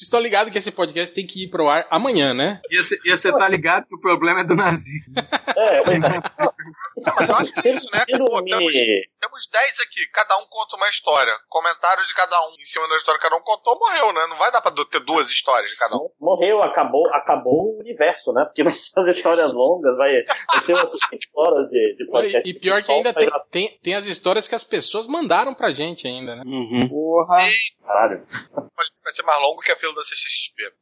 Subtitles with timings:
[0.00, 2.62] Vocês estão ligados que esse podcast tem que ir pro ar amanhã, né?
[2.70, 5.12] E você tá ligado que o problema é do nazismo.
[5.14, 6.40] É, mas
[7.16, 8.04] Mas eu acho que é isso, né?
[8.16, 11.32] Pô, temos, temos 10 aqui, cada um conta uma história.
[11.48, 14.26] Comentários de cada um em cima da história que cada um contou, morreu, né?
[14.26, 16.08] Não vai dar pra ter duas histórias de cada um.
[16.18, 18.44] morreu, acabou, acabou o universo, né?
[18.46, 21.00] Porque vai ser as histórias longas, vai, vai ser umas 5
[21.34, 22.48] horas de, de podcast.
[22.48, 26.06] E pior que ainda tem, tem, tem as histórias que as pessoas mandaram pra gente
[26.06, 26.42] ainda, né?
[26.46, 26.88] Uhum.
[26.88, 27.38] Porra.
[27.84, 28.26] Caralho.
[28.30, 30.72] Mas vai ser mais longo que a fila da CXP.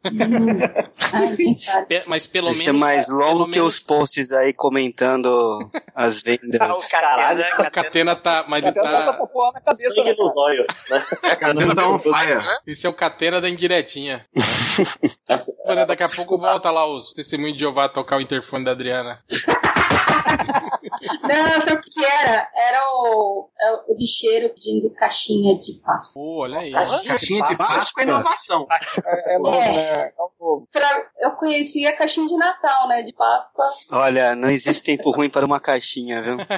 [2.07, 2.65] Mas pelo Vai menos.
[2.65, 5.59] ser mais longo que menos- os posts aí comentando
[5.95, 6.61] as vendas.
[6.61, 7.55] Ah, o Caralho, né?
[7.59, 8.45] O Catena tá.
[8.49, 9.11] Mas ele Até tá tá.
[9.11, 11.07] essa porra na cabeça, Sangue né, nos olhos, né?
[11.37, 12.35] Cadê tá on fire?
[12.37, 12.57] Né?
[12.67, 14.27] Esse é o Catena da indiretinha.
[15.67, 19.21] Olha, daqui a pouco volta lá os testemunhos de Jeová tocar o interfone da Adriana.
[21.23, 22.49] Não, sabe o que era?
[22.55, 26.15] Era o, é o lixeiro pedindo caixinha de Páscoa.
[26.15, 26.71] Pô, olha aí.
[26.73, 28.67] Caixinha de Páscoa é inovação.
[29.05, 29.73] É, é novo, É.
[29.73, 29.93] né?
[30.19, 30.69] É um novo.
[30.73, 33.03] Pra- eu conhecia a caixinha de Natal, né?
[33.03, 33.65] De Páscoa.
[33.93, 36.37] Olha, não existe tempo ruim para uma caixinha, viu?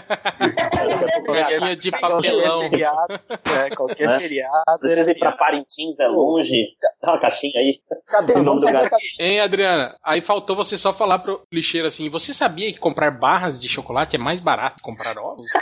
[1.26, 2.60] Caixinha de papelão.
[2.60, 3.20] Qualquer feriado,
[3.64, 4.18] é, qualquer Né?
[4.20, 4.78] feriado.
[4.80, 6.56] Precisa ir pra Parintins, é longe.
[7.02, 7.80] Dá uma caixinha aí.
[8.06, 8.34] Cadê?
[8.40, 8.90] Em nome do gato.
[8.90, 9.26] caixinha.
[9.28, 9.96] Hein, Adriana?
[10.04, 14.16] Aí faltou você só falar pro lixeiro assim: você sabia que comprar barras de chocolate
[14.16, 15.50] é mais barato que comprar ovos?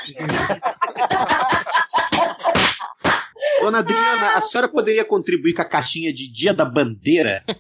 [3.61, 7.43] Dona Adriana, a senhora poderia contribuir com a caixinha de Dia da Bandeira?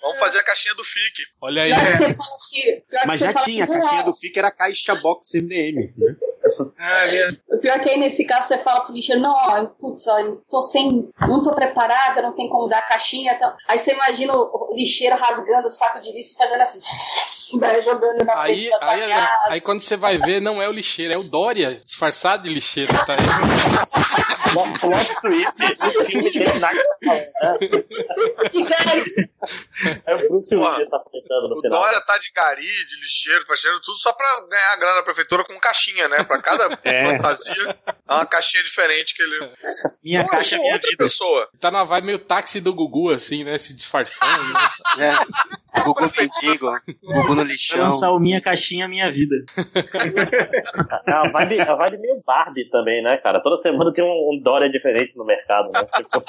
[0.00, 1.22] Vamos fazer a caixinha do FIC.
[1.40, 1.72] Olha aí.
[1.74, 5.92] Pior que Mas já tinha, a caixinha "Ué, do FIC era a caixa box MDM.
[5.96, 6.16] Né?
[7.48, 10.18] O pior é que aí nesse caso você fala pro lixeiro, não, ó, putz, ó,
[10.50, 11.08] tô sem.
[11.22, 13.56] não tô preparada, não tem como dar a caixinha e tal.
[13.66, 16.80] Aí você imagina o lixeiro rasgando o saco de lixo e fazendo assim,
[17.58, 19.28] vai jogando na Aí, frente aí, casa.
[19.48, 22.92] aí quando você vai ver, não é o lixeiro, é o Dória, disfarçado de lixeiro.
[23.06, 24.24] Tá aí.
[24.54, 25.52] Plot twist,
[26.00, 26.70] o filme dele na.
[30.06, 31.80] É o Bruce Willis tá apresentando no O final.
[31.80, 35.44] Dória tá de gari, de lixeiro, faxineiro, tudo só pra ganhar a grana da prefeitura
[35.44, 36.22] com caixinha, né?
[36.24, 37.06] Pra cada É.
[37.16, 37.76] fantasia,
[38.08, 39.52] é uma caixinha diferente que ele.
[40.02, 41.04] Minha Pô, caixa é minha outra vida.
[41.04, 41.48] pessoa.
[41.60, 43.58] Tá na vibe meio táxi do Gugu, assim, né?
[43.58, 44.52] Se disfarçando.
[44.96, 45.14] né?
[45.74, 45.80] É.
[45.82, 47.80] Gugu mendigo, Gugu no Vai lixão.
[47.80, 49.34] lançar o Minha Caixinha Minha Vida.
[51.06, 53.40] É a vibe, a vibe meio Barbie também, né, cara?
[53.42, 55.84] Toda semana tem um, um Dória diferente no mercado, né?
[55.96, 56.22] Tipo,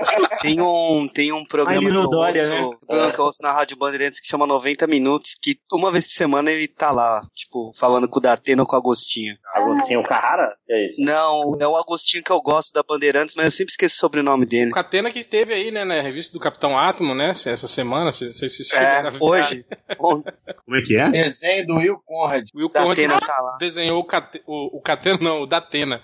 [0.40, 3.12] Tem um, tem um programa que eu, Dória, ouço, né?
[3.12, 6.50] que eu ouço na Rádio Bandeirantes que chama 90 Minutos, que uma vez por semana
[6.50, 9.36] ele tá lá, tipo, falando com o Datena ou com o Agostinho.
[9.54, 10.54] Agostinho Carrara?
[10.66, 11.02] Que é isso?
[11.02, 14.46] Não, é o Agostinho que eu gosto da Bandeirantes, mas eu sempre esqueço o sobrenome
[14.46, 14.70] dele.
[14.70, 17.30] O Catena que teve aí, né, na revista do Capitão Átomo, né?
[17.30, 19.64] Essa semana, se vocês se É, hoje.
[19.98, 21.08] Como é que é?
[21.10, 22.44] Desenho do Will Conrad.
[22.54, 23.56] O Will Conrad Datena tá lá.
[23.58, 26.00] desenhou o, Cate, o, o Catena, não, o Datena.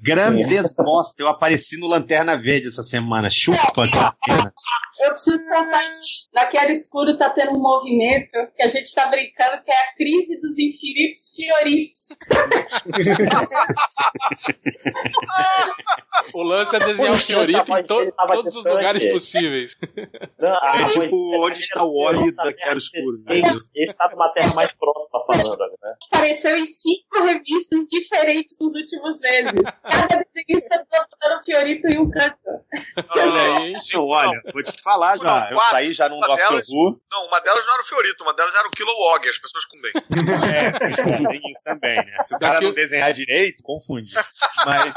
[0.00, 1.22] Grandes bosta.
[1.22, 3.28] Eu apareci no Lanterna Verde essa semana.
[3.30, 4.52] Chupa, Datena.
[5.00, 6.28] Eu preciso contar isso.
[6.32, 10.40] Naquele escuro tá tendo um movimento que a gente tá brincando que é a crise
[10.40, 12.08] dos infinitos fioritos.
[16.34, 19.76] O lance é desenhar o Ele Fiorito tava- em to- ele todos os lugares possíveis.
[20.38, 23.22] Não, É tipo, onde está o óleo da Quero Escuro.
[23.24, 23.38] né?
[23.38, 25.94] Esse, esse tá numa terra mais próxima falando, né?
[26.10, 29.54] Apareceu em cinco revistas diferentes nos últimos meses.
[29.82, 32.36] Cada desenhista tá botando o fiorito em um canto.
[33.10, 33.74] Olha aí.
[33.96, 35.24] Olha, vou te falar já.
[35.24, 37.00] Não, Eu quatro, saí já num Doctor delas- Who.
[37.10, 39.80] Não, uma delas não era o Fiorito, uma delas era o Kilowog, as pessoas com
[39.80, 39.92] bem.
[40.48, 42.22] É, tem isso também, né?
[42.22, 44.10] Se o cara não desenhar direito, confunde.
[44.66, 44.92] Mas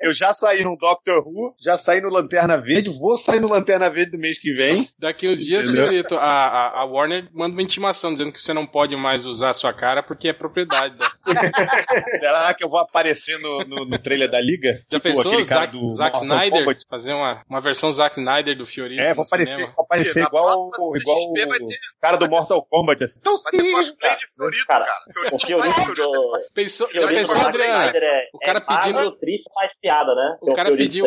[0.00, 3.88] eu já saí no Doctor Who, já saí no Lanterna Verde, vou sair no Lanterna
[3.90, 4.86] Verde do mês que vem.
[4.98, 5.66] Daqui uns dias?
[5.70, 9.50] Fiorito, a, a, a Warner manda uma intimação dizendo que você não pode mais usar
[9.50, 11.10] a sua cara porque é propriedade da.
[12.20, 14.55] Será que eu vou aparecer no, no, no trailer da Liga?
[14.62, 16.84] Já Tipo pensou o Zack, do Zack Snyder Kombat?
[16.88, 19.00] fazer uma, uma versão Zack Snyder do Fiorito?
[19.02, 23.04] É, vou aparecer, vou aparecer Na igual, próxima igual o ter- cara do Mortal Kombat.
[23.04, 23.16] Assim.
[23.20, 25.34] Então, Vai ter cosplay de Fiorito, Cara, cara.
[25.34, 26.32] O Fiorito do.
[26.54, 27.78] Pensou, já Fiorito pensou, do Zack Adriana?
[27.86, 30.36] Snyder é, O cara é magro, pedindo- triste faz piada, né?
[30.40, 31.06] O cara Fiorito pediu-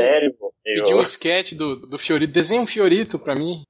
[0.63, 2.31] Pediu um sketch do, do Fiorito.
[2.31, 3.63] Desenha um Fiorito pra mim.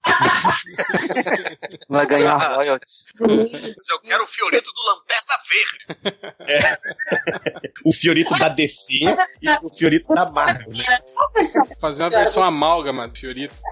[1.88, 3.06] Vai ganhar royalties.
[3.22, 6.20] Eu quero o Fiorito do Lanterna Verde.
[7.86, 8.94] O Fiorito da DC
[9.42, 11.00] e o Fiorito da Marvel, né?
[11.80, 13.54] Fazer uma versão amálgama do Fiorito.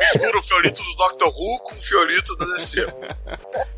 [0.00, 2.86] Mistura o Fiorito do Doctor Who com o Fiorito da DC.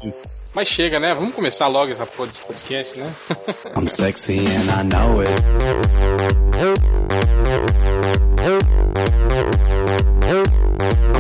[0.02, 0.44] Isso.
[0.54, 1.14] Mas chega, né?
[1.14, 3.12] Vamos começar logo essa porra desse podcast, né?
[3.76, 5.32] I'm sexy and I know it.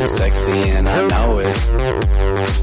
[0.02, 2.62] I'm sexy and I know it.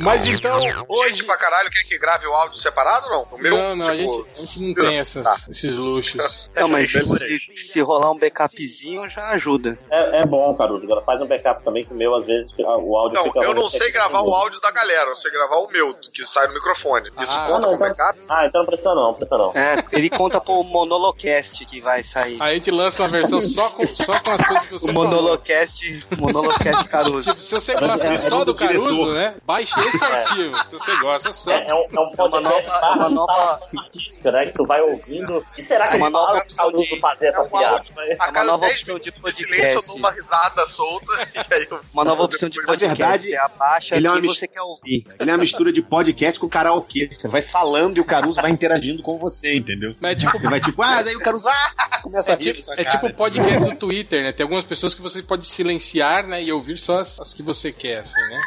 [0.00, 3.22] Mas então, hoje doente pra caralho quer que grave o áudio separado ou não?
[3.32, 5.36] O meu, não, não, a, tipo, gente, a gente não tem essas, Tá.
[5.50, 6.48] esses luxos.
[6.56, 9.78] Não, mas se, se rolar um backupzinho já ajuda.
[9.90, 10.84] É, é bom, Caruso.
[10.84, 13.40] Agora faz um backup também, que o meu, às vezes, o áudio Não, fica...
[13.40, 16.46] eu não sei gravar o áudio da galera, eu sei gravar o meu, que sai
[16.46, 17.10] no microfone.
[17.20, 18.20] Isso Ah, conta não, com então- backup?
[18.28, 19.52] Ah, então não precisa não, não precisa não.
[19.54, 22.40] É, ele conta pro Monolocast que vai sair.
[22.40, 24.92] Aí a gente lança uma versão só com, só com as coisas que você O
[24.92, 25.04] falou.
[25.04, 27.30] Monolocast, Monolocast Caruso.
[27.30, 28.84] Tipo, se você gosta É, é só do do diretor.
[28.84, 29.34] Caruso, né?
[29.44, 30.56] Baixe esse arquivo.
[30.56, 31.50] Se você gosta só.
[31.52, 34.46] É, é um, é um podcast nova- barra uma nova- artística, né?
[34.46, 35.44] Que tu vai ouvindo.
[35.56, 37.40] E será que É uma ele nova fala opção o Caruso de- fazer essa É
[37.40, 37.82] uma piada?
[38.18, 39.54] A cada nova 10 opção de podcast.
[39.54, 41.68] silêncio, eu dou uma risada solta e.
[41.92, 42.96] Uma nova opção de Na podcast.
[42.96, 45.04] verdade, abaixa ele é uma quer ouvir.
[45.18, 47.08] Ele é uma mistura de podcast com karaokê.
[47.10, 49.94] Você vai falando e o Caruso vai interagindo com você, entendeu?
[50.00, 52.84] Mas é tipo, Você vai tipo, ah, daí o Caruso ah, começa a rir é
[52.84, 52.96] cara.
[52.98, 54.32] tipo o podcast do Twitter, né?
[54.32, 56.42] Tem algumas pessoas que você pode silenciar, né?
[56.42, 58.40] E ouvir só as, as que você quer, assim, né?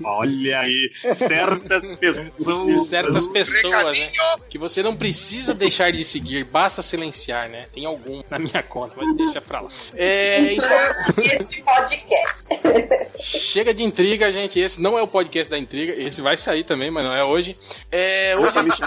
[0.04, 2.86] Olha aí, certas E pessoas.
[2.86, 4.08] certas pessoas, né?
[4.50, 7.66] Que você não precisa deixar de seguir, basta silenciar, né?
[7.72, 9.70] Tem algum na minha conta, mas deixa pra lá.
[9.94, 10.68] É, então,
[11.22, 13.14] Esse podcast.
[13.18, 14.58] chega de intriga, gente.
[14.58, 15.92] Esse não é o podcast da intriga.
[15.92, 17.56] Esse vai sair também, mas não é hoje.
[17.90, 18.82] É, hoje,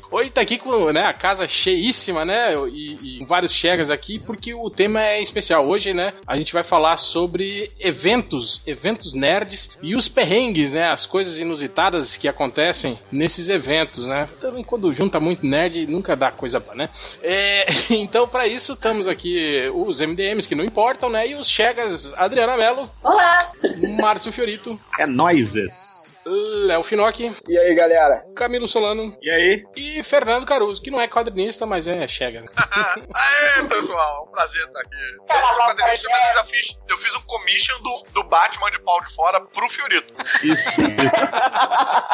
[0.10, 2.54] hoje tá aqui com né, a casa cheíssima, né?
[2.72, 5.66] E, e vários chegas aqui, porque o tema é especial.
[5.68, 6.12] Hoje, né?
[6.26, 10.88] A gente vai falar sobre eventos, eventos nerds e os perrengues, né?
[10.90, 14.28] As coisas inusitadas que acontecem nesses eventos, né?
[14.40, 16.88] Também quando junta muito nerd, nunca dá coisa boa, né?
[17.22, 21.28] É, então, pra isso, estamos aqui os MDMs que não importam, né?
[21.28, 23.52] E os chegas Adriana Mello, Olá!
[24.00, 26.05] Márcio Fiorito, É noises.
[26.28, 28.24] Léo Finocchi, E aí, galera?
[28.34, 29.64] Camilo Solano E aí?
[29.76, 32.40] e Fernando Caruso, que não é quadrinista, mas é chega.
[32.40, 32.46] né?
[33.14, 34.96] Aê, pessoal, um prazer estar aqui.
[35.30, 38.70] Eu não sou quadrinista, mas eu já fiz, eu fiz um commission do, do Batman
[38.72, 40.12] de pau de fora pro Fiorito.
[40.42, 41.16] Isso, isso.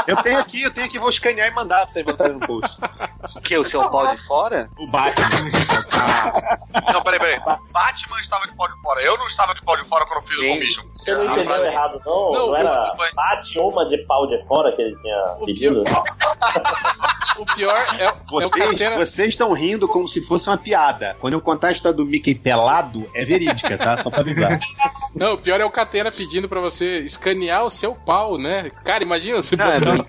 [0.06, 2.78] Eu tenho aqui, eu tenho aqui, vou escanear e mandar pra vocês botarem no post.
[3.36, 3.56] O que?
[3.56, 4.68] O seu pau de fora?
[4.78, 5.28] O Batman.
[6.92, 7.40] Não, peraí, peraí.
[7.70, 9.02] Batman estava de pau de fora.
[9.02, 10.52] Eu não estava de pau de fora quando eu fiz o Sim.
[10.54, 10.82] commission.
[10.90, 12.32] Você não Ah, entendeu errado, não?
[12.32, 12.92] Não, Não, era
[13.62, 15.84] uma de pau de fora que ele tinha O pedido?
[17.38, 18.98] O pior é, é o Vocês, carteira.
[18.98, 21.16] vocês estão rindo como se fosse uma piada.
[21.18, 23.96] Quando eu contar a história do Mickey pelado, é verídica, tá?
[23.98, 24.58] Só pra avisar.
[25.14, 28.70] Não, o pior é o Catena pedindo pra você escanear o seu pau, né?
[28.82, 30.06] Cara, imagina você Não, eu botar não.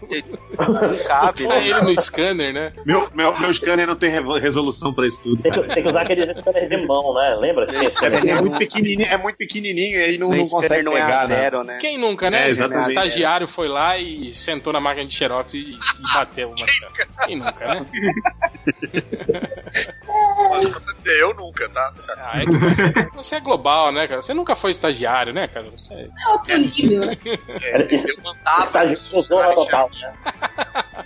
[0.79, 1.67] Não cabe, né?
[1.67, 2.73] ele no scanner, né?
[2.85, 6.03] Meu, meu, meu scanner não tem resolução pra isso tudo, Tem que, tem que usar
[6.03, 7.35] aqueles scanners de mão, né?
[7.37, 7.67] Lembra?
[7.73, 11.27] É, é muito pequenininho, é muito pequenininho e aí não, não consegue não é pegar,
[11.27, 11.35] né?
[11.35, 11.77] zero, né?
[11.81, 12.47] Quem nunca, né?
[12.47, 12.87] É, exatamente.
[12.87, 15.77] O estagiário foi lá e sentou na máquina de xerox e, e
[16.13, 16.65] bateu uma
[17.25, 17.85] Quem nunca, né?
[21.05, 21.89] Eu nunca, tá?
[22.17, 24.21] Ah, é que você, você é global, né, cara?
[24.21, 25.69] Você nunca foi estagiário, né, cara?
[25.69, 27.17] Você é- É outro nível, né?
[27.61, 28.71] Era- Eu mandava.
[28.71, 29.03] Caras
[29.55, 29.89] total.
[30.01, 30.13] né?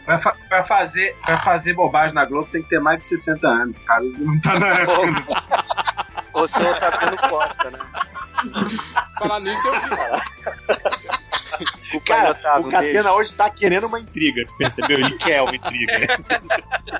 [0.05, 3.47] Pra, fa- pra fazer, pra fazer bobagem na Globo tem que ter mais de 60
[3.47, 4.03] anos, cara.
[4.03, 5.25] Não tá na época.
[6.33, 7.79] Ou seu Otaviano Costa, né?
[9.17, 9.73] Falar nisso, eu
[11.95, 14.99] O pai Cara, Otávio, o Catena hoje tá querendo uma intriga, tu percebeu?
[14.99, 15.93] Ele quer uma intriga.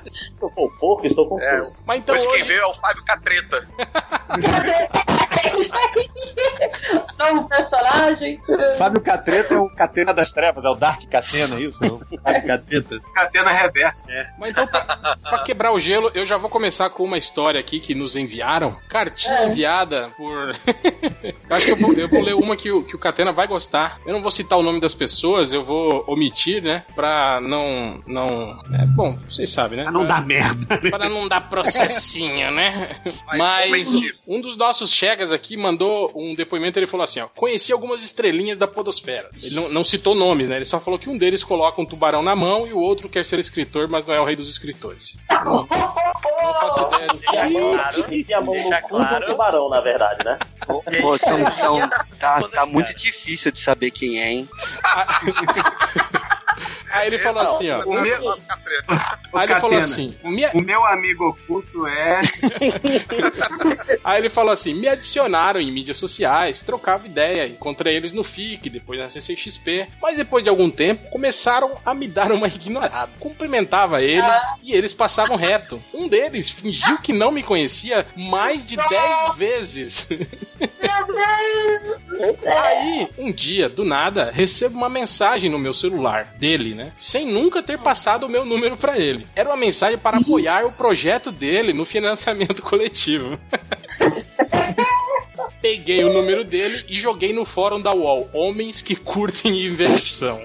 [0.04, 1.76] Estou com pouco, estou com É, pouco.
[1.86, 3.68] Mas então Hoje quem hoje, veio é o Fábio Catreta.
[7.18, 8.40] Novo personagem.
[8.76, 11.78] Fábio Catreta é o Catena das Trevas, é o Dark Catena, é isso?
[11.84, 13.00] O Fábio Catreta.
[13.14, 14.04] Catena reversa.
[14.38, 17.80] mas então pra, pra quebrar o gelo, eu já vou começar com uma história aqui
[17.80, 18.76] que nos enviaram.
[18.88, 20.54] Cartinha enviada por.
[21.48, 23.46] eu acho que eu vou, eu vou ler uma que o, que o Catena vai
[23.46, 24.00] gostar.
[24.06, 26.84] Eu não vou citar o nome das pessoas, eu vou omitir, né?
[26.94, 28.00] Pra não.
[28.06, 29.84] não é, bom, vocês sabem, né?
[29.84, 30.90] Pra não Pra- dar merda, né?
[30.90, 32.96] para não dar processinho, né?
[33.26, 33.88] Vai, Mas
[34.26, 38.58] um dos nossos chegas aqui mandou um depoimento, ele falou assim, ó, conheci algumas estrelinhas
[38.58, 39.28] da podosfera.
[39.42, 40.56] Ele não, não citou nomes, né?
[40.56, 43.24] Ele só falou que um deles coloca um tubarão na mão e o outro quer
[43.24, 45.16] ser escritor, mas não é o rei dos escritores.
[45.30, 47.50] Não, não faço ideia do que é.
[47.50, 48.04] Claro.
[48.38, 50.38] A mão no cu do tubarão, na verdade, né?
[51.00, 54.48] Pô, são, são, tá, tá muito difícil de saber quem é, hein?
[56.90, 57.82] Aí ele falou assim, ó.
[57.84, 58.36] O meu-
[59.34, 62.20] Aí ele falou assim, minha- O meu amigo oculto é.
[64.04, 68.70] Aí ele falou assim: me adicionaram em mídias sociais, trocava ideia, encontrei eles no FIC,
[68.70, 73.10] depois na CCXP, mas depois de algum tempo começaram a me dar uma ignorada.
[73.20, 74.24] Cumprimentava eles
[74.62, 75.80] e eles passavam reto.
[75.92, 80.06] Um deles fingiu que não me conhecia mais de 10 vezes.
[82.46, 86.92] Aí, um dia, do nada, recebo uma mensagem no meu celular dele, né?
[86.98, 89.26] Sem nunca ter passado o meu número pra ele.
[89.36, 93.38] Era uma mensagem para apoiar o projeto dele no financiamento coletivo.
[95.60, 98.30] Peguei o número dele e joguei no fórum da UOL.
[98.32, 100.40] Homens que curtem inversão.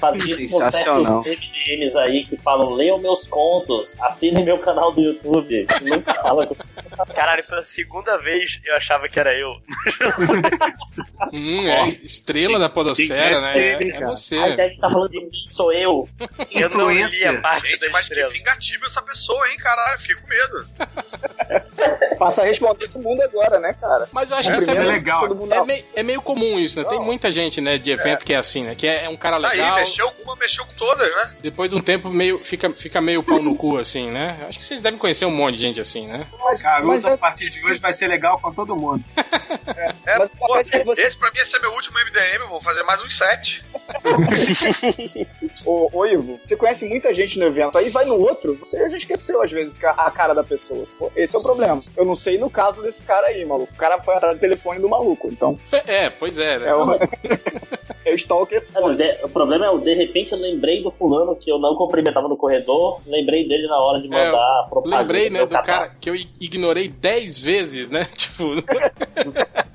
[0.00, 5.00] Fazia isso com certos MDMs aí que falam, leiam meus contos, assinem meu canal do
[5.00, 5.66] YouTube.
[5.86, 6.54] Nunca fala com
[7.14, 9.50] Caralho, pela segunda vez eu achava que era eu.
[11.32, 13.52] Hum, é estrela da podosfera, né?
[13.56, 14.36] É, é você.
[14.38, 16.08] Aí deve estar falando de mim, sou eu.
[16.50, 18.32] Eu não li a parte Gente, da mas que estrela.
[18.32, 19.98] vingativo essa pessoa, hein, caralho.
[20.00, 20.68] Fiquei com medo.
[22.18, 24.08] Passa a responder todo mundo agora, né, cara?
[24.12, 25.28] Mas eu acho É, que isso é, é meio, legal.
[25.28, 26.88] Todo mundo é, meio, é meio comum isso, né?
[26.88, 28.74] Tem muita gente, né, de evento que é assim, né?
[28.74, 31.36] Que é, é um cara legal, mexeu com uma, mexeu com todas, né?
[31.40, 34.36] depois de um tempo meio, fica, fica meio pau no cu, assim, né?
[34.48, 36.26] Acho que vocês devem conhecer um monte de gente assim, né?
[36.44, 39.02] Mas, Caruso, mas, a é- partir de hoje, vai ser legal com todo mundo.
[40.06, 42.60] É, Mas pô, que você- esse pra mim esse é meu último MDM, eu vou
[42.60, 43.64] fazer mais uns sete.
[45.64, 48.96] ô, ô, Ivo, você conhece muita gente no evento, aí vai no outro, você já
[48.96, 50.84] esqueceu às vezes a cara da pessoa.
[50.98, 51.80] Pô, Esse é o problema.
[51.96, 53.72] Eu não sei no caso desse cara aí, maluco.
[53.72, 56.68] O cara foi atrás do telefone do maluco, então É, pois é, né?
[56.68, 56.92] é o,
[58.04, 58.64] é o stalker.
[59.00, 62.36] É, problema é o de repente eu lembrei do fulano que eu não cumprimentava no
[62.36, 65.02] corredor, lembrei dele na hora de mandar propaganda.
[65.02, 68.08] Lembrei, né, do cara que eu ignorei 10 vezes, né?
[68.18, 68.54] Tipo,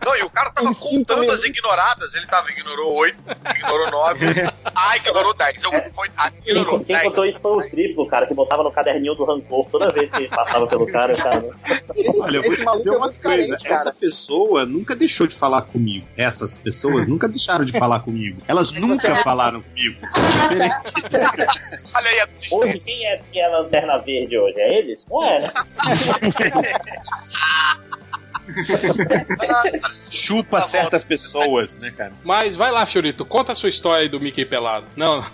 [0.05, 2.13] Não, e o cara tava contando as ignoradas.
[2.13, 3.17] Ele tava, ignorou oito,
[3.55, 4.25] ignorou nove.
[4.75, 5.63] ah, ignorou dez.
[5.63, 7.03] Eu, foi, ah, Quem, ignorou quem dez.
[7.03, 10.27] contou isso foi o triplo, cara, que botava no caderninho do rancor toda vez que
[10.27, 11.50] passava pelo cara, cara.
[11.96, 13.38] Esse, Olha, eu vou esse te maluco dizer é muito coisa.
[13.38, 13.96] carente, Essa cara.
[14.00, 16.05] pessoa nunca deixou de falar comigo.
[16.17, 18.41] Essas pessoas nunca deixaram de falar comigo.
[18.48, 20.00] Elas nunca falaram comigo.
[21.96, 24.60] Olha aí a Hoje, quem é que é a lanterna verde hoje?
[24.60, 25.06] É eles?
[25.10, 25.52] Não é, né?
[30.12, 30.68] Chupa Tá bom.
[30.72, 32.14] certas pessoas, né, cara?
[32.24, 34.86] mas vai lá, Fiorito, conta a sua história aí do Mickey pelado.
[34.96, 35.32] Não, não.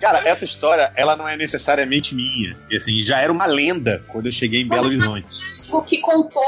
[0.00, 2.56] Cara, essa história, ela não é necessariamente minha.
[2.70, 5.26] E assim, já era uma lenda quando eu cheguei em Belo Horizonte.
[5.70, 6.42] O que contou,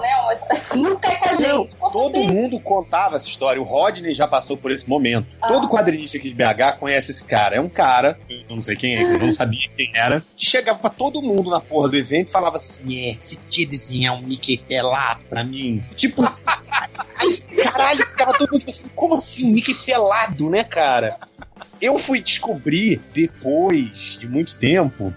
[0.00, 0.08] né?
[0.26, 0.40] Mas
[0.78, 1.76] nunca é com a gente.
[1.76, 2.32] com Todo certeza.
[2.34, 3.60] mundo contava essa história.
[3.60, 5.26] O Rodney já passou por esse momento.
[5.46, 7.56] Todo quadrinista aqui de BH conhece esse cara.
[7.56, 10.78] É um cara, eu não sei quem é, eu não sabia quem era, que chegava
[10.78, 14.22] pra todo mundo na porra do evento e falava assim: é, você tinha desenhar um
[14.22, 15.84] Mickey pelado pra mim?
[15.96, 16.22] Tipo,
[17.20, 21.16] aí, caralho, ficava todo mundo assim: como assim, Mickey pelado, né, cara?
[21.80, 25.12] Eu fui descobrir, depois de muito tempo,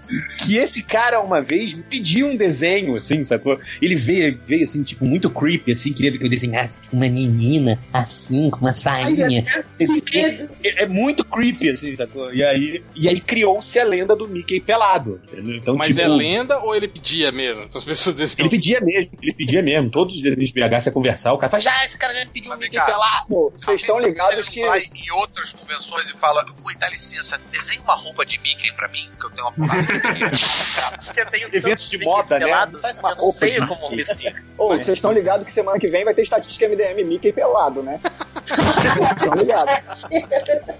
[0.45, 3.57] que esse cara uma vez me pediu um desenho, assim, sacou?
[3.81, 7.77] Ele veio, veio assim, tipo, muito creepy, assim, queria que eu desenhasse tipo, uma menina,
[7.91, 9.43] assim, com uma sainha.
[9.77, 12.33] É, é muito creepy, assim, sacou?
[12.33, 15.19] E aí, e aí criou-se a lenda do Mickey pelado.
[15.31, 15.57] entendeu?
[15.57, 17.69] Então, Mas tipo, é lenda ou ele pedia mesmo?
[17.73, 18.49] As pessoas Ele desenham.
[18.49, 19.89] pedia mesmo, ele pedia mesmo.
[19.89, 22.31] Todos os desenhos de BH, você conversar, o cara fala, já, esse cara já me
[22.31, 23.53] pediu um Mickey pelado.
[23.55, 24.65] Vocês estão ligados que.
[24.65, 28.87] vai em outras convenções e fala, ui, dá licença, desenha uma roupa de Mickey pra
[28.87, 32.47] mim, que eu tenho uma porrada de Mickey." eu tenho Eventos de moda, né?
[32.81, 33.87] Faz uma eu não roupa sei de como.
[34.57, 37.99] Ô, vocês estão ligados que semana que vem vai ter estatística MDM Mickey pelado, né?
[38.43, 40.05] Estão ligados.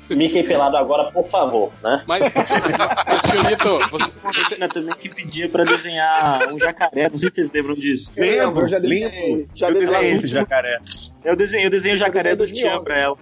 [0.10, 2.04] Mickey pelado agora, por favor, né?
[2.08, 7.10] Mas, mas Fiorito, você, também que pedia pra desenhar um jacaré.
[7.10, 8.12] Não sei se vocês lembram disso.
[8.16, 9.50] Eu lembro, Lembro, eu já desenhei, lembro.
[9.56, 10.80] já eu desenhei esse jacaré.
[11.24, 12.84] Eu desenhei, eu desenhei o jacaré do Tchan 2011.
[12.84, 13.18] pra ela.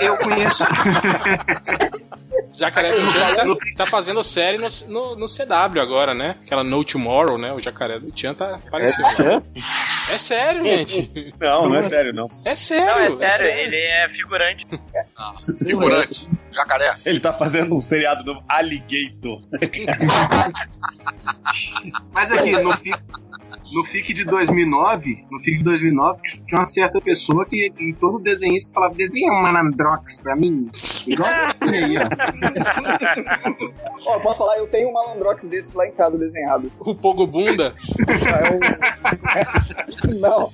[0.00, 0.64] Eu conheço.
[2.52, 3.44] Jacaré do Tchan tá,
[3.76, 6.36] tá fazendo série no, no, no CW agora, né?
[6.44, 7.52] Aquela No Tomorrow, né?
[7.52, 9.42] O Jacaré do Tchan tá aparecendo.
[9.54, 11.34] É sério, gente.
[11.40, 12.28] Não, não é sério, não.
[12.44, 12.86] É sério.
[12.86, 14.66] Não, é sério, ele é figurante.
[15.64, 16.94] Figurante, jacaré.
[17.04, 19.40] Ele tá fazendo um seriado novo, Alligator.
[22.12, 22.72] Mas aqui, no
[23.74, 28.18] no FIC de 2009, no FIC de 2009, tinha uma certa pessoa que em todo
[28.18, 30.70] desenhista falava, desenha um Manandrox pra mim.
[31.06, 31.30] Igual
[31.60, 32.06] aí, ó.
[34.06, 36.70] Ó, posso falar, eu tenho um malandrox desses lá em casa desenhado.
[36.80, 37.74] O Pogo Bunda.
[38.26, 40.18] É um...
[40.20, 40.50] Não.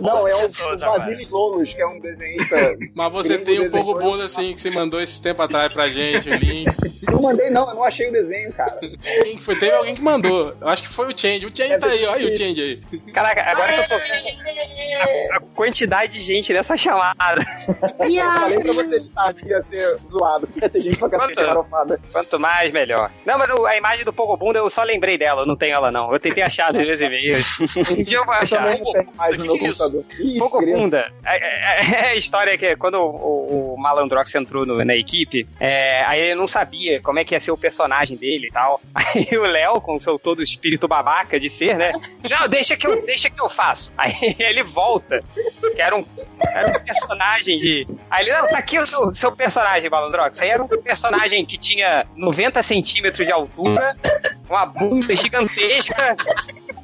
[0.00, 0.78] Não, é o, o.
[0.78, 2.76] Vasilis Lolos, que é um desenhista.
[2.94, 3.86] Mas você tem o desenhou.
[3.86, 6.66] Pogo Bunda assim que você mandou esse tempo atrás pra gente, o link.
[7.10, 8.78] Não mandei, não, eu não achei o desenho, cara.
[8.80, 9.58] Quem que foi?
[9.58, 10.54] Teve alguém que mandou.
[10.60, 11.46] Eu acho que foi o Change.
[11.46, 13.02] O Change tá aí, olha o Change aí.
[13.12, 17.42] Caraca, agora que eu tô vendo a, a quantidade de gente nessa chamada.
[18.00, 20.48] Eu falei pra você editar que ia ser zoado.
[20.60, 21.40] Ia ter gente pra cacete
[22.12, 22.38] Quanto?
[22.40, 23.10] mais, melhor.
[23.24, 26.12] Não, mas a imagem do Pogobunda eu só lembrei dela, eu não tenho ela não.
[26.12, 27.58] Eu tentei achar nos meus e-mails.
[27.92, 28.64] Um dia eu vou Eu achar.
[28.64, 29.82] também não tenho mais no meu Que isso?
[29.82, 30.04] computador.
[30.12, 30.38] Ih, segredo.
[30.38, 31.12] Pogobunda.
[31.24, 35.46] É, é- é a história que quando o, o, o Malandrox entrou no- na equipe,
[35.60, 38.80] é, aí ele não sabia como é que ia ser o personagem dele e tal.
[38.94, 41.92] Aí o Léo, com o seu todo espírito babaca de ser, né?
[42.28, 43.92] Não, deixa que eu, deixa que eu faço.
[43.96, 45.22] Aí ele volta,
[45.74, 46.04] que era um,
[46.40, 47.86] era um personagem de.
[48.10, 50.40] Aí ele, não, tá aqui o seu, seu personagem, Malandrox.
[50.40, 53.96] Aí era um personagem que tinha 90 centímetros de altura,
[54.48, 56.16] uma bunda gigantesca,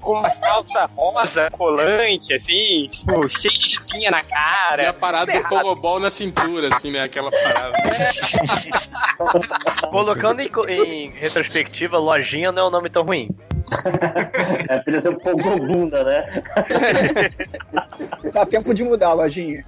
[0.01, 4.83] com uma calça rosa, colante, assim, tipo, cheio de espinha na cara.
[4.83, 7.03] E a parada do pogobol na cintura, assim, né?
[7.03, 7.77] Aquela parada.
[9.91, 13.29] Colocando em, em retrospectiva, lojinha não é um nome tão ruim.
[14.69, 16.43] É, podia ser um pogobunda, né?
[18.33, 19.65] Dá tempo de mudar, lojinha.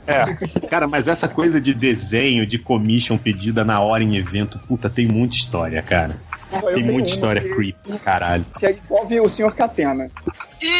[0.68, 5.06] Cara, mas essa coisa de desenho, de commission pedida na hora em evento, puta, tem
[5.06, 6.14] muita história, cara.
[6.52, 8.44] Eu Tem muita história que- creepy, caralho.
[8.58, 10.10] Que envolve o senhor Catena.
[10.60, 10.79] Ih,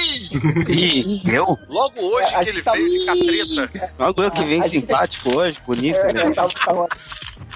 [1.33, 1.59] eu?
[1.69, 3.93] Logo hoje É, que ele tá- veio de catreta.
[3.99, 6.31] Logo eu que vem A gente- simpático hoje, bonito, É, né?
[6.33, 6.89] tava- tava-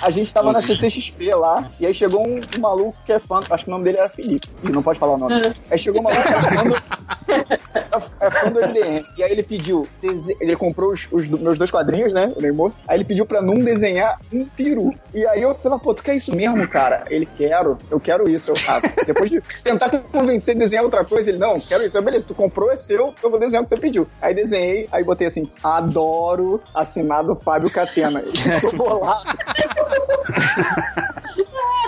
[0.03, 3.41] a gente tava na CCXP lá, e aí chegou um, um maluco que é fã,
[3.51, 5.35] acho que o nome dele era Felipe, e não pode falar o nome.
[5.71, 6.77] Aí chegou um maluco que é fã do,
[8.21, 9.87] é fã do MDM, e aí ele pediu,
[10.41, 13.55] ele comprou os, os meus dois quadrinhos, né, o Neymar, aí ele pediu pra não
[13.59, 14.93] desenhar um peru.
[15.13, 17.05] E aí eu falei, pô, tu quer isso mesmo, cara?
[17.09, 18.87] Ele, quero, eu quero isso, eu faço.
[19.07, 21.97] Depois de tentar convencer a desenhar outra coisa, ele, não, quero isso.
[21.97, 24.07] Eu, beleza, tu comprou, é seu, eu vou desenhar o que você pediu.
[24.21, 28.21] Aí desenhei, aí botei assim, adoro, assinado Fábio Catena.
[28.61, 29.25] Ficou bolado.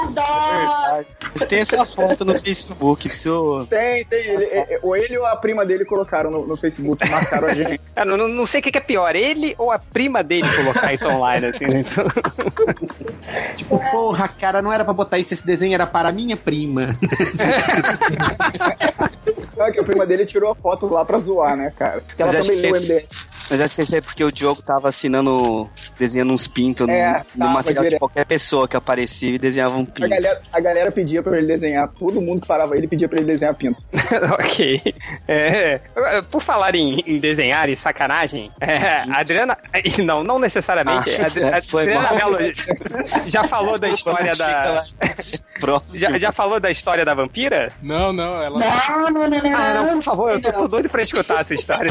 [0.02, 1.06] Adoro!
[1.34, 3.66] Mas tem essa foto no Facebook, preciso...
[3.66, 4.20] Tem, tem.
[4.26, 7.80] Ele, é- ou ele ou a prima dele colocaram no, no Facebook, marcaram a gente.
[7.96, 10.92] Eu não, não- sei o que que é pior, ele ou a prima dele colocar
[10.94, 11.80] isso online, assim, né?
[11.80, 12.04] Então,
[13.56, 16.82] Tipo, porra, cara, não era pra botar isso, esse desenho era para minha prima.
[19.56, 22.00] Não, é que a prima dele tirou a foto lá pra zoar, né, cara?
[22.00, 23.06] Porque ela Mas acho também que leu o MDM.
[23.48, 27.22] Mas acho que isso é porque o Diogo tava assinando, desenhando uns pintos no, É,
[27.36, 30.08] no tava material de qualquer pessoa que aparecia e desenhava um A pinto.
[30.08, 33.26] galera, a galera pedia pra ele desenhar, todo mundo que parava ele pedia pra ele
[33.26, 33.80] desenhar pinto.
[34.34, 34.82] ok.
[35.28, 35.78] É,
[36.28, 39.56] por falar em, em desenhar e sacanagem, é, a Adriana.
[40.04, 41.08] Não, não necessariamente.
[41.20, 42.12] Ah, a Adri- a foi Adriana.
[42.12, 42.38] Mello
[43.26, 44.82] já falou da história da.
[45.94, 47.68] Já, já falou da história da vampira?
[47.82, 48.58] Não, não, ela.
[48.58, 49.45] Não, não, não, não.
[49.54, 50.68] Ah, não, por favor, eu tô, Não.
[50.68, 51.90] doido pra escutar essa história.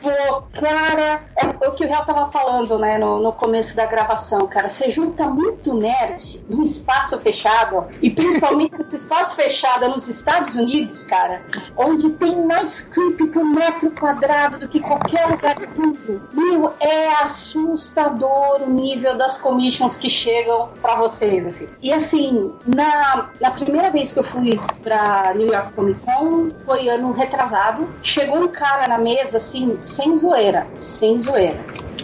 [0.00, 1.22] Pô, cara,
[1.60, 4.68] é o que o Real tava falando, né, no, no começo da gravação, cara.
[4.68, 10.54] Você junta muito nerd num espaço fechado, e principalmente esse espaço fechado é nos Estados
[10.54, 11.42] Unidos, cara,
[11.76, 16.28] onde tem mais creep por metro quadrado do que qualquer lugar do mundo.
[16.32, 21.68] Meu, é assustador o nível das commissions que chegam pra vocês, assim.
[21.82, 26.88] E assim, na, na primeira vez que eu fui pra New York Comic Con, foi
[26.88, 31.58] ano retrasado, chegou um cara na mesa, assim, sem zoeira, sem zoeira.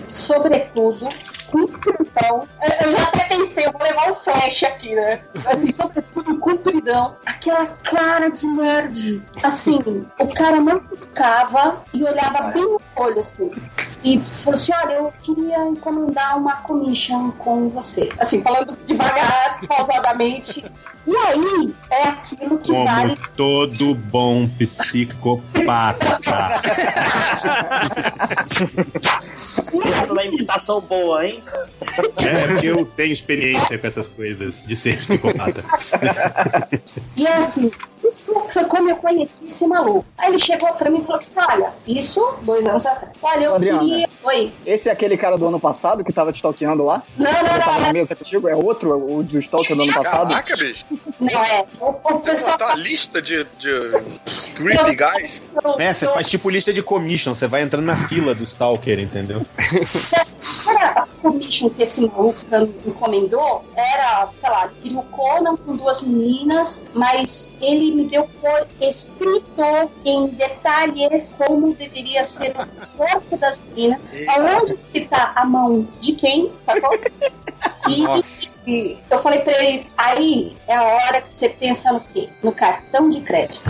[0.09, 1.09] Sobretudo,
[1.51, 2.49] compridão.
[2.83, 5.21] Eu já até pensei, eu vou levar um flash aqui, né?
[5.47, 7.17] Assim, sobretudo, compridão.
[7.25, 9.23] Aquela cara de nerd.
[9.43, 9.79] Assim,
[10.19, 13.51] o cara não piscava e olhava bem no olho, assim.
[14.03, 18.11] E falou assim: Olha, eu queria encomendar uma commission com você.
[18.19, 20.65] Assim, falando devagar, pausadamente.
[21.07, 26.21] E aí, é aquilo que vale Como todo bom psicopata.
[30.11, 31.43] Uma imitação boa, hein?
[32.17, 35.63] É porque eu tenho experiência com essas coisas de ser psicopata.
[37.17, 37.71] E é assim,
[38.11, 40.05] isso foi como eu conheci esse maluco.
[40.19, 43.13] Aí ele chegou pra mim e falou assim: Olha, isso dois anos atrás.
[43.23, 43.81] Olha, eu Adriana.
[43.81, 44.09] queria.
[44.23, 44.53] Oi.
[44.65, 47.03] Esse é aquele cara do ano passado que tava te stalkeando lá?
[47.17, 48.49] Não, não, Ele não, tava na mesa contigo?
[48.49, 49.19] É outro?
[49.19, 50.29] O do stalker do ano passado?
[50.29, 50.85] Caraca, bicho.
[51.21, 51.65] Não é.
[51.81, 52.59] O, o pessoal.
[52.59, 53.71] tem uma lista de, de
[54.55, 55.43] creepy guys.
[55.79, 59.45] É, você faz tipo lista de commission, você vai entrando na fila do Stalker, entendeu?
[60.65, 65.57] Cara, a commission que esse maluco me encomendou era, sei lá, ele queria o Conan
[65.57, 72.87] com duas meninas, mas ele me deu por escrito em detalhes como deveria ser o
[72.97, 76.99] corpo das meninas, aonde que tá a mão de quem, sacou?
[77.87, 82.29] E, e eu falei pra ele, aí é a hora que você pensa no quê?
[82.43, 83.65] No cartão de crédito.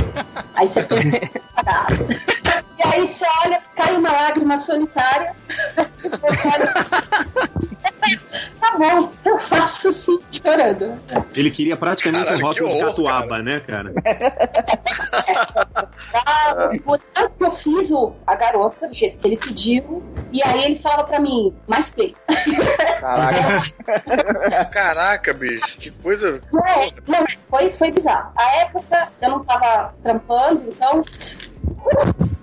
[0.54, 1.10] Aí você pensa
[1.56, 1.86] "Ah."
[2.76, 5.34] E aí você olha, cai uma lágrima solitária.
[8.60, 11.00] Tá bom, eu faço sim, chorando.
[11.34, 13.92] Ele queria praticamente Caralho, um rótulo de catuaba, né, cara?
[16.14, 16.70] Ah,
[17.40, 20.02] eu fiz o, a garota do jeito que ele pediu.
[20.32, 22.18] E aí ele falava pra mim, mais peito.
[23.00, 23.62] Caraca.
[24.70, 25.76] Caraca, bicho.
[25.76, 26.40] Que coisa.
[26.52, 28.32] Não, é, não, foi, foi bizarro.
[28.36, 31.02] A época eu não tava trampando, então.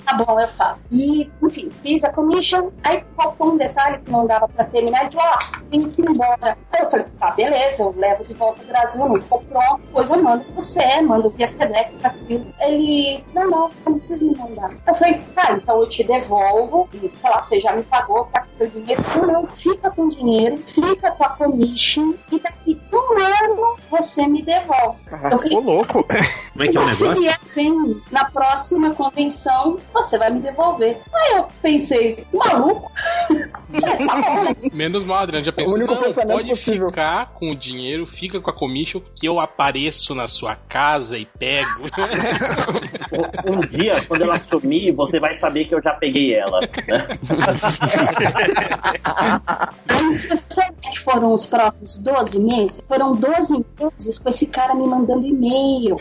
[0.06, 0.86] Tá bom, eu faço.
[0.92, 2.72] E, enfim, fiz a commission.
[2.84, 5.02] Aí faltou um detalhe que não dava pra terminar.
[5.02, 6.58] Ele falou: ah, tem que ir embora.
[6.72, 9.82] Aí eu falei: tá, beleza, eu levo de volta pro Brasil, não ficou pronto.
[9.86, 12.46] Depois eu mando pra você, mando via FedEx, tá tudo.
[12.60, 14.72] Ele: não, não, não precisa me mandar.
[14.88, 16.90] Eu falei: tá, então eu te devolvo.
[16.94, 19.02] E, sei lá, você já me pagou, tá com o dinheiro.
[19.16, 22.14] Não, não, fica com o dinheiro, fica com a commission.
[22.32, 25.00] E daqui um ano você me devolve.
[25.12, 26.06] Eu falei, Ô, louco.
[26.52, 27.22] Como é que é o se negócio?
[27.22, 30.97] vier bem na próxima convenção, você vai me devolver.
[31.13, 32.91] Aí eu pensei, maluco?
[33.73, 34.56] É, tá bom, né?
[34.73, 35.45] Menos mal, Adriano.
[35.45, 36.89] Já pensou, O único não, pensamento pode possível.
[36.89, 41.25] ficar com o dinheiro, fica com a commission, que eu apareço na sua casa e
[41.25, 41.69] pego.
[43.45, 46.62] Um dia, quando ela sumir, você vai saber que eu já peguei ela.
[46.62, 46.67] Né?
[49.89, 52.84] Aí você sabe que foram os próximos 12 meses?
[52.88, 55.97] Foram 12 meses com esse cara me mandando e-mail.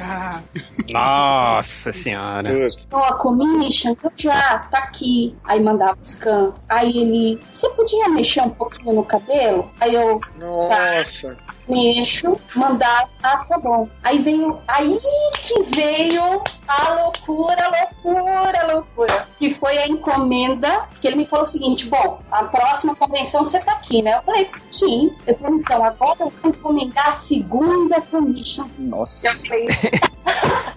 [0.92, 2.50] Nossa senhora.
[2.92, 5.37] Ó, a commission, eu já, tá aqui.
[5.45, 6.53] Aí mandava o scan.
[6.69, 9.71] Aí ele, você podia mexer um pouquinho no cabelo?
[9.81, 11.37] Aí eu, Nossa.
[11.70, 13.88] Mexo, mandar, ah, tá bom.
[14.02, 14.96] Aí veio, aí
[15.40, 17.70] que veio a loucura,
[18.04, 19.26] loucura, loucura.
[19.38, 23.61] Que foi a encomenda, que ele me falou o seguinte, bom, a próxima convenção você
[23.61, 24.16] tá aqui, né?
[24.18, 25.14] Eu falei, sim.
[25.26, 28.66] Eu falei, então, agora eu vou encomendar a segunda commission.
[28.78, 29.28] Nossa.
[29.28, 29.68] Eu falei,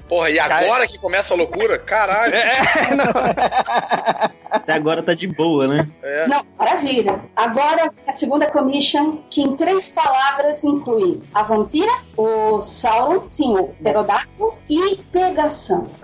[0.08, 1.80] Porra, e agora que começa a loucura?
[1.80, 2.34] Caralho.
[4.50, 5.90] Até agora tá de boa, né?
[6.04, 6.28] É.
[6.28, 7.20] Não, maravilha.
[7.36, 13.68] Agora, a segunda commission, que em três palavras inclui a vampira, o Sauron, sim, o
[13.70, 15.88] pterodáctilo e pegação.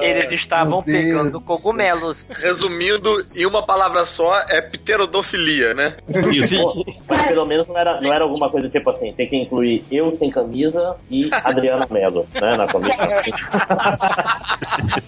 [0.00, 2.24] Eles estavam pegando do cogumelos.
[2.30, 5.96] Resumindo, em uma palavra só, é pterodofilia, né?
[6.06, 9.84] Pô, Mas pelo menos não era, não era alguma coisa tipo assim, tem que incluir
[9.90, 13.06] eu sem camisa e Adriana Mello, né, na comissão.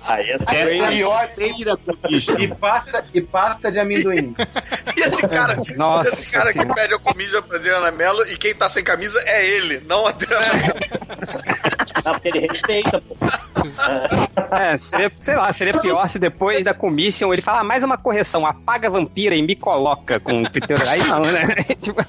[0.04, 0.38] Aí é a
[0.88, 2.38] pior- terceira commission.
[2.38, 4.34] E pasta, e pasta de amendoim.
[4.96, 6.74] E esse cara, Nossa esse cara senhora.
[6.74, 10.10] pede a comida pra Adriana Mello e quem tá sem camisa é ele, não a
[10.10, 11.75] Adriana Mello.
[12.06, 13.16] Não, porque ele respeita, pô.
[14.50, 17.96] É, seria, sei lá, seria pior se depois da commission ele falar ah, mais uma
[17.98, 20.90] correção, apaga a vampira e me coloca com o pterodáctilo.
[20.90, 21.44] Aí não, né?
[21.80, 22.02] Tipo,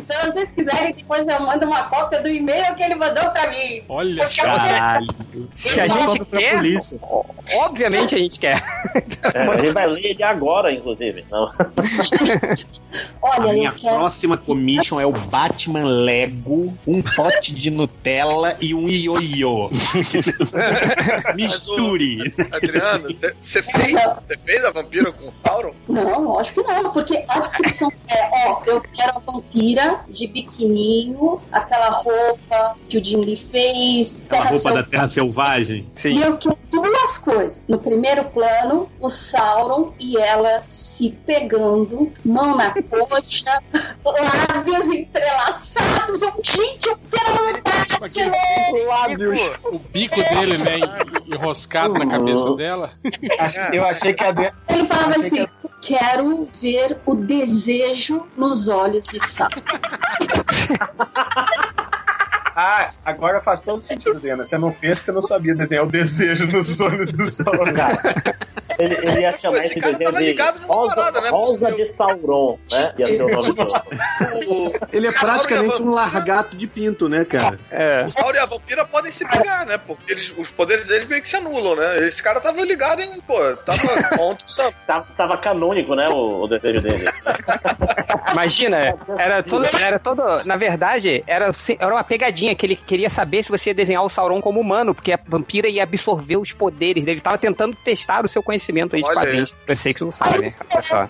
[0.00, 3.82] Se vocês quiserem, depois eu mando uma cópia do e-mail que ele mandou pra mim.
[3.88, 5.06] Olha Caralho.
[5.54, 6.98] se a gente quer, polícia.
[7.54, 8.62] obviamente a gente quer.
[9.34, 11.24] É, a gente vai ler ele agora, inclusive.
[11.30, 11.52] Não.
[13.22, 13.96] A Olha, minha eu quero.
[13.96, 19.70] próxima commission é o Batman Lego, um pote de Nutella e um ioiô.
[21.34, 22.32] Misture.
[22.52, 23.08] Adriano,
[23.40, 25.74] você fez, você fez a vampira com o Sauron?
[25.88, 31.40] Não, lógico que não, porque a descrição é, ó, eu quero a vampira de biquininho,
[31.50, 34.90] aquela roupa que o Jim Lee fez, Aquela terra roupa da selvagem.
[34.90, 35.86] Terra Selvagem.
[36.06, 37.62] E eu quero duas coisas.
[37.66, 43.62] No primeiro plano, o Sauron e ela se pegando, mão na coxa,
[44.04, 46.22] lábios entrelaçados.
[46.22, 48.36] Eu, gente, eu quero andar de novo.
[48.86, 49.40] Lábios.
[49.64, 52.92] O bico dele, né, en- enroscado na cabeça dela.
[53.72, 54.56] Eu achei que a Adriana.
[54.68, 55.46] Ele falava assim:
[55.80, 59.54] quero ver o desejo nos olhos de Sauron.
[62.58, 64.46] Ah, agora faz todo sentido, Adriana.
[64.46, 67.66] Você não fez porque eu não sabia desenhar o desejo nos olhos do Sauron.
[68.78, 71.30] Ele, ele ia chamar Esse esse, desenho de Rosa, parada, né?
[71.30, 72.92] Rosa de Sauron, né?
[72.98, 74.46] Ia ser o nome.
[74.46, 77.58] O, Ele é praticamente um largato de pinto, né, cara?
[77.70, 78.04] É.
[78.04, 79.78] o Sauron e a vampira podem se pegar, né?
[79.78, 82.06] Porque eles, os poderes deles meio que se anulam, né?
[82.06, 84.76] Esse cara tava ligado em, pô, tava ponto, sabe?
[84.86, 86.10] Tava, tava canônico, né?
[86.10, 87.06] O, o desejo dele.
[88.32, 90.22] Imagina, era todo, era todo.
[90.44, 94.02] Na verdade, era, se- era uma pegadinha que ele queria saber se você ia desenhar
[94.02, 97.16] o Sauron como humano, porque a vampira ia absorver os poderes dele.
[97.16, 99.54] Ele tava tentando testar o seu conhecimento aí de quadrinhos.
[99.66, 100.48] Eu sei que você não sabe, né?
[100.70, 101.08] Olha só.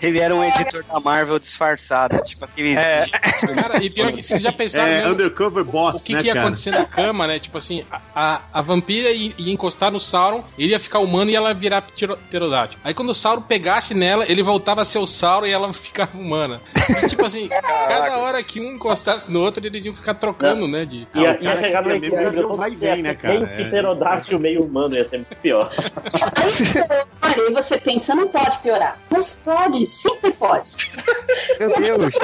[0.00, 2.76] Ele era um editor da Marvel disfarçado, tipo aquele.
[2.76, 3.04] É.
[3.54, 6.26] Cara, e pior que vocês já pensaram É, mesmo Undercover Boss, o que, né, que
[6.28, 6.46] ia cara?
[6.46, 7.38] acontecer na cama, né?
[7.38, 11.34] Tipo assim, a, a, vampira ia, ia encostar no Sauron, ele ia ficar humano e
[11.36, 12.80] ela ia virar ptero- pterodáctilo.
[12.84, 16.16] Aí quando o Sauron pegasse nela, ele voltava a ser o Sauron e ela ficava
[16.16, 16.60] humana.
[17.04, 20.84] E, tipo assim, cada hora que um encostasse no outro, eles iam ficar trocando, né?
[20.84, 21.06] De...
[21.14, 22.30] Ia, Ah, o ia cara chegar no equilíbrio.
[22.32, 23.40] ver o vai e ia vem, né, cara?
[23.40, 23.64] Meio É.
[23.68, 25.70] pterodáctilo, meio humano, ia ser muito pior.
[27.22, 28.98] Aí você pensa, não pode piorar.
[29.10, 30.70] Mas pode, sempre pode.
[31.58, 32.14] Meu Deus.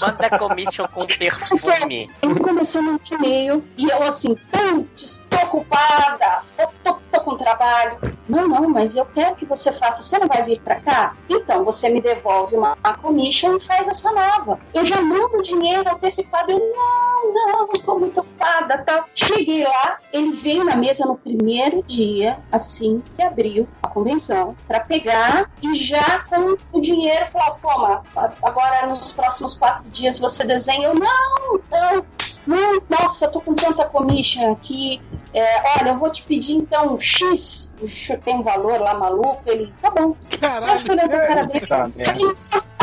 [0.00, 2.10] Manda commission com perfume.
[2.22, 7.98] Ele começou no e-mail e eu assim, putz, tô ocupada, tô, tô, tô com trabalho.
[8.28, 10.02] Não, não, mas eu quero que você faça.
[10.02, 11.16] Você não vai vir pra cá?
[11.28, 14.58] Então você me devolve uma, commission e faz essa nova.
[14.74, 16.50] Eu já mando dinheiro antecipado.
[16.50, 19.04] Eu, não, não, tô muito ocupada, tal.
[19.14, 24.80] Cheguei lá, ele veio na mesa no primeiro dia, assim que abriu a convenção, pra
[24.80, 28.02] pegar e já com o dinheiro falar, toma,
[28.42, 30.88] agora nos próximos quatro dias você desenha.
[30.88, 32.04] Eu, não, não,
[32.48, 35.02] não, nossa, eu tô com tanta commission aqui.
[35.34, 37.74] É, olha, eu vou te pedir então um X.
[37.78, 39.42] O X tem um valor lá maluco.
[39.44, 40.16] Ele, tá bom.
[40.40, 40.72] Caralho.
[40.72, 41.66] Eu fiquei olhando pra cara dele.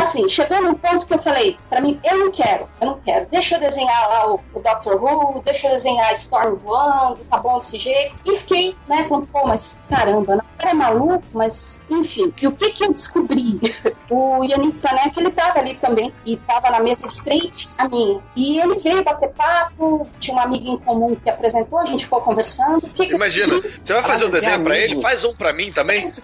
[0.06, 0.16] Tá, né?
[0.16, 3.00] Tá assim, chegou num ponto que eu falei, pra mim, eu não quero, eu não
[3.00, 3.26] quero.
[3.30, 7.38] Deixa eu desenhar lá o, o Doctor Who, deixa eu desenhar a Storm voando, tá
[7.38, 8.14] bom desse jeito.
[8.24, 12.32] E fiquei, né, falando, pô, mas caramba, não era maluco, mas enfim.
[12.40, 13.60] E o que que eu descobri?
[14.08, 18.20] O Yannick Panek, ele tava ali também, e tava na mesa de frente a minha.
[18.36, 22.20] E ele veio bater papo, tinha uma amiga em comum que apresentou, a gente ficou
[22.20, 22.82] conversando.
[22.82, 24.92] Que que Imagina, você vai fazer um desenho pra amigo.
[24.92, 25.02] ele?
[25.02, 26.06] Faz um pra mim também.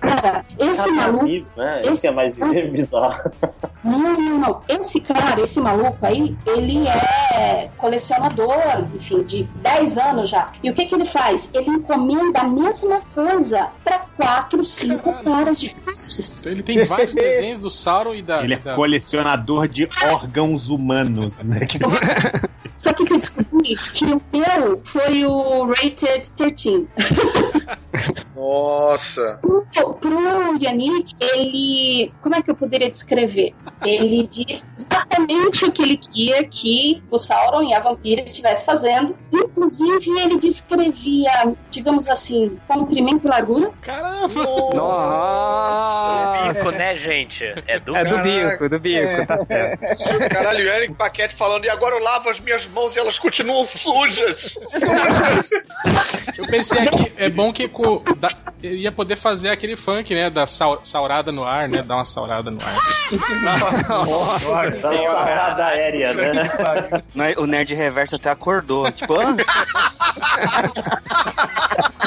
[0.00, 1.26] Cara, esse maluco.
[1.56, 1.71] né?
[1.80, 2.34] Esse é mais
[2.70, 3.30] bizarro.
[3.84, 4.60] Não, não, não.
[4.68, 8.56] Esse cara, esse maluco aí, ele é colecionador,
[8.94, 10.52] enfim, de 10 anos já.
[10.62, 11.50] E o que que ele faz?
[11.52, 16.40] Ele encomenda a mesma coisa pra 4, 5 caras diferentes.
[16.40, 18.42] Então ele tem vários desenhos do Sauron e da.
[18.44, 21.60] Ele é da- colecionador de órgãos humanos, né?
[22.78, 26.88] Só que o que eu descobri que o meu foi o Rated 13.
[28.34, 29.38] Nossa.
[29.40, 31.61] Pro, pro Yannick, ele.
[32.20, 33.54] Como é que eu poderia descrever?
[33.84, 39.16] Ele disse exatamente o que ele queria que o Sauron e a vampira estivessem fazendo.
[39.32, 41.30] Inclusive, ele descrevia,
[41.70, 43.70] digamos assim, comprimento e largura.
[43.80, 44.42] Caramba!
[46.52, 47.44] Bico, né, gente?
[47.66, 48.68] É do É do bico.
[48.68, 49.80] do bico, tá certo.
[50.32, 53.66] Caralho, o Eric Paquete falando, e agora eu lavo as minhas mãos e elas continuam
[53.66, 54.56] sujas.
[54.66, 55.50] Sujas.
[56.38, 58.28] Eu pensei aqui, é bom que co- da-
[58.62, 60.30] eu ia poder fazer aquele funk, né?
[60.30, 61.82] Da sau- saurada no ar, né?
[61.82, 62.74] Dar uma saurada no ar.
[64.80, 66.32] Dá uma parada aérea, né?
[67.32, 68.90] É- O Nerd Reverso até acordou.
[68.92, 69.34] Tipo, ah,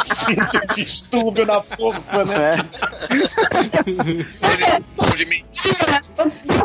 [0.03, 2.57] Sinto distúrbio na força, né?
[5.15, 5.45] de mim.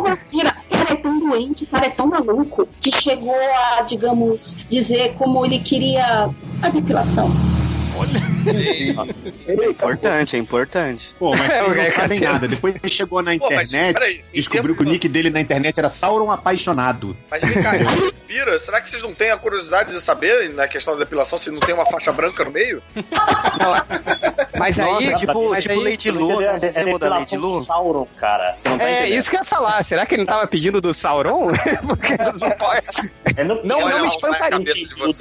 [0.03, 3.35] Vampira, cara é tão doente, cara é tão maluco, que chegou
[3.79, 6.29] a, digamos, dizer como ele queria
[6.63, 7.31] a depilação.
[9.47, 11.15] É importante, é importante.
[11.19, 12.33] Pô, mas vocês É, não é, sabem Cassiano.
[12.35, 12.49] nada.
[12.49, 15.41] Depois ele chegou na Pô, mas internet, peraí, em descobriu que o nick dele na
[15.41, 17.17] internet era Sauron Apaixonado.
[17.31, 17.73] Mas vem cá,
[18.27, 21.51] Pira, será que vocês não têm a curiosidade de saber, na questão da depilação, se
[21.51, 22.81] não tem uma faixa branca no meio?
[24.59, 26.59] Mas aí, Nossa, tipo, mas tipo aí- Lady Lu, É, né?
[26.59, 27.65] Vocês lembram da Lady Lu?
[27.65, 28.57] Sauron, cara.
[28.63, 29.19] Você não tá É entendendo.
[29.19, 29.83] isso que eu ia falar.
[29.83, 31.49] Será que ele não tava pedindo do Sauron?
[31.87, 33.13] Porque não pode.
[33.37, 34.59] É no- Não, Olha não me espantaria.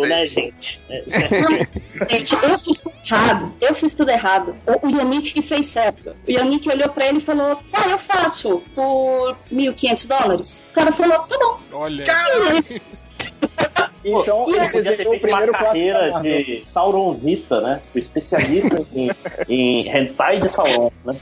[0.07, 0.81] né, gente?
[0.89, 1.03] É,
[2.09, 3.53] Gente, eu fiz tudo errado.
[3.59, 4.55] Eu fiz tudo errado.
[4.83, 6.15] O, Yannick que fez certo.
[6.27, 10.63] O Yannick olhou pra ele e falou: Ah, eu faço por 1.500 dólares.
[10.71, 11.59] O cara falou: Tá bom.
[11.71, 12.05] Olha.
[14.03, 17.81] Então E ele desenhou o uma primeiro clássico da carreira de Sauronzista, né?
[17.93, 19.11] O especialista em,
[19.49, 21.15] em hentai de Sauron, né?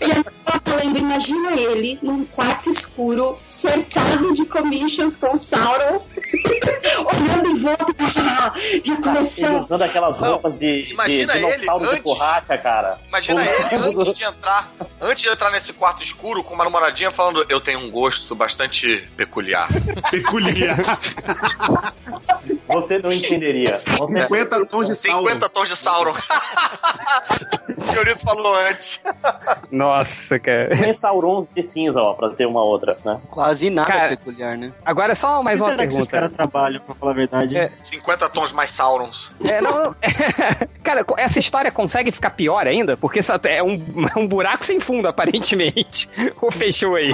[0.00, 6.02] E eu tava falando, imagina ele num quarto escuro, cercado de commissions com Sauron,
[7.04, 8.52] olhando em volta e ah,
[8.84, 9.60] já Ele começou.
[9.60, 12.98] usando aquelas Não, roupas de, de imagina ele dinossauro de antes- borracha, cara.
[13.08, 17.10] Imagina Como- ele antes de entrar, antes de entrar nesse quarto escuro com uma namoradinha
[17.10, 19.68] falando, eu tenho um gosto bastante peculiar.
[20.10, 20.76] Peculiar.
[22.68, 23.78] Você não entenderia.
[23.78, 25.26] Você- 50 tons de Sauron.
[25.28, 26.12] 50 tons de Sauron.
[27.76, 29.00] o senhorito falou antes.
[29.70, 30.76] Nossa, cara.
[30.76, 33.20] Tem Sauron de cinza, ó, pra ter uma outra, né?
[33.30, 34.72] Quase nada Cara, peculiar, né?
[34.84, 36.34] Agora só mais Por uma que será que esses pergunta.
[36.34, 37.56] caras trabalham, pra falar a verdade?
[37.56, 37.72] É.
[37.82, 39.30] 50 tons mais Saurons.
[39.44, 39.94] É, não,
[40.82, 42.96] cara, essa história consegue ficar pior ainda?
[42.96, 43.74] Porque é um,
[44.14, 46.08] é um buraco sem fundo, aparentemente.
[46.40, 47.10] Ou fechou aí?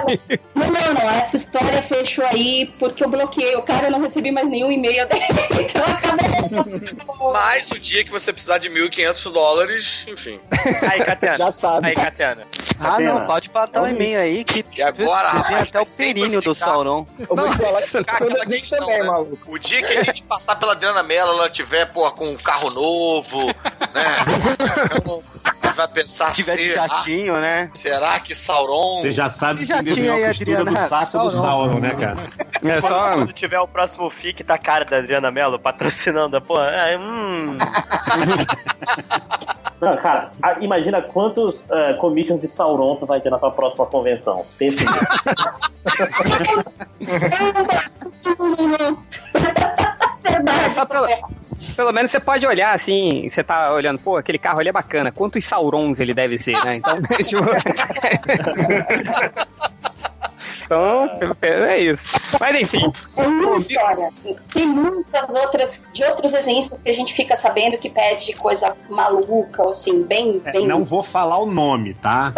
[0.55, 1.11] Não, não, não.
[1.11, 5.07] Essa história fechou aí porque eu bloqueei o cara, eu não recebi mais nenhum e-mail
[5.09, 5.25] dele.
[6.47, 7.33] Então.
[7.33, 10.41] Mas o dia que você precisar de 1.500 dólares, enfim.
[10.89, 11.37] Aí, Catena.
[11.37, 11.89] Já sabe.
[11.89, 12.47] Aí, Catena.
[12.79, 16.41] Ah, não, pode botar o e-mail aí que E agora, desenha rapaz, até o períneo
[16.41, 17.07] do Sauron.
[17.19, 19.07] Eu vou te falar que Cara, questão, também, né?
[19.07, 19.53] maluco.
[19.53, 22.71] O dia que a gente passar pela Adriana Mello, ela tiver, pô, com um carro
[22.71, 23.47] novo,
[23.95, 24.17] né?
[25.77, 27.71] Vai pensar Se tiver de será, jatinho, né?
[27.75, 29.03] será que Sauron...
[29.03, 31.43] Você já sabe Você que tinha aí, a costura do Adriana, saco do Sauron.
[31.43, 32.17] Sauron, né, cara?
[32.65, 33.13] É Quando, só.
[33.13, 36.71] quando tiver o próximo FIC da cara da Adriana Mello patrocinando a porra.
[36.71, 37.59] É, hum.
[39.79, 43.85] Não, cara, a- imagina quantos uh, commissions de Sauron tu vai ter na tua próxima
[43.85, 44.47] convenção.
[44.59, 44.97] Pense nisso.
[50.65, 51.07] É só pelo,
[51.75, 55.13] pelo menos você pode olhar assim, você tá olhando, pô, aquele carro ali é bacana,
[55.13, 56.77] quantos Saurons ele deve ser, né?
[56.77, 57.45] Então, tipo...
[60.67, 61.09] Então,
[61.43, 62.17] é isso.
[62.41, 62.93] Mas enfim.
[63.17, 64.11] É uma história.
[64.53, 69.63] Tem muitas outras, de outros desenhos que a gente fica sabendo que pede coisa maluca,
[69.63, 70.43] ou assim, bem.
[70.45, 70.67] É, bem...
[70.67, 72.33] não vou falar o nome, tá?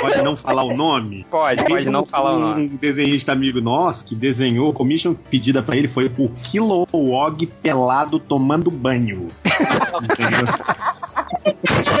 [0.00, 1.24] Pode não falar o nome?
[1.30, 2.64] Pode, Tem pode não um- falar o nome.
[2.64, 8.18] Um desenhista amigo nosso que desenhou, a commission pedida pra ele foi o Kilowog pelado
[8.18, 9.30] tomando banho.
[10.02, 10.44] Entendeu?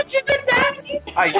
[0.08, 0.57] De verdade!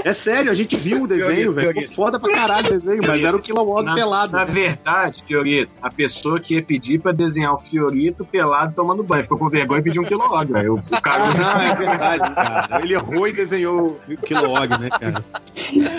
[0.05, 1.69] É sério, a gente viu o desenho, velho.
[1.69, 4.33] Ficou foda pra caralho o desenho, mas era o Kilowog pelado.
[4.33, 9.23] Na verdade, Fiorito, a pessoa que ia pedir pra desenhar o Fiorito pelado tomando banho.
[9.23, 10.75] Ficou com vergonha e pediu um Kilowog, velho.
[10.75, 12.81] O cara Não, é verdade, cara.
[12.83, 15.25] Ele errou e desenhou o Kilowog, né, cara?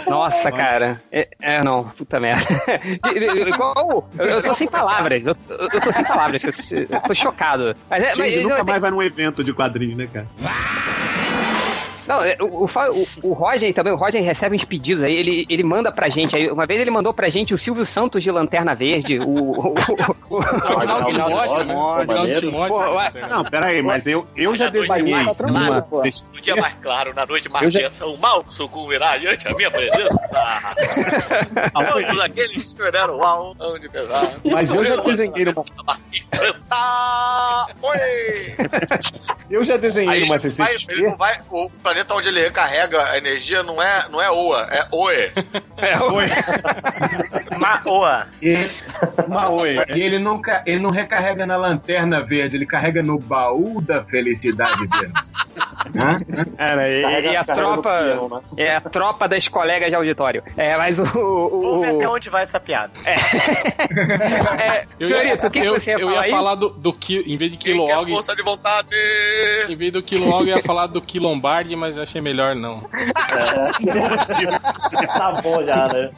[0.07, 1.01] Nossa, cara.
[1.11, 2.43] É, é, não, puta merda.
[4.19, 5.25] Eu, eu tô sem palavras.
[5.25, 6.43] Eu, eu tô sem palavras.
[6.43, 7.75] Eu, eu tô chocado.
[7.89, 10.27] Mas, é, mas Gente, nunca eu- mais vai num evento de quadrinhos, né, cara?
[12.09, 15.61] Não, é, o, o, o, Roger também, o Roger recebe uns pedidos aí, ele, ele
[15.61, 16.35] manda pra gente.
[16.35, 19.29] Aí, uma vez ele mandou pra gente o Silvio Santos de Lanterna Verde, o.
[19.29, 20.39] o, o, o
[23.13, 23.27] né?
[23.29, 25.23] Não, peraí, mas eu, eu já desenhei.
[25.23, 25.83] Tá uma-.
[26.33, 29.53] No dia mais claro, na noite mais Eu já- densa, o mal sucumbirá diante a
[29.55, 30.19] minha presença.
[31.91, 34.31] Todos aqueles que esperam o mal, onde pesar.
[34.45, 35.45] Mas eu já desenhei
[36.67, 37.67] Tá!
[37.83, 37.97] Oi!
[39.49, 41.15] eu já desenhei vai, CCXP.
[41.51, 45.31] O planeta onde ele recarrega a energia não é, não é Oa, é Oe.
[45.77, 46.25] é, o- Oi,
[47.59, 48.27] Maoa.
[49.27, 49.75] uma oi.
[49.95, 54.03] E ele não, ca- ele não recarrega na lanterna verde, ele carrega no baú da
[54.03, 55.13] felicidade verde.
[55.95, 56.17] Hã?
[56.57, 57.89] é, né, e, e a tropa.
[58.03, 58.41] peão, né?
[58.57, 60.43] É a tropa das colegas de auditório.
[60.57, 61.03] É, mas o.
[61.03, 62.91] o, Vamos ver o- até onde vai essa piada.
[63.05, 66.29] é, Eu ia, Fiorito, o que, que eu, você ia eu falar ia aí?
[66.31, 68.89] falar do, do ki- em vez de Kilowog, força de vontade?
[69.69, 72.81] em vez do Kilowog eu ia falar do Quilombardi, mas eu achei melhor não.
[75.07, 76.09] Tá bom já, né?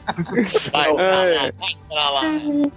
[0.72, 1.52] Vai, vai
[1.88, 2.22] pra lá.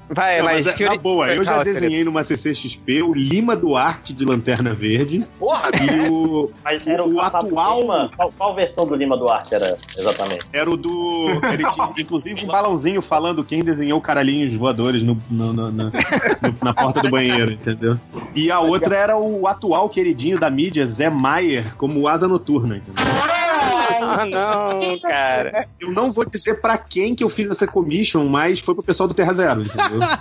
[0.10, 4.14] Vai, Não, mas, mas, é- na boa, eu já desenhei numa CCXP o Lima Duarte
[4.14, 8.12] de Lanterna Verde Porra, e o, Mas era o, o atual Lima?
[8.16, 10.46] Qual, qual versão do Lima Duarte era exatamente?
[10.54, 11.40] era o do.
[11.52, 16.56] Ele tinha, inclusive, um balãozinho falando quem desenhou caralhinhos voadores no, no- no- na- no-
[16.62, 17.98] na porta do banheiro, entendeu?
[18.36, 22.76] E a outra era o atual queridinho da mídia, Zé Maier, como asa noturna?
[22.96, 25.66] Ah, não, cara.
[25.80, 29.08] Eu não vou dizer pra quem que eu fiz essa commission, mas foi pro pessoal
[29.08, 30.00] do Terra Zero, entendeu?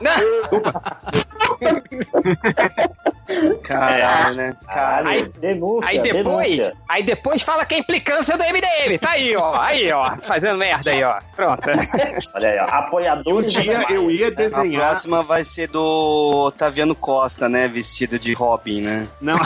[3.62, 4.52] Caralho, né?
[4.66, 5.08] Caralho.
[5.08, 6.74] Aí- denúncia, Aí depois, denúncia.
[6.88, 8.98] aí depois fala que é implicância do MDM.
[9.00, 9.54] Tá aí, ó.
[9.60, 10.16] Aí, ó.
[10.22, 11.18] Fazendo merda aí, ó.
[11.34, 11.62] Pronto.
[12.34, 14.88] Olha aí, ó, Um apoiadores dia eu ia A desenhar.
[14.90, 17.66] próxima vai ser do Otaviano Costa, né?
[17.68, 19.06] Vestido de Robin, né?
[19.20, 19.36] Não.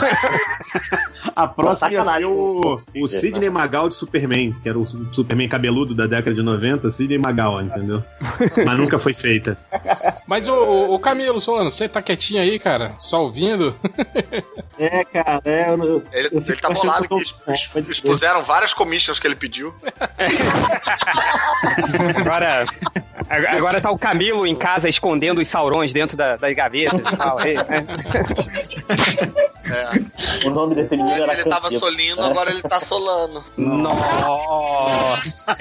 [1.35, 5.95] A próxima ia ser o, o Sidney Magal de Superman, que era o Superman cabeludo
[5.95, 8.03] da década de 90, Sidney Magal, entendeu?
[8.65, 9.57] Mas nunca foi feita.
[10.27, 12.93] Mas o, o Camilo Solano, você tá quietinho aí, cara?
[12.99, 13.68] Só ouvindo?
[14.79, 17.13] É, cara, é, eu, Ele, eu ele tá bolado que
[17.47, 17.53] é,
[17.91, 19.75] expuseram várias commissions que ele pediu.
[22.17, 22.69] Agora, ag-
[23.29, 27.39] agora tá o Camilo em casa escondendo os saurões dentro da- das gavetas e tal.
[27.39, 27.63] Aí, né?
[29.69, 30.47] É.
[30.47, 31.79] O nome desse menino era Ele tava Campito.
[31.79, 33.43] solindo, agora ele tá solando.
[33.55, 35.55] Nossa.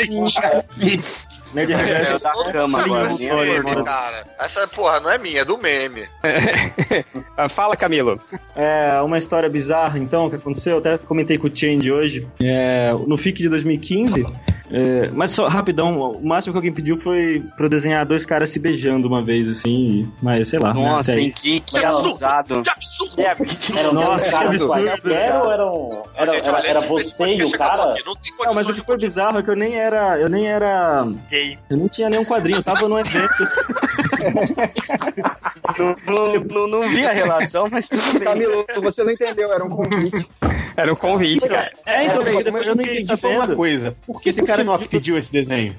[1.55, 3.09] Reverso Eu da cama agora.
[3.15, 4.27] Meme, cara.
[4.39, 6.09] Essa porra não é minha, é do meme.
[7.51, 8.19] Fala, Camilo.
[8.57, 10.75] É uma história bizarra, então, que aconteceu.
[10.75, 12.27] Eu até comentei com o Change hoje.
[12.41, 14.25] É, no FIC de 2015.
[14.71, 18.51] É, mas só rapidão, o máximo que alguém pediu foi pra eu desenhar dois caras
[18.51, 20.11] se beijando uma vez, assim.
[20.23, 20.75] Mas sei lá.
[20.75, 21.25] né, Nossa, aí.
[21.25, 21.33] hein?
[21.35, 21.79] Que, que.
[21.79, 22.63] Que absurdo!
[23.93, 24.89] Nossa, caras que absurdo.
[26.17, 27.93] era, Gente, era, era você e o cara?
[27.95, 28.15] aqui, Não
[28.47, 30.19] Não, mas o que foi bizarro é que eu nem era.
[30.19, 31.07] Eu nem era.
[31.29, 31.59] Gay.
[31.71, 33.29] Eu não tinha nenhum quadrinho, eu tava num evento.
[35.79, 38.23] Não, não, não, não vi a relação, mas tudo bem.
[38.23, 40.27] Camilo, você não entendeu, era um convite.
[40.79, 41.73] Era um convite, cara.
[41.85, 43.97] É, então, Mas depois eu não entendi foi uma coisa.
[44.07, 45.75] Por que Esse cara fica- pediu esse desenho?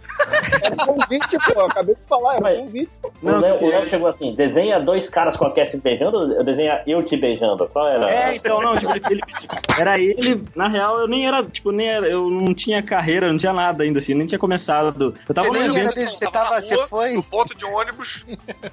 [0.62, 1.62] Era um convite, pô.
[1.62, 2.98] Acabei de falar, era um convite.
[3.04, 6.44] O Não, Léo, o porque- Léo chegou assim, desenha dois caras qualquer se beijando, eu
[6.44, 7.66] desenha eu te beijando.
[7.70, 8.12] Qual era?
[8.12, 11.72] É, então, não, tipo, ele, ele pediu- era ele, na real, eu nem era, tipo,
[11.72, 15.16] nem era, eu não tinha carreira, não tinha nada ainda, assim, nem tinha começado.
[15.28, 17.14] Eu tava Você nem era desse, você, tava, você rua, foi.
[17.14, 18.26] No ponto de ônibus.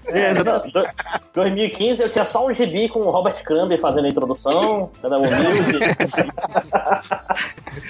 [0.06, 0.72] É, exatamente.
[0.72, 0.88] Do-
[1.34, 5.78] 2015 eu tinha só um gibi com o Robert Crumb fazendo a introdução, cada humilde.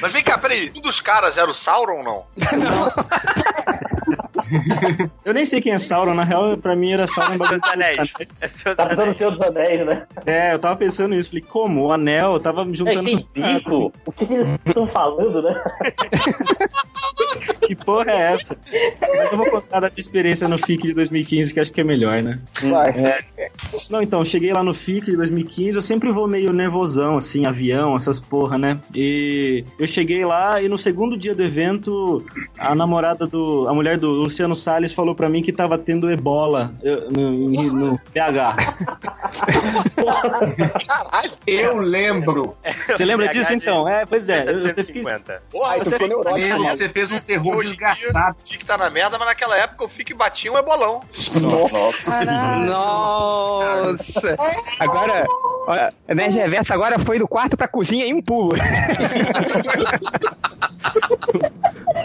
[0.00, 0.72] Mas vem cá, peraí.
[0.76, 2.26] Um dos caras era o Sauron ou não?
[5.24, 8.12] Eu nem sei quem é Sauron, na real, pra mim era Sauron Senhor dos Anéis.
[8.40, 9.14] É Senhor dos Tá pensando no.
[9.14, 10.06] Senhor dos Anéis, né?
[10.24, 11.86] É, eu tava pensando nisso, falei, como?
[11.86, 13.92] O anel, eu tava me É, juntando tem essas bico.
[14.04, 15.62] O que, que eles estão falando, né?
[15.80, 18.56] assim, que porra é essa?
[19.00, 21.84] Mas eu vou contar da minha experiência no FIC de 2015, que acho que é
[21.84, 22.40] melhor, né?
[22.62, 23.22] Vai.
[23.90, 27.46] Não, então, eu cheguei lá no FIC de 2015, eu sempre vou meio nervosão, assim,
[27.46, 28.80] avião, essas porra, né?
[28.94, 32.24] E eu cheguei lá e no segundo dia do evento,
[32.58, 33.66] a namorada do.
[33.68, 37.70] A mulher do Luciano Salles falou pra mim que tava tendo ebola eu- no, em-
[37.70, 38.56] no PH.
[40.86, 41.30] Caralho.
[41.46, 42.56] Eu lembro.
[42.88, 43.88] Você lembra disso então?
[43.88, 44.44] É, pois é.
[44.50, 44.74] Eu.
[45.50, 45.76] Porra,
[46.08, 46.62] neurótico.
[46.62, 46.76] Né?
[46.76, 48.36] você fez um terror Hoje desgraçado.
[48.44, 51.02] o Fique tá na merda, mas naquela época o Fique batia um ebolão.
[52.66, 54.36] Nossa!
[54.80, 55.24] Agora,
[55.68, 58.54] olha, Nerd Reverso agora foi do quarto pra cozinha em um pulo.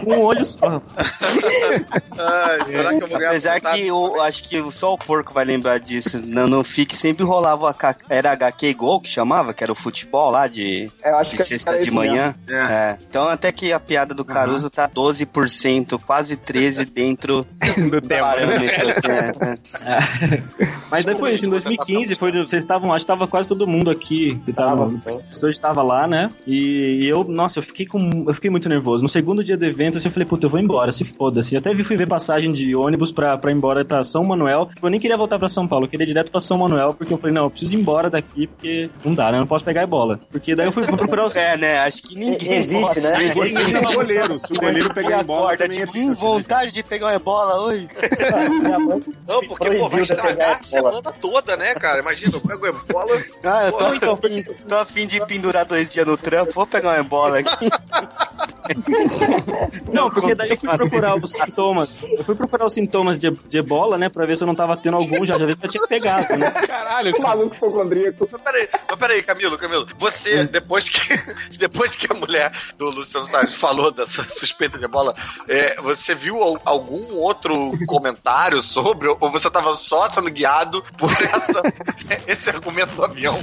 [0.05, 0.81] Um olho só.
[2.17, 5.45] Ai, será que eu vou ganhar Apesar que eu acho que só o porco vai
[5.45, 6.19] lembrar disso.
[6.23, 10.29] No, no FIC sempre rolava a era HQ Gol que chamava, que era o futebol
[10.29, 12.35] lá de, acho de que sexta de manhã.
[12.45, 12.61] mesmo.
[12.61, 12.97] É.
[13.09, 17.45] Então até que a piada do Caruso tá 12%, quase 13% dentro
[17.89, 18.89] do parâmetro.
[18.89, 20.43] Assim, é, é.
[20.89, 23.89] Mas daí foi isso, em 2015, foi, vocês estavam, acho que tava quase todo mundo
[23.89, 26.29] aqui, que tava, o professor estava lá, né?
[26.45, 29.03] E, e eu, nossa, eu fiquei com, eu fiquei muito nervoso.
[29.03, 31.55] No segundo dia do evento, assim, eu falei, puta, eu vou embora, se foda, assim.
[31.55, 34.69] Eu até vi, fui ver passagem de ônibus pra, pra ir embora pra São Manuel.
[34.81, 37.13] Eu nem queria voltar pra São Paulo, eu queria ir direto pra São Manuel, porque
[37.13, 39.37] eu falei, não, eu preciso ir embora daqui, porque não dá, né?
[39.37, 40.19] Eu não posso pegar ebola.
[40.31, 41.35] Porque daí eu fui, fui procurar os...
[41.41, 41.79] É, né?
[41.79, 43.01] Acho que ninguém Existe, pode.
[43.01, 43.17] né?
[43.17, 44.39] Ninguém imagina goleiro.
[44.39, 47.19] Se o goleiro pegar a bola, Acorda, também é tipo, hum, vontade de pegar uma
[47.19, 47.87] bola hoje.
[49.27, 52.01] Não, porque, pô, vai estragar a semana toda, né, cara?
[52.01, 53.23] Imagina, eu pego ebola.
[53.43, 54.19] Ah, eu tô, então,
[54.67, 57.69] tô afim de pendurar dois dias no trampo, vou pegar uma bola aqui.
[59.93, 62.01] Não, porque daí eu fui procurar os sintomas.
[62.03, 64.09] Eu fui procurar os sintomas de, de ebola, né?
[64.09, 66.35] Pra ver se eu não tava tendo algum, já, já ver se eu tinha pegado,
[66.37, 66.51] né?
[66.51, 68.27] Caralho, O maluco hipocondríaco.
[68.31, 69.87] Mas peraí, mas peraí, Camilo, Camilo.
[69.99, 70.99] Você, depois que,
[71.57, 75.15] depois que a mulher do Luciano Salles falou dessa suspeita de ebola,
[75.47, 81.11] é, você viu al- algum outro comentário sobre, ou você tava só sendo guiado por
[81.11, 81.61] essa,
[82.27, 83.39] esse argumento do avião?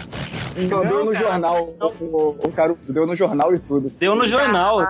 [0.56, 1.74] Não, deu no jornal.
[1.80, 3.90] O, o, o Caruso deu no jornal e tudo.
[3.90, 4.80] Deu no jornal.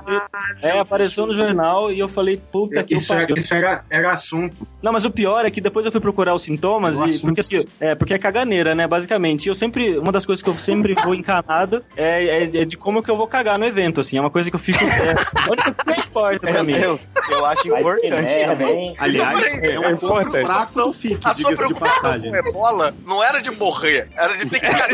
[0.62, 3.36] É, apareceu no jornal e eu falei, puta que Isso, era, pariu.
[3.36, 4.56] isso era, era assunto.
[4.82, 7.18] Não, mas o pior é que depois eu fui procurar os sintomas Eu e.
[7.18, 8.86] Porque assim, é, porque é caganeira, né?
[8.86, 9.48] Basicamente.
[9.48, 9.98] Eu sempre.
[9.98, 13.16] Uma das coisas que eu sempre vou encanado é, é- é de como que eu
[13.16, 14.16] vou cagar no evento, assim.
[14.18, 14.82] É uma coisa que eu fico.
[14.84, 16.72] É, a única coisa que importa pra mim.
[16.74, 17.00] Eu,
[17.30, 18.46] eu acho importante.
[18.46, 18.88] também.
[18.88, 18.94] hein?
[18.98, 22.30] Aliás, é um ponto fraco do FIC, A sua diga-se de preocupação passagem.
[22.30, 24.88] com ebola não era de morrer, era de ter que cagar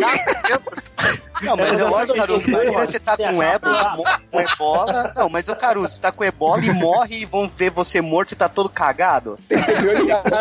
[0.47, 1.24] dentro.
[1.43, 3.99] Não, mas eu acho, Caruso, imagina você tá Você com ébola,
[4.31, 5.13] com ebola.
[5.17, 8.31] Não, mas o Caruso, você tá com ebola e morre e vão ver você morto,
[8.31, 9.37] você tá todo cagado?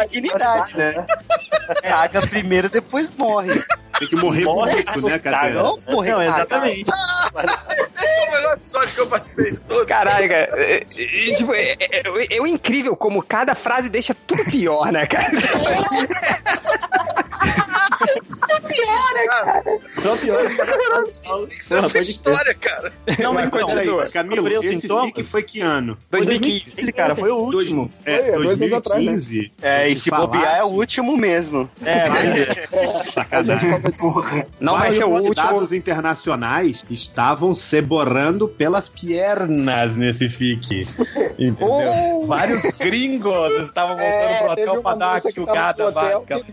[0.10, 1.06] Dignidade, né?
[1.82, 3.64] Caga primeiro, depois morre.
[4.00, 5.54] Tem que morrer bonito, né, cara?
[5.54, 6.92] Não morrer Não, exatamente.
[7.78, 9.86] Esse é o melhor episódio que eu participei de.
[9.86, 10.50] Caralho, cara.
[10.56, 10.80] É, é,
[11.36, 15.30] tipo, é, é- é o incrível como cada frase deixa tudo pior, né, cara?
[19.94, 20.44] Só pior.
[20.46, 22.92] Essa história, cara.
[23.20, 23.98] Não, mas continua.
[23.98, 25.06] peraí, Camilo, os esse sintomas.
[25.06, 25.98] FIC foi que ano?
[26.12, 27.92] 2015, cara, foi o último.
[28.06, 29.12] É, Foi, dois anos atrás, né?
[29.12, 29.52] 2015.
[29.62, 31.70] É, e se bobear é o último mesmo.
[31.86, 32.48] É, mas,
[33.14, 33.70] Sacanagem.
[34.60, 35.24] Não vai ser o último.
[35.24, 40.88] convidados internacionais estavam se borrando pelas pernas nesse FIC.
[41.38, 42.24] Entendeu?
[42.26, 45.92] Vários gringos estavam voltando É, pro hotel pra dar uma chugada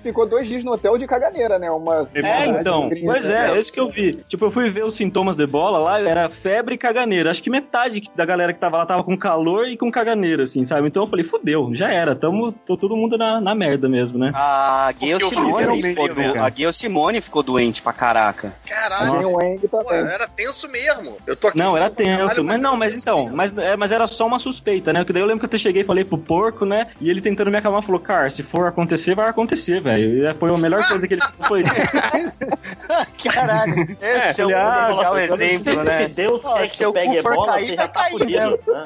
[0.02, 1.70] ficou dois dias no hotel de caganeira, né?
[1.70, 2.69] Uma, É, então.
[3.04, 4.14] Pois é, é isso que eu vi.
[4.28, 7.30] Tipo, eu fui ver os sintomas de ebola lá, era febre e caganeira.
[7.30, 10.64] Acho que metade da galera que tava lá tava com calor e com caganeira, assim,
[10.64, 10.88] sabe?
[10.88, 14.32] Então eu falei, fudeu, já era, tamo tô todo mundo na, na merda mesmo, né?
[14.34, 16.20] A Gayle Simone ficou do...
[16.40, 18.54] A Gayle Simone ficou doente pra caraca.
[18.66, 19.22] Caralho,
[19.70, 21.16] pô, era tenso mesmo.
[21.26, 22.18] Eu tô aqui Não, era tenso.
[22.26, 23.36] caralho, Mas não, mas então, mesmo.
[23.36, 25.00] mas, é, mas era só uma suspeita, né?
[25.00, 26.88] Porque daí eu lembro que eu até cheguei e falei pro porco, né?
[27.00, 30.24] E ele tentando me acalmar falou, cara, se for acontecer, vai acontecer, velho.
[30.28, 31.62] E Foi a melhor coisa que ele foi.
[33.32, 36.08] Caralho, esse é, um ah, legal mas exemplo, Se né?
[36.08, 38.28] Deus Ó, quer que se pegue ebola, cair, você já tá fudido.
[38.30, 38.58] mesmo.
[38.66, 38.84] né?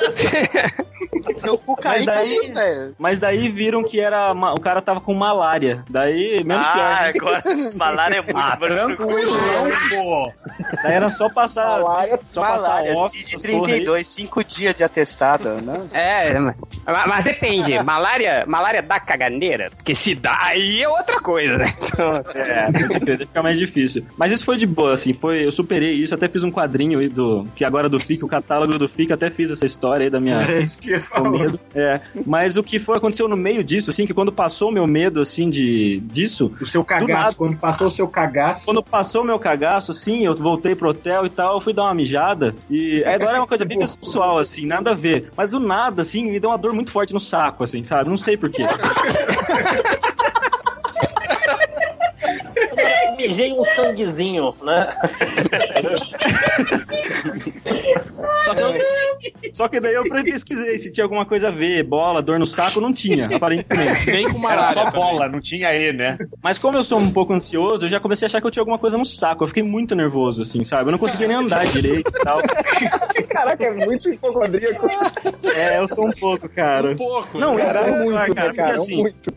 [1.35, 2.95] Se o cu cair, daí- cair, velho.
[2.99, 5.83] Mas daí viram que era o cara tava com malária.
[5.89, 6.73] Daí, menos Ah,
[7.13, 7.33] pior.
[7.33, 7.43] agora
[7.75, 9.33] malária é muito Ah, tranquilo,
[9.89, 10.33] pô.
[10.83, 11.81] Daí era só passar.
[11.81, 13.63] Malária, só passar Malária, óculos, CID essas porra aí.
[13.73, 15.87] 32, 5 dias de atestado, né?
[15.93, 17.83] É, mas, mas depende.
[17.83, 19.71] Malária, malária dá caganeira?
[19.75, 21.73] Porque se dá, aí é outra coisa, né?
[21.83, 24.05] Então, É, vai ficar mais difícil.
[24.17, 27.09] Mas isso foi de boa, assim, foi, eu superei isso, até fiz um quadrinho aí
[27.09, 30.21] do, que agora do FIC, o catálogo do FIC, até fiz essa história aí da
[30.21, 31.59] minha, É isso que eu medo.
[31.75, 34.87] É, mas o que foi, aconteceu no meio disso, assim, que quando passou o meu
[34.87, 37.07] medo, assim, de, disso, O seu Do nada.
[37.07, 38.65] cagaço, quando passou o seu cagaço.
[38.67, 41.85] quando passou o meu cagaço, assim, eu voltei pro hotel e tal, eu fui dar
[41.85, 45.51] uma mijada, e aí agora é uma coisa bem pessoal, assim, nada a ver, mas
[45.51, 48.37] do nada, assim, me deu uma dor muito forte no saco, assim, sabe, não sei
[48.37, 48.65] porquê.
[53.17, 54.97] Mijei um sanguezinho, né?
[58.45, 58.75] Só que eu,
[59.53, 62.81] Só que daí eu pesquisei se tinha alguma coisa a ver, bola, dor no saco,
[62.81, 64.07] não tinha, aparentemente.
[64.11, 65.01] Nem com Era só também.
[65.01, 66.19] bola, não tinha E, né?
[66.43, 68.63] Mas como eu sou um pouco ansioso, eu já comecei a achar que eu tinha
[68.63, 69.45] alguma coisa no saco.
[69.45, 70.89] Eu fiquei muito nervoso, assim, sabe?
[70.89, 72.39] Eu não conseguia nem andar direito e tal.
[73.29, 74.87] Caraca, é muito hipocondríaco.
[75.55, 76.91] É, eu sou um pouco, cara.
[76.91, 77.39] Um pouco.
[77.39, 77.65] Não, né?
[77.65, 78.75] Caralho, eu- muito, cara, né, porque cara?
[78.75, 79.35] assim, Muito.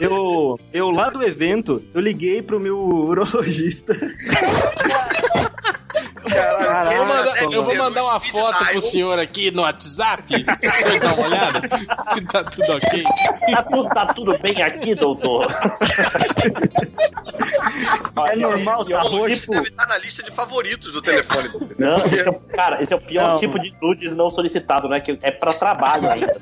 [0.00, 3.94] eu, eu lá do evento, eu liguei pro meu urologista.
[6.28, 10.44] Caralho, Eu vou mandar, Caraca, eu vou mandar uma foto pro senhor aqui no WhatsApp.
[10.44, 11.60] Pra você dar uma olhada.
[12.14, 13.04] Se tá tudo ok.
[13.54, 15.46] Tá tudo, tá tudo bem aqui, doutor?
[18.30, 19.50] É normal, tá O roxo.
[19.50, 21.50] deve estar na lista de favoritos do telefone.
[21.78, 23.38] Não, esse é, cara, esse é o pior Não.
[23.40, 25.00] tipo de nudes não solicitado, né?
[25.00, 26.36] Que é pra trabalho ainda.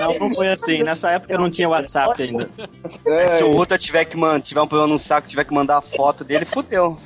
[0.00, 0.82] Não, não foi assim.
[0.82, 2.48] Nessa época eu não tinha WhatsApp ainda.
[3.06, 5.78] É, Se o outro tiver que man, tiver um problema no saco, tiver que mandar
[5.78, 6.98] a foto dele, fudeu.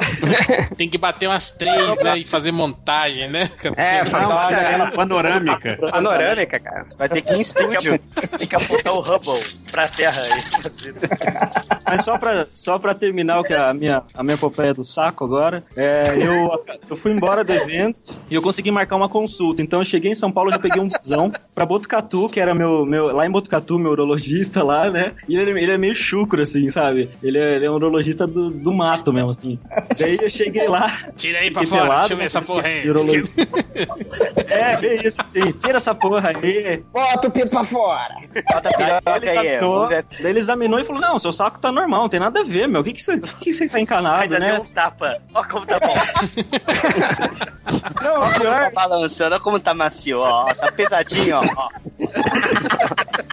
[0.76, 2.18] Tem que bater umas três, né?
[2.18, 3.50] E fazer montagem, né?
[3.76, 5.78] É, Não, falar olha ela panorâmica.
[5.90, 6.86] panorâmica, cara.
[6.98, 8.00] Vai ter que ir em estúdio.
[8.38, 9.40] Tem que apontar o Hubble
[9.70, 10.40] pra terra aí.
[11.86, 14.84] Mas só pra, só pra terminar o que é a minha, a minha epopeia do
[14.84, 16.50] saco agora, é, eu,
[16.88, 19.62] eu fui embora do evento e eu consegui marcar uma consulta.
[19.62, 22.86] Então eu cheguei em São Paulo, já peguei um busão pra Botucatu, que era meu,
[22.86, 23.14] meu.
[23.14, 25.12] Lá em Botucatu, meu urologista lá, né?
[25.28, 27.10] E ele, ele é meio chucro, assim, sabe?
[27.22, 29.58] Ele é, ele é um urologista do, do mato mesmo, assim.
[29.98, 30.90] Daí eu cheguei lá.
[31.16, 32.82] Tira aí pra fora, pelado, deixa eu ver essa mas porra aí.
[34.48, 35.52] É, bem isso, assim.
[35.52, 36.84] Tira essa porra aí.
[36.92, 38.14] Bota o pito pra fora.
[38.52, 40.04] Bota a piroca Daí ele, aí, examinou, ver.
[40.20, 42.68] daí ele examinou e falou: Não, seu saco tá normal, não tem nada a ver,
[42.68, 42.80] meu.
[42.80, 44.52] O que que você, que que você tá encanado, Ainda né?
[44.52, 45.20] deu um tapa.
[45.34, 45.94] Ó como tá bom.
[48.02, 48.60] Não, Olha como pior.
[48.64, 50.52] tá balançando, olha como tá macio, ó.
[50.54, 51.68] Tá pesadinho, ó.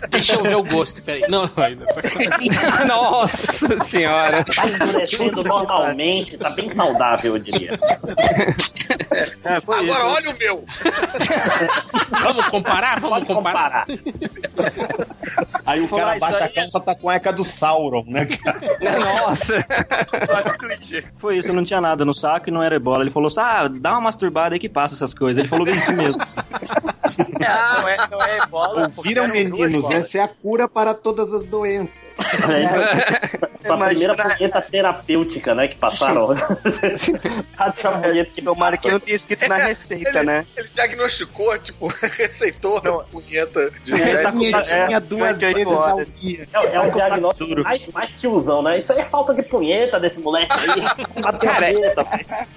[0.09, 1.21] Deixa eu ver o gosto, peraí.
[1.29, 1.85] Não, não, ainda.
[1.91, 2.85] Só...
[2.85, 4.43] Nossa senhora.
[4.43, 7.79] Tá endurecendo normalmente, tá bem saudável, eu diria.
[9.43, 10.05] É, Agora isso.
[10.05, 10.65] olha o meu.
[12.23, 12.99] Vamos comparar?
[12.99, 13.85] Vamos Pode comparar.
[13.85, 14.17] comparar.
[15.65, 18.25] Aí o cara baixa a calça, tá com a eca do Sauron, né?
[18.25, 18.59] cara?
[18.99, 19.53] Nossa.
[21.17, 23.03] Foi isso, não tinha nada no saco e não era ebola.
[23.03, 25.39] Ele falou assim: ah, dá uma masturbada aí que passa essas coisas.
[25.39, 26.21] Ele falou bem isso mesmo.
[27.39, 28.91] É, não é, não é ebola.
[28.95, 29.89] Ouviram, meninos?
[29.91, 32.13] Essa é a cura para todas as doenças.
[32.49, 35.67] É, a primeira punheta terapêutica, né?
[35.67, 36.29] Que passaram.
[38.01, 40.45] Punheta que Tomara que não tenha escrito na receita, né?
[40.55, 41.87] Ele diagnosticou, tipo,
[42.17, 46.15] receitou uma punheta de É, tá com- Tinha, é, tinha duas 48 vezes ao horas.
[46.53, 48.79] É, é um diagnóstico mais, mais tiozão, né?
[48.79, 50.81] Isso aí é falta de punheta desse moleque aí.
[51.39, 51.67] Cara.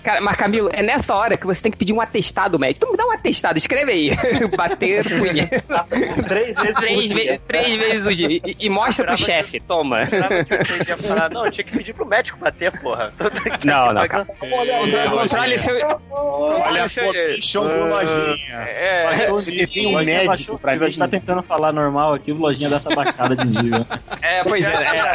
[0.02, 2.84] Cara, mas Camilo, é nessa hora que você tem que pedir um atestado médico.
[2.84, 4.10] Então me dá um atestado, escreve aí.
[4.56, 5.84] Bater punheta.
[6.28, 8.28] Três vezes Três, ve três vezes o dia.
[8.30, 10.06] E, e mostra pro chefe, toma.
[10.06, 13.12] Que vocês iam falar, não, eu tinha que pedir pro médico bater, porra.
[13.64, 14.26] Não, não, cara.
[15.10, 15.74] Controle seu.
[16.10, 18.56] Olha seu- só, show do lojinha.
[18.56, 19.26] É,
[19.72, 21.10] tem um médico pra nível, A gente tá mim.
[21.10, 23.84] tentando falar normal aqui, o lojinha dessa baixada de nível.
[24.22, 24.72] é, pois é.
[24.72, 25.14] é.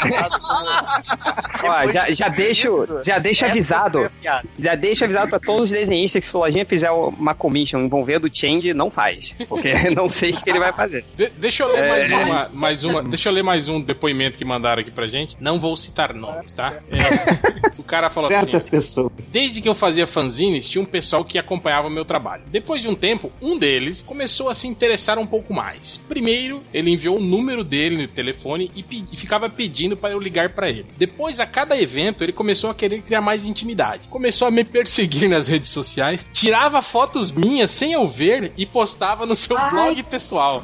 [1.64, 4.12] Ó, já, já deixo, já deixo avisado.
[4.58, 8.26] Já deixa avisado pra todos os desenhistas que se o Lojinha fizer uma commission envolvendo
[8.26, 9.36] o Change, não faz.
[9.48, 11.04] Porque não sei o que ele vai fazer.
[11.46, 13.04] De- deixa eu ler mais uma, mais uma.
[13.04, 15.36] Deixa eu ler mais um depoimento que mandaram aqui pra gente.
[15.40, 16.80] Não vou citar nomes, tá?
[16.92, 18.70] É, o cara falou Certas assim.
[18.70, 19.12] pessoas.
[19.32, 22.44] Desde que eu fazia fanzines, tinha um pessoal que acompanhava o meu trabalho.
[22.48, 25.98] Depois de um tempo, um deles começou a se interessar um pouco mais.
[26.08, 30.20] Primeiro, ele enviou o número dele no telefone e, pe- e ficava pedindo para eu
[30.20, 30.86] ligar para ele.
[30.98, 34.08] Depois, a cada evento, ele começou a querer criar mais intimidade.
[34.10, 39.26] Começou a me perseguir nas redes sociais, tirava fotos minhas sem eu ver e postava
[39.26, 40.64] no seu blog pessoal.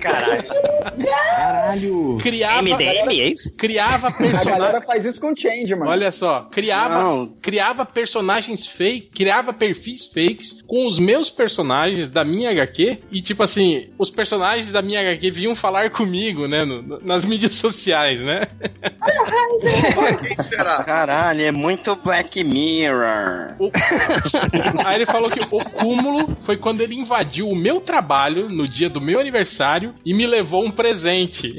[0.00, 0.44] Caralho.
[1.04, 2.18] Caralho.
[2.22, 3.52] Criava, MDM, é isso?
[3.56, 4.56] criava A personagens.
[4.58, 5.90] galera faz isso com change, mano.
[5.90, 7.26] Olha só, criava, Não.
[7.40, 13.42] criava personagens fake, criava perfis fakes com os meus personagens da minha HQ e tipo
[13.42, 18.20] assim, os personagens da minha HQ vinham falar comigo, né, no- no- nas mídias sociais,
[18.20, 18.46] né?
[20.84, 23.56] Caralho, é muito Black Mirror.
[24.84, 28.88] Aí ele falou que o cúmulo foi quando ele invadiu o meu trabalho no dia
[28.88, 29.69] do meu aniversário
[30.04, 31.58] e me levou um presente.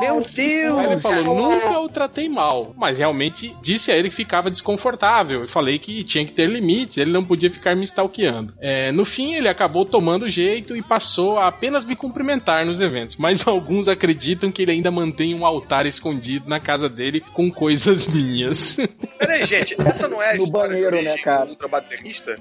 [0.00, 0.78] Meu Deus!
[0.78, 5.42] Aí ele falou, nunca o tratei mal, mas realmente disse a ele que ficava desconfortável.
[5.42, 8.52] Eu falei que tinha que ter limites, ele não podia ficar me stalkeando.
[8.60, 13.16] É, no fim, ele acabou tomando jeito e passou a apenas me cumprimentar nos eventos,
[13.16, 18.06] mas alguns acreditam que ele ainda mantém um altar escondido na casa dele com coisas
[18.06, 18.76] minhas.
[19.18, 21.44] Peraí, gente, essa não é a No história banheiro, né, cara?
[21.44, 22.38] do ultra baterista?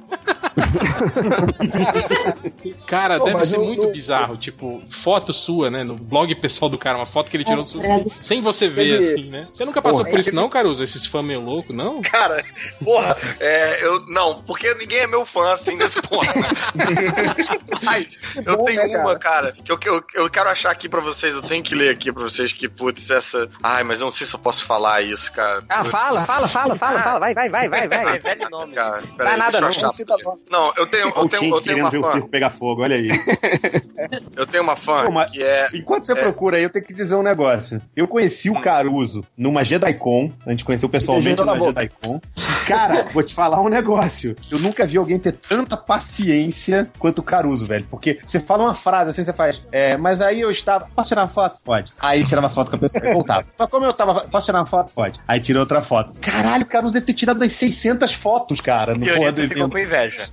[2.85, 4.06] Cara, Pô, deve ser no- muito no- bizarro.
[4.37, 5.83] Tipo, foto sua, né?
[5.83, 8.11] No blog pessoal do cara, uma foto que ele tirou su- credo.
[8.21, 9.47] sem você ver, Teve- assim, né?
[9.49, 10.83] Você nunca passou Porra, por é isso, não, Caruso?
[10.83, 12.01] Esses fãs meio louco, não?
[12.01, 12.43] Cara,
[12.83, 14.05] porra, é, eu.
[14.07, 16.25] Não, porque ninguém é meu fã assim nesse ponto.
[17.83, 21.01] Mas eu bom, tenho né, uma, cara, que eu, eu, eu quero achar aqui pra
[21.01, 23.49] vocês, eu tenho que ler aqui pra vocês que, putz, essa.
[23.63, 25.63] Ai, mas eu não sei se eu posso falar isso, cara.
[25.69, 27.19] Ah, fala, fala, fala, fala, fala.
[27.19, 28.19] Vai, vai, vai, vai, vai.
[28.19, 28.73] Velho nome.
[28.73, 30.39] Cara, peraí, nada deixa eu não.
[30.49, 32.11] Não, eu tenho, eu tenho, eu tenho querendo uma ver o fã.
[32.13, 33.07] circo pegar fogo, olha aí.
[34.35, 35.67] Eu tenho uma fã Pô, que é.
[35.73, 36.15] Enquanto você É.
[36.15, 37.81] procura aí, eu tenho que dizer um negócio.
[37.95, 41.57] Eu conheci o Caruso numa JediCon, a gente conheceu pessoalmente numa.
[41.59, 42.21] JediCon.
[42.67, 44.35] Cara, vou te falar um negócio.
[44.51, 47.85] Eu nunca vi alguém ter tanta paciência quanto o Caruso, velho.
[47.89, 50.87] Porque você fala uma frase assim, você faz, é, mas aí eu estava.
[50.95, 51.57] Posso tirar uma foto?
[51.63, 51.93] Pode.
[51.99, 53.45] Aí tirava foto com a pessoa e voltava.
[53.57, 54.21] Mas como eu tava.
[54.27, 54.91] Posso tirar uma foto?
[54.93, 55.19] Pode.
[55.27, 56.13] Aí tira outra foto.
[56.19, 59.53] Caralho, o Caruso deve ter tirado umas 600 fotos, cara, no E porra do Nito
[59.53, 59.71] ficou evento.
[59.71, 60.27] com inveja.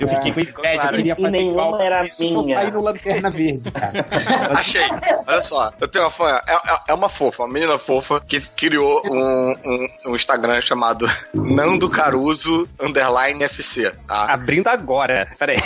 [0.00, 0.96] Eu fiquei com Ficou inveja, eu claro.
[0.96, 1.80] queria E fazer nenhuma igual.
[1.80, 2.12] era minha.
[2.56, 4.06] sair no Lanterna Verde, cara.
[4.58, 4.82] Achei.
[5.26, 6.40] Olha só, eu tenho uma fã.
[6.46, 11.06] É, é- é uma fofa, uma menina fofa que criou um, um, um Instagram chamado
[11.34, 13.90] Nando Caruso Underline FC.
[14.06, 14.32] Tá?
[14.32, 15.28] Abrindo agora.
[15.38, 15.60] Pera aí.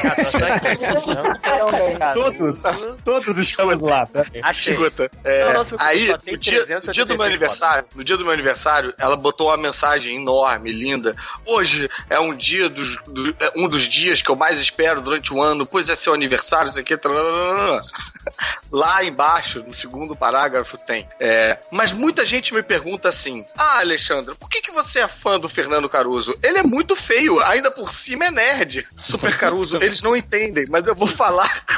[2.14, 2.62] Todos,
[3.04, 4.06] todos estamos lá.
[4.06, 4.24] tá?
[4.42, 4.74] Achei.
[4.74, 7.88] Escuta, é, Não, nossa, aí, só tem no dia, 386 no dia do meu aniversário,
[7.94, 11.14] no dia do meu aniversário, ela botou uma mensagem enorme, linda.
[11.46, 15.32] Hoje é um dia dos, do- é um dos dias que eu mais espero durante
[15.32, 16.96] o ano, pois é seu aniversário, isso aqui.
[16.96, 17.23] tralala.
[18.70, 21.08] Lá embaixo, no segundo parágrafo, tem.
[21.20, 25.38] é, mas muita gente me pergunta assim: Ah, Alexandre, por que, que você é fã
[25.38, 26.36] do Fernando Caruso?
[26.42, 28.86] Ele é muito feio, ainda por cima é nerd.
[28.96, 31.64] Super Caruso, eles não entendem, mas eu vou falar.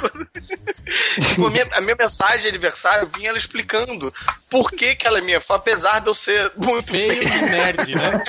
[1.18, 4.12] Tipo, a, minha, a minha mensagem de aniversário vinha ela explicando
[4.48, 7.36] por que, que ela é minha fã, apesar de eu ser muito Feio feio.
[7.36, 8.22] e nerd, né?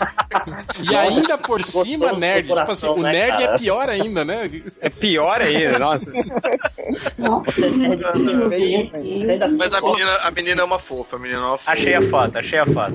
[0.82, 2.48] E ainda por cima, nerd.
[2.48, 3.44] Tipo assim, coração, o né, nerd cara?
[3.44, 4.50] é pior ainda, né?
[4.82, 6.06] É pior ainda, nossa.
[7.18, 7.44] Não.
[9.58, 11.72] Mas a menina, a menina é uma fofa, a menina é uma fofa.
[11.72, 12.94] Achei a foto, achei a foto.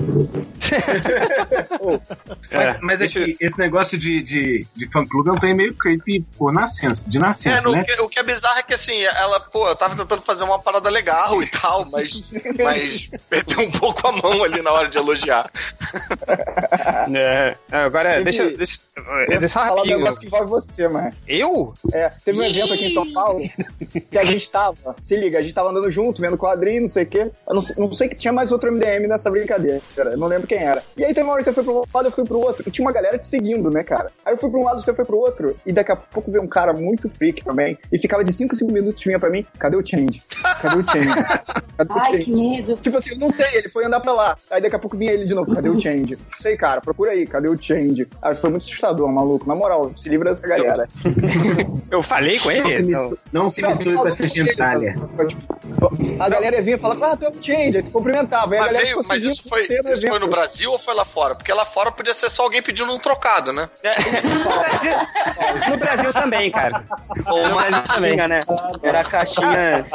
[2.51, 6.23] Mas, mas é que esse negócio de, de, de fã-clube é um trem meio creepy
[6.37, 7.81] por nascença, de nascença, É, no- né?
[7.81, 10.43] o, que, o que é bizarro é que assim, ela, pô, eu tava tentando fazer
[10.43, 12.23] uma parada legal e tal, mas,
[12.63, 15.49] mas perdeu um pouco a mão ali na hora de elogiar.
[17.15, 18.79] É, agora, Teve- deixa, deixa,
[19.29, 19.97] Eu deixa falar um rapidinho.
[19.99, 21.13] negócio que envolve você, mas.
[21.27, 21.73] Eu?
[21.91, 23.39] É, teve um evento aqui em São Paulo
[24.09, 27.03] que a gente tava, se liga, a gente tava andando junto, vendo quadrinho, não sei
[27.03, 27.31] o quê.
[27.47, 30.47] Eu não sei, não sei que tinha mais outro MDM nessa brincadeira, eu não lembro
[30.47, 30.83] quem era.
[30.97, 32.71] E aí teve uma hora que você foi pro lado, eu fui pro outro, e
[32.71, 34.11] tinha uma galera te seguindo, né, cara?
[34.25, 36.43] Aí eu fui pra um lado, você foi pro outro, e daqui a pouco veio
[36.43, 39.75] um cara muito freak também, e ficava de 5 5 minutos vinha pra mim, cadê
[39.77, 40.21] o change?
[40.61, 41.07] Cadê o change?
[41.77, 42.25] Cadê o Ai, change?
[42.25, 42.77] que medo.
[42.77, 44.37] Tipo assim, eu não sei, ele foi andar pra lá.
[44.51, 46.15] Aí daqui a pouco vinha ele de novo, cadê o change?
[46.15, 48.07] Não sei, cara, procura aí, cadê o change?
[48.21, 49.47] Aí foi muito assustador, maluco.
[49.47, 50.87] Na moral, se livra dessa galera.
[51.91, 52.83] Eu falei com Não se ele?
[52.83, 54.95] misture, não se misture com essa gentalha.
[56.19, 58.53] A galera vinha e falava, ah, tu é o change, aí tu cumprimentava.
[58.53, 61.03] Aí a Mas, galera veio, mas isso, foi, isso foi no Brasil ou foi lá
[61.05, 61.35] fora?
[61.35, 63.67] Porque lá fora podia ser só alguém pedindo um trocado, né?
[64.43, 64.93] No Brasil,
[65.69, 66.83] no Brasil também, cara.
[67.27, 68.17] Ou uma Brasil também.
[68.17, 68.43] caixinha, né?
[68.81, 69.85] Era a caixinha.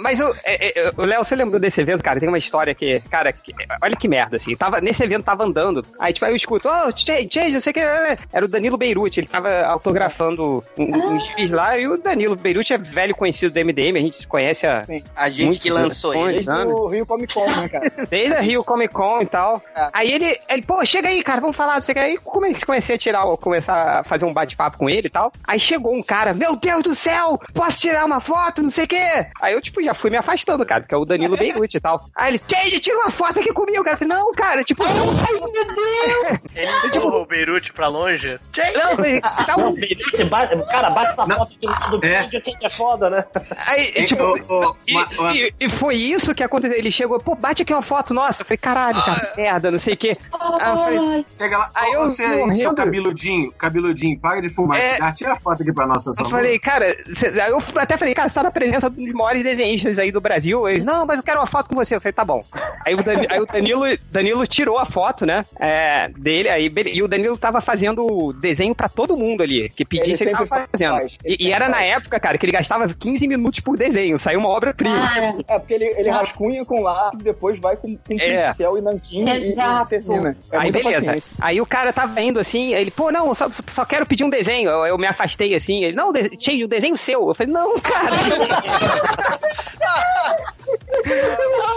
[0.00, 2.20] Mas o, é, é, o Léo, você lembrou desse evento, cara?
[2.20, 3.52] Tem uma história que, cara, que-
[3.82, 4.54] olha que merda, assim.
[4.54, 7.70] Tava, nesse evento tava andando, aí tipo, aí eu escuto, ô, oh, Change, não sei
[7.70, 7.80] o que.
[7.80, 12.72] Era o Danilo Beirute, ele tava autografando um- uns gibis lá, e o Danilo Beirute
[12.74, 14.82] é velho conhecido do MDM, a gente se conhece há.
[15.16, 16.44] A gente que lançou anos, ele.
[16.44, 17.92] Desde o Rio Comic Con, né, cara?
[18.08, 19.62] Desde a Rio Comic Con e tal.
[19.74, 19.88] É.
[19.98, 22.00] Aí ele, ele, pô, chega aí, cara, vamos falar, não sei o que.
[22.04, 25.32] Aí come- comecei a tirar, começar a fazer um bate-papo com ele e tal.
[25.44, 28.88] Aí chegou um cara, meu Deus do céu, posso tirar uma foto, não sei o
[28.88, 29.26] que.
[29.42, 32.00] Aí eu, tipo, já fui me afastando, cara, porque é o Danilo Beirute e tal.
[32.14, 33.94] Aí ele, Change, tira uma foto aqui comigo, cara.
[33.94, 36.46] Eu falei, não, cara, tipo, não, ai, meu Deus.
[36.54, 38.38] Ele empurrou o Beirute pra longe.
[38.74, 39.70] Não, eu falei, tá um...
[39.72, 42.22] Você bate- Cara, bate essa foto aqui no lado do É.
[42.22, 43.24] vídeo que é foda, né?
[43.66, 44.32] Aí, Hein, tipo, ô,
[44.70, 46.76] ô, e, uma- uma- e- e foi isso que aconteceu.
[46.76, 48.42] Ele chegou, pô, bate aqui uma foto nossa.
[48.42, 50.16] Eu falei, caralho, cara, que merda, não sei o quê.
[50.60, 52.58] Aí eu falei, lá, Aí eu você aí, morrendo.
[52.62, 54.78] seu cabeludinho, cabeludinho, para de fumar.
[54.78, 55.12] É.
[55.12, 58.34] Tira a foto aqui pra nós, Eu falei, cara, cê- eu até falei, cara, você
[58.34, 60.68] tá na presença dos maiores desenhistas aí do Brasil.
[60.68, 61.94] Eles, não, mas eu quero uma foto com você.
[61.96, 62.40] Eu falei, tá bom.
[62.86, 62.98] Aí o,
[63.30, 67.60] aí o Danilo, Danilo tirou a foto, né, é, dele, aí, e o Danilo tava
[67.60, 70.96] fazendo desenho pra todo mundo ali, que pedisse, ele, Ele tava fazendo.
[70.96, 71.96] faz, ele E, e era sempre na faz.
[71.98, 75.08] época, cara, que ele gastava 15 minutos por desenho, saiu uma obra-prima.
[75.08, 78.48] Cara, É, porque ele, ele rascunha com lápis, depois vai com, com É.
[78.50, 79.77] pincel e nanquim e- Exato.
[79.77, 80.36] e termina.
[80.52, 81.06] É aí beleza.
[81.06, 81.32] paciência.
[81.40, 84.70] Aí o cara tava indo assim, ele, pô, não, só, só quero pedir um desenho.
[84.70, 87.28] Eu, eu me afastei assim, ele, não, de- Change, o desenho seu.
[87.28, 88.10] Eu falei, não, cara.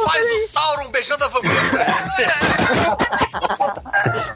[0.06, 1.86] Faz o Sauron beijando a vampira.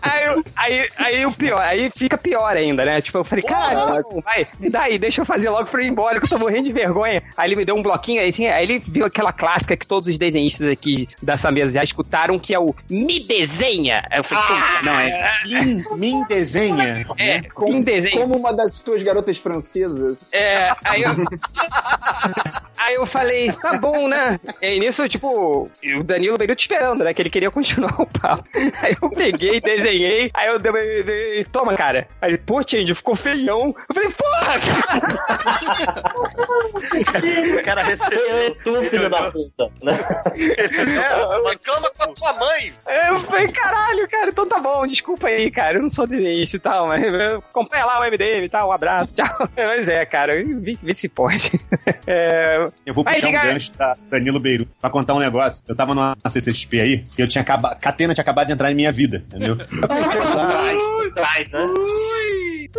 [0.01, 3.01] Aí, aí, aí o pior, aí fica pior ainda, né?
[3.01, 5.89] Tipo, eu falei, cara, vai, me dá aí, deixa eu fazer logo pra eu ir
[5.89, 7.23] embora, que eu tô morrendo de vergonha.
[7.37, 10.09] Aí ele me deu um bloquinho, aí, assim, aí ele viu aquela clássica que todos
[10.09, 14.05] os desenhistas aqui dessa mesa já escutaram, que é o Me Desenha.
[14.09, 17.05] Aí eu falei, puta, Não, é Min, min desenha.
[17.17, 18.21] é, me desenha.
[18.21, 20.27] Como uma das suas garotas francesas.
[20.31, 21.15] É, aí eu.
[22.77, 24.39] Aí eu falei, tá bom, né?
[24.65, 27.13] E aí nisso, tipo, o Danilo veio te esperando, né?
[27.13, 28.43] Que ele queria continuar o papo.
[28.81, 32.07] Aí eu peguei, desenhei, aí eu dei, dei- toma, cara.
[32.19, 33.75] Aí ele, pô, Change, ficou feião.
[33.89, 34.55] Eu falei, porra,
[37.59, 38.55] O cara recebeu.
[38.63, 39.99] Tu, filho da puta, né?
[40.57, 42.73] É, reclama com a tua mãe.
[42.83, 43.07] cara.
[43.09, 45.77] Eu falei, caralho, cara, então tá bom, desculpa aí, cara.
[45.77, 47.03] Eu não sou desenhista e tal, mas
[47.53, 49.25] comprei lá o MDM e tal, um abraço, tchau.
[49.55, 51.51] Mas é, cara, vê, vê se pode.
[52.07, 55.61] É, Eu vou Mas puxar um gancho da Danilo Beirut pra contar um negócio.
[55.67, 57.77] Eu tava numa CCXP aí, e eu tinha acabado.
[57.79, 59.55] Catena tinha acabado de entrar em minha vida, entendeu?
[61.15, 61.65] Traz, né?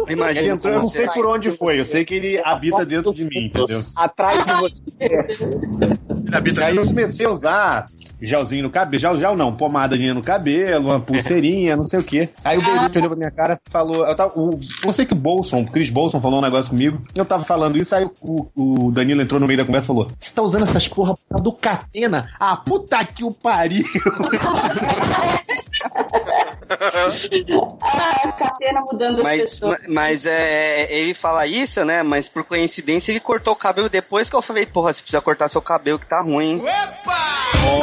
[0.06, 1.80] Ele Imagina entrou, eu não sei por onde foi.
[1.80, 3.80] Eu sei que ele habita dentro de mim, entendeu?
[3.96, 5.04] Atrás de você.
[5.04, 7.86] Ele habita E aí eu comecei a usar
[8.20, 12.28] gelzinho no cabelo, gel, gel não, pomadinha no cabelo, uma pulseirinha, não sei o quê.
[12.44, 15.12] Aí o Beirut olhou pra minha cara e falou, eu tava, o, eu sei que
[15.12, 18.46] o Bolson, o Chris Bolson falou um negócio comigo, eu tava falando isso, aí o,
[18.54, 21.28] o Danilo entrou no meio da conversa e falou, você tá usando essas porra por
[21.28, 22.24] causa do Catena?
[22.38, 23.84] Ah, puta que o pariu!
[27.82, 29.78] Ah, catena mudando as Mas, pessoas.
[29.82, 32.02] ma- mas é, é, ele fala isso, né?
[32.02, 35.48] Mas por coincidência ele cortou o cabelo depois que eu falei, porra, você precisa cortar
[35.48, 36.62] seu cabelo que tá ruim.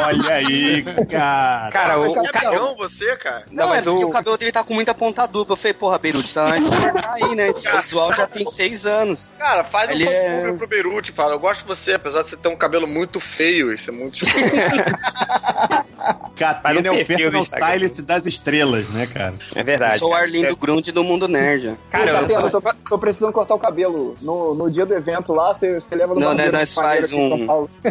[0.02, 1.70] Olha aí, cara.
[1.70, 2.48] cara, o, o É cara.
[2.48, 3.44] amigão você, cara.
[3.50, 4.12] Não, mas é porque o- o...
[4.12, 5.52] cabelo dele tá com muita ponta dupla.
[5.54, 7.48] Eu falei, porra, Beirute, tá aí, né?
[7.48, 9.30] Esse visual já tem seis anos.
[9.38, 11.34] Cara, faz um Ele fã é- pro Beirute, fala.
[11.34, 13.72] Eu gosto de você, apesar de você ter um cabelo muito feio.
[13.72, 14.18] Isso é muito
[16.36, 17.30] Catena é um o perfil
[18.02, 19.32] Das estrelas, né, cara?
[19.54, 19.94] É verdade.
[19.94, 20.24] Eu sou o cara.
[20.24, 21.76] Arlindo Grund do Mundo Nerd.
[21.90, 24.16] Cara, eu, eu tô, tô precisando cortar o cabelo.
[24.20, 27.28] No, no dia do evento lá, você, você leva no Não, né, nós faz em
[27.28, 27.70] São um- Paulo.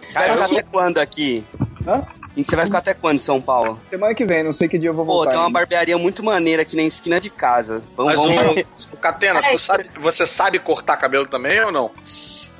[0.00, 1.44] Ficar até quando aqui?
[1.86, 2.02] Hã?
[2.36, 3.78] E você vai ficar até quando em São Paulo?
[3.90, 5.30] Semana que vem, não sei que dia eu vou Pô, voltar.
[5.32, 7.82] tem uma barbearia muito maneira aqui na esquina de casa.
[7.96, 8.62] Vamos, Mas vamos.
[8.90, 11.90] o, o Catena, tu sabe, você sabe cortar cabelo também ou não?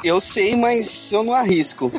[0.04, 1.90] Eu sei, mas eu não arrisco.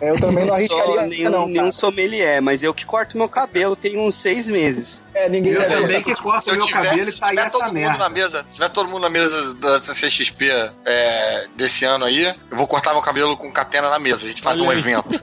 [0.00, 3.74] É, Eu também não arriscaria nenhum, não, nenhum sommelier, mas eu que corto meu cabelo
[3.74, 5.02] tem uns seis meses.
[5.14, 7.50] É, ninguém Eu também que corto eu meu tiver, cabelo e se tá aí tiver
[7.50, 7.98] todo essa mundo merda.
[7.98, 10.48] na mesa, se tiver todo mundo na mesa da CCXP
[10.84, 14.24] é, desse ano aí, eu vou cortar meu cabelo com catena na mesa.
[14.26, 15.08] A gente faz um evento.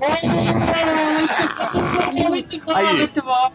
[2.30, 2.98] Muito bom, Aí.
[2.98, 3.50] muito bom.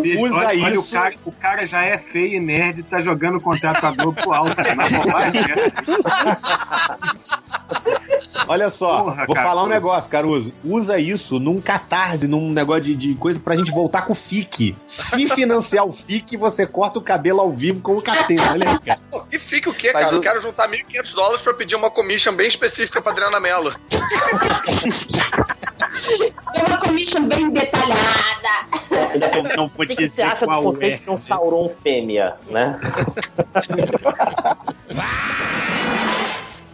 [0.00, 0.88] Bicho, Usa olha, olha isso.
[0.88, 4.32] o, cara, o cara já é feio e nerd, tá jogando o contrato Globo pro
[4.32, 4.56] alto.
[4.56, 5.54] cara, na bobagem, né?
[8.48, 9.48] Olha só, Porra, vou cara.
[9.48, 10.52] falar um negócio, Caruso.
[10.64, 14.76] Usa isso num catarse, num negócio de, de coisa pra gente voltar com o FIC.
[14.86, 18.52] Se financiar o FIC, você corta o cabelo ao vivo com o Catena.
[18.52, 19.00] Olha aí, cara.
[19.32, 20.16] E fica o quê, Mas cara?
[20.16, 23.74] Eu o- quero juntar 1.500 dólares pra pedir uma commission bem específica pra Adriana Mello.
[26.54, 27.94] É uma commission bem detalhada.
[29.56, 32.78] Não O vou que, que você acha do conceito de um Sauron fêmea, né?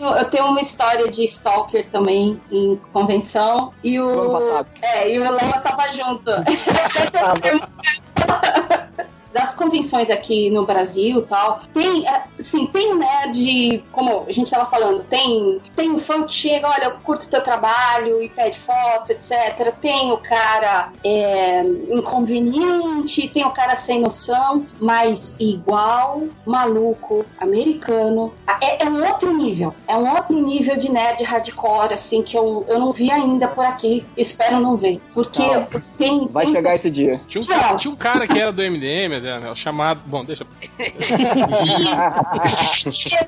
[0.01, 3.73] Eu, tenho uma história de stalker também em convenção.
[3.85, 4.65] E o.
[4.81, 6.31] É, e o Léo tava junto.
[9.33, 12.05] Das convenções aqui no Brasil e tal, tem,
[12.39, 16.85] assim, tem nerd, como a gente tava falando, tem, tem o fã que chega, olha,
[16.85, 19.73] eu curto teu trabalho e pede foto, etc.
[19.81, 28.33] Tem o cara é, inconveniente, tem o cara sem noção, mas igual maluco americano.
[28.61, 32.65] É, é um outro nível, é um outro nível de nerd hardcore, assim, que eu,
[32.69, 35.01] eu não vi ainda por aqui, espero não ver.
[35.15, 35.67] Porque Não.
[35.97, 36.29] tem.
[36.29, 37.21] Vai tem chegar esse dia.
[37.29, 40.01] Tinha um, cara, tinha um cara que era do MDM, Adriano, chamado.
[40.07, 40.47] Bom, deixa.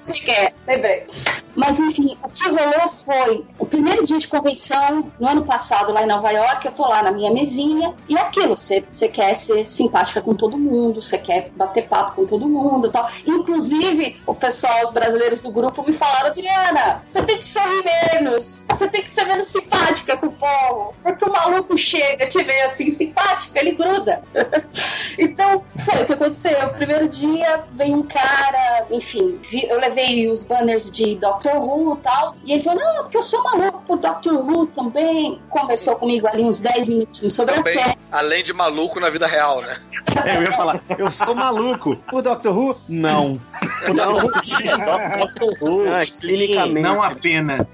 [0.02, 1.06] Você quer, lembrei.
[1.54, 6.02] Mas enfim, o que rolou foi o primeiro dia de convenção, no ano passado, lá
[6.02, 9.34] em Nova York, eu tô lá na minha mesinha, e é aquilo, você você quer
[9.34, 13.08] ser simpática com todo mundo, você quer bater papo com todo mundo e tal.
[13.26, 18.64] Inclusive, o pessoal, os brasileiros do grupo, me falaram, Adriana, você tem que sorrir menos,
[18.68, 22.62] você tem que ser menos simpática com o povo, porque o maluco chega, te vê
[22.62, 24.22] assim, simpática, ele gruda.
[25.18, 26.66] então, foi o que aconteceu.
[26.66, 31.94] O primeiro dia veio um cara, enfim, vi- eu levei os banners de Doctor Who
[31.94, 35.40] e tal, e ele falou: Não, porque eu sou maluco por Doctor Who também.
[35.50, 37.98] Conversou comigo ali uns 10 minutinhos sobre a Também, série.
[38.10, 39.76] além de maluco na vida real, né?
[40.24, 41.98] É, eu ia falar, eu sou maluco.
[42.12, 42.76] O Doctor Who?
[42.88, 43.40] Não.
[43.94, 45.84] Não, Doctor Who.
[45.88, 46.80] ah, clinicamente.
[46.80, 47.66] Não apenas.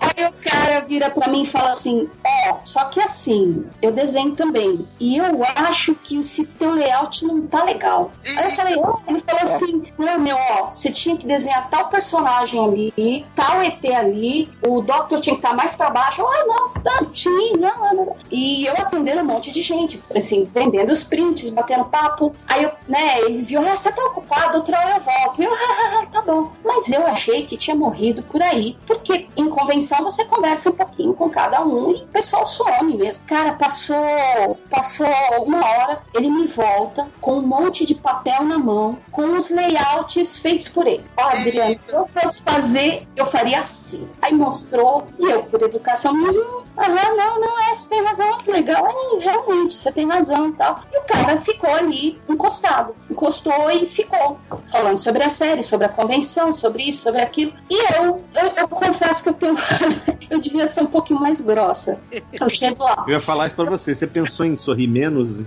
[0.00, 4.34] Aí o cara vira pra mim e fala assim: Ó, só que assim, eu desenho
[4.34, 4.86] também.
[5.00, 8.10] E eu acho que o se teu layout não tá legal.
[8.24, 11.88] Aí eu falei, ó, ele falou assim: não, meu, ó, você tinha que desenhar tal
[11.88, 16.20] personagem ali, tal ET ali, o Doctor tinha que estar mais pra baixo.
[16.20, 18.16] Eu, ah, não, não, sim, não, não.
[18.30, 22.34] E eu atendendo um monte de gente, assim, vendendo os prints, batendo papo.
[22.46, 25.42] Aí eu, né, ele viu, ah, você tá ocupado, outra hora eu volto.
[25.42, 26.50] E eu, ah, ah, tá bom.
[26.64, 31.14] Mas eu achei que tinha morrido por aí, porque em convenção você conversa um pouquinho
[31.14, 33.24] com cada um e o pessoal some mesmo.
[33.26, 35.06] Cara, passou, passou
[35.42, 40.38] uma hora, ele me volta com um monte de papel na mão, com os layouts
[40.38, 41.04] feitos por ele.
[41.16, 44.08] Ó, Adriano, se eu fosse fazer, eu faria assim.
[44.20, 48.50] Aí mostrou, e eu, por educação, hum, aham, não, não é, você tem razão, que
[48.50, 50.80] legal, é, realmente, você tem razão e tal.
[50.92, 54.38] E o cara ficou ali, encostado, encostou e ficou,
[54.70, 57.52] falando sobre a série, sobre a convenção, sobre isso, sobre aquilo.
[57.70, 59.54] E eu, eu, eu confesso que eu tenho,
[60.30, 61.98] eu devia ser um pouquinho mais grossa.
[62.32, 63.04] Eu chego lá.
[63.06, 63.94] Eu ia falar isso pra você.
[63.94, 65.40] Você pensou em sorrir menos?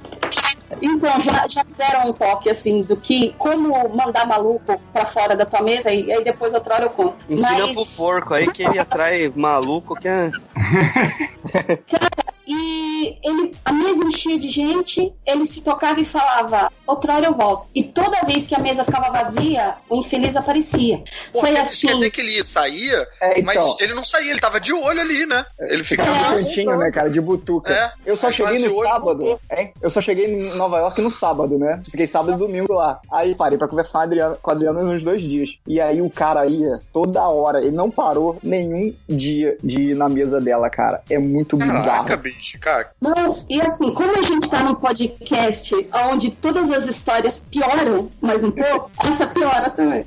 [0.82, 5.46] Então, já, já deram um toque, assim, do que, como mandar maluco pra fora da
[5.46, 7.18] tua mesa, e aí depois outra hora eu conto.
[7.28, 10.30] Ensina Mas- pro porco aí que ele atrai maluco que é.
[11.90, 17.28] Cara, e ele, a mesa enchia de gente, ele se tocava e falava, outra hora
[17.28, 17.68] eu volto.
[17.76, 21.04] E toda vez que a mesa ficava vazia, o infeliz aparecia.
[21.32, 21.88] Pô, Foi assim.
[21.88, 23.78] Quer dizer que ele saía, É, mas então.
[23.80, 25.46] ele não saía, ele tava de olho ali, né?
[25.60, 26.32] Ele Fica ficava.
[26.32, 27.72] no cantinho, né, cara, de butuca.
[27.72, 27.92] É.
[28.04, 29.72] Eu só Aí cheguei no sábado, hein?
[29.82, 31.82] Eu só cheguei em Nova York no sábado, né?
[31.86, 33.00] Fiquei sábado e domingo lá.
[33.12, 35.52] Aí parei pra conversar com a Adriana, com a Adriana uns dois dias.
[35.68, 40.10] E aí o cara ia toda hora, ele não parou nenhum dia de ir na
[40.10, 41.02] mesa dela, cara.
[41.10, 41.82] É muito Caraca,
[42.18, 42.18] bizarro.
[42.22, 42.92] bicho, cara.
[43.02, 45.76] Não, e assim, como a gente tá num podcast
[46.12, 50.06] onde todas as histórias pioram mais um pouco, essa piora também.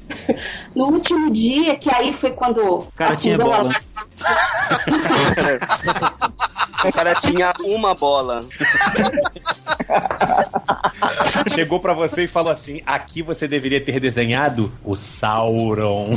[0.74, 2.86] No último dia, que aí foi quando.
[2.94, 3.72] Cara, tinha acendeu a bola.
[6.84, 8.40] O cara tinha uma bola.
[11.54, 16.10] Chegou pra você e falou assim: aqui você deveria ter desenhado o Sauron.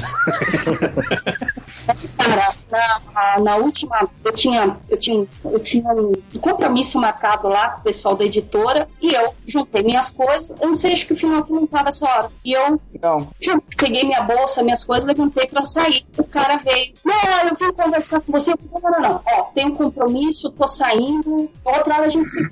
[2.18, 3.00] Cara, na,
[3.40, 5.94] na última, eu tinha, eu tinha, eu tinha
[6.34, 10.56] um compromisso marcado lá com o pessoal da editora e eu juntei minhas coisas.
[10.60, 12.32] Eu não sei, acho que o final que não tava essa hora.
[12.44, 13.28] E eu Não.
[13.40, 16.06] já peguei minha bolsa, minhas coisas, levantei pra sair.
[16.18, 17.14] O cara veio, não,
[17.50, 18.54] eu vim conversar com você.
[18.54, 19.22] Eu falei, não, não, não.
[19.26, 21.50] Ó, tem um compromisso, tô saindo.
[21.64, 22.46] Outra hora a gente se.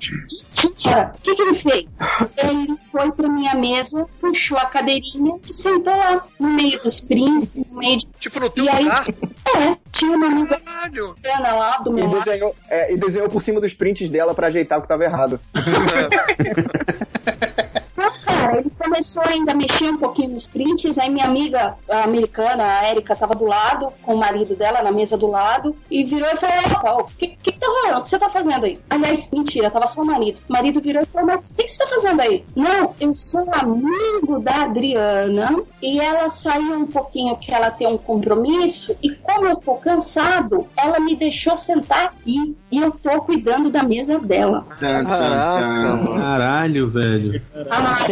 [0.82, 1.86] Cara, o que, que ele fez?
[2.36, 7.50] Ele foi pra minha mesa, puxou a cadeirinha e sentou lá, no meio dos prints,
[7.72, 8.06] no meio de.
[8.18, 9.06] Tipo no teu E aí, lugar.
[9.46, 10.26] É, tinha uma.
[10.26, 12.24] Ana lá do E meu lado.
[12.24, 15.38] desenhou, é, e desenhou por cima dos prints dela pra ajeitar o que tava errado.
[18.24, 22.64] Cara, ele começou ainda a mexer um pouquinho nos prints, aí minha amiga a americana,
[22.64, 26.28] a Erika, tava do lado, com o marido dela na mesa do lado, e virou
[26.30, 28.00] e falou, opa, o que, que que tá rolando?
[28.00, 28.78] O que você tá fazendo aí?
[28.90, 30.38] Aliás, mentira, tava só o marido.
[30.48, 32.44] O marido virou e falou, mas o que, que você tá fazendo aí?
[32.54, 37.98] Não, eu sou amigo da Adriana, e ela saiu um pouquinho que ela tem um
[37.98, 43.70] compromisso, e como eu tô cansado, ela me deixou sentar aqui, e eu tô cuidando
[43.70, 44.66] da mesa dela.
[44.78, 46.16] Caraca, mano.
[46.16, 47.42] Caralho, velho.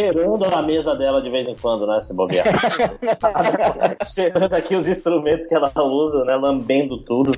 [0.02, 2.00] Cheirando na mesa dela de vez em quando, né?
[2.02, 2.44] Se bobear.
[4.06, 6.34] Cheirando aqui os instrumentos que ela usa, né?
[6.36, 7.32] Lambendo tudo.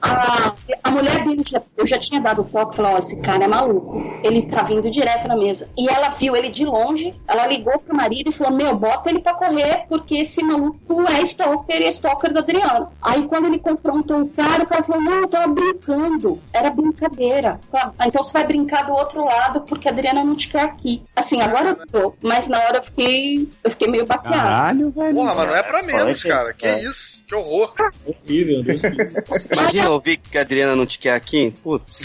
[0.00, 3.48] a, a mulher dele, já, eu já tinha dado toque, falou, ó, esse cara é
[3.48, 4.02] maluco.
[4.22, 5.68] Ele tá vindo direto na mesa.
[5.76, 9.20] E ela viu ele de longe, ela ligou pro marido e falou, meu, bota ele
[9.20, 12.88] pra correr, porque esse maluco é stalker e é stalker da Adriana.
[13.02, 16.38] Aí quando ele confrontou o cara, o cara falou, não, eu tava brincando.
[16.52, 17.60] Era brincadeira.
[17.72, 21.02] Ah, então você vai brincar do outro lado, porque a Adriana não te quer aqui.
[21.16, 24.36] Assim, agora eu tô, mas na hora eu fiquei, eu fiquei meio baqueada.
[24.36, 25.14] Caralho, velho.
[25.14, 26.54] Porra, mas não é pra menos, cara.
[26.54, 26.84] Que é.
[26.84, 27.24] isso?
[27.26, 27.74] Que horror.
[28.06, 28.80] Horrível, livre.
[29.52, 31.52] Imagina ouvir que a Adriana não te quer aqui?
[31.62, 32.02] Putz.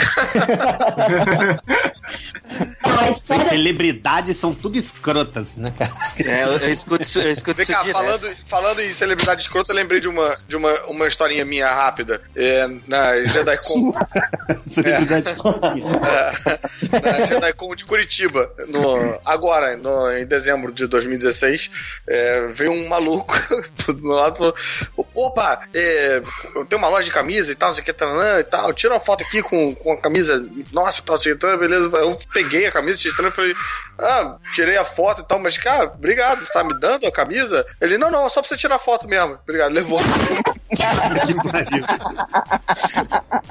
[3.10, 5.92] História celebridades são tudo escrotas, né, cara?
[6.26, 9.76] É, eu, eu escuto isso, eu escuto Vem cá, falando, falando em celebridade escrota, eu
[9.76, 12.22] lembrei de uma, de uma, uma historinha minha rápida.
[12.36, 13.94] É, na JediCon.
[14.70, 15.34] Celebridade
[17.02, 21.72] na JediCon de Curitiba, no, agora, no, em dezembro de 2016,
[22.08, 23.34] é, veio um maluco
[23.88, 26.22] do meu lado e falou: opa, é,
[26.56, 28.74] eu tenho uma loja de camisa e tal, não sei o que, tal, e tal,
[28.74, 31.90] tira uma foto aqui com, com a camisa, nossa, tal, assim, então, beleza.
[31.98, 33.56] Eu peguei a camisa, tirei e falei,
[33.98, 37.66] ah, tirei a foto e tal, mas, cara, obrigado, você tá me dando a camisa?
[37.82, 39.40] Ele, não, não, só pra você tirar a foto mesmo.
[39.44, 40.00] Obrigado, levou.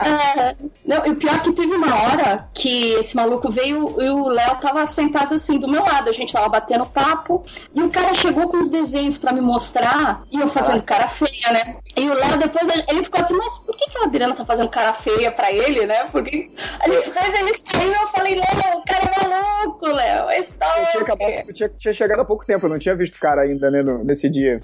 [0.04, 0.56] É,
[0.86, 4.28] não, e o pior é que teve uma hora que esse maluco veio e o
[4.28, 6.08] Léo tava sentado assim do meu lado.
[6.08, 7.44] A gente tava batendo papo
[7.74, 11.52] e o cara chegou com os desenhos pra me mostrar e eu fazendo cara feia,
[11.52, 11.76] né?
[11.96, 14.68] E o Léo depois ele ficou assim, mas por que, que a Adriana tá fazendo
[14.68, 16.04] cara feia pra ele, né?
[16.12, 16.50] Porque
[16.80, 20.28] aí depois ele saiu e eu falei, Léo, o cara é maluco, Léo.
[20.30, 20.82] É história.
[20.82, 23.20] Eu tinha, acabado, eu tinha, tinha chegado há pouco tempo, eu não tinha visto o
[23.20, 24.60] cara ainda, né, no- nesse dia.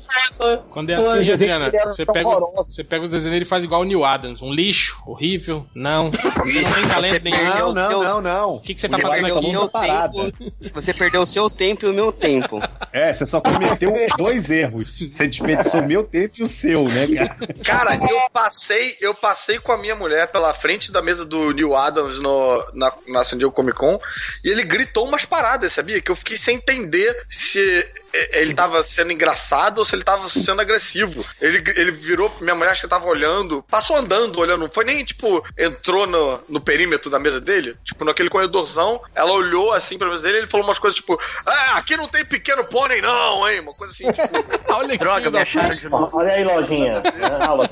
[0.70, 1.18] Quando é assim,
[1.66, 4.42] Adriana, que você pega, você pega os desenhos dele e faz igual o Neil Adams.
[4.42, 5.66] Um lixo, horrível.
[5.74, 6.10] Não.
[6.10, 7.36] Você não tem talento nenhum.
[7.38, 8.54] perdeu o seu- não.
[8.54, 9.50] O que, que você tá Você fazendo perdeu o aqui?
[9.50, 10.32] seu parada.
[10.74, 12.60] Você perdeu o seu tempo e o meu tempo.
[12.94, 14.96] É, você só cometeu dois erros.
[15.10, 17.54] Você desperdiçou o meu tempo e o seu, né, cara?
[17.64, 21.74] Cara, eu passei, eu passei com a minha mulher pela frente da mesa do Neil
[21.74, 23.98] Adams no, na, na San Diego Comic Con
[24.44, 26.00] e ele gritou umas paradas, sabia?
[26.00, 27.84] Que eu fiquei sem entender se
[28.32, 31.24] ele tava sendo engraçado ou se ele tava sendo agressivo.
[31.40, 35.04] Ele, ele virou, minha mulher acho que tava olhando, passou andando, olhando, não foi nem
[35.04, 40.08] tipo, entrou no, no perímetro da mesa dele, tipo, naquele corredorzão, ela olhou assim pra
[40.08, 43.48] mesa dele e ele falou umas coisas tipo, ah, aqui não tem pequeno pônei não,
[43.48, 43.60] hein?
[43.60, 46.10] Uma coisa assim, tipo, Olha Droga, me acharam de novo.
[46.12, 47.02] Olha aí, lojinha.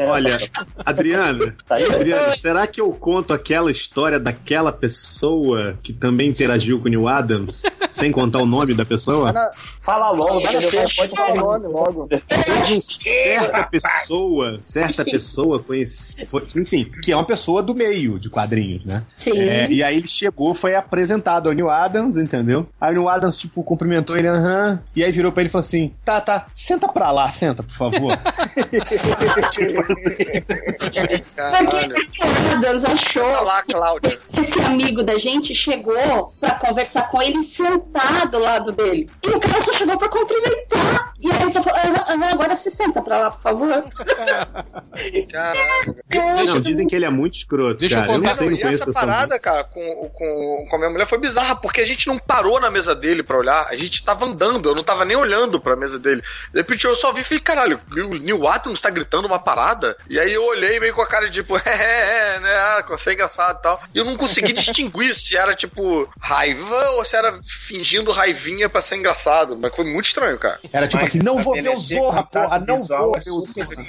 [0.09, 0.39] Olha.
[0.85, 1.85] Adriana, Tá aí?
[1.85, 7.09] Adriana, será que eu conto aquela história daquela pessoa que também interagiu com o Neil
[7.09, 9.33] Adams, sem contar o nome da pessoa?
[9.81, 12.09] Fala logo, O nome logo.
[12.81, 19.05] Certa pessoa, certa pessoa conhecida, enfim, que é uma pessoa do meio de quadrinhos, né?
[19.17, 19.39] Sim.
[19.39, 22.67] É, e aí ele chegou, foi apresentado ao Neil Adams, entendeu?
[22.81, 24.81] Aí o Neil Adams, tipo, cumprimentou ele, aham.
[24.95, 27.75] E aí virou pra ele e falou assim: tá, tá, senta pra lá, senta, por
[27.75, 28.19] favor.
[28.55, 29.11] Porque esse
[32.53, 34.19] Adams achou Olha lá, Cláudia.
[34.29, 39.09] que esse amigo da gente chegou pra conversar com ele sentado do lado dele.
[39.25, 41.12] E o cara só chegou pra cumprimentar.
[41.23, 43.85] E aí só falou, "Ah, ah, agora se senta pra lá, por favor.
[45.31, 46.47] Caralho.
[46.47, 48.13] Não, dizem que ele é muito escroto, Deixa eu cara.
[48.13, 50.91] Eu, não contar- sei, não e conheço essa parada, cara, com, com, com a minha
[50.91, 54.03] mulher foi bizarra, porque a gente não parou na mesa dele pra olhar, a gente
[54.05, 56.23] tava andando, eu não tava nem olhando pra mesa dele.
[56.53, 59.97] De repente eu só vi e falei, caralho, o Neil Adams tá gritando uma parada?
[60.09, 62.85] E aí eu olhei meio com a cara de tipo, é, é, é, né, ah,
[62.89, 63.83] você é engraçado e tal.
[63.95, 68.81] E eu não consegui distinguir se era tipo raiva ou se era fingindo raivinha pra
[68.81, 70.59] ser engraçado, mas foi muito estranho, cara.
[70.73, 73.87] Era tipo assim, não vou ver o Zorra, porra, não vou é ver o Zorra.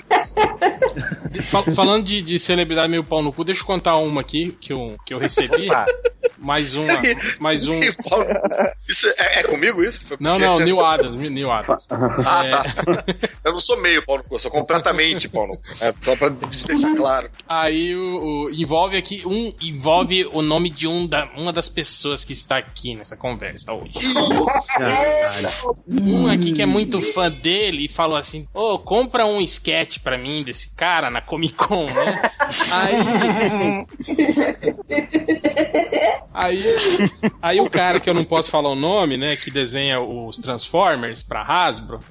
[1.49, 4.71] Fal- falando de, de celebridade meio pau no cu, deixa eu contar uma aqui que
[4.73, 5.67] eu, que eu recebi.
[6.37, 6.87] Mais uma.
[7.39, 7.79] Mais um.
[8.87, 10.05] Isso é, é comigo isso?
[10.05, 11.19] Foi Não, porque- não, Neil Adams.
[11.31, 11.87] Neil Adams.
[12.25, 13.03] Ah, É, tá.
[13.45, 15.63] Eu não sou meio pau no cu, eu sou completamente pau no cu.
[15.79, 17.29] É, só pra deixar claro.
[17.47, 22.25] Aí o, o- envolve aqui um envolve o nome de um da, uma das pessoas
[22.25, 23.93] que está aqui nessa conversa hoje.
[25.89, 30.17] Um aqui que é muito fã dele e falou assim: Ô, compra um sketch pra
[30.17, 32.31] mim desse cara na Comic Con, né?
[32.73, 32.93] Aí.
[36.33, 36.75] Aí,
[37.41, 39.35] aí o cara que eu não posso falar o nome, né?
[39.35, 41.99] Que desenha os Transformers pra Hasbro.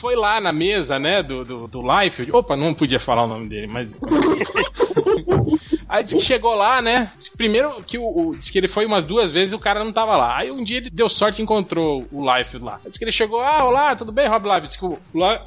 [0.00, 1.22] Foi lá na mesa, né?
[1.22, 2.26] Do, do, do Life.
[2.32, 3.90] Opa, não podia falar o nome dele, mas.
[5.88, 7.10] Aí disse que chegou lá, né?
[7.36, 9.92] Primeiro que o, o- disse que ele foi umas duas vezes e o cara não
[9.92, 10.36] tava lá.
[10.38, 12.80] Aí um dia ele deu sorte e encontrou o Life lá.
[12.84, 14.66] Disse que ele chegou, ah, olá, tudo bem, Rob Life?
[14.66, 14.98] Disse que o,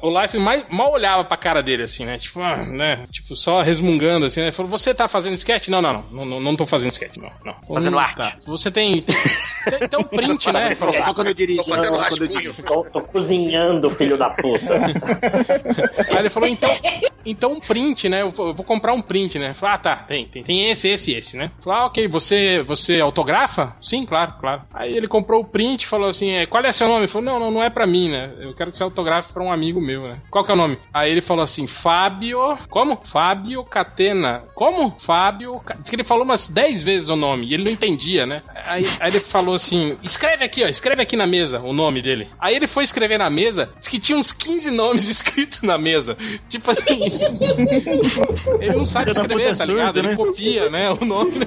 [0.02, 2.18] o Life mais, mal olhava pra cara dele, assim, né?
[2.18, 3.04] Tipo, ah, né?
[3.12, 4.46] Tipo, só resmungando, assim, né?
[4.46, 5.68] Ele falou, você tá fazendo sketch?
[5.68, 6.24] Não, não, não.
[6.24, 7.30] Não, não, tô fazendo sketch, não.
[7.44, 7.54] não.
[7.74, 8.16] Fazendo Não, arte.
[8.16, 8.36] tá.
[8.46, 9.02] Você tem.
[9.02, 10.74] Tem, tem um print, né?
[10.76, 11.58] Falou, Só quando eu dirigi.
[11.58, 12.54] Tô fazendo Só quando eu rascunho.
[12.66, 14.74] Tô, tô cozinhando, filho da puta.
[16.10, 16.70] Aí ele falou, então,
[17.24, 18.22] então um print, né?
[18.22, 19.54] Eu vou, eu vou comprar um print, né?
[19.54, 21.50] Falei, ah, tá, tem, tem, tem esse, esse, esse, né?
[21.62, 23.76] Falei, ah, ok, você, você autografa?
[23.82, 24.62] Sim, claro, claro.
[24.72, 27.04] Aí ele comprou o print e falou assim, é, qual é seu nome?
[27.04, 28.32] Ele falou, não, não, não é pra mim, né?
[28.40, 30.18] Eu quero que você autografe pra um amigo meu, né?
[30.30, 30.78] Qual que é o nome?
[30.92, 32.58] Aí ele falou assim, Fábio...
[32.68, 33.00] Como?
[33.10, 34.44] Fábio Catena.
[34.54, 34.90] Como?
[35.00, 35.60] Fábio...
[35.80, 38.42] Diz que ele falou umas 10 vezes o nome e ele não entendia, né?
[38.66, 42.28] Aí, aí ele falou assim, escreve aqui, ó, escreve aqui na mesa o nome dele.
[42.38, 46.16] Aí ele foi escrever na mesa, diz que tinha uns 15 nomes escritos na mesa.
[46.48, 47.00] Tipo assim...
[48.60, 49.98] ele não sabe escrever, tá ligado?
[49.98, 50.16] Ele né?
[50.26, 51.32] Copia, né, o nome.
[51.38, 51.46] né?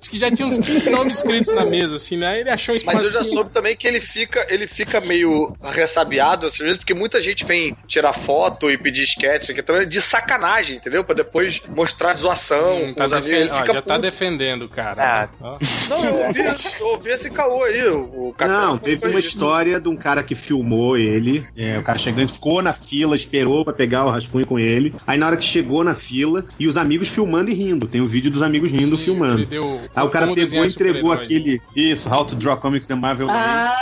[0.00, 2.40] Diz que já tinha uns 15 nomes escritos na mesa, assim, né?
[2.40, 6.46] Ele achou isso Mas eu já soube também que ele fica, ele fica meio ressabiado,
[6.46, 10.76] às vezes, porque muita gente vem tirar foto e pedir sketch aqui também de sacanagem,
[10.76, 11.02] entendeu?
[11.04, 13.30] Pra depois mostrar zoação com Tá os amigos.
[13.30, 14.02] defen- Ele ó, fica já tá puto.
[14.10, 15.30] defendendo, cara.
[15.40, 15.58] Ó.
[15.88, 16.40] Não, eu ouvi,
[16.80, 19.28] eu ouvi esse caô aí, o, o Não, teve uma isso.
[19.30, 21.46] história de um cara que filmou ele.
[21.56, 24.94] é, o cara chegando, ficou na fila, esperou pra pegar o rascunho com ele.
[25.06, 27.86] Aí na hora que chegou na fila, e os amigos filmando e rindo.
[27.88, 29.38] Tem o vídeo dos amigos rindo filmando.
[29.40, 31.20] ele deu- Aí o cara pegou e entregou super-heróis.
[31.20, 31.60] aquele.
[31.74, 33.28] Isso, How to Draw Comics The Marvel.
[33.30, 33.74] Ah,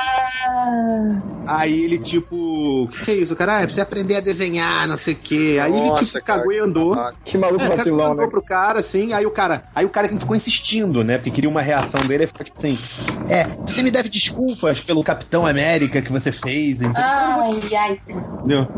[1.47, 3.33] Aí ele, tipo, o que, que é isso?
[3.35, 5.59] O cara, ah, precisa aprender a desenhar, não sei o quê.
[5.61, 6.97] Aí ele, Nossa, tipo, cara, cagou e andou.
[7.25, 8.31] Que maluco É, cagou e vacilão, andou né?
[8.31, 11.19] pro cara, assim, aí o cara, aí o cara que ficou insistindo, né?
[11.19, 12.79] Porque queria uma reação dele, aí ficou tipo assim:
[13.29, 17.03] É, você me deve desculpas pelo Capitão América que você fez, entendeu?
[17.03, 18.01] Ai, ai.
[18.39, 18.69] Entendeu?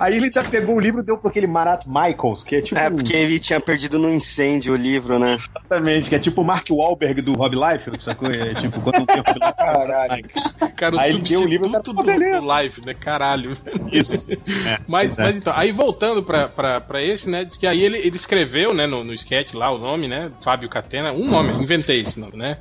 [0.00, 2.80] Aí ele ainda pegou o livro e deu pro aquele Marat Michaels, que é tipo.
[2.80, 5.38] É, porque ele tinha perdido no incêndio o livro, né?
[5.54, 8.30] Exatamente, que é tipo o Mark Wahlberg do Rob Liefeld, sacou?
[8.30, 9.54] É tipo, quando não tem o Rob.
[9.56, 10.24] Caralho.
[10.76, 12.94] Cara, o Aí ele deu o livro, substituto do, do live, né?
[12.94, 13.52] Caralho.
[13.92, 14.30] Isso.
[14.66, 15.22] É, Mas, é.
[15.22, 17.44] mas então, aí voltando pra, pra, pra esse, né?
[17.44, 20.30] Diz que aí ele, ele escreveu, né, no, no sketch lá o nome, né?
[20.42, 22.58] Fábio Catena, um nome, inventei esse nome, né?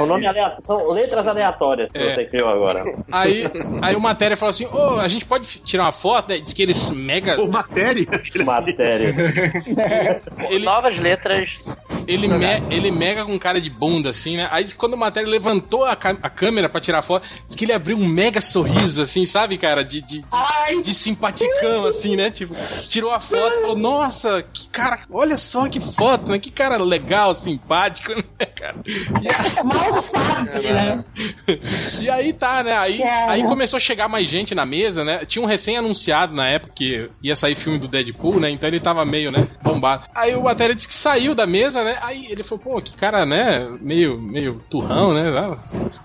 [0.00, 0.40] O nome existe.
[0.40, 2.14] alea- São letras aleatórias que É.
[2.14, 2.84] você criou agora.
[3.10, 3.44] Aí,
[3.82, 6.38] aí o Matéria falou assim: Ô, a gente pode tirar uma foto, né?
[6.38, 7.36] Diz que eles mega.
[7.36, 8.06] Pô, matéria?
[8.44, 9.14] Matéria.
[10.50, 11.62] Ele, Novas letras.
[12.06, 14.48] Ele, me- ele mega com cara de bunda, assim, né?
[14.50, 17.96] Aí quando o Matéria levantou a, a câmera pra tirar foto, diz que ele abriu
[17.96, 19.84] um mega sorriso, assim, sabe, cara?
[19.84, 22.30] De, de, Ai, de simpaticão, assim, né?
[22.30, 22.54] Tipo,
[22.88, 26.38] tirou a foto e falou, nossa, que cara, olha só que foto, né?
[26.38, 28.76] Que cara legal, simpático, né, cara?
[28.86, 31.04] E, mal sabe, né?
[32.00, 32.76] e aí tá, né?
[32.76, 33.32] Aí, Cara.
[33.32, 35.24] aí começou a chegar mais gente na mesa, né?
[35.26, 38.50] Tinha um recém-anunciado na época que ia sair filme do Deadpool, né?
[38.50, 40.04] Então ele tava meio, né, bombado.
[40.14, 41.91] Aí o Matéria disse que saiu da mesa, né?
[42.00, 43.68] Aí ele falou, pô, que cara, né?
[43.80, 45.56] Meio, meio turrão, né?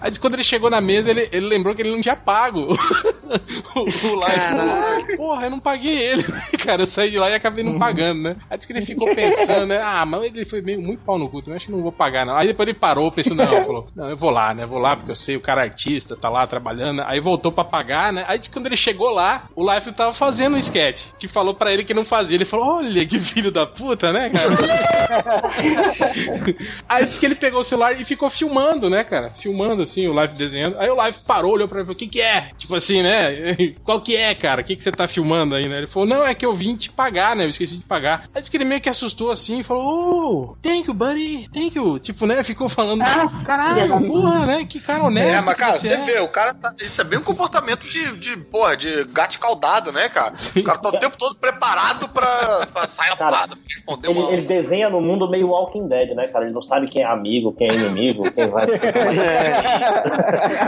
[0.01, 2.59] Aí quando ele chegou na mesa, ele, ele lembrou que ele não tinha pago
[3.75, 4.41] o, o live.
[4.41, 6.23] Falou, Porra, eu não paguei ele,
[6.63, 6.83] cara.
[6.83, 8.35] Eu saí de lá e acabei não pagando, né?
[8.49, 9.81] Aí disse que ele ficou pensando, né?
[9.81, 12.25] Ah, mas ele foi meio muito pau no culto, eu acho que não vou pagar,
[12.25, 12.35] não.
[12.35, 14.65] Aí depois ele parou, pensou, não, falou, não, eu vou lá, né?
[14.65, 17.01] Vou lá porque eu sei, o cara é artista, tá lá trabalhando.
[17.01, 18.25] Aí voltou pra pagar, né?
[18.27, 21.53] Aí disse que quando ele chegou lá, o Life tava fazendo um sketch, que falou
[21.53, 22.35] pra ele que não fazia.
[22.35, 24.47] Ele falou, olha que filho da puta, né, cara?
[26.87, 29.31] Aí disse que ele pegou o celular e ficou filmando, né, cara?
[29.41, 30.77] Filmando, assim, o Live desenhando.
[30.79, 32.49] Aí o Live parou, olhou pra ele e falou, o que que é?
[32.57, 33.55] Tipo assim, né?
[33.83, 34.61] Qual que é, cara?
[34.61, 35.79] O que que você tá filmando aí, né?
[35.79, 37.45] Ele falou, não, é que eu vim te pagar, né?
[37.45, 38.29] Eu esqueci de pagar.
[38.33, 41.75] Aí disse que ele meio que assustou assim e falou, oh, thank you, buddy, thank
[41.75, 41.99] you.
[41.99, 42.43] Tipo, né?
[42.43, 43.03] Ficou falando,
[43.43, 44.65] caralho, porra, né?
[44.65, 46.05] Que cara honesto É, mas cara, você você é.
[46.05, 46.73] vê, o cara tá.
[46.81, 50.33] Isso é bem um comportamento de, de porra, de gato escaldado, né, cara?
[50.55, 54.19] O cara tá o tempo todo preparado pra, pra sair a porrada, pra responder Ele,
[54.19, 54.31] uma.
[54.31, 56.45] ele desenha no mundo meio Walking Dead, né, cara?
[56.45, 58.65] Ele não sabe quem é amigo, quem é inimigo, quem vai.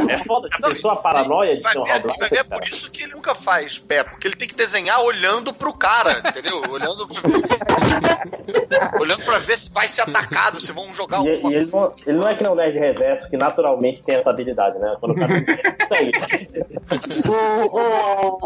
[0.09, 2.91] É foda, a pessoa paranoia de ser um ver, Rob vai ver, é por isso
[2.91, 6.61] que ele nunca faz pé, porque ele tem que desenhar olhando pro cara, entendeu?
[6.69, 7.07] Olhando,
[8.99, 11.91] olhando pra ver se vai ser atacado, se vão jogar E, alguma e ele, não,
[12.05, 14.95] ele não é que não Nerd Reverso, que naturalmente tem essa habilidade, né?
[14.99, 15.33] Quando o cara
[15.91, 16.11] ali.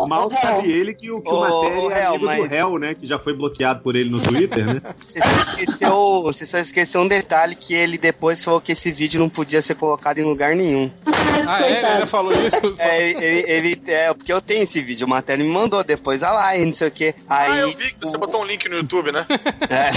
[0.08, 2.94] Mal sabe ele que o, que o Ô, Matéria é amigo do mas- réu, né?
[2.94, 4.82] Que já foi bloqueado por ele no Twitter, né?
[5.06, 9.30] Você esqueceu, você só esqueceu um detalhe que ele depois falou que esse vídeo não
[9.30, 10.92] podia ser colocado em lugar nenhum.
[11.46, 11.78] Ah, é?
[11.80, 12.62] Ele ainda falou isso?
[12.78, 16.32] É, ele, ele- é, porque eu tenho esse vídeo, o Matéria me mandou depois, ah
[16.32, 17.16] lá, e não sei o que.
[17.28, 19.26] Aí, Ah, eu vi que você botou um link no YouTube, né?
[19.70, 19.90] é,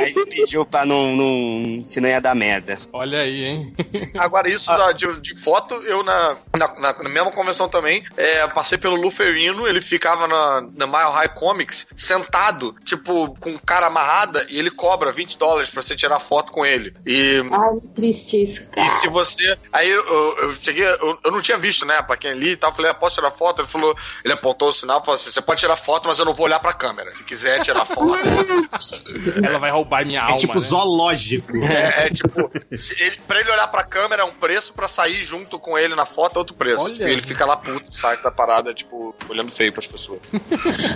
[0.00, 1.84] aí ele pediu pra não, não.
[1.88, 2.74] Se não ia dar merda.
[2.92, 3.74] Olha aí, hein?
[4.18, 8.46] Agora, isso da- de, de foto, eu na, na, na- na mesma convenção também, é,
[8.48, 14.46] passei pelo Luferino, ele ficava na, na Mile High Comics, sentado, tipo, com cara amarrada,
[14.48, 16.94] e ele cobra 20 dólares pra você tirar foto com ele.
[17.06, 17.40] E.
[17.50, 18.86] Ai, triste isso, cara.
[18.86, 19.56] E se você.
[19.72, 22.00] Aí eu, eu, eu cheguei, eu, eu não tinha visto, né?
[22.02, 23.62] Pra quem li e tal, eu falei, ah, posso tirar foto?
[23.62, 26.34] Ele falou, ele apontou o sinal, falou assim: você pode tirar foto, mas eu não
[26.34, 27.14] vou olhar pra câmera.
[27.16, 28.10] Se quiser tirar foto.
[29.42, 30.36] Ela vai roubar minha É alma.
[30.36, 30.60] tipo né?
[30.60, 31.56] zoológico.
[31.64, 35.24] É, é tipo, se ele, pra ele olhar pra câmera é um preço, pra sair
[35.24, 36.84] junto com ele na foto é outro preço.
[36.84, 37.08] Olha.
[37.08, 40.20] E ele fica lá puto, sai da parada, tipo, olhando feio pras pessoas.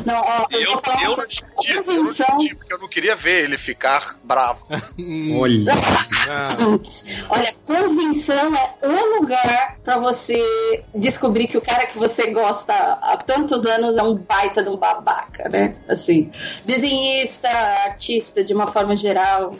[0.04, 3.16] Não, ó, E eu, eu uma não discuti, eu não discuti, porque eu não queria
[3.16, 4.66] ver ele ficar bravo.
[5.38, 5.72] Olha.
[7.30, 10.42] Olha, convenção é o lugar pra você
[10.94, 14.76] descobrir que o cara que você gosta há tantos anos é um baita de um
[14.76, 15.74] babaca, né?
[15.88, 16.30] Assim,
[16.64, 19.54] desenhista, artista de uma forma geral.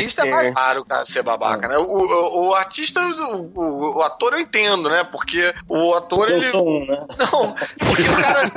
[0.00, 1.78] Isso é mais raro, cara, ser babaca, né?
[1.78, 5.04] O, o, o artista, o, o, o ator eu entendo, né?
[5.04, 6.50] Porque o ator, Eu ele.
[6.50, 7.06] sou um, né?
[7.18, 8.52] Não, porque o cara.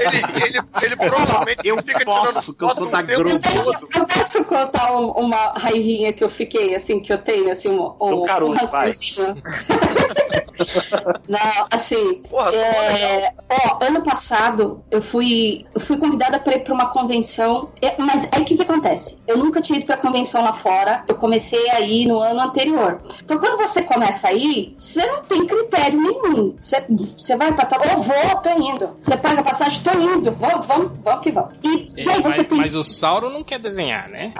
[0.00, 3.40] Ele, ele, ele provavelmente Eu fica posso, tirando que eu sou da tempo Globo.
[3.40, 3.88] todo.
[3.94, 7.92] Eu posso contar um- uma raivinha que eu fiquei, assim, que eu tenho, assim, um,
[8.00, 8.64] um, caroço, vai.
[8.64, 9.34] rancorzinho.
[11.28, 16.72] Não, assim, Porra, é, ó, ano passado eu fui, eu fui convidada para ir para
[16.72, 19.20] uma convenção, é, mas aí o que, que acontece?
[19.26, 23.00] Eu nunca tinha ido para convenção lá fora, eu comecei a ir no ano anterior.
[23.22, 26.56] Então quando você começa a ir, você não tem critério nenhum.
[26.64, 26.84] Você,
[27.16, 28.96] você vai para tal, eu vou, tô indo.
[29.00, 31.54] Você paga a passagem, tô indo, vamos, vamos, vamos que vamos.
[31.62, 34.32] E, e aí você mas, tem mas o Sauro não quer desenhar, né?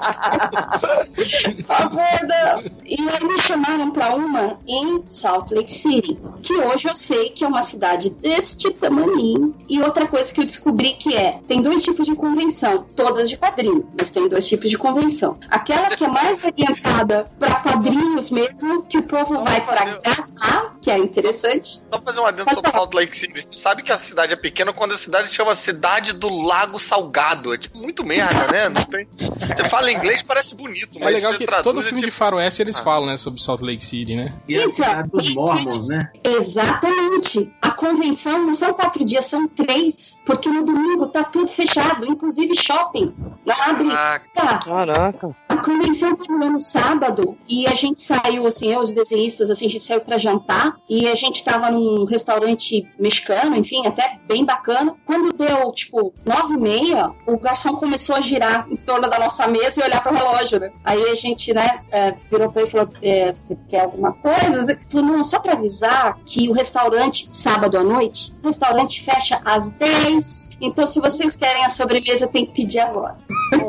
[2.27, 2.61] Não.
[2.85, 6.17] E aí me chamaram pra uma em Salt Lake City.
[6.41, 9.55] Que hoje eu sei que é uma cidade deste tamanho.
[9.67, 13.37] E outra coisa que eu descobri que é, tem dois tipos de convenção, todas de
[13.37, 15.37] quadrinho, mas tem dois tipos de convenção.
[15.49, 20.89] Aquela que é mais orientada para quadrinhos mesmo, que o povo vai para gastar, que
[20.91, 21.81] é interessante.
[21.91, 23.41] Só fazer um adendo sobre Salt Lake City.
[23.41, 27.53] Você sabe que a cidade é pequena quando a cidade chama Cidade do Lago Salgado.
[27.53, 28.69] É tipo muito merda, né?
[28.69, 29.07] Não tem...
[29.17, 32.11] Você fala inglês, parece bonito, É mas legal você que traduz todo é filme tipo...
[32.11, 34.33] de faroeste eles falam, né, sobre Salt Lake City, né?
[34.47, 36.11] E a cidade dos Mormons, né?
[36.23, 37.51] Exatamente.
[37.61, 40.17] A convenção não são quatro dias, são três.
[40.25, 43.13] Porque no domingo tá tudo fechado, inclusive shopping.
[43.47, 43.89] Abre.
[44.33, 44.59] Tá.
[44.59, 45.35] Caraca.
[45.47, 49.69] A convenção terminou no sábado e a gente saiu, assim, eu, os desenhistas, assim, a
[49.69, 54.95] gente saiu pra jantar e a gente tava num restaurante mexicano, enfim, até bem bacana.
[55.05, 59.47] Quando deu, tipo, nove e meia, o garçom começou a girar em torno da nossa
[59.47, 60.71] mesa e olhar pro relógio, né?
[60.83, 64.71] Aí a gente, né, é, virou pra ele e falou, é, você quer alguma coisa?
[64.71, 69.41] Ele falou, não, só pra avisar que o restaurante, sábado à noite, o restaurante fecha
[69.45, 70.56] às 10.
[70.59, 73.15] Então, se vocês querem a sobremesa, tem que pedir agora.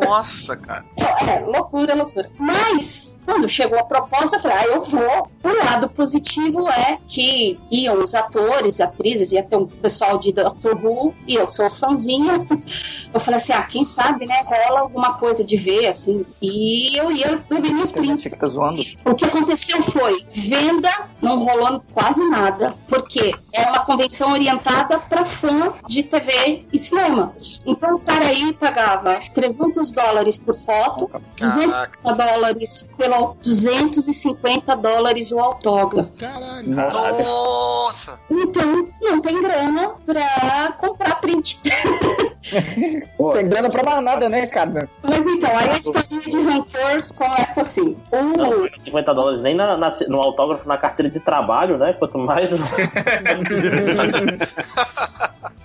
[0.05, 0.85] Nossa, cara.
[0.97, 2.31] É, loucura, loucura.
[2.39, 5.31] Mas, quando chegou a proposta, eu falei, ah, eu vou.
[5.45, 10.85] O lado positivo é que iam os atores, atrizes, ia ter um pessoal de Doctor
[10.85, 12.47] Who, e eu sou fãzinha.
[13.13, 16.27] Eu falei assim, ah, quem sabe, né, rola alguma coisa de ver, assim.
[16.43, 18.31] E eu ia beber meus prints.
[18.31, 18.83] Tá zoando?
[19.03, 20.91] O que aconteceu foi, venda
[21.23, 27.33] não rolou quase nada, porque é uma convenção orientada para fã de TV e cinema.
[27.67, 35.39] Então o cara aí pagava 300 dólares por foto, 250 dólares pelo 250 dólares o
[35.39, 36.11] autógrafo.
[36.19, 36.75] Caralho.
[36.75, 38.19] Nossa!
[38.31, 41.61] Então não tem grana pra comprar print.
[43.19, 44.89] Não tem grana pra mais nada, né, cara?
[45.03, 47.97] Mas então, aí a história de rancor começa assim.
[48.13, 51.93] O, 50 dólares nem na- na- no autógrafo na carteira de trabalho, né?
[51.95, 52.49] Quanto mais.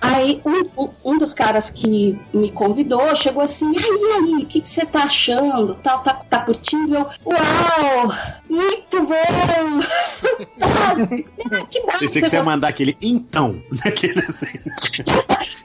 [0.01, 4.59] Aí um, um- dos caras que me convidou chegou assim, "Ai, e aí, o que
[4.61, 5.75] que você tá achando?
[5.75, 6.93] Tá, tá, tá curtindo?
[6.95, 8.11] Eu, uau,
[8.49, 9.81] muito bom!
[10.59, 11.29] Fantástico!
[11.69, 13.55] Que bom Pensei que você ia gostou." mandar aquele então.
[13.85, 14.21] Naquele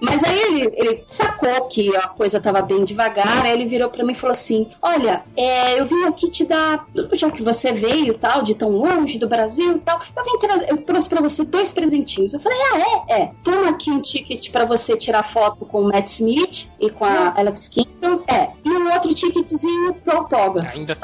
[0.00, 4.04] Mas aí ele, ele sacou que a coisa tava bem devagar, aí ele virou pra
[4.04, 8.16] mim e falou assim: Olha, é, eu vim aqui te dar, já que você veio
[8.16, 11.42] tal, de tão longe do Brasil e tal, eu vim trazer, eu trouxe pra você
[11.44, 12.34] dois presentinhos.
[12.34, 12.78] Eu falei: Ah,
[13.08, 13.22] é?
[13.22, 13.30] É.
[13.42, 17.34] Toma aqui um ticket pra você tirar foto com o Matt Smith e com a
[17.36, 18.22] Alex Kingston.
[18.28, 18.50] É.
[18.64, 20.76] E um outro ticketzinho pro autógrafo.
[20.76, 20.98] Ainda,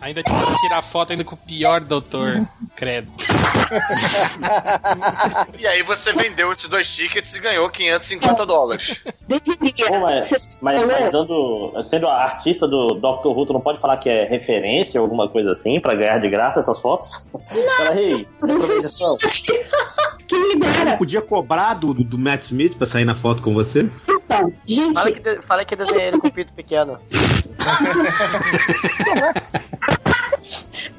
[0.00, 2.46] ainda tinha que tirar foto ainda com o pior doutor.
[2.74, 3.12] Credo.
[5.58, 9.02] E aí você vendeu esses dois tickets e ganhou 550 dólares.
[9.28, 10.00] Deveria.
[10.00, 13.28] mas, mas, mas dando, sendo a artista do Dr.
[13.28, 16.28] Who, tu não pode falar que é referência ou alguma coisa assim pra ganhar de
[16.28, 17.26] graça essas fotos?
[17.78, 19.16] Peraí, aproveitação.
[20.28, 20.96] Quem me dera.
[20.96, 23.88] Podia cobrar do, do Matt Smith pra sair na foto com você?
[24.08, 24.94] Então, gente.
[24.94, 26.98] Fala que, de- fala que desenhei ele com o pito pequeno.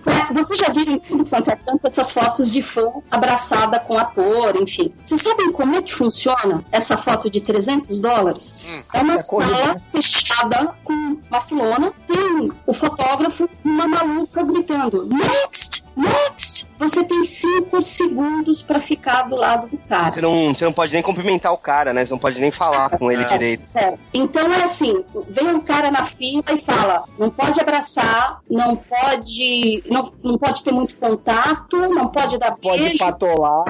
[0.05, 3.97] É, Vocês já viram em tudo quanto é tanto essas fotos de fã abraçada com
[3.97, 4.93] ator, enfim.
[5.01, 8.61] Vocês sabem como é que funciona essa foto de 300 dólares?
[8.93, 10.93] É uma sala fechada com
[11.29, 15.82] uma filona, tem o fotógrafo e uma maluca gritando: Next!
[15.95, 16.67] Next!
[16.79, 20.11] Você tem 5 segundos pra ficar do lado do cara.
[20.11, 22.03] Você não, você não pode nem cumprimentar o cara, né?
[22.03, 23.25] Você não pode nem falar com ele É.
[23.25, 23.69] direito.
[23.75, 23.93] É.
[24.13, 29.83] Então é assim, vem um cara na fila e fala, não pode abraçar, não pode,
[29.89, 32.97] não, não pode ter muito contato, não pode dar Pode beijo.
[32.99, 33.63] patolar.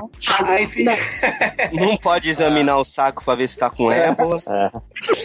[0.45, 0.97] Aí fica,
[1.71, 4.41] Não pode examinar o saco pra ver se tá com ébola.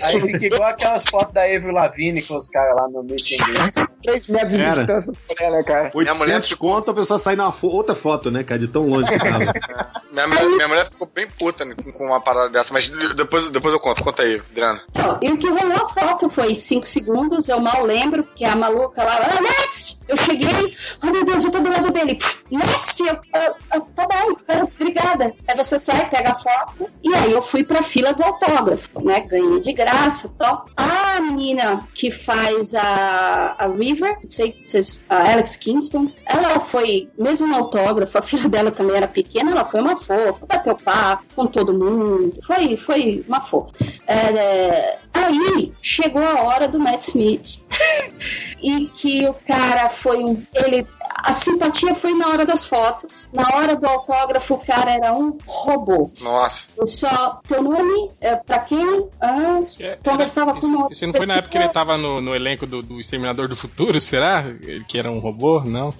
[0.04, 3.88] aí fica igual aquelas fotos da Avril Lavigne com os caras lá no meeting dele.
[4.02, 5.90] 3 metros de distância, é, né, cara?
[5.94, 8.58] 800 conto, a pessoa sai na fo- outra foto, né, cara?
[8.60, 9.38] De tão longe que tava.
[10.10, 13.48] Minha, mulher- minha mulher ficou bem puta né, com uma parada dessa, mas de- depois,
[13.50, 14.02] depois eu conto.
[14.02, 14.80] Conta aí, Adriana.
[15.22, 19.04] E o que rolou a foto foi 5 segundos, eu mal lembro, porque a maluca
[19.04, 19.98] lá, ah, next!
[20.08, 22.18] Eu cheguei, oh meu Deus, eu tô do lado dele,
[22.50, 23.02] next!
[23.06, 24.36] Eu, "Ah, ah, tá bom,
[24.80, 25.32] obrigada.
[25.46, 29.20] Aí você sai, pega a foto, e aí eu fui pra fila do autógrafo, né?
[29.20, 30.66] Ganhei de graça tal.
[30.76, 36.77] A menina que faz a, a River, não sei, vocês, a Alex Kingston, ela foi,
[37.18, 41.24] mesmo no autógrafo, a fila dela também era pequena, ela foi uma fofa, bateu papo
[41.34, 43.72] com todo mundo, foi, foi uma fofa.
[44.06, 47.60] É, aí chegou a hora do Matt Smith.
[48.62, 50.40] e que o cara foi um.
[50.54, 50.86] Ele.
[51.24, 53.28] A simpatia foi na hora das fotos.
[53.32, 56.10] Na hora do autógrafo, o cara era um robô.
[56.20, 56.66] Nossa.
[56.76, 59.08] Eu só, teu nome, é, pra quem?
[59.20, 59.60] Ah,
[60.04, 62.82] conversava com uma Isso não foi na época que ele tava no, no elenco do,
[62.82, 64.44] do Exterminador do Futuro, será?
[64.62, 65.60] Ele que era um robô?
[65.60, 65.92] Não.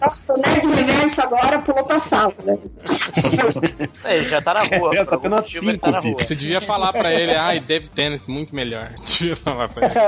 [0.00, 2.58] Nossa, o Nerd Reverso agora pulou pra sala, né?
[4.04, 4.94] É, ele já tá na rua.
[4.96, 6.16] É, por algum motivo ele tá na rua.
[6.18, 8.90] Você devia falar pra ele, ai, Dave Tennant, muito melhor.
[9.06, 9.98] Devia falar pra ele.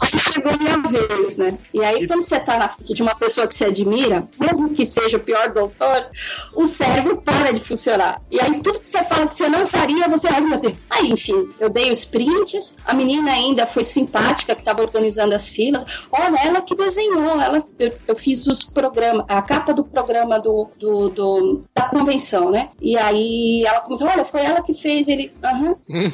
[0.00, 1.56] Aí chegou a minha vez, né?
[1.72, 4.84] E aí, quando você tá na frente de uma pessoa que você admira, mesmo que
[4.84, 6.06] seja o pior doutor,
[6.54, 8.20] o cérebro para de funcionar.
[8.30, 10.74] E aí, tudo que você fala que você não faria, você, ai meu Deus.
[10.90, 15.48] Aí, enfim, eu dei os prints, a menina ainda foi simpática, que tava organizando as
[15.48, 15.84] filas.
[16.10, 20.68] Olha, ela que desenhou, ela, eu, eu fiz os programas, a capa do programa do,
[20.78, 22.70] do, do- da convenção, né?
[22.80, 25.32] E aí, ela comentou, olha, foi ela que fez ele.
[25.42, 25.74] Aham.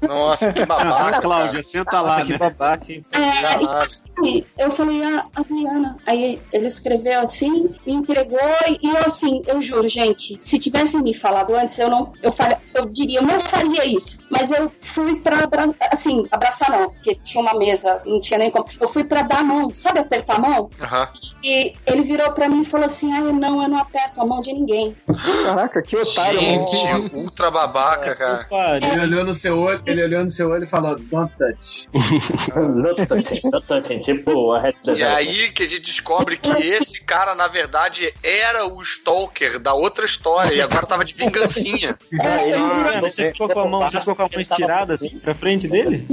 [0.00, 1.16] Eu, Nossa, que babaca.
[1.16, 2.38] Ah, Cláudia, senta lá, que né?
[2.38, 2.92] babaca.
[2.92, 3.04] hein?
[3.12, 5.96] É, assim, eu falei, a Adriana.
[6.06, 8.38] Aí ele escreveu assim, me entregou,
[8.82, 12.58] e eu assim, eu juro, gente, se tivessem me falado antes, eu não, eu, faria,
[12.74, 14.18] eu diria, eu não faria isso.
[14.30, 18.50] Mas eu fui pra, abra- assim, abraçar não, porque tinha uma mesa, não tinha nem
[18.50, 18.64] como.
[18.80, 20.70] Eu fui pra dar a mão, sabe apertar a mão?
[20.80, 21.08] Aham.
[21.42, 24.40] E ele virou pra mim e falou assim, ah, não, eu não aperto a mão
[24.40, 24.96] de ninguém.
[25.44, 26.40] Caraca, que otário.
[26.40, 28.78] Gente, ultra babaca, cara.
[28.82, 31.88] Ele olhou no seu olho, ele olhou no seu olho e falou, don't touch.
[32.56, 37.48] Não touching, touching, tipo a E aí que a gente descobre que esse cara, na
[37.48, 41.96] verdade, era o Stalker da outra história e agora tava de vingancinha.
[42.20, 45.66] Ah, você ficou com a mão, você ficou com a mão estirada assim pra frente
[45.68, 46.06] dele?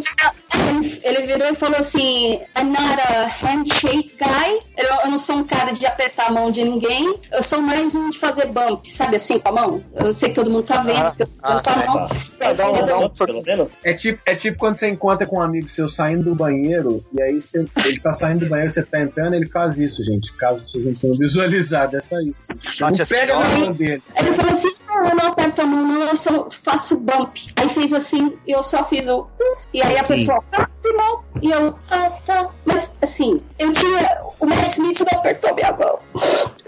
[0.70, 4.60] Ele, ele virou e falou assim: I'm not a handshake guy.
[4.78, 7.20] Eu, eu não sou um cara de apertar a mão de ninguém.
[7.32, 9.84] Eu sou mais um de fazer bump, sabe assim, com a mão?
[9.96, 11.16] Eu sei que todo mundo tá vendo.
[11.16, 12.06] que eu tô ah, mão.
[12.06, 13.70] Um- um-?
[13.84, 17.22] É tipo, é tipo quando você encontra com um amigo seu saindo do banheiro, e
[17.24, 20.32] aí você- ele tá saindo do banheiro, você tá entrando, ele faz isso, gente.
[20.34, 22.42] Caso vocês não tenham visualizado, é só isso.
[22.80, 24.02] Não pega na mão dele.
[24.16, 27.38] Ele falou assim: não, eu não aperto a mão, não, eu só faço bump.
[27.56, 29.22] Aí fez assim, e eu só fiz o.
[29.40, 30.44] uf, E aí a pessoa,
[30.74, 31.24] Simão.
[31.42, 32.50] E eu, ah, tá.
[32.66, 34.20] Mas assim, eu tinha.
[34.40, 35.98] O Matt Smith não apertou minha mão.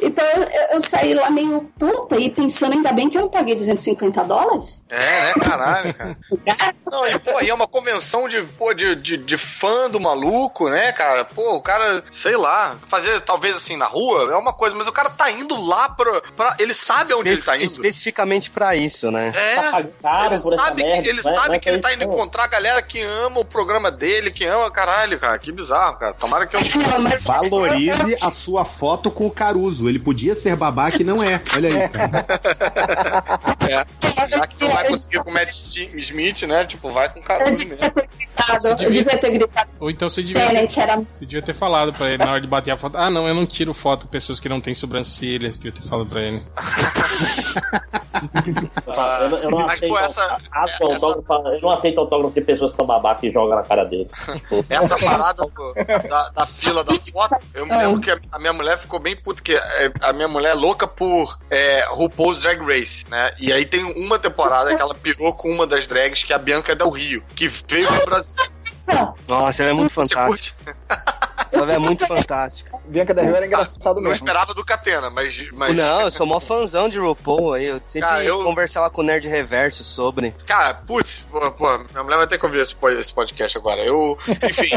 [0.01, 3.29] Então eu, eu- eu saí lá meio puta e pensando, ainda bem que eu não
[3.29, 4.83] paguei 250 dólares.
[4.89, 4.97] É,
[5.27, 6.17] né, caralho, cara.
[6.89, 10.27] Não, e pô, e é uma convenção de, pô, de, de, de fã do maluco,
[10.69, 11.25] né, cara?
[11.25, 14.91] Pô, o cara, sei lá, fazer talvez assim na rua é uma coisa, mas o
[14.91, 16.21] cara tá indo lá pra.
[16.35, 17.65] pra ele sabe onde ele tá indo.
[17.65, 19.31] Especificamente pra isso, né?
[19.35, 21.03] É, Tá caro ele por essa sabe, merda.
[21.03, 23.45] que, ele Vai- sabe vai que ele tá indo encontrar a galera que ama o
[23.45, 25.37] programa dele, que ama, caralho, cara.
[25.39, 26.13] Que bizarro, cara.
[26.13, 26.61] Tomara que eu.
[27.21, 29.89] Valorize a sua foto com o Caruso.
[29.89, 31.41] Ele podia ser babaca e não é.
[31.55, 31.89] Olha aí.
[31.89, 32.27] cara.
[33.67, 36.65] É, já que não vai conseguir com o Matt Smith, né?
[36.65, 37.77] Tipo, vai com o Eu Caruso mesmo.
[37.77, 39.69] ter gritado, eu devia ter gritado.
[39.79, 42.41] Ou então você devia, ter, Tenant era você devia ter falado pra ele na hora
[42.41, 42.97] de bater a foto.
[42.97, 45.57] Ah, não, eu não tiro foto com pessoas que não têm sobrancelhas.
[45.57, 46.43] Devia ter falado pra ele.
[48.87, 50.37] Eu, não- eu não Mas, aceito, pô, essa-
[51.53, 54.09] eu não aceito autógrafo de pessoas que são babaca e jogam na cara dele.
[54.69, 55.73] Essa parada do-
[56.09, 57.77] da, da fila da foto, eu me É.
[57.85, 60.55] lembro que a, a minha mulher ficou bem puta, que é, a minha mulher é
[60.55, 63.33] louca por é, RuPaul's Drag Race, né?
[63.39, 66.39] E aí tem uma temporada que ela pirou com uma das drags, que é a
[66.39, 68.35] Bianca Del Rio, que veio pro Brasil.
[69.27, 70.75] Nossa, ela é muito fantástica.
[71.51, 72.77] Ela é muito fantástica.
[72.85, 74.25] Bianca da Rio era engraçado Não mesmo.
[74.25, 75.45] esperava do Catena, mas.
[75.53, 77.65] mas Não, eu sou mó fãzão de RuPaul aí.
[77.65, 80.31] Eu sempre Cara, eu- conversava com o Nerd Reverso sobre.
[80.45, 83.81] Cara, putz, pô, pô, minha mulher vai ter que ouvir esse, po- esse podcast agora.
[83.83, 84.69] Eu, enfim.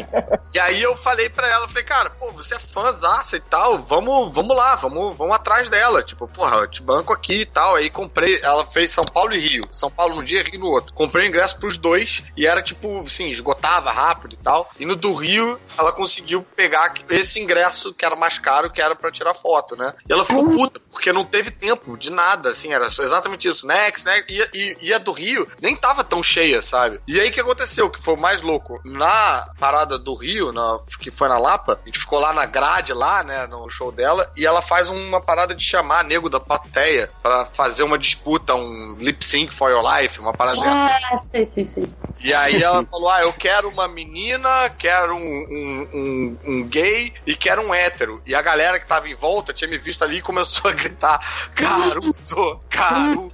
[0.54, 4.32] e aí eu falei pra ela, falei, cara, pô, você é fãzaça e tal, vamos,
[4.34, 6.02] vamos lá, vamos, vamos atrás dela.
[6.02, 7.76] Tipo, porra, eu te banco aqui e tal.
[7.76, 9.68] Aí comprei, ela fez São Paulo e Rio.
[9.70, 10.92] São Paulo num dia, Rio no outro.
[10.94, 14.68] Comprei o ingresso pros dois e era tipo, assim, esgotava rápido e tal.
[14.78, 18.94] E no do Rio, ela conseguiu pegar esse ingresso que era mais caro, que era
[18.94, 19.92] pra tirar foto, né?
[20.06, 23.66] E ela ficou puta, porque não teve tempo de nada, assim, era exatamente isso.
[23.66, 24.30] Next, next.
[24.30, 27.00] E, e, e a do Rio nem tava tão cheia, sabe?
[27.08, 27.88] E aí o que aconteceu?
[27.88, 28.78] Que foi o mais louco.
[28.84, 32.92] Na parada do Rio, na, que foi na Lapa, a gente ficou lá na grade,
[32.92, 37.08] lá, né, no show dela, e ela faz uma parada de chamar nego da plateia
[37.22, 40.60] pra fazer uma disputa, um lip sync for your life, uma parada.
[40.62, 41.88] Ah, sei, sei, sei.
[42.22, 47.12] E aí ela falou: Ah, eu quero uma menina, quero um, um, um, um gay
[47.26, 48.20] e quero um hétero.
[48.26, 51.50] E a galera que tava em volta tinha me visto ali e começou a gritar:
[51.54, 53.32] Caruso, Caruso.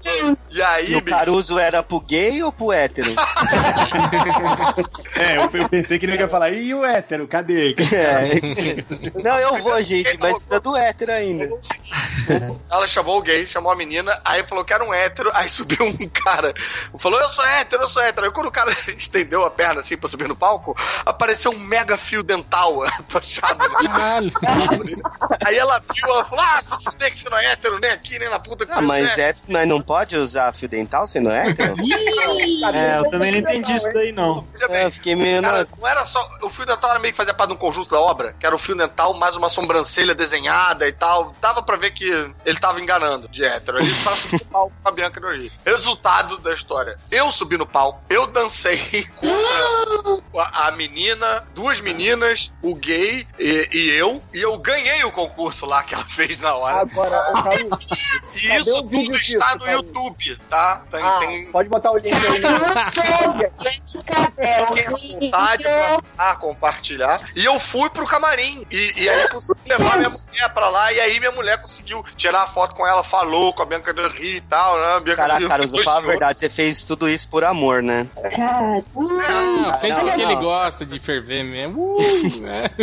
[0.50, 3.10] E aí, E o Caruso era pro gay ou pro hétero?
[5.14, 7.74] É, eu, eu pensei que ele ia falar, e o hétero, cadê?
[7.96, 9.22] É.
[9.22, 11.48] Não, eu vou, gente, mas precisa do hétero ainda.
[12.70, 15.78] Ela chamou o gay, chamou a menina, aí falou que era um hétero, aí subiu
[15.86, 16.52] um cara.
[16.98, 18.26] Falou, eu sou hétero, eu sou hétero.
[18.26, 21.96] Aí quando o cara estendeu a perna assim pra subir no palco, apareceu um mega
[21.96, 24.96] fio dental atochado ali.
[25.44, 28.18] Aí ela viu, ela falou, ah, se fuder que você não é hétero, nem aqui,
[28.18, 29.30] nem na puta que Ah, mas, é.
[29.30, 31.74] é, mas não pode usar fio dental se não é hétero?
[32.74, 34.46] É, eu também não entendi isso daí, não.
[34.70, 35.40] É, eu fiquei meio.
[35.42, 36.28] Cara, não era só.
[36.42, 38.54] O fio dental era meio que fazia parte de um conjunto da obra, que era
[38.54, 41.34] o fio dental mais uma sobrancelha desenhada e tal.
[41.40, 42.04] Dava pra ver que
[42.44, 43.78] ele tava enganando de hétero.
[43.78, 45.20] Ele tava no palco com a Bianca.
[45.64, 48.65] Resultado da história: eu subi no palco, eu dancei
[49.16, 55.12] contra a, a menina, duas meninas, o gay e, e eu, e eu ganhei o
[55.12, 56.80] concurso lá que ela fez na hora.
[56.80, 57.68] Agora, Caio,
[58.36, 59.76] E isso tudo disso, está no Caio?
[59.78, 60.82] YouTube, tá?
[60.90, 62.40] Tem, Ah, tem pode botar o link aí.
[65.20, 65.64] vontade
[66.14, 67.20] pra compartilhar.
[67.34, 68.66] E eu fui pro camarim.
[68.70, 70.92] E, e aí eu consegui levar minha mulher pra lá.
[70.92, 74.10] E aí minha mulher conseguiu tirar a foto com ela, falou com a Bianca Del
[74.10, 75.00] Rio e tal, né?
[75.00, 78.06] Bianca Caraca, Rio Caruso, fala a verdade, você fez tudo isso por amor, né?
[78.34, 78.55] Cara,
[79.80, 80.30] Fez não, porque não.
[80.30, 81.96] ele gosta de ferver mesmo.
[81.96, 82.70] Uh, né?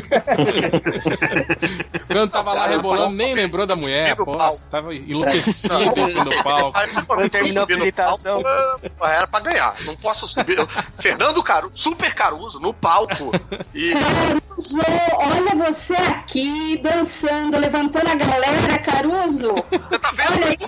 [2.11, 4.37] Quando tava lá rebolando, nem lembrou da mulher, pô.
[4.69, 6.79] Tava enlouquecido descendo o palco.
[7.07, 8.43] Quando terminou a apresentação.
[8.43, 9.75] palco, Era pra ganhar.
[9.85, 10.57] Não posso subir.
[10.99, 13.31] Fernando Caruso, Super Caruso, no palco.
[13.73, 14.79] E Caruso,
[15.15, 19.53] olha você aqui dançando, levantando a galera, Caruso.
[19.89, 20.33] você tá vendo?
[20.33, 20.67] Olha isso.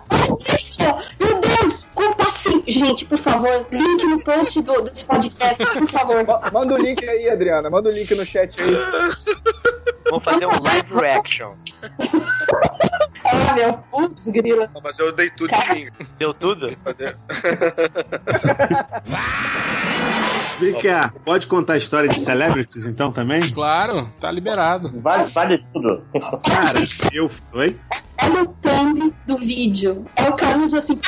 [1.18, 2.62] Meu Deus, compassivo.
[2.66, 6.24] Gente, por favor, link no post do, desse podcast, por favor.
[6.26, 7.68] Ma- Manda o link aí, Adriana.
[7.70, 8.70] Manda o link no chat aí.
[10.08, 11.54] Vamos fazer um live reaction.
[13.22, 14.64] Ah, meu, putz, grila.
[14.74, 15.88] Não, Mas eu dei tudo de mim.
[16.18, 16.74] Deu tudo?
[16.82, 17.16] Fazer.
[20.60, 23.50] Vem cá, pode contar a história de celebrities então também?
[23.50, 24.92] Claro, tá liberado.
[25.00, 26.04] Vale, vale tudo.
[26.44, 27.30] Cara, eu.
[27.54, 27.80] Oi?
[28.22, 30.04] Olha o thumb do vídeo.
[30.14, 31.00] É o Caruso assim.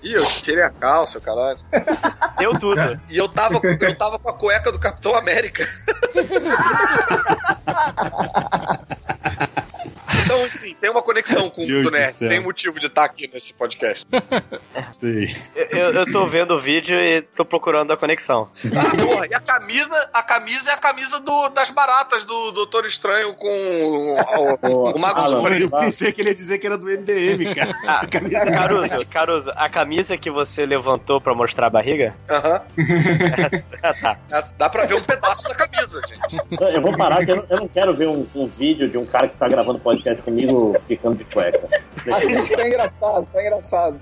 [0.00, 1.58] Ih, eu tirei a calça, caralho.
[2.38, 3.00] Deu tudo.
[3.08, 5.68] E eu tava, eu tava com a cueca do Capitão América.
[10.40, 12.18] Então, enfim, tem uma conexão com Deus o Nerd.
[12.18, 14.06] Tem motivo de estar aqui nesse podcast.
[14.92, 15.28] Sei.
[15.70, 18.48] Eu, eu tô vendo o vídeo e tô procurando a conexão.
[18.76, 22.86] Ah, porra, e a camisa, a camisa é a camisa do- das baratas do Doutor
[22.86, 24.16] Estranho com o,
[24.68, 25.48] o, o Mago Alan.
[25.58, 27.70] Eu pensei que ele ia dizer que era do MDM, cara.
[27.90, 32.14] Ah, Caruso, Caruso, a camisa que você levantou pra mostrar a barriga?
[32.28, 32.62] Aham.
[33.82, 34.18] Ah, tá.
[34.56, 36.38] Dá pra ver um pedaço da camisa, gente.
[36.74, 39.04] Eu vou parar que eu não, eu não quero ver um, um vídeo de um
[39.04, 41.60] cara que tá gravando podcast comigo ficando de cueca.
[42.40, 44.00] Isso tá engraçado, tá engraçado.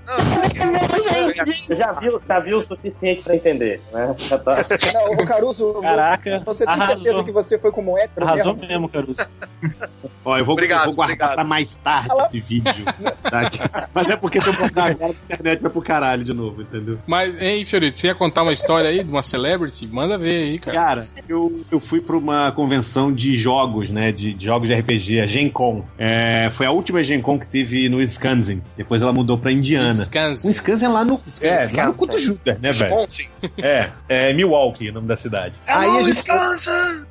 [1.45, 4.13] Você já viu, já viu o suficiente pra entender, né?
[4.17, 4.53] Já tá.
[4.93, 6.97] Não, o Caruso, Caraca, você tem arrasou.
[6.97, 8.67] certeza que você foi como hétero Arrasou mesmo?
[8.67, 9.17] mesmo, Caruso.
[10.23, 11.33] Ó, eu vou, Obrigado, eu vou guardar obrigado.
[11.35, 12.85] pra mais tarde esse vídeo.
[13.23, 13.89] tá?
[13.93, 16.99] Mas é porque se eu botar agora, a internet vai pro caralho de novo, entendeu?
[17.07, 19.87] Mas, hein, Fiorito, você ia contar uma história aí de uma celebrity?
[19.87, 20.77] Manda ver aí, cara.
[20.77, 24.11] Cara, eu, eu fui pra uma convenção de jogos, né?
[24.11, 25.83] De, de jogos de RPG, a Gen Con.
[25.97, 26.08] É,
[26.51, 28.61] foi a última Gen Con que teve no Wisconsin.
[28.77, 29.99] Depois ela mudou pra Indiana.
[29.99, 30.45] Wisconsin.
[30.45, 31.21] O Wisconsin é lá no.
[31.41, 32.25] É, lá no Wisconsin.
[32.25, 32.91] Júpiter, né, velho?
[32.95, 33.27] Wisconsin.
[33.57, 35.59] É, é Milwaukee, o nome da cidade.
[35.67, 36.23] Aí a gente.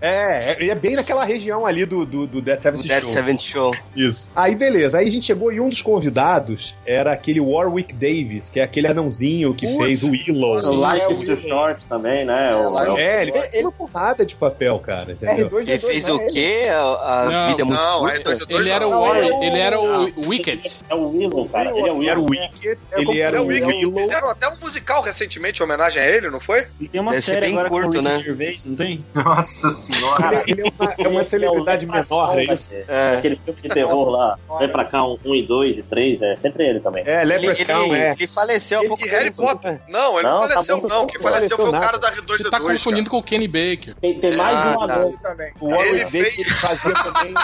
[0.00, 3.10] É, é, é bem naquela região ali do, do, do Dead O Seventh Dead Show.
[3.10, 3.74] Seventh Show.
[3.96, 4.30] Isso.
[4.34, 4.98] Aí, beleza.
[4.98, 8.86] Aí a gente chegou e um dos convidados era aquele Warwick Davis, que é aquele
[8.86, 9.84] anãozinho que Putz.
[9.84, 10.56] fez o Willow.
[10.56, 12.54] O Life é is o- Too Short também, né?
[12.56, 15.12] O- É, É, ele fez uma porrada de papel, cara.
[15.12, 15.48] Entendeu?
[15.48, 16.64] R2D2, Ele fez o é quê?
[16.70, 16.80] A,
[17.22, 18.30] a Não, vida é muito Não, curta?
[18.34, 19.00] R2D2 Ele era o, não.
[19.02, 20.70] Warwick- ele era o Wicked.
[20.88, 21.70] É o Willow, cara.
[21.70, 22.24] Ele é o Ele era o.
[22.30, 23.86] Wicked, É ele era É o o Wicked.
[23.86, 24.00] Willow.
[24.02, 26.66] Fizeram até um musical recentemente em homenagem a ele, não foi?
[26.80, 28.20] E tem uma Deve série bem agora curto, com o né?
[28.22, 29.04] Gervais, não tem?
[29.14, 30.42] Nossa senhora.
[30.46, 32.70] Ele, ele é uma, é uma celebridade menor, é isso?
[32.88, 33.16] É.
[33.18, 34.38] Aquele filme de terror lá.
[34.58, 37.04] Vem pra cá, um, um e dois e três, é sempre ele também.
[37.06, 38.12] É, Ele, Leprechaun, ele, é.
[38.12, 39.42] ele faleceu há pouco Harry tempo.
[39.42, 39.80] Potter.
[39.88, 41.06] Não, ele não, Não, tá faleceu, não.
[41.06, 42.50] Quem Não faleceu foi o faleceu cara da Você R2D2.
[42.50, 43.94] tá confundindo com o Kenny Baker.
[44.00, 45.02] Tem, mais de um Ah, tá.
[45.06, 45.52] Ele também.
[45.60, 47.34] O Warwick Ele Davis, fez- ele fazia também.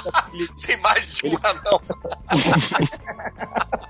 [0.67, 1.81] Tem mais de um anão.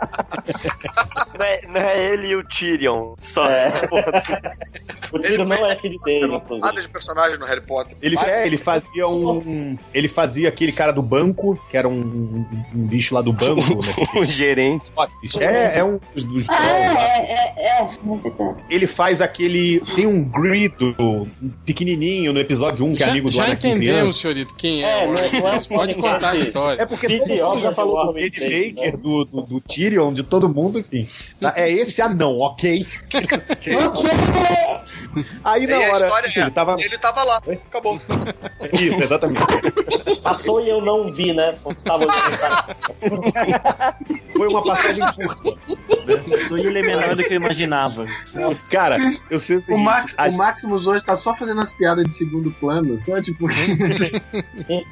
[1.38, 3.44] Não é, não é ele e o Tyrion só.
[3.46, 3.72] É.
[5.12, 6.82] O tiro não é Era dele, uma porrada inclusive.
[6.82, 7.96] de personagem no Harry Potter.
[8.00, 9.76] Ele, é, ele fazia um.
[9.92, 13.74] Ele fazia aquele cara do banco, que era um, um, bicho lá do banco.
[13.74, 14.20] né?
[14.20, 14.92] o gerente.
[15.40, 17.82] É, é um dos, dos Ah, é, é, é.
[17.82, 17.86] é.
[18.70, 19.80] Ele faz aquele.
[19.94, 20.94] Tem um grito
[21.64, 24.18] pequenininho no episódio 1, que é Já, amigo do já Anakin criança.
[24.20, 25.04] senhorito, quem é.
[25.04, 26.02] É, não é- não é Pode podcast.
[26.02, 26.82] contar a história.
[26.82, 30.48] É porque todo mundo já falou do Warwick Baker, do, do, do Tyrion, de todo
[30.48, 31.06] mundo, enfim.
[31.40, 31.52] Tá?
[31.56, 32.84] É esse anão, ok?
[33.54, 33.72] Ok.
[35.44, 36.06] Aí na E a hora.
[36.06, 36.76] história enfim, é, ele tava.
[36.78, 37.36] ele tava lá.
[37.38, 38.00] Acabou.
[38.72, 39.40] Isso, exatamente.
[40.22, 41.54] Passou e eu não vi, né?
[41.84, 42.06] Tava
[44.36, 45.50] Foi uma passagem curta.
[46.48, 48.06] Só ele é menor do que eu imaginava.
[48.70, 48.98] Cara,
[49.30, 49.82] eu sei o O, seguinte.
[49.84, 53.46] Max, a- o Maximus hoje tá só fazendo as piadas de segundo plano, só tipo.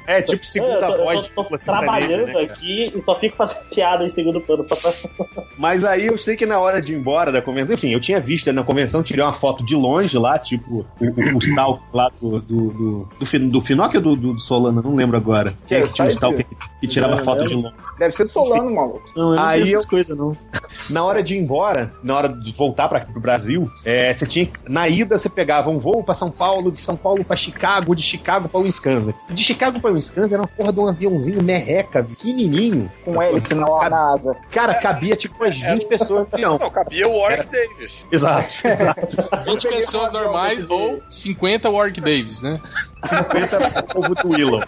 [0.07, 3.01] É tipo segunda eu tô, voz eu tô, de tô sertanejo, trabalhando né, aqui e
[3.01, 4.65] só fico fazendo piada em segundo plano.
[4.65, 5.43] Pra...
[5.57, 8.19] Mas aí eu sei que na hora de ir embora da convenção, enfim, eu tinha
[8.19, 12.11] visto na convenção, tirei uma foto de longe lá, tipo, o, o, o Stalker lá
[12.21, 12.33] do.
[12.43, 15.53] Do, do, do, Fin- do Finocchio ou do, do, do Solano, não lembro agora.
[15.67, 16.45] Quem é que tinha um Stalker
[16.81, 17.73] que tirava foto de longe?
[17.97, 19.03] Deve ser do Solano, maluco.
[19.15, 20.35] Não, eu não Aí eu- coisas, não.
[20.89, 24.49] Na hora de ir embora, na hora de voltar para pro Brasil, é, você tinha
[24.67, 28.03] na ida você pegava um voo para São Paulo, de São Paulo para Chicago, de
[28.03, 29.13] Chicago para Wisconsin.
[29.29, 33.89] De Chicago para Wisconsin era uma porra de um aviãozinho merreca, pequenininho, Com hélice na,
[33.89, 34.35] na asa.
[34.49, 36.57] Cara, cabia tipo umas 20 pessoas no avião.
[36.57, 38.05] Não, cabia o Warwick Davis.
[38.11, 39.45] Exato, exato.
[39.45, 42.59] 20 pessoas normais ou 50 Warwick Davis, né?
[43.05, 44.61] 50 povo do Willow.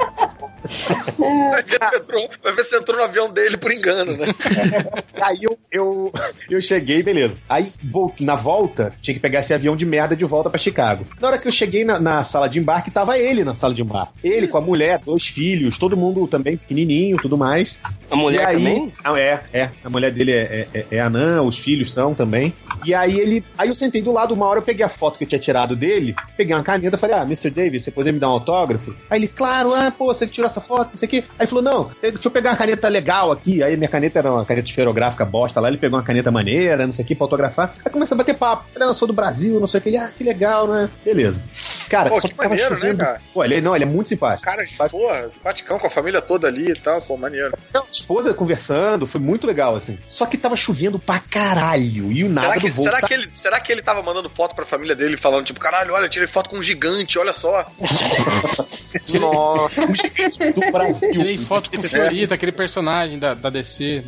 [1.51, 4.25] Vai ver, se entrou, vai ver se entrou no avião dele por engano, né?
[5.21, 6.11] Aí eu, eu,
[6.49, 7.37] eu cheguei, beleza.
[7.47, 7.71] Aí
[8.19, 11.05] na volta, tinha que pegar esse avião de merda de volta pra Chicago.
[11.19, 13.81] Na hora que eu cheguei na, na sala de embarque, tava ele na sala de
[13.81, 14.13] embarque.
[14.23, 17.77] Ele com a mulher, dois filhos, todo mundo também pequenininho, tudo mais mais.
[18.09, 18.93] A mulher aí, também?
[19.03, 19.69] Ah, é, é.
[19.83, 22.53] A mulher dele é, é, é anã, os filhos são também.
[22.85, 23.43] E aí ele.
[23.57, 25.75] Aí eu sentei do lado, uma hora eu peguei a foto que eu tinha tirado
[25.75, 27.49] dele, peguei uma caneta e falei, ah, Mr.
[27.49, 28.95] Davis, você poderia me dar um autógrafo?
[29.09, 31.23] Aí ele, claro, ah, pô, você tirou essa foto, não sei o quê.
[31.29, 33.63] Aí ele falou, não, deixa eu pegar uma caneta legal aqui.
[33.63, 36.93] Aí minha caneta era uma caneta esferográfica bosta lá, ele pegou uma caneta maneira, não
[36.93, 37.71] sei o que, pra autografar.
[37.83, 38.65] Aí começa a bater papo.
[38.75, 39.89] Ele, ah, eu sou do Brasil, não sei o que.
[39.89, 40.89] Ele, ah, que legal, né?
[41.03, 41.41] Beleza.
[41.89, 42.97] Cara, Pô, só que maneiro, né, chovendo.
[42.99, 43.21] cara?
[43.33, 44.43] Pô, ele, não, ele é muito simpático.
[44.43, 47.57] Cara, porra, simpaticão com a família toda ali e tal, pô, maneiro.
[47.73, 49.97] Não, esposa conversando, foi muito legal, assim.
[50.07, 52.11] Só que tava chovendo pra caralho.
[52.11, 54.03] E o nada Será que, do voo será, tá- que ele, será que ele tava
[54.03, 57.17] mandando foto pra família dele falando, tipo, caralho, olha, eu tirei foto com um gigante,
[57.17, 57.65] olha só.
[59.19, 59.81] Nossa,
[60.53, 61.11] do Brasil.
[61.11, 64.03] Tirei foto com o Fiorito, aquele personagem da, da DC.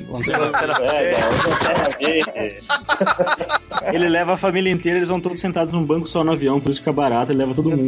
[3.93, 6.69] Ele leva a família inteira, eles vão todos sentados num banco só no avião, por
[6.71, 7.87] isso fica barato, ele leva todo mundo.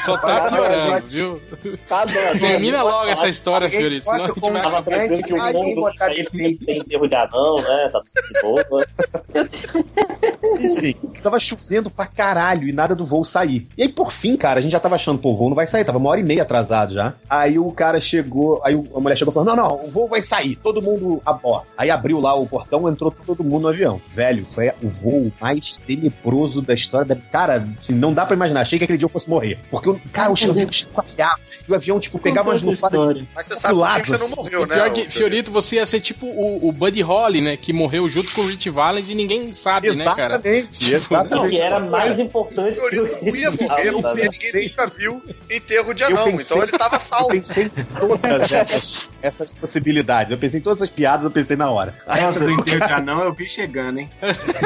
[0.00, 1.40] Só tá piorando, viu?
[1.88, 2.38] Tá dando.
[2.38, 4.04] Termina logo essa história, Alguém Fiorito.
[4.04, 4.62] Senão a gente vai...
[4.62, 5.90] Tava pensando que o mundo
[6.32, 7.88] tem, tem enterro de anão, né?
[7.92, 8.86] Tá tudo de boa.
[10.60, 13.68] Enfim, tava chovendo pra caralho e nada do voo sair.
[13.76, 15.66] E aí, por fim, cara, a gente já tava achando, pô, o voo não vai
[15.66, 17.14] sair, tava uma hora e meia atrasado já.
[17.28, 20.22] Aí o cara chegou, aí a mulher chegou e falou: não, não, o voo vai
[20.22, 21.66] sair, todo mundo a bordo.
[21.76, 24.00] Aí abriu lá o portão, entrou todo mundo no avião.
[24.10, 27.16] Velho, foi o voo mais tenebroso da história da.
[27.16, 29.58] Cara, assim, não dá pra imaginar, achei que aquele dia eu fosse morrer.
[29.70, 33.60] Porque, o cara, o avião chacoalhava, e o avião, tipo, pegava umas lufadas Mas você
[33.68, 34.74] pro sabe por que que você não morreu, O né?
[34.74, 35.12] pior que, Fiorito?
[35.18, 37.56] Fiorito, você ia ser tipo o, o Buddy Holly, né?
[37.56, 40.40] Que morreu junto com o Rich Valens e ninguém sabe, né, cara?
[40.44, 41.50] Exatamente, Não, exatamente.
[41.50, 44.28] que era mais importante que Fiorito não ia morrer, Tá, porque né?
[44.32, 47.28] ninguém nunca viu enterro de Eu anão, pensei- então ele tava Eu salvo.
[47.30, 50.32] pensei em todas essas, essas possibilidades.
[50.32, 51.94] Eu pensei em todas as piadas, eu pensei na hora.
[52.06, 54.10] Essa do inteiro de anão eu vi chegando, hein?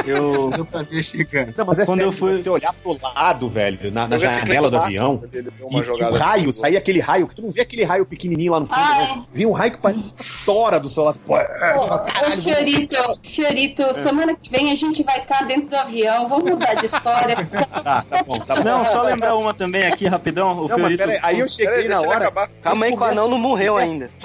[0.07, 1.55] Eu, pra ver chegando.
[1.57, 4.71] Não, mas é Quando sério, eu fui- você olhar pro lado, velho, na, na janela
[4.71, 5.39] do avião, e,
[5.79, 8.67] e o raio, saía aquele raio, que tu não vê aquele raio pequenininho lá no
[8.67, 9.09] fundo, Ai.
[9.17, 9.27] não.
[9.33, 10.07] Vinha um raio que parecia
[10.45, 11.19] tora do seu lado.
[11.21, 16.29] Pô, é, Ô, Fiorito, Fiorito, semana que vem a gente vai estar dentro do avião.
[16.29, 17.37] Vamos mudar de história.
[17.83, 18.63] tá, tá bom, tá bom.
[18.63, 20.59] não, só lembrar uma também aqui, rapidão.
[20.59, 21.03] O Não, Fiorito.
[21.05, 22.31] aí, aí eu cheguei Peraí, na hora.
[22.63, 24.11] Calma aí que o anão não morreu ainda.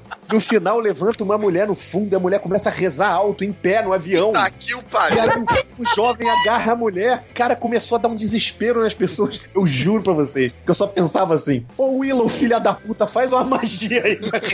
[0.32, 3.52] No final, levanta uma mulher no fundo e a mulher começa a rezar alto, em
[3.52, 4.32] pé, no avião.
[4.32, 5.20] Tá aqui o E pariu.
[5.22, 5.28] aí
[5.78, 7.24] o, jovem agarra a mulher.
[7.34, 9.40] Cara, começou a dar um desespero nas pessoas.
[9.54, 10.52] Eu juro pra vocês.
[10.52, 14.40] Que eu só pensava assim: Ô Willow, filha da puta, faz uma magia aí pra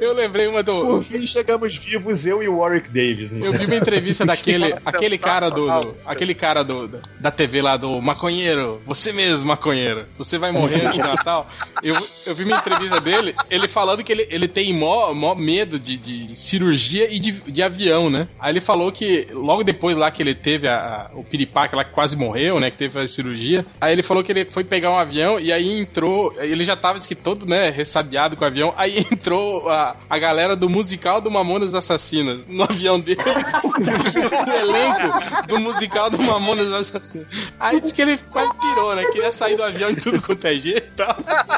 [0.00, 0.82] Eu lembrei uma do.
[0.84, 3.32] Por fim, chegamos vivos, eu e o Warwick Davis.
[3.32, 6.88] Eu vi uma entrevista daquele, aquele cara do, do- aquele cara do,
[7.20, 11.46] da TV lá do maconheiro, você mesmo maconheiro, você vai morrer do Natal.
[11.82, 11.94] Eu,
[12.26, 15.96] eu vi uma entrevista dele, ele falando que ele, ele tem mó, mó medo de,
[15.96, 18.28] de cirurgia e de, de avião, né?
[18.38, 21.84] Aí ele falou que logo depois lá que ele teve a, a- o piripaque lá
[21.84, 24.90] que quase morreu, né, que teve a cirurgia, aí ele falou que ele foi pegar
[24.90, 28.74] um avião e aí entrou, ele já tava que todo, né, ressabiado com o avião,
[28.76, 33.20] aí entrou a, a galera do musical do Mamonas Assassinas no avião dele.
[33.20, 37.26] o elenco do musical do Mamonas Assassinas.
[37.58, 39.04] Aí disse que ele quase pirou, né?
[39.06, 41.16] Queria sair do avião de tudo quanto é jeito e tal.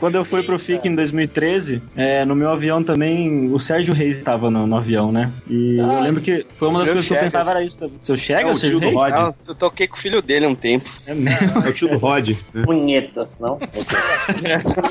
[0.00, 4.16] Quando eu fui pro FIC em 2013, é, no meu avião também, o Sérgio Reis
[4.16, 5.30] estava no, no avião, né?
[5.46, 7.32] E eu Ah, lembro que foi uma das coisas que eu Chegas.
[7.32, 7.98] pensava era isso também.
[8.02, 9.12] Seu Chega, É o Sérgio tio do Reis?
[9.14, 9.20] Rod.
[9.20, 10.88] Não, eu toquei com o filho dele há um tempo.
[11.06, 11.62] É mesmo.
[11.64, 12.30] É o tio do Rod.
[12.54, 12.62] né?
[12.64, 13.58] Punhetas, não?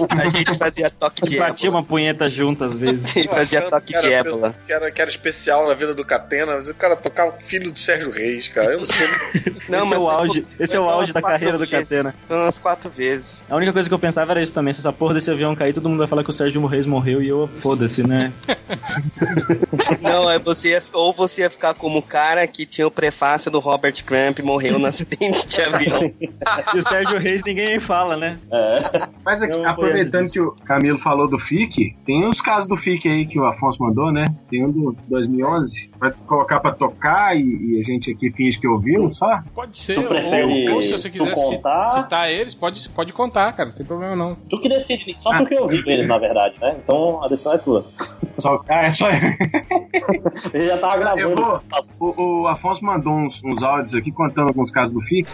[0.10, 1.82] A gente fazia toque de Batia ébola.
[1.82, 3.04] uma punheta junto às vezes.
[3.06, 4.56] A gente fazia toque de ébola.
[4.66, 7.72] Que era, que era especial na vida do Catena, mas o cara tocava o filho
[7.72, 8.74] do Sérgio Reis, cara.
[8.74, 9.08] Eu não sei.
[9.70, 11.68] Não, esse é o auge, esse é o auge da carreira do.
[11.68, 12.12] Catena.
[12.28, 13.44] Foi umas quatro vezes.
[13.48, 14.74] A única coisa que eu pensava era isso também.
[14.74, 17.22] Se essa porra desse avião cair, todo mundo vai falar que o Sérgio Reis morreu
[17.24, 18.32] e eu, foda-se, né?
[20.02, 23.50] Não, é você ia- ou você ia ficar como o cara que tinha o prefácio
[23.52, 26.00] do Robert Crump e morreu no acidente de avião.
[26.74, 28.38] E o Sérgio Reis ninguém fala, né?
[28.52, 29.08] É.
[29.26, 33.08] Mas aqui, Eu aproveitando que o Camilo falou do FIC, tem uns casos do FIC
[33.08, 34.26] aí que o Afonso mandou, né?
[34.50, 35.92] Tem um do 2011.
[36.00, 39.42] Vai colocar pra tocar e, e a gente aqui finge que ouviu só?
[39.54, 41.86] Pode ser, Tu prefere ou, ou se você quiser contar?
[41.86, 44.36] ci- citar eles, pode, pode contar, cara, não tem problema não.
[44.50, 46.76] Tu que decide, Nick, só porque eu vi eles, na verdade, né?
[46.84, 47.86] Então a decisão é tua.
[48.40, 49.08] Só, ah, é só.
[50.54, 51.62] Ele já tava Eu gravando.
[52.00, 52.16] vou.
[52.18, 55.30] O, o Afonso mandou uns, uns áudios aqui contando alguns casos do FIC.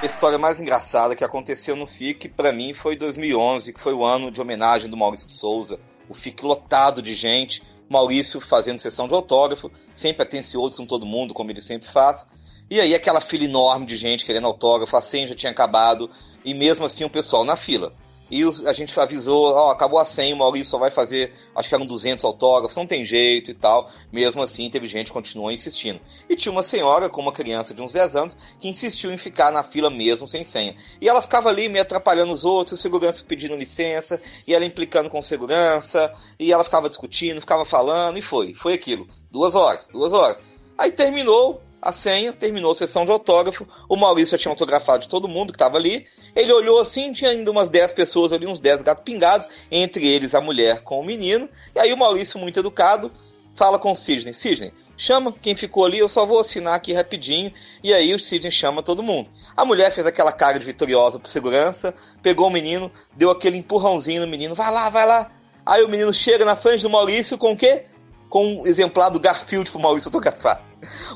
[0.00, 4.04] A história mais engraçada que aconteceu no FIC, pra mim, foi 2011, que foi o
[4.04, 5.80] ano de homenagem do Maurício de Souza.
[6.08, 11.34] O FIC lotado de gente, Maurício fazendo sessão de autógrafo, sempre atencioso com todo mundo,
[11.34, 12.26] como ele sempre faz.
[12.70, 16.10] E aí aquela fila enorme de gente querendo autógrafo, a senha já tinha acabado,
[16.44, 17.92] e mesmo assim o pessoal na fila.
[18.30, 21.74] E a gente avisou, ó, acabou a senha, o Maurício só vai fazer, acho que
[21.74, 23.90] eram 200 autógrafos, não tem jeito e tal.
[24.12, 25.98] Mesmo assim, teve gente que continuou insistindo.
[26.28, 29.50] E tinha uma senhora com uma criança de uns 10 anos que insistiu em ficar
[29.50, 30.76] na fila mesmo sem senha.
[31.00, 35.08] E ela ficava ali meio atrapalhando os outros, o segurança pedindo licença, e ela implicando
[35.08, 38.52] com segurança, e ela ficava discutindo, ficava falando, e foi.
[38.52, 39.08] Foi aquilo.
[39.30, 40.38] Duas horas, duas horas.
[40.76, 45.08] Aí terminou a senha, terminou a sessão de autógrafo, o Maurício já tinha autografado de
[45.08, 48.60] todo mundo que estava ali, ele olhou assim, tinha ainda umas 10 pessoas ali, uns
[48.60, 52.60] 10 gatos pingados, entre eles a mulher com o menino, e aí o Maurício, muito
[52.60, 53.10] educado,
[53.54, 57.52] fala com o Sidney, Sidney, chama quem ficou ali, eu só vou assinar aqui rapidinho,
[57.82, 59.30] e aí o Sidney chama todo mundo.
[59.56, 64.22] A mulher fez aquela cara de vitoriosa pro segurança, pegou o menino, deu aquele empurrãozinho
[64.22, 65.32] no menino, vai lá, vai lá.
[65.66, 67.84] Aí o menino chega na frente do Maurício com o quê?
[68.28, 70.62] Com um exemplar do Garfield pro Maurício autografar.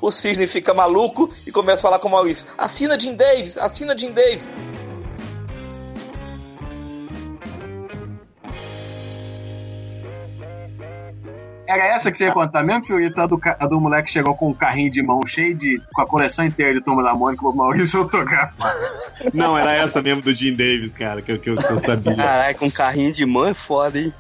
[0.01, 3.97] O Sidney fica maluco e começa a falar com o Maurício, assina Jim Davis, assina
[3.97, 4.43] Jim Davis.
[11.73, 13.21] Era essa que você ia contar mesmo, Fiorito?
[13.21, 15.81] A do, a do moleque que chegou com um carrinho de mão cheio de.
[15.95, 18.73] com a coleção inteira de Turma da Mônica, o Maurício autografar.
[19.33, 22.15] Não, era essa mesmo do Jim Davis, cara, que, eu- que, eu- que eu sabia.
[22.17, 24.13] Caralho, com carrinho de mão é foda, hein?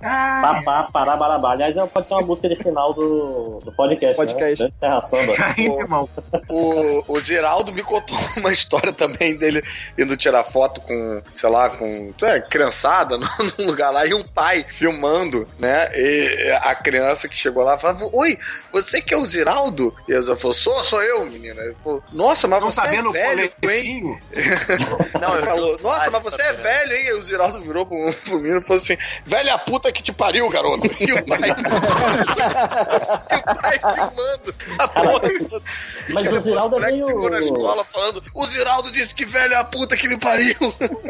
[0.00, 1.52] Papá, pará, barabá.
[1.52, 4.16] Aliás, é- pode ser uma música de final do, do podcast.
[4.16, 4.64] Podcast.
[4.64, 4.70] Né?
[4.80, 5.34] Terra Samba.
[5.34, 6.08] Carrinho de mão.
[6.48, 9.62] O, o Geraldo me contou uma história também dele
[9.98, 13.18] indo tirar foto com, sei lá, com é, criançada
[13.58, 15.88] num lugar lá e um pai filmando, né?
[16.00, 18.38] E a criança que chegou lá falava: Oi,
[18.72, 19.92] você que é o Ziraldo?
[20.08, 21.60] E ele falou: Sou, sou eu, menina.
[21.60, 24.20] Ele falou, Nossa, mas Não você tá é velho, hein?
[25.20, 27.06] Não, eu falou, nossa, mas você é velho, hein?
[27.06, 28.96] E o Ziraldo virou pro, pro menino e falou assim:
[29.26, 30.88] velha puta que te pariu, garoto.
[31.00, 31.40] E o pai.
[31.48, 35.62] e o pai filmando a porra.
[36.10, 39.96] Mas o Ziraldo é meio- Ficou na escola falando: o Ziraldo disse que velha puta
[39.96, 40.56] que me pariu.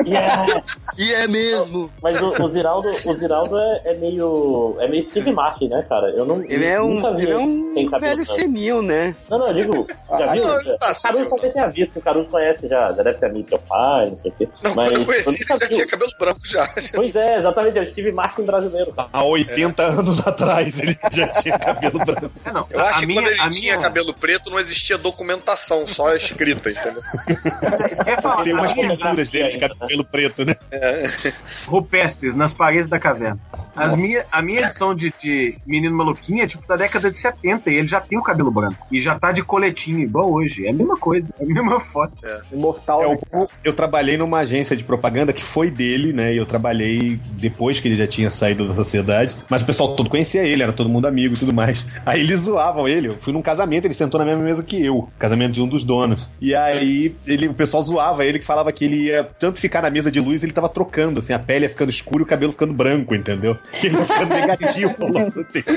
[0.07, 0.47] Yeah.
[0.97, 1.93] E é mesmo.
[2.03, 4.68] Mas o, o Ziraldo, o Ziraldo é, é meio.
[4.81, 6.11] É meio Steve Martin, né, cara?
[6.11, 6.43] Eu não.
[6.43, 9.15] Ele é um, nunca vi ele é um cabelo velho senil, né?
[9.31, 9.87] Não, não, eu digo.
[10.11, 10.45] Já viu?
[10.47, 12.89] não, ele tá Caruso talvez tenha visto, que o Caruso conhece já.
[12.93, 14.49] Já deve ser amigo do teu pai, não sei o quê.
[14.63, 16.69] Não, Mas quando eu conheci, ele já tinha cabelo branco já.
[16.95, 18.93] Pois é, exatamente, é o Steve Martin brasileiro.
[19.13, 22.31] Há 80 anos atrás ele já tinha cabelo branco.
[22.45, 22.67] É, não.
[22.71, 25.87] Eu acho a que minha, quando ele a tinha minha, cabelo preto não existia documentação,
[25.87, 27.03] só escrita, entendeu?
[28.23, 30.55] Falar, Tem umas minha- pinturas dele de cabelo preto, né?
[31.67, 33.39] rupestres nas paredes da caverna.
[33.77, 37.71] As minha, a minha edição de, de Menino Maluquinho é tipo da década de 70
[37.71, 38.87] e ele já tem o cabelo branco.
[38.91, 40.67] E já tá de coletinho, igual hoje.
[40.67, 42.13] É a mesma coisa, é a mesma foto.
[42.53, 43.03] Imortal.
[43.05, 43.19] É, né?
[43.33, 46.33] o- eu trabalhei numa agência de propaganda que foi dele, né?
[46.33, 49.35] E eu trabalhei depois que ele já tinha saído da sociedade.
[49.49, 51.87] Mas o pessoal todo conhecia ele, era todo mundo amigo e tudo mais.
[52.05, 53.09] Aí eles zoavam ele.
[53.09, 55.09] Eu fui num casamento, ele sentou na mesma mesa que eu.
[55.19, 56.29] Casamento de um dos donos.
[56.41, 59.91] E aí ele, o pessoal zoava ele que falava que ele ia tanto ficar na
[59.91, 62.53] mesa de luz, ele tava trocando, assim, a pele ia ficando escura e o cabelo
[62.53, 63.57] ficando branco, entendeu?
[63.81, 65.69] Que ele ia ficando negativo ao longo do tempo.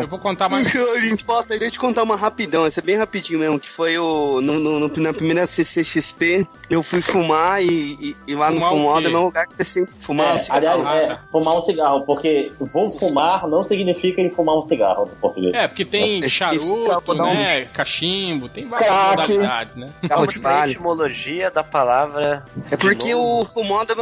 [0.00, 0.70] Eu vou contar mais.
[1.24, 4.40] Posta, deixa eu te contar uma rapidão, essa é bem rapidinho mesmo, que foi o.
[4.40, 7.66] No, no- no- na primeira CCXP, eu fui fumar e,
[8.00, 9.14] e- e lá Fumar o no fumódromo quê?
[9.14, 10.86] é um lugar que você sempre fumar É, um cigarro.
[10.88, 15.16] aliás, é, fumar um cigarro, porque vou fumar não significa em fumar um cigarro no
[15.16, 15.54] português.
[15.54, 17.64] É, porque tem É, charuto, dar um- né?
[17.66, 19.16] Cachimbo, tem várias Crack.
[19.32, 19.90] modalidades, né?
[20.08, 22.44] Vamos na etimologia da palavra.
[22.70, 23.44] É porque o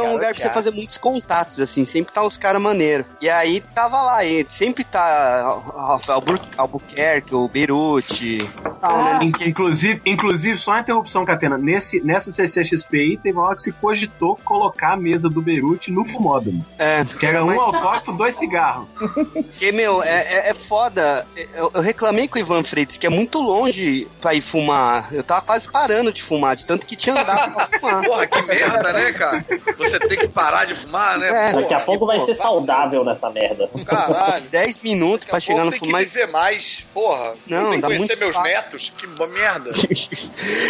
[0.01, 3.05] é um lugar pra você fazer muitos contatos, assim, sempre tá uns caras maneiros.
[3.21, 8.49] E aí tava lá, e sempre tá Al- Albu- Albuquerque, o Beirute.
[8.81, 9.19] tal, né?
[9.21, 11.57] In- que, inclusive, inclusive, só uma interrupção, Catena.
[11.57, 15.91] Nesse, nessa CCXP aí, teve uma hora que se cogitou colocar a mesa do Beirute
[15.91, 16.65] no fumódromo.
[16.77, 18.87] É, Que era um mas- autógrafo, dois cigarros.
[19.33, 20.09] Porque, meu, é,
[20.47, 21.25] é, é foda.
[21.55, 25.07] Eu, eu reclamei com o Ivan Freitas, que é muito longe pra ir fumar.
[25.13, 28.03] Eu tava quase parando de fumar, de tanto que tinha andado pra fumar.
[28.03, 29.45] Porra, que merda, né, cara?
[29.89, 31.49] Você tem que parar de fumar, né?
[31.49, 31.51] É.
[31.53, 33.69] Daqui a pouco vai ser saudável nessa merda.
[33.85, 34.43] Caralho.
[34.49, 36.01] 10 minutos pra chegar no Tem que fumar.
[36.01, 37.33] viver mais, porra.
[37.47, 38.51] Não, tem que conhecer meus fácil.
[38.51, 38.93] netos.
[38.97, 39.71] Que merda.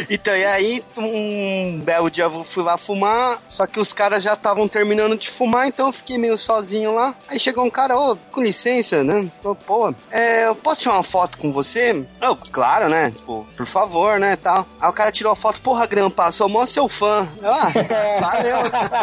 [0.10, 4.34] Então, e aí, um belo dia eu fui lá fumar, só que os caras já
[4.34, 7.15] estavam terminando de fumar, então eu fiquei meio sozinho lá.
[7.27, 9.27] Aí chegou um cara, ô, com licença, né?
[9.44, 12.03] Ô, pô, é, eu posso tirar uma foto com você?
[12.22, 13.11] Eu, claro, né?
[13.15, 14.65] Tipo, por favor, né, tal.
[14.80, 17.27] Aí o cara tirou a foto, porra, Grampa, sou mó seu fã.
[17.41, 17.72] Eu, Ah,
[18.19, 18.57] valeu.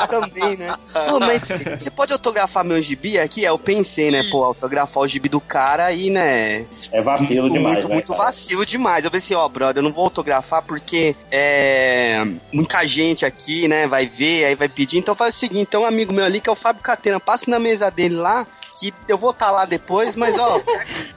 [0.00, 0.74] eu também, né?
[1.08, 1.42] Pô, mas
[1.78, 3.40] você pode autografar meu gibi aqui?
[3.40, 6.66] Aí eu pensei, né, pô, autografar o gibi do cara aí, né?
[6.92, 8.24] É vacilo muito, demais, Muito, né, muito cara?
[8.24, 9.04] vacilo demais.
[9.04, 14.06] Eu pensei, ó, brother, eu não vou autografar porque é, muita gente aqui, né, vai
[14.06, 14.98] ver, aí vai pedir.
[14.98, 17.48] Então faz o seguinte, então um amigo meu ali, que é o Fábio Catena, passe
[17.48, 18.46] na mesa dele lá,
[18.80, 20.60] que eu vou estar lá depois, mas ó,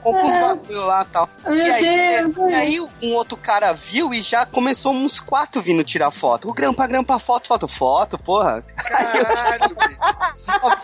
[0.02, 1.28] compra uns bagulho lá e tal.
[1.46, 5.60] Meu e aí, Deus, e aí um outro cara viu e já começou uns quatro
[5.62, 6.48] vindo tirar foto.
[6.48, 8.64] O grampa, grampa, foto, foto, foto, porra.
[9.14, 9.96] Eu tirei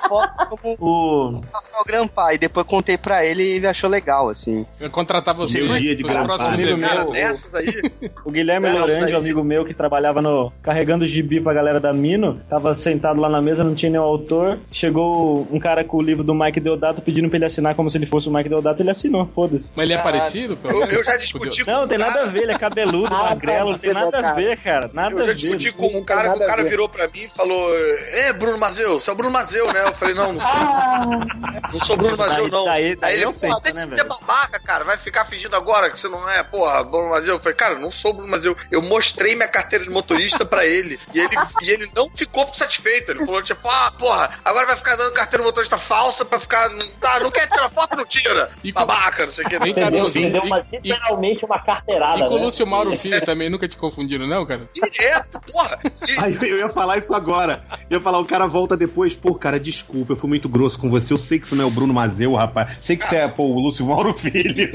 [0.09, 1.35] foto como O...
[1.35, 2.33] o grampa.
[2.35, 4.67] E depois contei pra ele e ele achou legal, assim.
[4.79, 6.55] Eu contratar você Meu pro- dia de pro próximo grampar.
[6.55, 7.13] amigo Cara, meu.
[7.13, 7.93] Dessas aí.
[8.25, 10.53] O Guilherme daí- um amigo meu que trabalhava no.
[10.63, 14.59] carregando gibi pra galera da Mino, tava sentado lá na mesa, não tinha nenhum autor.
[14.71, 17.99] Chegou um cara com o livro do Mike Deodato pedindo pra ele assinar como se
[17.99, 19.71] ele fosse o Mike Deodato, ele assinou, foda-se.
[19.75, 20.59] Mas ele é parecido?
[20.65, 23.73] Eu, eu já discuti com Não, não tem nada a ver, ele é cabeludo, magrelo,
[23.73, 24.91] não tem nada a ver, cara.
[24.93, 27.77] Nada Eu já discuti com um cara que o cara virou pra mim e falou:
[28.13, 29.83] É, Bruno Mazeu, você é o Bruno Mazeu, né?
[29.87, 32.65] Eu falei: Não, não sou, não sou Bruno Mazeu, não.
[32.65, 34.09] Daí- daí Aí ele, é deixa né, de ser velho?
[34.09, 34.85] babaca, cara.
[34.85, 37.35] Vai ficar fingindo agora que você não é, porra, Bruno Mazeu.
[37.35, 38.57] Eu falei: Cara, eu não sou Bruno Mazeu.
[38.71, 40.99] Eu mostrei minha carteira de motorista pra ele.
[41.13, 43.13] E ele, e ele não ficou satisfeito.
[43.13, 46.60] Ele falou: Tipo, ah, porra, agora vai ficar dando carteira de motorista falsa pra ficar.
[47.03, 48.51] Ah, não quer tirar foto, não tira.
[48.75, 49.59] Babaca, não sei o que.
[49.59, 50.05] Vem cá, Entendeu?
[50.05, 50.43] Lúcio, Entendeu?
[50.45, 52.45] e- e- literalmente uma carteirada, E com o né?
[52.45, 54.69] Lúcio Mauro Filho também nunca te confundiram, não, cara?
[54.91, 55.79] Direto, porra.
[56.23, 57.63] Aí eu ia falar isso agora.
[57.89, 60.91] Eu ia falar, o cara volta depois, pô, cara, desculpa, eu fui muito grosso com
[60.91, 61.13] você.
[61.13, 62.79] Eu sei que você não é o Bruno Mazeu, rapaz.
[62.81, 64.71] Sei que você é, pô, o Lúcio Mauro Filho.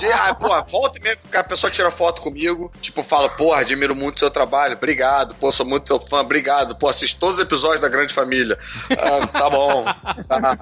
[0.00, 3.94] De- ah, porra, volta e que a pessoa tira foto comigo, tipo, fala, porra, admiro
[3.94, 7.42] muito o seu trabalho, obrigado, pô, sou muito seu fã, obrigado, pô, assisto todos os
[7.42, 8.58] episódios da Grande Família.
[8.90, 9.84] Ah, tá bom.
[10.28, 10.56] Tá.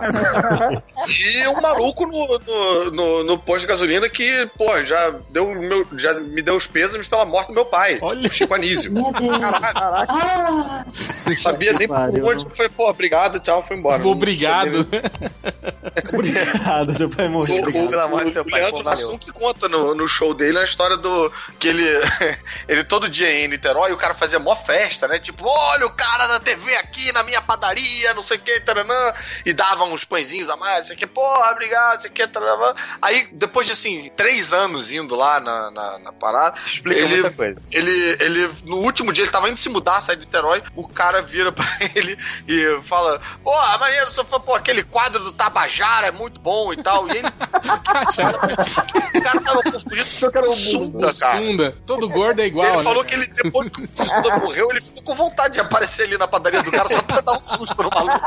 [1.09, 5.87] E um maluco no, no, no, no posto de gasolina que, pô, já, deu meu,
[5.97, 8.29] já me deu os pêsames pela morte do meu pai, Olha.
[8.29, 8.93] o Chico Anísio.
[9.41, 10.85] Caralho, Ah,
[11.27, 12.45] não sabia nem por onde.
[12.45, 14.07] Eu falei, pô, obrigado, tchau, fui embora.
[14.07, 14.89] Obrigado.
[16.13, 17.57] Obrigado, seu pai morreu.
[17.57, 17.95] O, Obrigado.
[17.95, 18.89] o, amor o, seu o pai, Leandro.
[18.89, 21.33] Hassum que conta no, no show dele a história do.
[21.59, 21.85] que ele.
[22.69, 25.19] ele todo dia ia em Niterói e o cara fazia mó festa, né?
[25.19, 29.13] Tipo, olha o cara da TV aqui na minha padaria, não sei o que, taranã,
[29.45, 32.13] e dava uns pãezinhos a mais, não sei o que, porra, obrigado, não sei o
[32.13, 32.73] que, taranã.
[33.03, 37.37] Aí, depois de assim, três anos indo lá na, na, na parada, Explica ele, muita
[37.37, 37.61] coisa.
[37.73, 41.21] ele, ele, no último dia, ele tava indo se mudar, sair de Niterói, o cara
[41.21, 41.67] vira pra
[41.97, 42.17] ele
[42.47, 46.81] e fala, pô, maneiro, só foi, pô, aquele quadro do Tabajara é muito bom e
[46.81, 47.29] tal, e ele,
[49.19, 51.39] o cara tava confundido com o Sunda, cara.
[51.39, 51.77] Sunda.
[51.85, 52.83] Todo gordo é igual, ele né?
[52.85, 56.17] falou que ele, depois que o Sunda morreu, ele ficou com vontade de aparecer ali
[56.17, 58.21] na padaria do cara só pra dar um susto no maluco.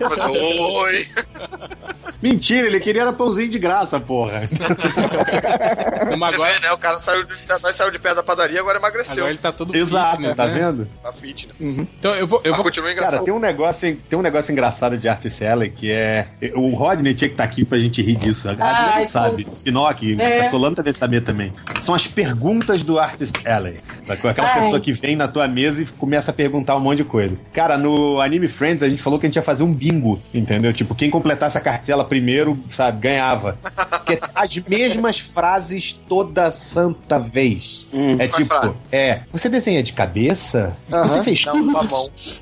[0.00, 0.18] Mas,
[0.76, 1.06] oi.
[2.22, 4.48] Mentira, ele queria era pãozinho de graça, porra.
[6.18, 8.78] Mas Agora, agora, né, o cara saiu de, nós saiu de perto da padaria agora
[8.78, 9.12] emagreceu.
[9.14, 10.54] agora ele tá todo Exato, fitness, tá né?
[10.54, 10.88] vendo?
[11.02, 11.86] Tá fit, né?
[11.98, 12.38] Então eu vou...
[12.42, 12.64] Eu Mas vou...
[12.64, 13.12] continua engraçado.
[13.12, 16.26] Cara, tem um negócio, tem um negócio engraçado de Art Seller que é.
[16.54, 18.48] O Rodney tinha que estar aqui pra gente rir disso.
[18.48, 19.44] A Ai, Adriana sabe.
[19.44, 19.62] putz.
[19.62, 20.46] Pinocchio, É.
[20.46, 21.52] a Solano também sabia também.
[21.82, 23.80] São as perguntas do Art Seller.
[24.04, 24.30] Sacou?
[24.30, 24.60] Aquela Ai.
[24.62, 27.36] pessoa que vem na tua mesa e começa a perguntar um monte de coisa.
[27.52, 30.65] Cara, no Anime Friends a gente falou que a gente ia fazer um bingo, entendeu?
[30.72, 33.58] Tipo, quem completasse a cartela primeiro, sabe, ganhava.
[33.90, 37.88] Porque as mesmas frases toda santa vez.
[38.18, 38.68] é Qual frase?
[38.68, 40.76] tipo, é, você desenha de cabeça?
[40.88, 41.86] Você fez Não, tudo mão.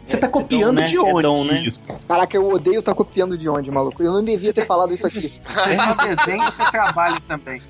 [0.05, 0.85] Você tá copiando né?
[0.85, 1.63] de É onde dom, né?
[1.65, 1.81] isso?
[2.07, 4.03] Caraca, eu odeio tá copiando de onde, maluco?
[4.03, 5.33] Eu não devia ter falado isso aqui.
[5.45, 7.61] No desenho você trabalha também.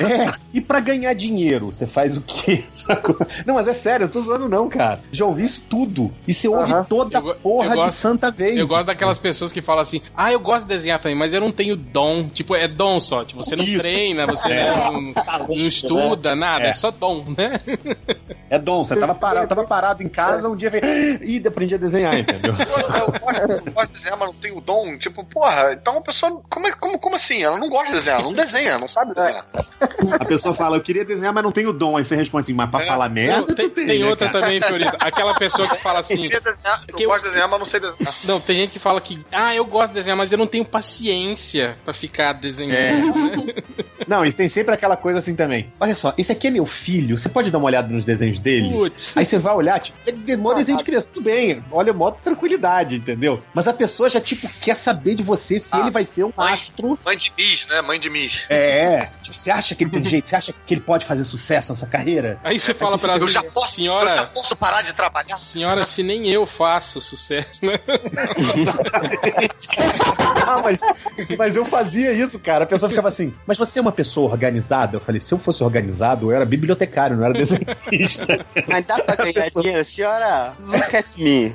[0.00, 2.56] É, e pra ganhar dinheiro, você faz o quê?
[2.68, 3.16] Sacou?
[3.46, 5.00] Não, mas é sério, eu tô zoando não, cara.
[5.12, 6.12] Já ouvi isso tudo.
[6.26, 8.58] E você ouve toda Eu porra eu de gosto- santa vez.
[8.58, 11.40] Eu gosto daquelas pessoas que falam assim, ah, eu gosto de desenhar também, mas eu
[11.40, 12.28] não tenho dom.
[12.28, 13.24] Tipo, é dom só.
[13.24, 13.80] Tipo, você não Isso.
[13.80, 14.66] treina, você É.
[14.66, 15.00] não,
[15.48, 16.68] não estuda, nada, é.
[16.68, 16.72] É.
[16.72, 17.60] só dom, né?
[18.50, 20.84] É dom, você tava parado, tava parado em casa, um dia veio.
[21.22, 22.54] Ih, aprendi a desenhar, entendeu?
[22.54, 24.96] Eu gosto, eu gosto de desenhar, mas não tenho dom.
[24.98, 26.40] Tipo, porra, então a pessoa.
[26.48, 27.42] Como, é, como, como assim?
[27.42, 29.46] Ela não gosta de desenhar, ela não desenha, não sabe desenhar.
[30.20, 31.96] A pessoa fala, eu queria desenhar, mas não tenho dom.
[31.96, 34.28] Aí você responde assim, mas pra falar merda, Não, tem, tu tem, tem né, outra
[34.28, 34.40] cara?
[34.44, 34.96] também, Fiorito.
[35.00, 36.14] Aquela pessoa que fala assim.
[36.14, 38.14] Eu queria desenhar, eu que eu- gosto de desenhar, mas não sei desenhar.
[38.24, 40.64] Não, tem gente que fala que, ah, eu gosto de desenhar, mas eu não tenho
[40.64, 42.74] paciência pra ficar desenhando.
[42.74, 43.36] É.
[43.36, 43.54] né?
[44.06, 45.72] Não, e tem sempre aquela coisa assim também.
[45.80, 48.68] Olha só, esse aqui é meu filho, você pode dar uma olhada nos desenhos dele?
[48.70, 49.12] Putz.
[49.16, 52.10] Aí você vai olhar, tipo, é de- mó desenho de criança, tudo bem, olha, mó
[52.10, 53.42] tranquilidade, entendeu?
[53.54, 56.98] Mas a pessoa já, tipo, quer saber de você se ele vai ser um astro.
[57.04, 57.80] Mãe de Miss, né?
[57.82, 58.42] Mãe de Miss.
[58.48, 60.28] É, tipo, você acha que ele tem jeito?
[60.28, 62.38] Você acha que ele pode fazer sucesso nessa carreira?
[62.44, 64.92] Aí você fala pra ela Eu assim, já posso, senhora, eu já posso parar de
[64.92, 65.38] trabalhar.
[65.38, 67.78] senhora, se nem eu faço sucesso, né?
[70.46, 70.80] Ah, mas,
[71.38, 72.64] mas eu fazia isso, cara.
[72.64, 74.96] A pessoa ficava assim, mas você é uma pessoa organizada?
[74.96, 78.44] Eu falei, se eu fosse organizado, eu era bibliotecário, não era desenhista.
[78.70, 79.84] Mas dá pra ganhar dinheiro?
[79.84, 81.54] Senhora, look at me.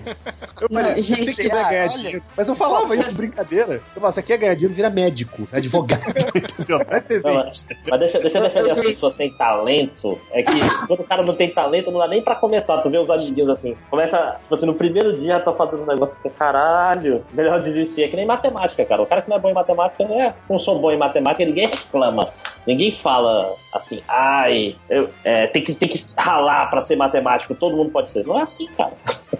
[0.62, 1.98] Eu falei, Não, gente, você quiser ah, ganhar olha.
[1.98, 2.24] dinheiro.
[2.36, 3.74] Mas eu falava isso, brincadeira.
[3.74, 6.02] Eu falava, você quer ganhar dinheiro, vira médico, advogado,
[6.36, 6.80] entendeu?
[6.80, 7.76] Não é desenhista.
[7.82, 10.20] mas, mas deixa, deixa eu defender as pessoas sem talento.
[10.32, 12.78] É que quando o cara não tem talento, não dá nem pra começar.
[12.80, 13.76] Tu vê os amiguinhos assim.
[13.90, 18.04] Começa, tipo assim, no primeiro dia tá fazendo um negócio que caralho, melhor desistir.
[18.04, 19.02] É que nem matemática, cara.
[19.02, 20.34] O cara que não é bom em matemática não é.
[20.50, 22.29] Não sou bom em matemática, ninguém reclama.
[22.66, 27.76] Ninguém fala assim, ai, eu, é, tem, que, tem que ralar pra ser matemático, todo
[27.76, 28.26] mundo pode ser.
[28.26, 28.94] Não é assim, cara.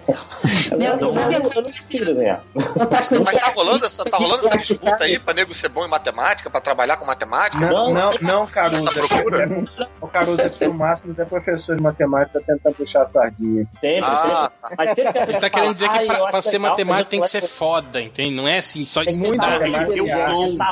[0.76, 2.42] Meu, eu, sabe eu, não consigo desenhar.
[2.54, 6.48] Mas tá rolando essa, tá rolando essa disputa aí pra nego ser bom em matemática,
[6.48, 7.60] pra trabalhar com matemática?
[7.60, 8.88] Não, não, não, Caruso.
[8.88, 9.48] Essa procura?
[10.00, 13.66] O Caruso aqui, o Márcio é professor de matemática tentando puxar a sardinha.
[13.80, 14.76] Sempre, Ah, sempre.
[14.78, 17.10] Mas sempre que a Ele tá querendo dizer que "Ai, pra, pra ser legal, matemático
[17.10, 18.34] tem que ser foda, entende?
[18.34, 19.60] Não é assim, só estudar.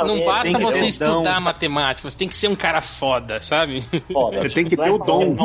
[0.05, 3.85] Não basta você estudar matemática, você tem que ser um cara foda, sabe?
[4.13, 4.41] Foda.
[4.41, 5.37] Você tem que ter o dom.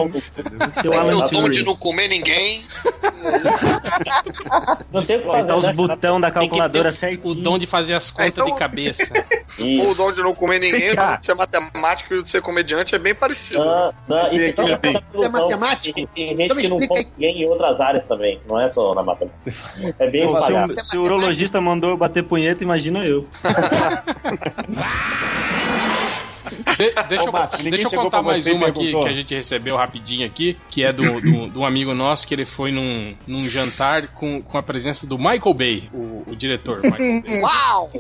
[0.82, 2.64] Tem Alan o dom de não comer ninguém.
[4.92, 5.74] Não tem o que fazer, os né?
[5.74, 7.32] botão da Tem que calculadora ter certinho.
[7.32, 9.04] o dom de fazer as contas então- de cabeça.
[9.60, 9.96] Ou o Isso.
[9.96, 13.00] dom de não comer ninguém, o de ser matemático e o de ser comediante é
[13.00, 13.64] bem parecido.
[13.64, 14.80] Não, não, Tem isso aquele não
[15.14, 15.24] ilusão.
[15.24, 15.96] "É matemático?
[15.96, 18.40] Tem, tem Então gente me que não explica aí." come ninguém em outras áreas também,
[18.48, 19.52] não é só na matemática.
[20.00, 20.74] É bem Pô, se, espalhado.
[20.74, 23.28] o, se o urologista mandou eu bater punheta, imagina eu.
[26.78, 29.36] De- deixa Ô, eu, Márcio, ninguém deixa eu contar mais uma aqui que a gente
[29.36, 33.44] recebeu rapidinho aqui, que é do, do, do amigo nosso, que ele foi num, num
[33.44, 36.82] jantar com, com a presença do Michael Bay, o, o diretor.
[36.84, 37.42] Michael Bay.
[37.42, 37.92] Uau!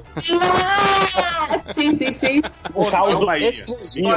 [1.73, 2.41] Sim, sim, sim.
[2.73, 3.51] O caos do Bahia.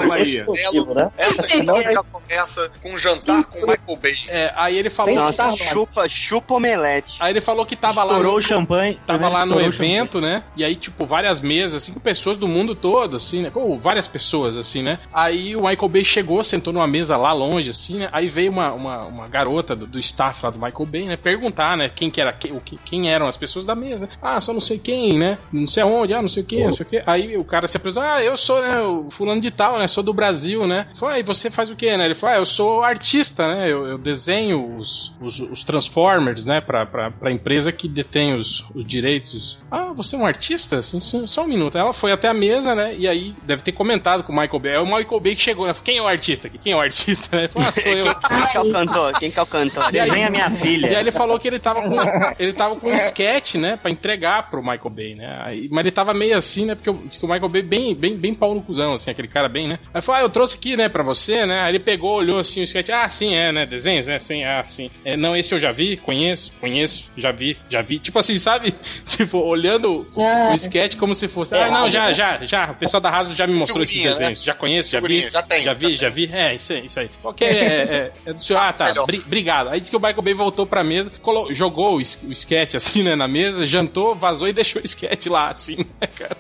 [0.09, 0.43] Bahia.
[0.43, 1.11] exclusivo, né?
[1.17, 4.15] Essa história já começa com um jantar com o Michael Bay.
[4.29, 5.15] É, aí ele falou.
[5.15, 7.19] Nossa, chupa, chupa omelete.
[7.23, 8.13] Aí ele falou que tava lá.
[8.13, 9.01] Estourou no- o champanhe.
[9.07, 9.93] Tava lá no estourou o champanhe.
[9.97, 10.45] evento, né?
[10.57, 13.51] E aí, tipo, várias mesas, assim, com pessoas do mundo todo, assim, né?
[13.51, 14.99] Com várias pessoas, assim, né?
[15.13, 18.09] Aí o Michael Bay chegou, sentou numa mesa lá longe, assim, né?
[18.13, 21.17] Aí veio uma, uma, uma garota do, do staff lá do Michael Bay, né?
[21.17, 21.91] Perguntar, né?
[21.95, 24.09] Quem que era, que, quem eram as pessoas da mesa.
[24.21, 25.39] Ah, só não sei quem, né?
[25.53, 27.03] Não sei aonde, ah, não sei o que, não sei o que.
[27.07, 28.81] Aí o cara se apresentou, ah, eu sou, né?
[28.81, 29.89] O fulano de tal, né?
[29.89, 30.89] Sou do Brasil, né?
[30.99, 32.07] Falou, ah, e você faz o quê, né?
[32.07, 33.71] Ele falou, ah, eu sou artista, né?
[33.71, 36.61] Eu, eu desenho os, os, os Transformers, né?
[36.61, 39.59] Pra, pra, pra empresa que detém os, os direitos.
[39.71, 40.83] Ah, você é um artista?
[40.83, 41.79] Só um minuto.
[41.79, 42.95] Ela foi até a mesa, né?
[42.97, 44.73] E aí deve ter comentado com o Michael Bay.
[44.73, 45.75] É o Michael Bay que chegou, né?
[45.85, 46.59] Quem é o artista aqui?
[46.59, 47.45] Quem é o artista, né?
[47.45, 48.05] Ele falou, ah, sou eu.
[48.27, 49.19] Quem que é o cantor?
[49.19, 49.93] Quem que é o cantor?
[49.93, 50.87] Desenha minha filha.
[50.89, 51.97] E aí ele falou que ele tava com,
[52.39, 55.39] ele tava com um sketch, né, pra entregar pro Michael Bay, né?
[55.45, 57.95] Aí- mas ele tava meio assim, né, porque eu, disse que o Michael Bay bem,
[57.95, 59.79] bem, bem pau no cuzão, assim, aquele cara bem, né?
[59.93, 61.61] Aí falou, ah, eu trouxe aqui, né, pra você, né?
[61.63, 64.65] Aí ele pegou, olhou assim o sketch, ah, sim, é, né, desenhos, né, sim, ah,
[64.69, 64.91] sim.
[65.05, 67.99] É, não, esse eu já vi, conheço, conheço, já vi, já vi.
[67.99, 68.75] Tipo assim, sabe?
[69.07, 73.11] Tipo, olhando o sketch como se fosse, ah, não, já, já, já, o pessoal da
[73.11, 74.43] Hasbro já me mostrou esse Figurinha, desenhos.
[74.45, 75.07] Já conheço, já vi.
[75.07, 76.31] Figurinha, já tem, Já vi, já vi.
[76.33, 77.11] É, isso aí, isso aí.
[77.23, 78.59] Ok, é, é, é do senhor.
[78.61, 78.93] Ah, tá.
[79.03, 79.69] obrigado.
[79.69, 83.03] Aí disse que o Michael Bay voltou pra mesa, colo- jogou o, o sketch assim,
[83.03, 86.37] né, na mesa, jantou, vazou e deixou o sketch lá, assim, né, cara?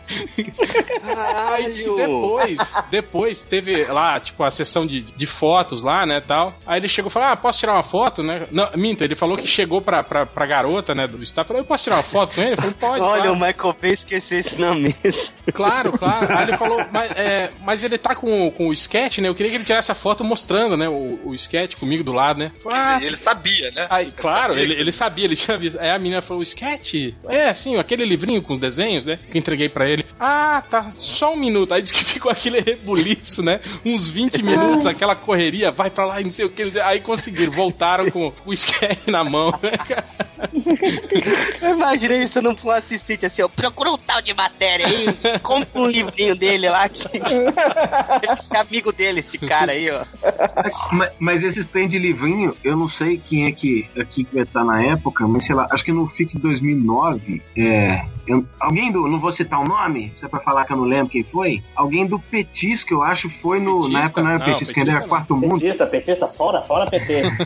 [1.52, 2.58] Aí disse que depois,
[2.90, 6.54] depois teve lá, tipo, a sessão de, de fotos lá, né, tal.
[6.66, 8.46] Aí ele chegou e falou, ah, posso tirar uma foto, né?
[8.50, 11.66] Não, minto, ele falou que chegou pra, pra, pra garota, né, do staff, falou, eu
[11.66, 12.52] posso tirar uma foto com ele?
[12.52, 13.32] Ele falou, pode, Olha, claro.
[13.32, 15.32] o Michael Bay esqueceu isso na mesa.
[15.52, 16.26] Claro, claro.
[16.36, 19.28] Aí ele falou, mas, é, mas ele tá com, com o sketch, né?
[19.28, 20.89] Eu queria que ele tirasse a foto mostrando, né?
[20.89, 22.52] O, o sketch comigo do lado, né?
[22.62, 23.86] Falei, ah, Ele sabia, né?
[23.90, 25.78] Aí, claro, ele, ele sabia, ele tinha visto.
[25.81, 27.14] Aí a menina falou, sketch?
[27.28, 29.18] É, assim, aquele livrinho com os desenhos, né?
[29.31, 30.05] Que eu entreguei pra ele.
[30.18, 31.73] Ah, tá, só um minuto.
[31.73, 33.60] Aí disse que ficou aquele rebuliço, né?
[33.85, 36.78] Uns 20 minutos, aquela correria, vai pra lá e não sei o que.
[36.81, 40.06] Aí conseguiram, voltaram com o sketch na mão, né, cara?
[41.62, 43.48] Eu imaginei isso num um assistente assim, ó.
[43.48, 46.89] Procura um tal de matéria aí, compra um livrinho dele lá.
[46.89, 47.05] Que...
[48.36, 50.04] Ser amigo dele, esse cara aí, ó.
[50.92, 54.44] Mas, mas esse stand de livrinho, eu não sei quem é que aqui que vai
[54.44, 59.06] estar na época, mas sei lá, acho que no FIC 2009, é, eu- alguém do,
[59.08, 61.62] não vou citar o nome, se é pra falar que eu não lembro quem foi,
[61.74, 63.98] alguém do Petisco, eu acho, foi no, Petista?
[63.98, 65.60] na época não era Não, Petisco, ainda era petista Quarto Mundo.
[65.60, 67.22] Petista, petista, fora, fora PT.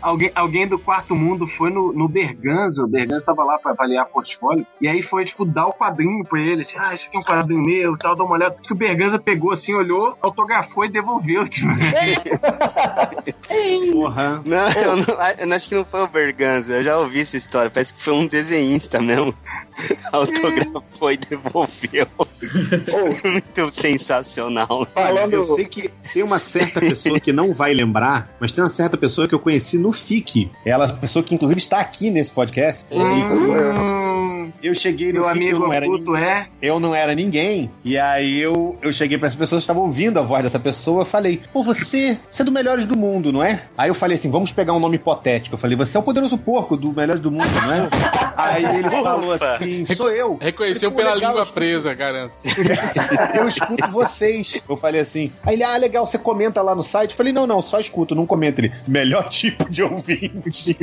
[0.00, 4.06] Alguém, alguém do Quarto Mundo foi no, no Berganza, o Berganza tava lá pra avaliar
[4.06, 7.20] portfólio, e aí foi, tipo, dar o quadrinho pra ele, assim, ah, esse aqui é
[7.20, 8.56] um quadrinho meu, tal, dá uma olhada.
[8.62, 11.68] Que o Berganza pegou assim, olhou, autografou e devolveu, tipo.
[13.92, 14.42] Porra.
[14.44, 15.04] Não, eu, não,
[15.38, 16.76] eu não acho que não foi o Berganza.
[16.76, 17.70] Eu já ouvi essa história.
[17.70, 19.34] Parece que foi um desenhista mesmo.
[20.12, 22.06] Autografou e devolveu.
[23.24, 24.86] Muito sensacional.
[24.94, 28.70] Olha, eu sei que tem uma certa pessoa que não vai lembrar, mas tem uma
[28.70, 30.50] certa pessoa que eu conheci no FIC.
[30.64, 32.86] Ela é uma pessoa que, inclusive, está aqui nesse podcast.
[32.90, 36.28] Hum, Eu cheguei no Meu FIC, eu amigo não era oculto ninguém.
[36.28, 36.47] é.
[36.60, 37.70] Eu não era ninguém.
[37.84, 41.04] E aí eu, eu cheguei para as pessoas que estavam ouvindo a voz dessa pessoa.
[41.04, 43.62] Falei, pô, você, você é do Melhores do Mundo, não é?
[43.76, 45.54] Aí eu falei assim, vamos pegar um nome hipotético.
[45.54, 47.88] Eu falei, você é o poderoso porco do Melhores do Mundo, não é?
[48.36, 50.36] aí ele falou assim, sou eu.
[50.40, 52.30] Reconheceu pela legal, língua presa, cara.
[53.34, 54.60] eu escuto vocês.
[54.68, 55.32] Eu falei assim.
[55.44, 57.12] Aí ele, ah, legal, você comenta lá no site?
[57.12, 58.60] Eu falei, não, não, só escuto, não comenta.
[58.60, 60.76] Ele, melhor tipo de ouvinte.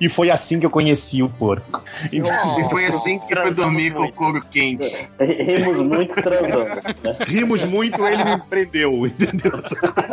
[0.00, 1.82] e foi assim que eu conheci o porco.
[2.12, 2.22] E
[2.70, 5.08] foi assim que foi dormir com o couro quente.
[5.18, 6.64] Rimos muito transando.
[7.02, 7.16] Né?
[7.26, 9.62] Rimos muito, ele me prendeu, entendeu?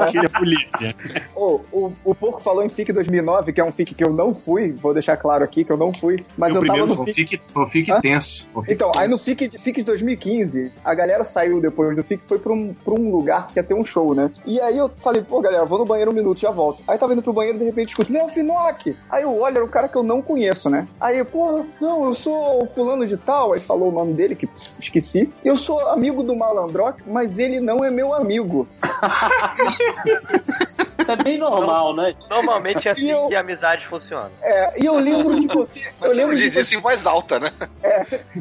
[0.10, 0.96] Que ele é polícia.
[1.36, 4.34] Ô, o, o Porco falou em FIC 2009, que é um FIC que eu não
[4.34, 7.42] fui, vou deixar claro aqui que eu não fui, mas eu, tava no FIC.
[7.72, 8.02] fique Hã?
[8.02, 8.48] tenso.
[8.68, 9.22] Então, aí no.
[9.22, 12.74] FIC de, FIC de 2015, a galera saiu depois do FIC e foi pra um,
[12.74, 14.30] pra um lugar que ia ter um show, né?
[14.46, 16.84] E aí eu falei, pô, galera, vou no banheiro um minuto, já volto.
[16.88, 18.98] Aí tava indo pro banheiro, de repente escuto, Léo Finocchi!
[19.10, 20.88] Aí eu olho, era um cara que eu não conheço, né?
[21.00, 24.48] Aí, pô, não, eu sou o fulano de tal, aí falou o nome dele, que
[24.80, 25.34] esqueci.
[25.44, 28.68] Eu sou amigo do Malandrox, mas ele não é meu amigo.
[31.12, 32.14] É bem normal, né?
[32.30, 34.30] Normalmente é assim eu- que a amizade funciona.
[34.42, 35.80] É, e eu lembro de você.
[35.80, 37.52] Eu Mas você não lembro de diz isso em voz alta, né?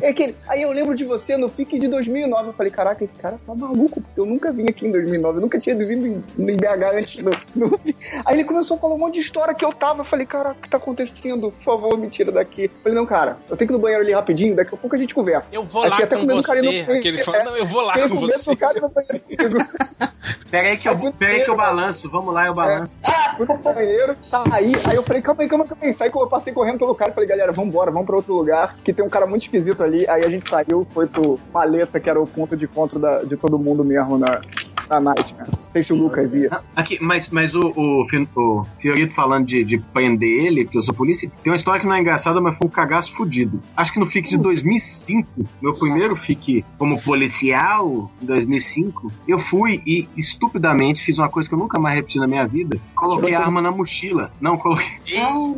[0.00, 2.48] É que, aí eu lembro de você no FIC de 2009.
[2.48, 5.38] Eu falei, caraca, esse cara tá maluco, porque eu nunca vim aqui em 2009.
[5.38, 7.24] Eu nunca tinha vindo em, em BH antes.
[7.24, 7.80] No, no-
[8.26, 10.00] Aí ele começou a falar um monte de história que eu tava.
[10.00, 11.50] Eu falei, caraca, o que tá acontecendo?
[11.50, 12.64] Por favor, me tira daqui.
[12.64, 14.94] Eu falei, não, cara, eu tenho que ir no banheiro ali rapidinho, daqui a pouco
[14.94, 15.48] a gente conversa.
[15.52, 16.92] Eu vou Aí lá até com cara ir no você.
[16.98, 18.56] Aquele fala, não, eu vou lá com você.
[20.50, 22.10] Pera aí que eu, pera aí que eu balanço.
[22.10, 22.98] Vamos lá, eu balanço.
[23.36, 25.92] Fui pro banheiro, saí, aí eu falei, calma aí, calma aí, calma aí.
[25.92, 28.92] Saí, eu passei correndo pelo cara e falei, galera, vambora, vamos pra outro lugar, que
[28.92, 30.08] tem um cara muito esquisito ali.
[30.08, 33.36] Aí a gente saiu, foi pro Maleta, que era o ponto de encontro da- de
[33.36, 34.40] todo mundo mesmo na,
[34.88, 35.44] na night, né?
[35.48, 36.60] Não sei se o Lucas ia.
[36.74, 38.02] Aqui, mas, mas o, o,
[38.36, 41.86] o Fiorito falando de, de prender ele, porque eu sou polícia, tem uma história que
[41.86, 43.62] não é engraçada, mas foi um cagaço fudido.
[43.76, 45.28] Acho que no FIC de 2005,
[45.62, 51.54] meu primeiro FIC como policial, em 2005, eu fui e estupidamente fiz uma coisa que
[51.54, 52.78] eu nunca mais repeti na minha vida.
[52.94, 54.30] Coloquei a arma na mochila.
[54.40, 54.98] Não, coloquei.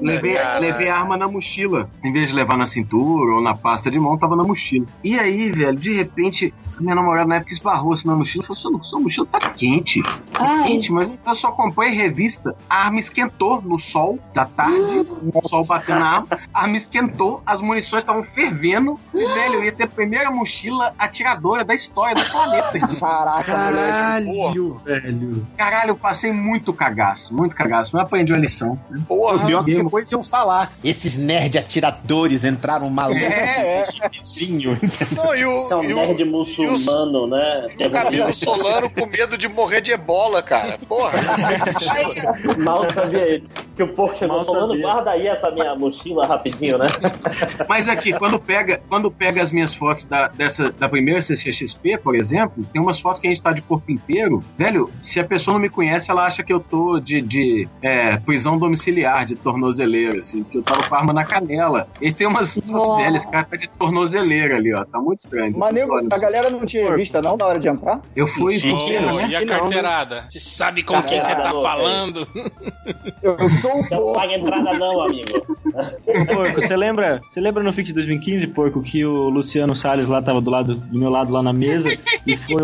[0.01, 0.59] Levei, cara.
[0.59, 1.89] levei a arma na mochila.
[2.05, 4.87] Em vez de levar na cintura ou na pasta de mão, tava na mochila.
[5.03, 8.47] E aí, velho, de repente, a minha namorada na época esbarrou assim na mochila e
[8.47, 10.03] falou: sua, sua mochila tá quente.
[10.03, 10.65] Tá Ai.
[10.65, 12.55] quente, mas eu só acompanho revista.
[12.69, 17.43] A arma esquentou no sol da tarde, o sol bateu na arma, a arma esquentou,
[17.47, 18.99] as munições estavam fervendo.
[19.15, 22.97] E, velho, eu ia ter a primeira mochila atiradora da história do planeta.
[22.99, 25.47] Caraca, Caralho, velho.
[25.57, 28.79] Caralho, eu passei muito cagaço, muito cagaço, mas aprendi uma lição.
[29.09, 30.73] O pior que depois iam falar.
[30.83, 33.23] Esses nerd atiradores entraram malucos.
[33.23, 34.79] É, Vizinho.
[35.17, 37.69] Não, e o, é o, nerd muçulmano, né?
[37.79, 40.79] e o Camilo Solano com medo de morrer de ebola, cara.
[40.89, 41.13] Porra.
[42.59, 43.49] Mal sabia ele.
[43.77, 44.83] Que o porco chegou Mal falando, sabia.
[44.83, 46.87] guarda aí essa minha mochila rapidinho, né?
[47.69, 52.15] Mas aqui, quando pega, quando pega as minhas fotos da, dessa, da primeira CCXP, por
[52.15, 54.43] exemplo, tem umas fotos que a gente tá de corpo inteiro.
[54.57, 58.17] Velho, se a pessoa não me conhece, ela acha que eu tô de, de é,
[58.19, 61.89] prisão domiciliar, de tornozeleira, assim, que eu tava com a arma na canela.
[62.01, 64.85] E tem umas fotos velhas, cara, tá de tornozeleira ali, ó.
[64.85, 65.57] Tá muito estranho.
[65.57, 68.01] Mas nego, a galera não tinha vista não na hora de entrar?
[68.15, 69.29] Eu fui Sim, pequeno, né?
[69.29, 70.27] e a carteirada?
[70.29, 72.27] Você sabe com quem você tá falando?
[73.23, 75.47] Eu sou Não paga entrada não, amigo.
[76.35, 80.21] Porco, você lembra, você lembra no FIC de 2015, Porco, que o Luciano Salles lá
[80.21, 81.97] tava do lado do meu lado lá na mesa
[82.27, 82.63] e foi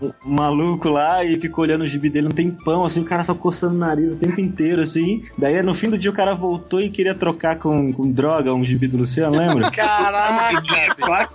[0.00, 3.22] um, um maluco lá e ficou olhando o gibi dele um tempão, assim, o cara
[3.22, 5.22] só coçando o nariz o tempo inteiro, assim.
[5.36, 8.64] Daí no fim do dia o cara voltou e queria trocar com, com droga um
[8.64, 9.70] gibi do Luciano, lembra?
[9.72, 10.62] Caraca!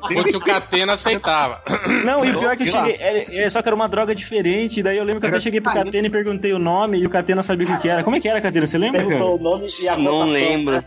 [0.08, 1.62] Se fosse o Catena, aceitava.
[2.06, 2.96] Não, e o pior é que eu cheguei.
[3.00, 4.84] É, é, só que era uma droga diferente.
[4.84, 7.10] Daí eu lembro que eu até cheguei pro Catena e perguntei o nome e o
[7.10, 8.04] Catena sabia o que, que era.
[8.04, 8.66] Como é que era, Catena?
[8.66, 9.50] Você lembra, Perguntou cara?
[9.50, 10.84] o nome e a Não lembro.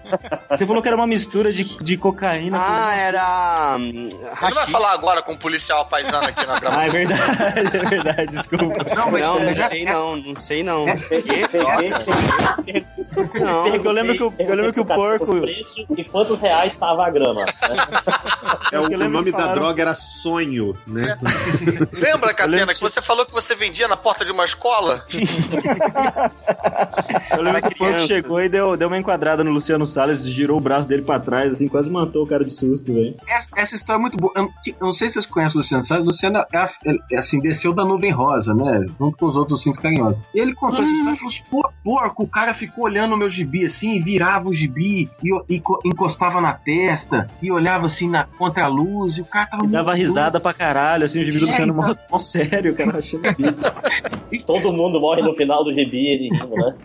[0.50, 2.58] Você falou que era uma mistura de, de cocaína.
[2.60, 3.76] Ah, era.
[3.78, 4.08] hum,
[4.42, 6.92] Ele vai falar agora com um policial paisano aqui na Ah, é gravação.
[6.92, 8.84] verdade, é verdade, desculpa.
[8.94, 10.88] Não, Não, não sei não, não sei não.
[10.88, 10.96] É.
[10.96, 11.58] Que?
[11.58, 12.06] Nossa.
[13.40, 13.66] Não.
[13.66, 17.06] É eu lembro que o- eu lembro que o porco- preço e quantos reais estava
[17.06, 17.44] a grama.
[18.72, 21.16] É, o, o nome que da falaram- droga era sonho, né?
[21.94, 25.04] Lembra, Catena, que você falou que você vendia na porta de uma escola?
[27.36, 30.58] Eu lembro que o porco chegou e deu, deu uma enquadrada no Luciano Salles, girou
[30.58, 33.14] o braço dele pra trás, assim, quase matou o cara de susto, velho.
[33.28, 34.32] Essa, essa história é muito boa.
[34.34, 36.02] Eu, não- eu não sei se vocês conhecem o Luciano Salles.
[36.04, 36.70] O Luciano é,
[37.12, 38.84] é, assim, desceu da nuvem rosa, né?
[38.98, 40.18] Junto com os outros cintos carinhosos.
[40.34, 43.18] E ele contou essa história e falou assim: "Pô, porco, o cara ficou olhando o
[43.18, 48.08] meu gibi assim, virava o gibi e, e co- encostava na testa e olhava assim
[48.08, 49.18] na, contra a luz.
[49.18, 51.48] E o cara tava E dava muito risada pra caralho, assim, o gibi do É,
[51.48, 51.88] Luciano então.
[51.88, 53.22] mó, mó sério, o cara achando.
[54.46, 56.76] Todo mundo morre no final do gibi, ele rindo, né?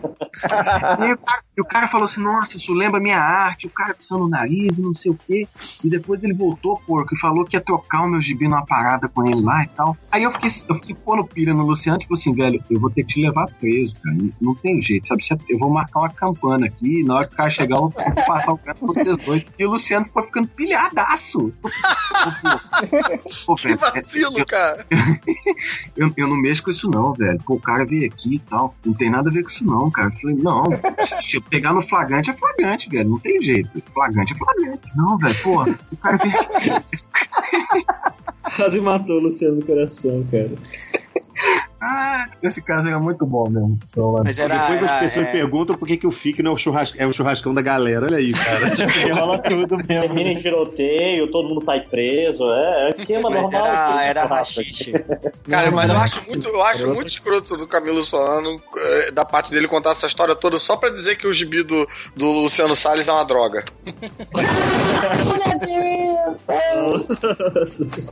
[0.98, 3.66] E o cara, e o cara falou assim: Nossa, isso lembra minha arte.
[3.66, 5.46] O cara pisando no nariz e não sei o quê.
[5.84, 9.08] E depois ele voltou, porco, e falou que ia trocar o meu gibi numa parada
[9.08, 9.96] com ele lá e tal.
[10.12, 13.02] Aí eu fiquei, eu fiquei pondo pilha no Luciano, tipo assim, velho, eu vou ter
[13.02, 14.16] que te levar preso, cara.
[14.40, 15.22] Não, tem jeito, sabe?
[15.48, 17.00] Eu vou marcar uma campana aqui.
[17.00, 17.92] E na hora que o cara chegar, eu vou
[18.26, 19.44] passar o cara pra vocês dois.
[19.58, 21.52] E o Luciano ficou ficando pilhadaço.
[23.46, 24.86] Pô, Que vacilo, cara.
[25.96, 27.38] eu, eu não mexo com isso não, velho.
[27.44, 28.74] Pô, o cara veio aqui e tal.
[28.84, 30.08] Não tem nada a ver com isso não, cara.
[30.08, 30.64] Eu falei, não,
[31.20, 33.10] se eu pegar no flagrante é flagrante, velho.
[33.10, 33.82] Não tem jeito.
[33.92, 34.88] Flagrante é flagrante.
[34.96, 35.62] Não, velho, pô,
[35.92, 36.70] o cara veio aqui.
[38.56, 40.50] Quase matou o Luciano do coração, cara.
[41.84, 43.76] Ah, esse caso era muito bom mesmo.
[43.88, 44.56] Só Mas era.
[44.56, 46.94] Depois as era- pessoas é- perguntam por que, que o FIC não é o, churras...
[46.96, 48.06] é o churrascão da galera.
[48.06, 48.70] Olha aí, cara.
[48.70, 49.86] Porque rola tudo mesmo.
[49.88, 52.44] Termina em tiroteio, todo mundo sai preso.
[52.52, 53.66] É, é esquema Mas normal.
[53.66, 54.92] era, era rachixe.
[55.50, 59.50] Cara, mas eu acho muito, eu acho muito escroto do Camilo Solano eh, da parte
[59.50, 63.08] dele contar essa história toda só pra dizer que o gibi do, do Luciano Salles
[63.08, 63.64] é uma droga.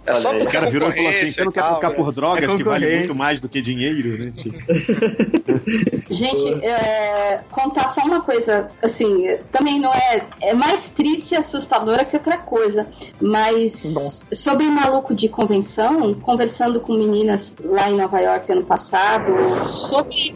[0.06, 0.46] É só Olha aí.
[0.46, 2.96] O cara virou e falou assim: você não quer trocar por drogas É que vale
[2.98, 4.32] muito mais do que dinheiro, né?
[4.34, 4.58] Tipo,
[6.10, 10.26] Gente, é, contar só uma coisa, assim, é, também não é.
[10.40, 12.86] É mais triste e assustadora que outra coisa.
[13.20, 19.32] Mas sobre o maluco de convenção, conversando com meninas lá em Nova York ano passado,
[19.68, 20.34] sobre.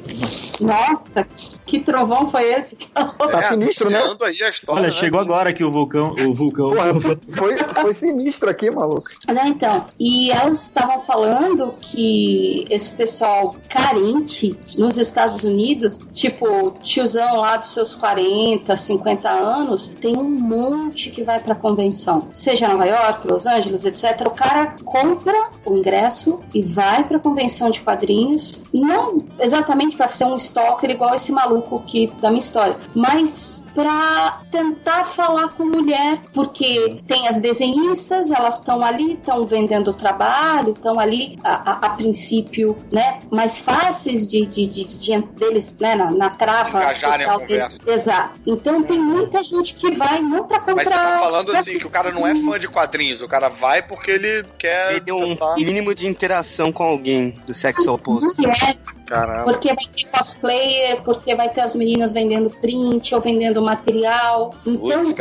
[0.60, 1.26] Nossa,
[1.66, 2.76] que trovão foi esse?
[3.34, 3.98] Tá sinistro, né?
[3.98, 4.90] anunciando aí a história, Olha, né?
[4.92, 6.14] chegou agora aqui o vulcão.
[6.24, 6.70] O vulcão.
[6.70, 9.09] Porra, foi, foi sinistro aqui, maluco.
[9.26, 17.36] Não, então, e elas estavam falando que esse pessoal carente nos Estados Unidos, tipo, tiozão
[17.36, 22.28] lá dos seus 40, 50 anos, tem um monte que vai pra convenção.
[22.32, 24.27] Seja Nova York, Los Angeles, etc.
[24.27, 30.24] O cara compra o ingresso e vai pra convenção de quadrinhos, não exatamente pra ser
[30.24, 36.20] um stalker igual esse maluco que da minha história, mas pra tentar falar com mulher,
[36.32, 41.78] porque tem as desenhistas, elas estão ali, estão vendendo o trabalho, estão ali a, a-
[41.86, 47.26] a princípio, né, mais fáceis de, de, de, de- deles, né, na, na trava Engajarem
[47.26, 47.78] a social deles.
[47.78, 48.01] conversa.
[48.01, 48.40] Exato.
[48.47, 50.74] Então tem muita gente que vai não pra comprar.
[50.76, 53.48] Mas você tá falando assim que o cara não é fã de quadrinhos, o cara
[53.48, 54.93] vai porque ele quer.
[54.93, 58.35] Ele deu um mínimo de interação com alguém do sexo oposto.
[58.40, 58.76] Mulher,
[59.06, 59.44] Caramba.
[59.44, 64.55] Porque vai ter cosplayer, porque vai ter as meninas vendendo print ou vendendo material.
[64.66, 65.14] Então, esse-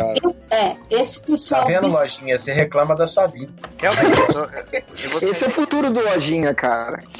[0.52, 1.62] é, esse pessoal.
[1.62, 2.38] Tá vendo, lojinha?
[2.40, 3.52] Você reclama da sua vida.
[3.80, 7.00] Realmente, eu, eu- eu vou Esse é o futuro do Lojinha, cara.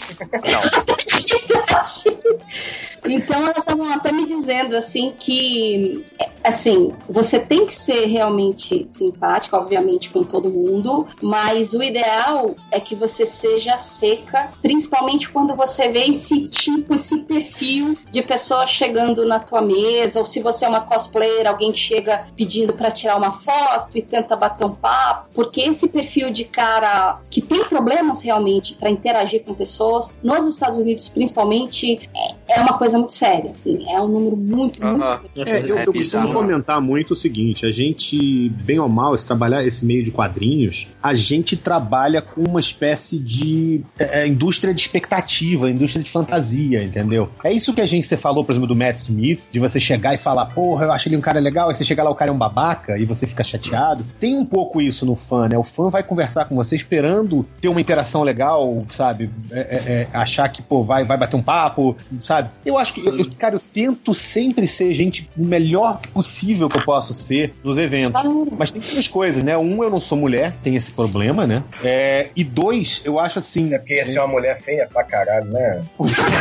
[3.06, 6.06] Então elas estavam até me dizendo assim que
[6.44, 12.80] assim, você tem que ser realmente simpática, obviamente, com todo mundo, mas o ideal é
[12.80, 19.26] que você seja seca, principalmente quando você vê esse tipo, esse perfil de pessoa chegando
[19.26, 23.18] na tua mesa, ou se você é uma cosplayer, alguém que chega pedindo para tirar
[23.18, 28.22] uma foto e tenta bater um papo, porque esse perfil de cara que tem problemas
[28.22, 32.10] realmente para interagir com pessoas, nos Estados Unidos principalmente,
[32.48, 35.04] é, é uma coisa muito séria, assim, é um número muito, muito
[35.46, 39.64] É, eu, eu costumo comentar muito o seguinte: a gente, bem ou mal, se trabalhar
[39.66, 44.82] esse meio de quadrinhos, a gente trabalha com uma espécie de é, é, indústria de
[44.82, 47.30] expectativa, indústria de fantasia, entendeu?
[47.44, 50.14] É isso que a gente, você falou, por exemplo, do Matt Smith, de você chegar
[50.14, 52.32] e falar, porra, eu acho ele um cara legal, aí você chega lá, o cara
[52.32, 54.06] é um babaca, e você fica chateado.
[54.20, 55.58] Tem um pouco isso no fã, né?
[55.58, 59.30] O fã vai conversar com você esperando ter uma interação legal, sabe?
[59.52, 62.50] É, é, é, achar que, pô, vai, vai bater um papo, sabe?
[62.66, 66.78] Eu acho que, eu, eu- cara, eu tento sempre ser gente o melhor possível que
[66.78, 68.22] eu posso ser nos eventos.
[68.58, 69.58] Mas tem duas coisas, né?
[69.58, 71.64] Um, eu não sou mulher, tem esse problema, né?
[71.84, 73.74] É, e dois, eu acho assim.
[73.74, 75.82] É porque ia ser uma mulher feia pra caralho, né?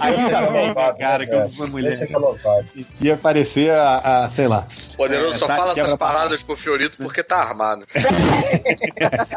[0.00, 1.50] Aí também, cara, né, cara?
[1.50, 1.98] sou mulher.
[3.00, 4.66] Ia parecer a, a, sei lá.
[4.96, 7.84] Poderoso É, só tá- fala essas paradas pro Fiorito porque tá armado.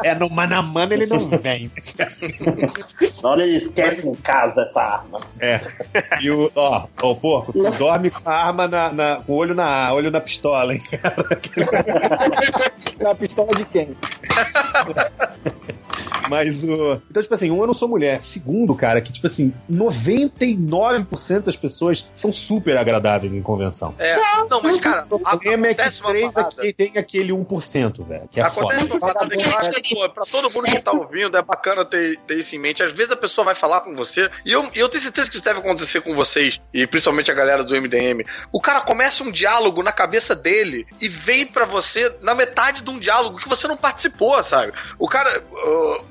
[0.02, 1.70] É, no mano a mano ele não vem.
[3.22, 5.20] Olha, ele esquece em casa essa arma.
[5.40, 5.60] É.
[6.20, 9.54] E o, ó, o porco, tu dorme com a arma na, na- com o olho
[9.54, 10.82] na, olho na pistola, hein?
[13.00, 13.96] Na pistola de quem?
[16.28, 17.00] Mas o.
[17.10, 18.22] Então, tipo assim, um, eu não sou mulher.
[18.22, 23.94] Segundo, cara, que, tipo assim, 99% das pessoas são super agradáveis em convenção.
[23.98, 24.16] É,
[24.48, 28.28] não, mas cara, O problema é que acontece três aqui tem aquele 1%, velho.
[28.28, 29.04] Que é Acontece foda.
[29.04, 32.16] uma parada que eu acho que, pra todo mundo que tá ouvindo, é bacana ter,
[32.18, 32.82] ter isso em mente.
[32.82, 35.44] Às vezes a pessoa vai falar com você, e eu, eu tenho certeza que isso
[35.44, 38.24] deve acontecer com vocês, e principalmente a galera do MDM.
[38.52, 42.90] O cara começa um diálogo na cabeça dele e vem pra você na metade de
[42.90, 44.72] um diálogo que você não participou, sabe?
[44.98, 45.42] O cara.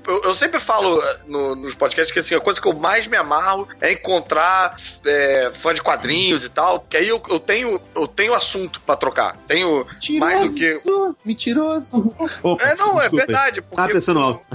[0.07, 2.96] Eu, eu sempre falo uh, no- nos podcasts que assim, a coisa que eu mais
[3.05, 4.75] me amarro é encontrar
[5.05, 8.95] é, fã de quadrinhos e tal, porque aí eu, eu tenho eu tenho assunto pra
[8.95, 9.35] trocar.
[9.47, 9.85] Tenho
[10.19, 10.81] mais do que.
[11.25, 12.15] Mentiroso!
[12.41, 13.27] Opa, É, não, é desculpa aí.
[13.27, 14.41] verdade, porque- Tava pensando alto.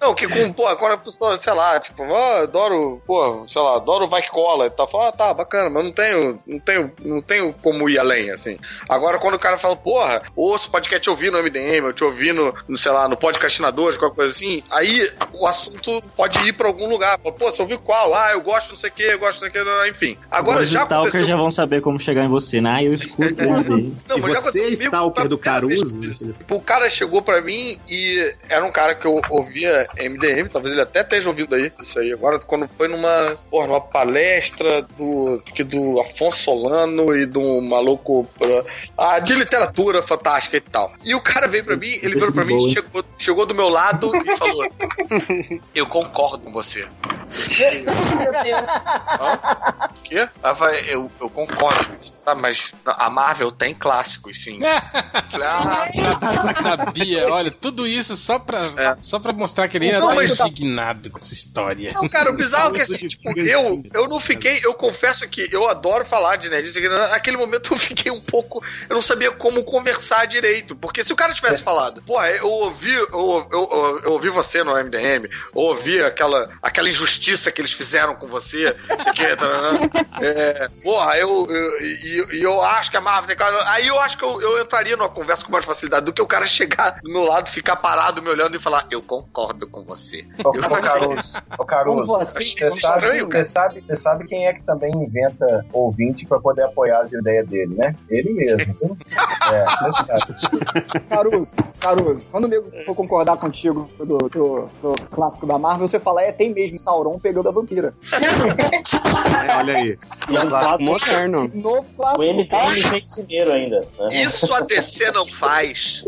[0.00, 3.76] Não, que com, pô, agora a pessoa, sei lá, tipo, ó, adoro, pô, sei lá,
[3.76, 4.88] adoro Vai que cola e tal.
[4.88, 8.58] Fala, ah, tá, bacana, mas não tenho, não tenho, não tenho como ir além, assim.
[8.88, 12.54] Agora, quando o cara fala, porra, ouço podcast ouvir no MDM, eu te ouvi no,
[12.68, 16.88] no, sei lá, no podcastinador, qualquer coisa assim, aí o assunto pode ir pra algum
[16.88, 17.11] lugar.
[17.18, 18.14] Fala, Pô, você ouviu qual?
[18.14, 20.18] Ah, eu gosto não sei o que, eu gosto não sei o que, enfim.
[20.30, 21.26] Agora Os já stalkers aconteceu...
[21.26, 22.74] já vão saber como chegar em você, né?
[22.76, 23.96] Ah, eu escuto MDM.
[24.08, 26.00] Não, mas já você é stalker do primeira Caruso?
[26.00, 26.18] vez.
[26.38, 30.72] Tipo, o cara chegou pra mim e era um cara que eu ouvia MDM, talvez
[30.72, 32.12] ele até esteja ouvindo aí, isso aí.
[32.12, 38.28] Agora, quando foi numa, porra, numa palestra do, que do Afonso Solano e do maluco
[38.96, 40.92] ah, de literatura fantástica e tal.
[41.04, 42.74] E o cara veio pra mim, ele veio pra mim, boa, hein?
[42.74, 44.66] chegou, chegou do meu lado e falou:
[45.74, 46.88] Eu concordo com você.
[47.32, 48.68] Meu Deus.
[48.68, 49.88] Hã?
[49.96, 50.28] O quê?
[50.42, 52.12] Ela falou, eu, eu concordo com isso.
[52.24, 54.60] Tá, mas a Marvel tem clássicos, sim.
[55.28, 55.86] Falei, ah,
[56.62, 58.60] Sabia, olha, tudo isso só pra,
[59.02, 61.92] só pra mostrar que ele ainda Não, tá mas- indignado com essa história.
[61.94, 65.48] Não, cara, o bizarro é que assim, tipo, eu, eu não fiquei, eu confesso que
[65.50, 69.30] eu adoro falar de nerdice, que naquele momento eu fiquei um pouco, eu não sabia
[69.32, 74.00] como conversar direito, porque se o cara tivesse falado, pô, eu ouvi, eu, eu, eu,
[74.04, 77.21] eu ouvi você no MDM, ouvi aquela, aquela injustiça
[77.52, 82.90] que eles fizeram com você, sei que, é, porra, eu, eu, e, e eu acho
[82.90, 85.64] que a Marvel tem aí eu acho que eu, eu entraria numa conversa com mais
[85.64, 88.86] facilidade do que o cara chegar do meu lado, ficar parado me olhando e falar,
[88.90, 90.24] eu concordo com você.
[90.44, 94.26] Ô, Eu ô, Caruso, ô, Caruso, Como você- você sabe, estranho, você, sabe, você sabe
[94.26, 97.94] quem é que também inventa ouvinte pra poder apoiar as ideias dele, né?
[98.08, 98.74] Ele mesmo.
[98.80, 98.96] viu?
[99.52, 99.64] É.
[101.08, 105.98] Caruso, Caruso, quando o nego for concordar contigo do, do- do clássico da Marvel, você
[105.98, 107.94] fala, é, tem mesmo Sauron pegando a vampira.
[108.12, 109.98] É, olha aí.
[110.28, 111.50] E é um clássico moderno.
[111.54, 112.22] Novo clássico.
[112.22, 113.88] O MDM vem primeiro ainda.
[113.98, 114.22] Né?
[114.22, 116.04] Isso a DC não faz.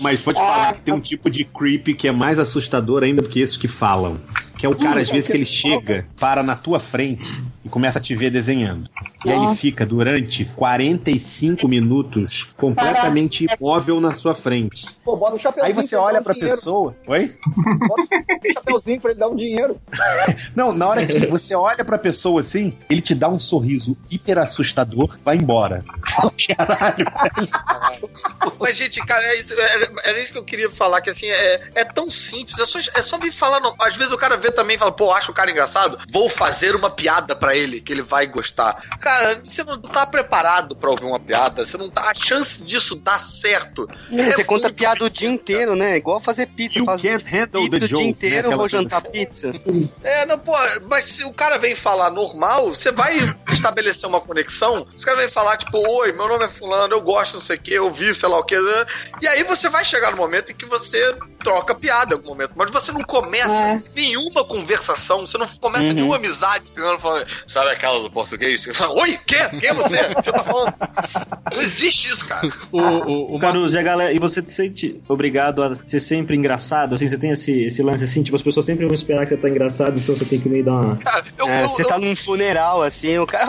[0.00, 3.22] Mas vou te falar que tem um tipo de creep que é mais assustador ainda
[3.22, 4.18] do que esses que falam.
[4.60, 7.26] Que é o cara, às vezes, que ele chega, para na tua frente
[7.64, 8.90] e começa a te ver desenhando.
[9.24, 14.86] E aí ele fica durante 45 minutos completamente imóvel na sua frente.
[15.02, 15.66] Pô, bota um chapéuzinho.
[15.66, 16.54] Aí você olha pra dinheiro.
[16.54, 16.96] pessoa.
[17.06, 17.34] Oi?
[17.56, 19.80] Bota um chapéuzinho pra ele dar um dinheiro.
[20.54, 24.36] Não, na hora que você olha pra pessoa assim, ele te dá um sorriso hiper
[24.38, 25.82] assustador, vai embora.
[26.56, 27.06] Caralho.
[28.58, 31.70] Mas, gente, cara, é isso, é, é isso que eu queria falar, que assim, é,
[31.74, 33.60] é tão simples, é só, é só vir falar.
[33.80, 36.74] às vezes o cara vê também e fala, pô, acho o cara engraçado, vou fazer
[36.74, 38.74] uma piada pra ele, que ele vai gostar.
[39.00, 42.10] Cara, você não tá preparado pra ouvir uma piada, você não tá.
[42.10, 43.88] A chance disso dar certo.
[44.10, 45.96] É, você conta piada o dia inteiro, né?
[45.96, 46.84] Igual fazer pizza.
[46.84, 48.54] Faz can't handle pizza the o dia joke, inteiro, né?
[48.54, 49.52] eu vou jantar pizza.
[50.02, 50.52] É, não, pô,
[50.88, 54.86] mas se o cara vem falar normal, você vai estabelecer uma conexão.
[54.96, 57.60] Os caras vêm falar, tipo, oi, meu nome é Fulano, eu gosto, não sei o
[57.60, 58.56] que, eu vi, sei lá o que.
[59.20, 62.52] E aí você vai chegar no momento em que você troca piada em algum momento.
[62.54, 65.92] Mas você não começa nenhuma conversação, você não começa Uhum.
[65.92, 68.62] nenhuma amizade e falando, sabe aquela do português?
[68.62, 69.60] Você fala, oi, quem?
[69.60, 70.00] Quem é você?
[70.14, 70.74] Você tá falando.
[71.54, 72.48] Não existe isso, cara.
[72.70, 76.36] O, o, o Caruso, e a galera, e você se sente obrigado a ser sempre
[76.36, 76.94] engraçado?
[76.94, 79.36] Assim, você tem esse, esse lance assim, tipo, as pessoas sempre vão esperar que você
[79.36, 80.98] tá engraçado, então você tem que meio dar uma.
[81.46, 83.46] É, você tá num funeral, assim, o cara.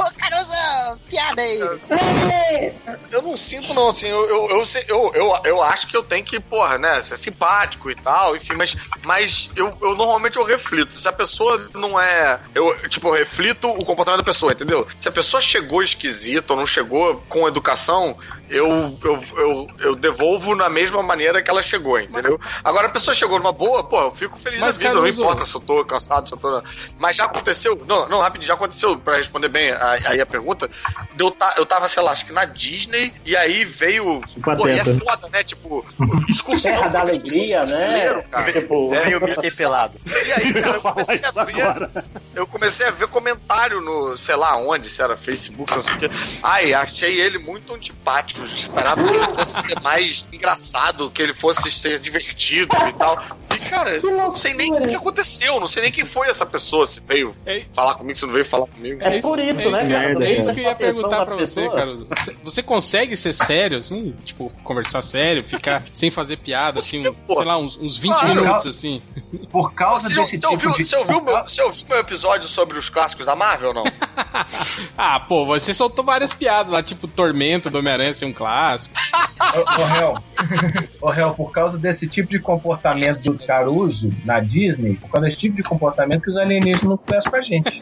[3.12, 6.24] Eu não sinto, não, assim, eu, eu, eu, eu, eu, eu acho que eu tenho
[6.24, 10.94] que, porra, né, ser simpático e tal, enfim, mas, mas eu, eu normalmente eu reflito.
[10.94, 12.40] Se a pessoa não é.
[12.54, 14.88] Eu, tipo, eu reflito o comportamento da pessoa, entendeu?
[14.96, 18.18] Se a pessoa chegou esquisita ou não chegou com educação,
[18.50, 18.68] eu,
[19.04, 22.40] eu, eu, eu devolvo na mesma maneira que ela chegou, entendeu?
[22.64, 25.24] Agora a pessoa chegou numa boa, pô, eu fico feliz Mas, da vida, Caruso- não
[25.24, 26.62] importa se eu tô cansado, se eu tô.
[26.98, 27.82] Mas já aconteceu.
[27.88, 29.72] Não, não, rapidinho, já aconteceu, pra responder bem
[30.06, 30.70] aí a pergunta.
[31.22, 34.22] Eu, ta- eu tava, sei lá, acho que na Disney, e aí veio.
[34.58, 35.44] Pô, e é foda, né?
[35.44, 35.86] Tipo,
[36.28, 36.72] excursão.
[36.74, 37.78] Terra da alegria, né?
[37.78, 38.52] brasileiro, cara.
[38.54, 39.06] Tipo, É.
[39.06, 39.94] meio Mickey pelado.
[40.26, 42.04] E aí, cara, eu comecei a ver.
[42.34, 46.00] Eu comecei a ver comentário no, sei lá onde, se era Facebook, não sei o
[46.00, 46.10] quê.
[46.42, 48.44] Ai, achei ele muito antipático.
[48.46, 53.22] Esperava que ele fosse ser mais engraçado, que ele fosse ser divertido e tal.
[53.70, 56.86] Cara, eu não sei nem o que aconteceu, não sei nem quem foi essa pessoa,
[56.88, 57.36] se veio
[57.74, 59.02] falar comigo, se não veio falar comigo.
[59.04, 60.26] É por isso, né, cara?
[60.26, 61.76] É isso que eu ia perguntar pra você, pessoa.
[61.76, 61.96] cara.
[61.96, 64.14] Você- Você consegue ser sério, assim?
[64.26, 68.42] Tipo, conversar sério, ficar sem fazer piada, assim, um- sei lá, uns, uns 20 Claro.
[68.42, 69.02] minutos, assim.
[69.50, 70.88] Por causa Você, desse você ouviu, tipo de.
[70.90, 73.84] você, ouviu meu, você ouviu meu episódio sobre os clássicos da Marvel ou não?
[74.98, 78.96] Ah, pô, você soltou várias piadas lá, tipo Tormento do Homem-Aranha ser um clássico.
[79.40, 80.16] Ô, réu,
[81.02, 85.38] ô, réu, por causa desse tipo de comportamento do Caruso na Disney, por causa desse
[85.40, 87.82] tipo de comportamento que os alienígenas não conversam com a gente.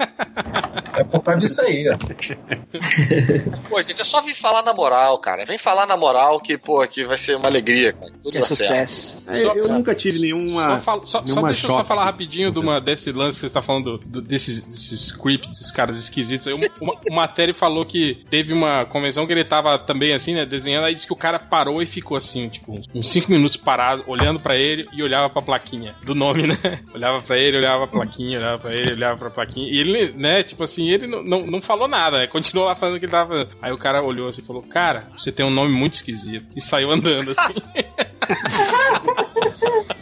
[0.98, 1.96] É por causa disso aí, ó.
[3.70, 5.46] Pô, gente, é só vir falar na moral, cara.
[5.46, 8.12] Vem falar na moral que, pô, que vai ser uma alegria, cara.
[8.24, 9.22] Tudo É sucesso.
[9.28, 10.78] É, eu, eu nunca tive nenhuma.
[10.78, 11.88] Só, fala- só- só nenhuma deixa eu só choque.
[11.88, 15.72] falar rapidinho de uma, desse lance que você está falando do- desses, desses scripts, desses
[15.72, 16.48] caras esquisitos.
[16.48, 16.54] aí.
[16.82, 20.86] Uma, uma matéria falou que teve uma convenção que ele tava também assim, né, desenhando,
[20.86, 24.04] aí disse que o cara parou e ficou assim, tipo, uns- uns 5 minutos parado,
[24.08, 26.58] olhando pra ele e olhava pra plaquinha do nome, né?
[26.94, 29.72] Olhava pra ele, olhava pra plaquinha, olhava pra ele, olhava pra plaquinha.
[29.72, 32.28] E ele, né, tipo assim, ele não, não, não falou nada, né?
[32.28, 33.50] Continuou lá fazendo o que ele tava fazendo.
[33.62, 36.46] Aí o cara olhou assim e falou: Cara, você tem um nome muito esquisito.
[36.56, 37.80] E saiu andando assim.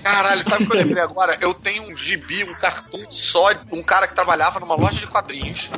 [0.03, 1.37] Caralho, sabe o que eu lembrei agora?
[1.41, 5.69] Eu tenho um gibi, um cartoon só um cara que trabalhava numa loja de quadrinhos.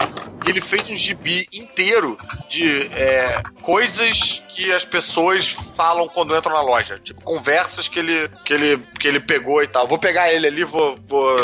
[0.46, 2.18] E ele fez um gibi inteiro
[2.50, 7.00] de é, coisas que as pessoas falam quando entram na loja.
[7.00, 9.88] Tipo, conversas que ele, que ele, que ele pegou e tal.
[9.88, 11.38] Vou pegar ele ali, vou, vou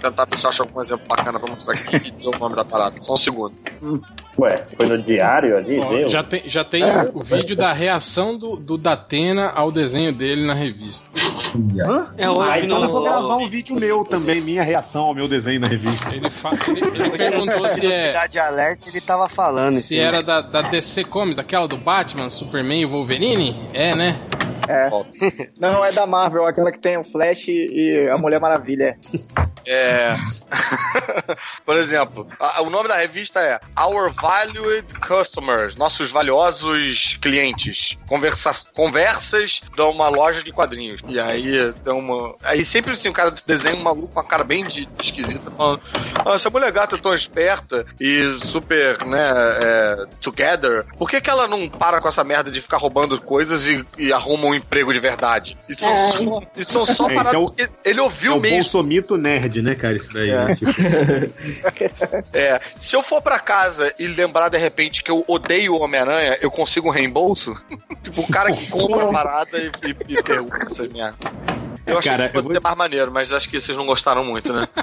[0.00, 2.56] tentar ver se eu acho algum exemplo bacana pra mostrar aqui e dizer o nome
[2.56, 3.00] da parada.
[3.02, 3.54] Só um segundo.
[4.40, 6.08] Ué, foi no diário ali, Ó, viu?
[6.08, 7.10] já tem, já tem É.
[7.12, 11.04] o, vídeo da reação do, do Datena ao desenho dele na revista.
[11.84, 12.14] Hã?
[12.16, 15.14] É hoje ah, então no- eu vou gravar um vídeo meu também, minha reação ao
[15.14, 16.14] meu desenho na revista.
[16.14, 19.80] Ele, fa- ele, ele perguntou se, é, Cidade Alerta, ele tava falando.
[19.80, 23.56] se era da, da DC Comics, aquela do Batman, Superman e Wolverine.
[23.74, 24.16] É, né?
[24.68, 24.88] É.
[24.88, 25.04] Não,
[25.72, 28.96] não é da Marvel, é aquela que tem o Flash e a Mulher Maravilha.
[29.66, 30.14] É.
[31.64, 37.96] Por exemplo, a- o nome da revista é Our Valued Customers, nossos valiosos clientes.
[38.06, 41.00] Conversa conversas de uma loja de quadrinhos.
[41.08, 42.34] E aí tem uma.
[42.42, 45.80] Aí sempre assim, o cara desenha um maluco com uma cara bem de, esquisita, falando:
[46.14, 49.30] ah, essa mulher gata é tão esperta e super, né,
[49.60, 53.66] é, together, por que, que ela não para com essa merda de ficar roubando coisas
[53.66, 55.56] e, e arruma um emprego de verdade?
[55.68, 56.10] Isso são, É.
[56.10, 58.56] só- isso são só É, paradas é o- que ele ouviu é o mesmo.
[58.58, 59.96] bolsomito nerd, né, cara?
[59.96, 60.54] Isso daí, né?
[60.54, 60.70] Tipo,
[62.32, 66.38] É, se eu for pra casa e lembrar de repente que eu odeio o Homem-Aranha,
[66.40, 67.54] eu consigo um reembolso?
[68.02, 71.16] tipo, o cara que compra a parada e, e, e pergunta essa merda.
[71.86, 74.24] Eu achei Cara, que fosse vou- ser mais maneiro, mas acho que vocês não gostaram
[74.24, 74.68] muito, né?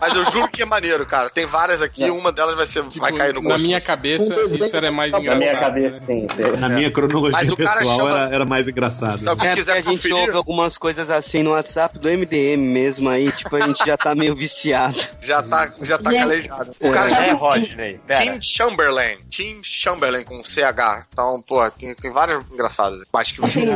[0.00, 1.28] mas eu juro que é maneiro, cara.
[1.30, 3.64] Tem várias aqui, uma delas vai ser vai cair no Tipo, na gosto.
[3.66, 5.38] minha cabeça, isso era mais Na engraçado.
[5.40, 6.26] minha cabeça, sim.
[6.58, 9.18] Na minha cronologia pessoal chama- era, era mais engraçado.
[9.18, 12.56] Se alguém É quiser a gente conferir, ouve algumas coisas assim no WhatsApp do MDM
[12.56, 14.96] mesmo aí, tipo, a gente já tá meio viciado.
[15.22, 16.70] já tá, já tá calejado.
[16.80, 18.20] O cara É, chama Rodney, pera.
[18.22, 19.16] Tim Chamberlain.
[19.30, 21.06] Tim Chamberlain com CH.
[21.12, 23.08] Então, pô, tem, tem várias engraçadas.
[23.14, 23.66] Acho que Sim.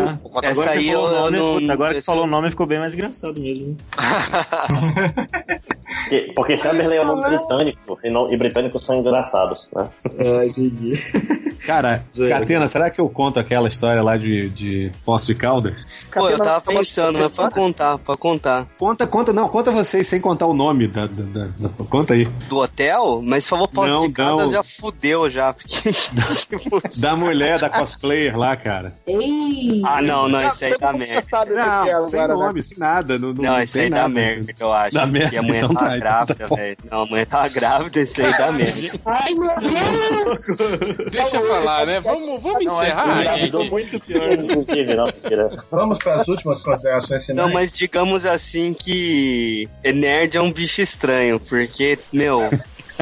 [0.40, 2.24] Uma- Essa Agora, que aí você falou o eu nome, não- puta, agora que falou
[2.24, 3.76] o nome ficou bem mais engraçado mesmo.
[5.90, 9.88] Porque, porque Chamberlain é um nome britânico, e, não, e britânicos são engraçados, né?
[10.20, 10.92] Ah, entendi.
[11.66, 12.04] Cara.
[12.28, 15.84] Catena, será que eu conto aquela história lá de, de Poço de Caldas?
[16.12, 18.66] Pô, eu tava pensando, mas pode contar, pode contar.
[18.78, 21.06] Conta, conta, não, conta vocês sem contar o nome da.
[21.06, 22.24] da- da- da- conta aí.
[22.48, 23.20] Do hotel?
[23.24, 24.52] Mas falou Poço Não, de Caldas, não.
[24.52, 25.52] já fudeu já.
[25.52, 28.94] Porque, tipo, Da mulher, da cosplayer lá, cara.
[29.06, 29.82] Ei!
[29.84, 31.22] ah, não, não, isso aí Todo dá merda.
[31.22, 32.46] sabe o que é Não, sem agora, né?
[32.46, 33.18] nome, sem nada.
[33.18, 34.94] Não, não, Não, isso aí dá merda, eu acho.
[34.94, 36.76] Dá merda, a mulher então tá tá, grávida, tá velho.
[36.90, 39.00] Não, a mulher tá grávida, isso aí dá merda.
[39.06, 41.10] Ai, meu Deus!
[41.10, 42.00] Deixa pra lá, né?
[42.00, 45.04] Vamos, vamos encerrar, Engravidou muito pior, não, mentira.
[45.70, 47.46] Vamos para as últimas considerações finais.
[47.46, 52.40] Não, mas digamos assim que nerd é um bicho estranho, porque, meu,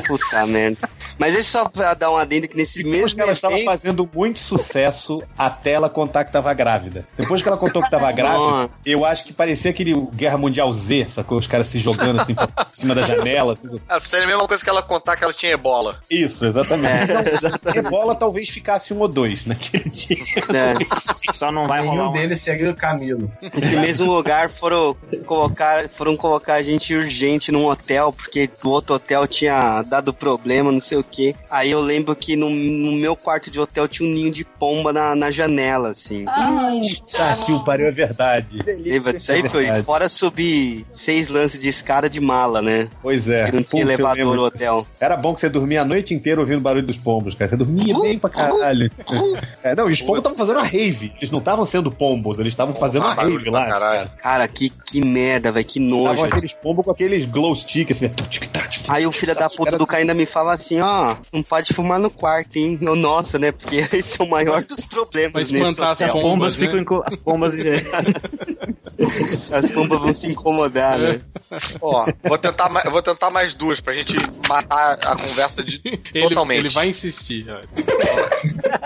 [0.07, 0.89] puta merda.
[1.19, 3.67] Mas deixa só pra dar um adendo que nesse Depois mesmo que ela estava evento-
[3.67, 7.07] fazendo muito sucesso até ela contar que estava grávida.
[7.17, 11.07] Depois que ela contou que estava grávida, eu acho que parecia aquele Guerra Mundial Z,
[11.11, 11.39] sacou?
[11.39, 13.55] Os caras se jogando assim por cima da janela.
[13.55, 13.81] assim.
[13.89, 16.01] Ah, seria a mesma coisa que ela contar que ela tinha ebola.
[16.11, 17.13] Isso, exatamente.
[17.13, 20.17] Não, Ebola talvez ficasse um ou dois naquele dia.
[20.55, 21.33] É.
[21.33, 22.13] Só não vai rolar Nenhum um...
[22.13, 23.31] deles seria o Camilo.
[23.55, 24.97] Nesse mesmo lugar foram
[25.27, 30.71] colocar, foram colocar a gente urgente num hotel, porque o outro hotel tinha dado problema,
[30.71, 31.35] não sei o que.
[31.51, 34.93] Aí eu lembro que no, no meu quarto de hotel tinha um ninho de pomba
[34.93, 36.25] na, na janela, assim.
[36.29, 36.81] Ai,
[37.13, 38.61] Tá, que o pariu é verdade.
[38.65, 39.49] Lembra disso aí?
[39.49, 39.85] Foi verdade.
[39.85, 42.89] fora subir seis lances de escada de mala, né?
[43.03, 43.47] Pois é.
[43.47, 44.87] Que não tinha Puta, elevador no hotel.
[45.01, 47.51] Era bom que você dormia a noite inteira ouvindo o barulho dos pombos, cara.
[47.51, 48.91] Você dormia bem pra caralho.
[49.63, 51.13] É, não, e os pombos estavam fazendo a rave.
[51.17, 53.67] Eles não estavam sendo pombos, eles estavam fazendo a barulho rave lá.
[53.67, 54.11] caralho.
[54.19, 56.13] Cara, que, que merda, velho, que nojo.
[56.13, 58.09] Estavam aqueles pombos com aqueles glow stick, assim.
[58.09, 61.73] tic, tic, Aí o filho da puta cara ainda me fala assim, ó, não pode
[61.75, 62.79] fumar no quarto, hein?
[62.83, 63.53] Eu, nossa, né?
[63.53, 66.07] Porque esse é o maior dos problemas Vai nesse espantar hotel.
[66.07, 66.67] as As Pombas, né?
[66.69, 67.03] ficam...
[67.07, 67.55] As pombas...
[69.53, 71.21] As pombas vão se incomodar, né?
[71.81, 74.17] Ó, vou tentar, mais, vou tentar mais duas pra gente
[74.49, 75.81] matar a conversa de
[76.15, 76.59] Ele, totalmente.
[76.59, 77.47] ele vai insistir.
[77.49, 77.59] ó.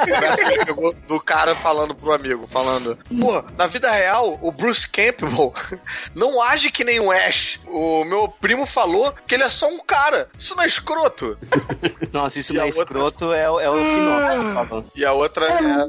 [0.05, 4.53] conversa que ele pegou do cara falando pro amigo, falando, pô, na vida real, o
[4.53, 5.53] Bruce Campbell
[6.15, 7.59] não age que nem o Ash.
[7.67, 10.29] O meu primo falou que ele é só um cara.
[10.39, 11.39] Isso não é escroto.
[12.13, 12.83] Nossa, isso E não é outra?
[12.83, 14.85] escroto, é, o- é o final falou.
[14.95, 15.89] E a outra é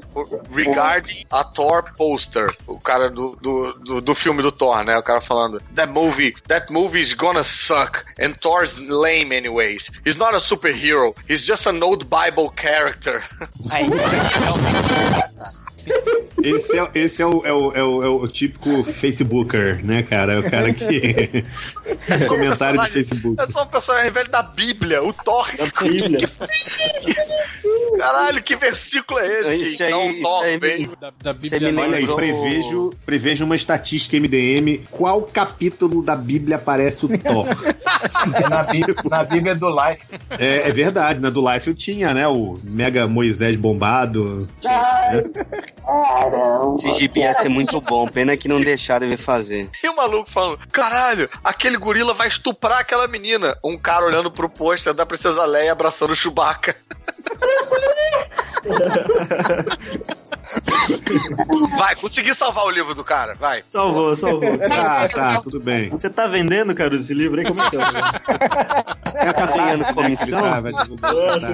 [0.52, 2.56] Regarding a Thor Poster.
[2.68, 4.96] O cara do, do, do, do filme do Thor, né?
[4.98, 8.04] O cara falando, that movie, that movie is gonna suck.
[8.20, 9.90] And Thor's lame anyways.
[10.06, 11.14] He's not a superhero.
[11.28, 13.24] He's just an old Bible character.
[16.44, 20.34] Esse é, esse é, o, é, o, é, o, é o típico Facebooker, né, cara?
[20.34, 21.44] É o cara que.
[22.28, 23.42] Comentário de Facebook.
[23.42, 25.48] É só um personagem velho da Bíblia, o Thor.
[25.82, 26.30] Bíblia.
[27.98, 29.56] Caralho, que versículo é esse?
[29.58, 33.46] Isso que aí- um bem- me- Da, da Bíblia me Olha aí, lembrou- prevejo, prevejo
[33.46, 34.86] uma estatística MDM.
[34.92, 37.46] Qual capítulo da Bíblia aparece o Thor?
[38.36, 40.04] É na, Bíblia, na Bíblia do Life.
[40.32, 42.28] É, é verdade, na do Life eu tinha, né?
[42.28, 44.48] O Mega Moisés bombado.
[44.66, 45.24] ai,
[45.86, 46.76] caramba.
[46.78, 49.70] Esse gibi ia ser muito bom, pena que não deixaram ele fazer.
[49.84, 53.58] E o maluco falando, caralho, aquele gorila vai estuprar aquela menina.
[53.64, 56.76] Um cara olhando pro pôster da Princesa Leia abraçando o Chewbacca.
[61.78, 63.64] Vai, consegui salvar o livro do cara, vai.
[63.68, 64.58] Salvou, salvou.
[64.58, 65.90] Tá, tá, tudo bem.
[65.90, 67.46] Você tá vendendo, cara, esse livro aí?
[67.46, 67.80] Como é que é?
[69.34, 70.42] Tá ganhando comissão?
[70.42, 71.54] Tá, vai divulgar, tá.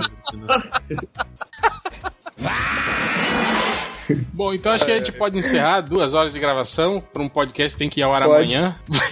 [4.34, 7.74] Bom, então acho que a gente pode encerrar duas horas de gravação para um podcast
[7.74, 8.54] que tem que ir ao ar Pode.
[8.56, 8.76] amanhã.
[8.88, 9.12] Vai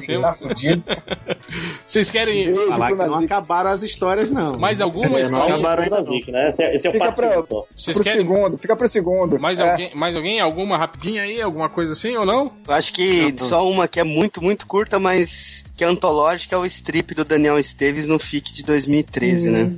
[0.00, 0.82] ser um.
[1.86, 4.58] Vocês querem Falar que não acabaram as histórias, não.
[4.58, 5.54] mais alguma É, não história?
[5.54, 6.04] acabaram ainda não.
[6.06, 6.50] Vic, né?
[6.50, 7.44] Esse, é- esse é o Fica partido.
[7.46, 7.62] pra-
[7.94, 9.38] Pro querem segundo, fica pro segundo.
[9.40, 9.70] mais É.
[9.70, 10.40] alguém, mais alguém?
[10.40, 11.40] Alguma rapidinha aí?
[11.40, 12.52] Alguma coisa assim ou não?
[12.66, 16.58] Eu acho que só uma que é muito, muito curta, mas que é antológica, é
[16.58, 19.70] o strip do Daniel Esteves no FIC de 2013, né?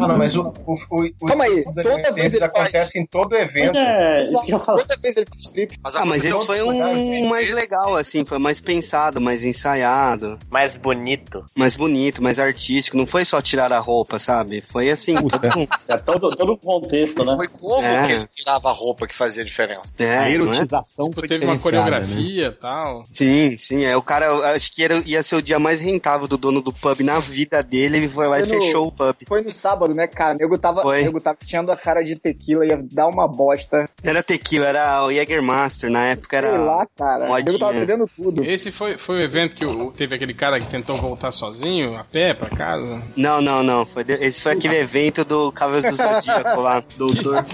[0.00, 3.06] Ah, não, mas o, o, o, o Calma aí, toda vez ele faz- acontece em
[3.06, 4.58] todo evento É, eu.
[4.60, 5.78] Toda vez ele faz strip.
[5.84, 11.44] Ah, mas esse foi um mais legal, assim, foi mais pensado, mais ensaiado, Mais bonito.
[11.56, 12.96] mais bonito, mais artístico.
[12.96, 14.62] Não foi só tirar a roupa, sabe?
[14.62, 15.68] Foi assim, todo.
[15.88, 17.34] É todo, todo o contexto, né?
[17.36, 18.06] Foi como É.
[18.06, 19.92] que ele tirava a roupa que fazia diferença.
[19.98, 20.32] É, A é?
[20.34, 21.60] erotização Tipo, foi teve uma né?
[21.60, 23.02] coreografia e tal.
[23.12, 23.84] Sim, sim.
[23.84, 26.60] É, o cara, eu acho que era, ia ser o dia mais rentável do dono
[26.60, 27.96] do pub na vida dele.
[27.98, 29.16] Ele foi lá e Foi no- fechou o pub.
[29.26, 30.34] Foi no sábado, né, cara?
[30.34, 31.02] O nego tava, Foi.
[31.02, 33.71] nego tava enchendo a cara de tequila, ia dar uma bosta.
[34.02, 35.90] Era tequila, era o Jägermaster.
[35.90, 36.50] Na época era.
[36.50, 37.30] Sei lá, cara.
[37.30, 37.86] O nego tava modinha.
[37.86, 38.44] bebendo tudo.
[38.44, 42.04] Esse foi, foi o evento que o- teve aquele cara que tentou voltar sozinho, a
[42.04, 43.02] pé, pra casa.
[43.16, 43.86] Não, não, não.
[43.86, 46.82] Foi Esse foi aquele evento do Cavaleiros do Zodíaco lá.
[46.96, 47.44] Doutor.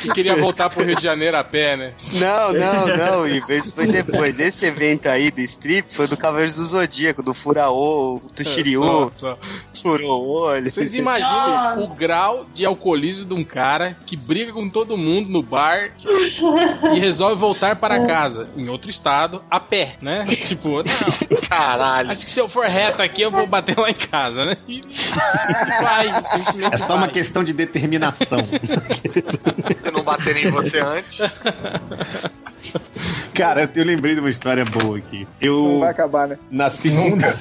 [0.00, 1.92] Que queria voltar pro Rio de Janeiro a pé, né?
[2.14, 3.52] Não, não, não, Ivo.
[3.52, 4.38] Isso foi depois.
[4.38, 9.10] Esse evento aí do strip foi do Cavaleiros do Zodíaco, do Furaô, o Tushiryu, Só-
[9.16, 9.38] só.
[9.82, 10.70] Furou olho.
[10.70, 15.42] Vocês imaginam o grau de alcoolismo de um cara que briga com todo mundo no
[15.42, 15.90] bar
[16.94, 20.24] e resolve voltar para casa, em outro estado, a pé, né?
[20.48, 22.10] Tipo, não, Caralho.
[22.10, 24.56] acho que se eu for reto aqui, eu vou bater lá em casa, né?
[24.66, 24.82] E
[25.82, 26.08] vai,
[26.72, 27.10] É só uma vai.
[27.10, 28.42] questão de determinação.
[28.44, 31.18] Se não baterem em você antes.
[33.34, 35.20] Cara, eu lembrei de uma história boa aqui.
[35.24, 36.38] Não Eu, vai acabar, né?
[36.50, 37.34] na segunda.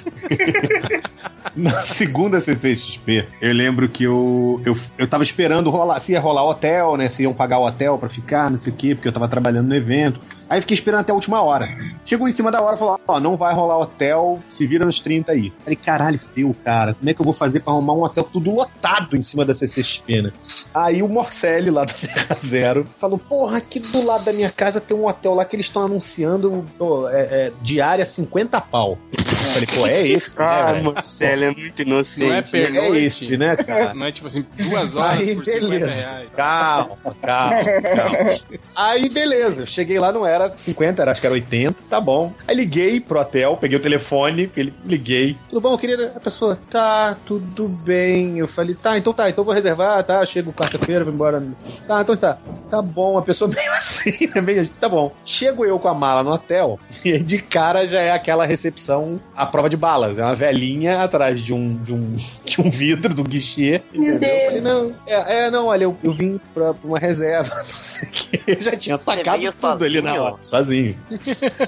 [1.55, 6.43] na segunda CCXP, eu lembro que eu, eu, eu tava esperando rolar, se ia rolar
[6.45, 7.07] hotel, né?
[7.18, 9.68] Se iam pagar o hotel pra ficar, não sei o quê, porque eu tava trabalhando
[9.69, 10.22] no evento.
[10.48, 11.68] Aí fiquei esperando até a última hora.
[12.06, 15.02] Chegou em cima da hora e falou: Ó, não vai rolar hotel, se vira nos
[15.02, 15.52] 30 aí.
[15.64, 16.94] Falei, caralho, fudeu, cara.
[16.94, 19.53] Como é que eu vou fazer pra arrumar um hotel tudo lotado em cima da
[19.56, 20.31] CCXP, né?
[20.73, 24.80] Aí o Morcelli lá do Terra Zero falou: Porra, aqui do lado da minha casa
[24.80, 28.98] tem um hotel lá que eles estão anunciando pô, é, é, diária 50 pau.
[29.11, 30.94] Eu falei, pô, é esse, né, Ah, velho?
[30.94, 32.26] Marcelo é muito inocente.
[32.27, 32.41] Não é né?
[32.44, 32.98] pernoite.
[32.98, 33.94] É esse, né, cara?
[33.94, 35.88] Não é tipo assim, duas horas Aí, por 50 beleza.
[35.91, 36.30] reais.
[36.35, 37.64] Calma, calma,
[37.96, 38.30] calma.
[38.76, 39.64] Aí, beleza.
[39.64, 42.34] Eu cheguei lá, não era 50, era, acho que era 80, tá bom.
[42.48, 45.38] Aí liguei pro hotel, peguei o telefone, ele, liguei.
[45.50, 46.14] Tudo bom, querida?
[46.16, 48.40] A pessoa, tá, tudo bem.
[48.40, 51.44] Eu falei, tá, então tá, então vou reservar, tá, chego quarta-feira, vou embora.
[51.88, 52.38] Tá, então tá.
[52.70, 54.41] Tá bom, a pessoa meio assim, né?
[54.41, 55.14] Meio, tá bom.
[55.26, 59.45] Chego eu com a mala no hotel, e de cara já é aquela recepção à
[59.45, 60.18] prova de balas.
[60.18, 62.14] É uma velhinha atrás de um, de um,
[62.45, 63.82] de um vidro, do guichê.
[63.94, 64.30] Meu entendeu?
[64.30, 64.64] Eu falei, Deus.
[64.64, 68.11] não, é, é, não, olha, eu, eu vim pra, pra uma reserva, não sei o
[68.11, 68.41] que.
[68.48, 70.24] Eu já tinha sacado veio tudo ali na sozinho?
[70.24, 70.36] hora.
[70.44, 70.98] Sozinho.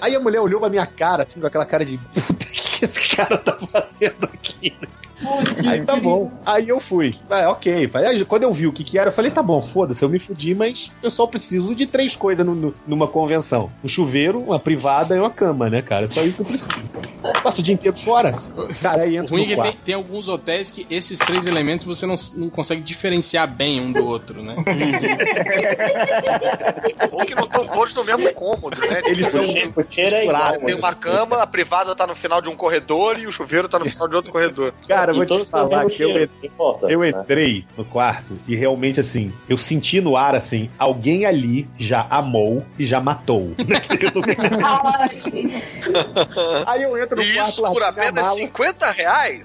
[0.01, 2.85] Aí a mulher olhou pra minha cara, assim, com aquela cara de puta, o que
[2.85, 4.73] esse cara tá fazendo aqui?
[5.67, 6.31] Aí tá bom.
[6.45, 7.11] Aí eu fui.
[7.29, 7.89] Ah, ok.
[7.93, 10.19] Aí, quando eu vi o que que era, eu falei, tá bom, foda-se, eu me
[10.19, 13.69] fudi, mas eu só preciso de três coisas no- no- numa convenção.
[13.83, 16.05] Um chuveiro, uma privada e uma cama, né, cara?
[16.05, 16.69] É só isso que eu preciso.
[17.43, 18.33] Passo o dia inteiro fora.
[18.81, 19.71] Cara, aí O entra é no que quarto.
[19.73, 23.91] tem, tem alguns hotéis que esses três elementos você não, não consegue diferenciar bem um
[23.91, 24.55] do outro, né?
[27.11, 29.01] Ou que não estão todos no mesmo cômodo, né?
[29.05, 30.57] Eles são O cheiro, o cheiro é igual.
[30.59, 33.79] Tem uma cama, a privada tá no final de um corredor e o chuveiro tá
[33.79, 34.73] no final de outro corredor.
[34.87, 37.09] Cara, eu vou te falar que eu, não importa, Eu né?
[37.09, 42.63] entrei no quarto e realmente assim, eu senti no ar assim, alguém ali já amou
[42.77, 43.51] e já matou.
[46.65, 48.39] Aí eu entro no quarto, isso por larguei a apenas mala.
[48.39, 49.41] 50 reais?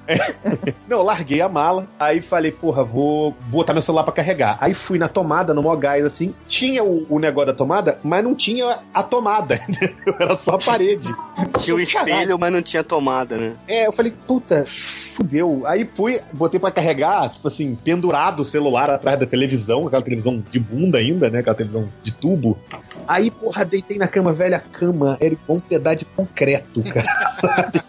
[0.88, 4.56] Não, eu larguei a mala, aí falei, porra, vou botar meu celular pra carregar.
[4.60, 8.34] Aí fui na tomada, no Mogás, assim, tinha o, o negócio da tomada, mas não
[8.34, 10.14] tinha a tomada, entendeu?
[10.18, 11.14] Era só a parede.
[11.58, 13.54] Tinha o espelho, mas não tinha tomada, né?
[13.66, 15.53] É, eu falei, puta, fudeu.
[15.64, 20.42] Aí fui, botei pra carregar, tipo assim, pendurado o celular atrás da televisão, aquela televisão
[20.50, 21.40] de bunda ainda, né?
[21.40, 22.58] Aquela televisão de tubo.
[23.06, 27.06] Aí, porra, deitei na cama, velho, a cama era igual um pedaço de concreto, cara,
[27.40, 27.82] sabe?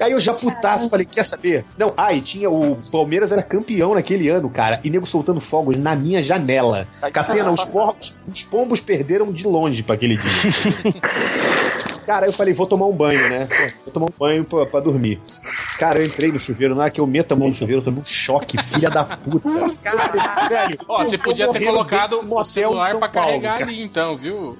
[0.00, 1.64] Aí eu já putaço, falei, quer saber?
[1.78, 5.94] Não, ai, tinha o Palmeiras era campeão naquele ano, cara, e nego soltando fogos na
[5.94, 6.86] minha janela.
[7.12, 7.66] Catena, os,
[8.26, 10.30] os pombos perderam de longe pra aquele dia.
[12.06, 13.48] Cara, eu falei, vou tomar um banho, né?
[13.84, 15.20] Vou tomar um banho pra, pra dormir.
[15.76, 17.84] Cara, eu entrei no chuveiro, na hora que eu meto a mão no chuveiro, eu
[17.84, 19.48] tomei um choque, filha da puta.
[19.82, 23.70] Cara, velho, Ó, você tô podia ter colocado o celular pra Paulo, carregar cara.
[23.70, 24.56] ali, então, viu?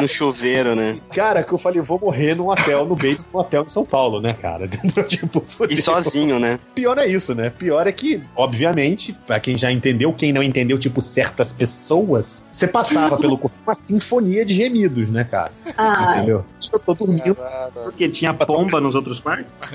[0.00, 1.00] No chuveiro, né?
[1.14, 4.20] Cara, que eu falei, vou morrer num hotel, no Bates, num hotel em São Paulo,
[4.20, 4.68] né, cara?
[5.08, 5.42] tipo.
[5.70, 6.60] E sozinho, né?
[6.74, 7.50] Pior é isso, né?
[7.50, 12.66] Pior é que, obviamente, pra quem já entendeu, quem não entendeu, tipo, certas pessoas, você
[12.68, 15.52] passava pelo corpo uma sinfonia de gemidos, né, cara?
[15.76, 16.18] Ai.
[16.18, 16.44] Entendeu?
[16.72, 17.36] Eu tô dormindo.
[17.84, 19.46] Porque tinha pomba nos outros quartos?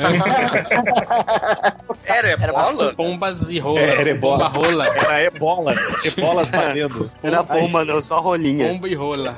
[2.05, 2.93] Era ebola?
[2.93, 3.83] Pombas e rolas.
[3.83, 4.49] É, era ebola.
[4.49, 4.87] Pomba rola.
[4.87, 5.73] Era ebola.
[6.03, 7.11] Ebola valendo.
[7.23, 8.67] Era bomba, não, só rolinha.
[8.67, 9.37] Pomba e rola.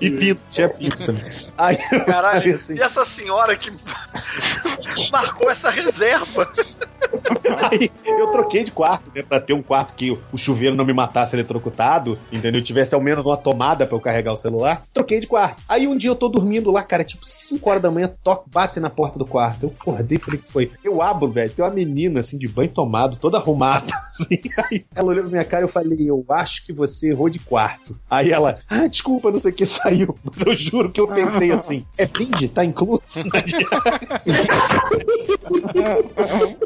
[0.00, 1.24] E pinto, tinha pinto também.
[1.56, 1.76] Aí
[2.06, 3.72] Caralho, assim, e essa senhora que
[5.10, 6.46] marcou essa reserva.
[7.70, 9.22] Aí eu troquei de quarto, né?
[9.22, 12.62] Pra ter um quarto que o chuveiro não me matasse eletrocutado, entendeu?
[12.62, 14.82] Tivesse ao menos uma tomada pra eu carregar o celular.
[14.92, 15.62] Troquei de quarto.
[15.68, 18.78] Aí um dia eu tô dormindo lá, cara, tipo 5 horas da manhã, toque, bate
[18.78, 19.64] na porta do quarto.
[19.64, 20.70] Eu acordei e falei que foi.
[20.84, 24.38] Eu abro, velho, tem uma menina assim de banho tomado, toda arrumada, assim.
[24.70, 27.38] Aí ela olhou pra minha cara e eu falei, eu acho que você errou de
[27.38, 27.98] quarto.
[28.08, 30.16] Aí ela, ah, desculpa, não sei o que saiu.
[30.24, 33.02] Mas eu juro que eu pensei assim, é brinde, tá incluso?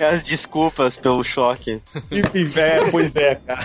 [0.01, 1.81] As desculpas pelo choque.
[2.11, 3.65] Enfim, velho, pois é, cara.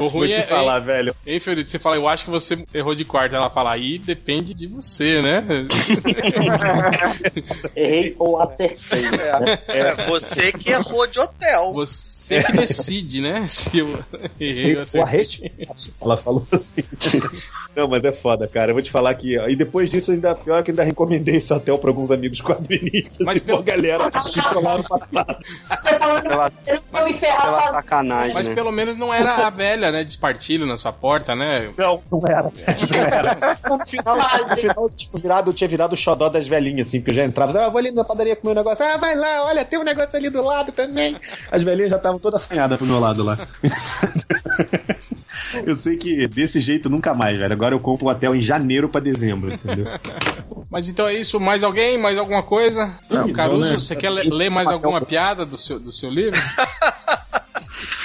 [0.00, 0.42] O ruim te é.
[0.42, 1.16] falar, hein, velho.
[1.26, 3.34] Hein, Fiorito, você fala, eu acho que você errou de quarto.
[3.34, 5.44] Ela fala, aí depende de você, né?
[7.76, 9.04] Errei ou acertei.
[9.68, 11.72] É, é você que errou de hotel.
[11.72, 13.46] Você que decide, né?
[13.50, 13.88] Se eu
[14.38, 15.52] errei ou acertei.
[16.00, 16.82] Ela falou assim.
[17.74, 18.70] Não, mas é foda, cara.
[18.70, 19.38] Eu vou te falar que.
[19.38, 23.18] E depois disso, ainda pior que ainda recomendei esse hotel pra alguns amigos quadrinistas.
[23.20, 25.36] Mas uma galera que lá no passado.
[25.92, 26.50] Pela,
[27.12, 28.54] ferrar pela sacanagem, Mas né?
[28.54, 30.04] pelo menos não era a velha, né?
[30.04, 31.70] De espartilho na sua porta, né?
[31.76, 32.42] Não, não era.
[32.42, 33.58] Não era.
[33.68, 34.16] No final,
[34.48, 37.24] no final tipo, virado, eu tinha virado o xodó das velhinhas, assim, porque eu já
[37.24, 37.64] entrava.
[37.64, 38.84] Ah, vou ali na padaria comer um negócio.
[38.84, 41.16] Ah, vai lá, olha, tem um negócio ali do lado também.
[41.50, 43.36] As velhinhas já estavam todas assanhadas pro meu lado lá.
[45.66, 47.52] Eu sei que desse jeito nunca mais, velho.
[47.52, 49.86] Agora eu compro um hotel em janeiro pra dezembro, entendeu?
[50.70, 51.38] Mas então é isso.
[51.38, 52.00] Mais alguém?
[52.00, 52.98] Mais alguma coisa?
[53.10, 53.74] Não, Caruso, não, né?
[53.74, 56.40] você quer le- ler mais alguma piada do seu, do seu livro?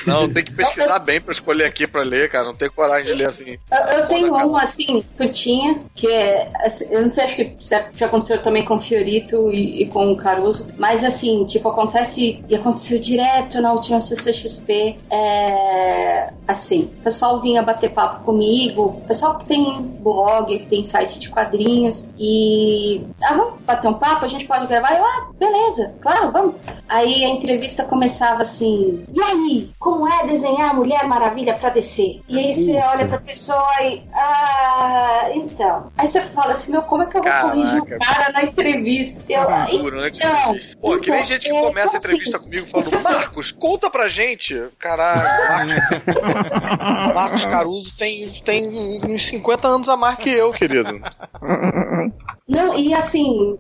[0.07, 2.45] Não, tem que pesquisar bem pra escolher aqui pra ler, cara.
[2.45, 3.57] Não tenho coragem de ler assim.
[3.71, 6.49] Eu, eu tenho uma assim, curtinha, que é.
[6.61, 10.11] assim, Eu não sei, acho que já aconteceu também com o Fiorito e, e com
[10.11, 12.43] o Caruso, mas assim, tipo, acontece.
[12.47, 14.97] E aconteceu direto na última CCXP.
[15.09, 20.83] É, assim, o pessoal vinha bater papo comigo, o pessoal que tem blog, que tem
[20.83, 23.05] site de quadrinhos, e.
[23.23, 24.25] Ah, vamos bater um papo?
[24.25, 24.97] A gente pode gravar?
[24.97, 26.55] Eu, ah, beleza, claro, vamos.
[26.87, 32.21] Aí a entrevista começava assim: E aí, como é desenhar a Mulher Maravilha pra descer?
[32.27, 34.03] E aí você olha pra pessoa e.
[34.13, 35.91] Ah, então.
[35.97, 37.55] Aí você fala assim: Meu, como é que eu vou Caraca.
[37.55, 39.23] corrigir o cara na entrevista?
[39.29, 39.47] Eu,
[39.81, 40.77] Durante então, a entrevista.
[40.81, 43.89] Pô, que nem então, gente que é, começa a então, entrevista comigo falando, Marcos, conta
[43.89, 44.61] pra gente.
[44.77, 48.69] Caralho, Marcos, Marcos Caruso tem, tem
[49.07, 50.99] uns 50 anos a mais que eu, querido.
[52.49, 53.57] Não, e assim,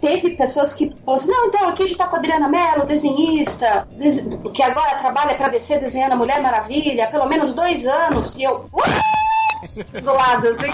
[0.00, 2.84] teve pessoas que falaram assim, não, então aqui a gente tá com a Adriana Mello,
[2.86, 4.20] desenhista, des-
[4.52, 8.68] que agora trabalha pra descer desenhando a Mulher Maravilha pelo menos dois anos, e eu...
[10.02, 10.66] do lado, assim.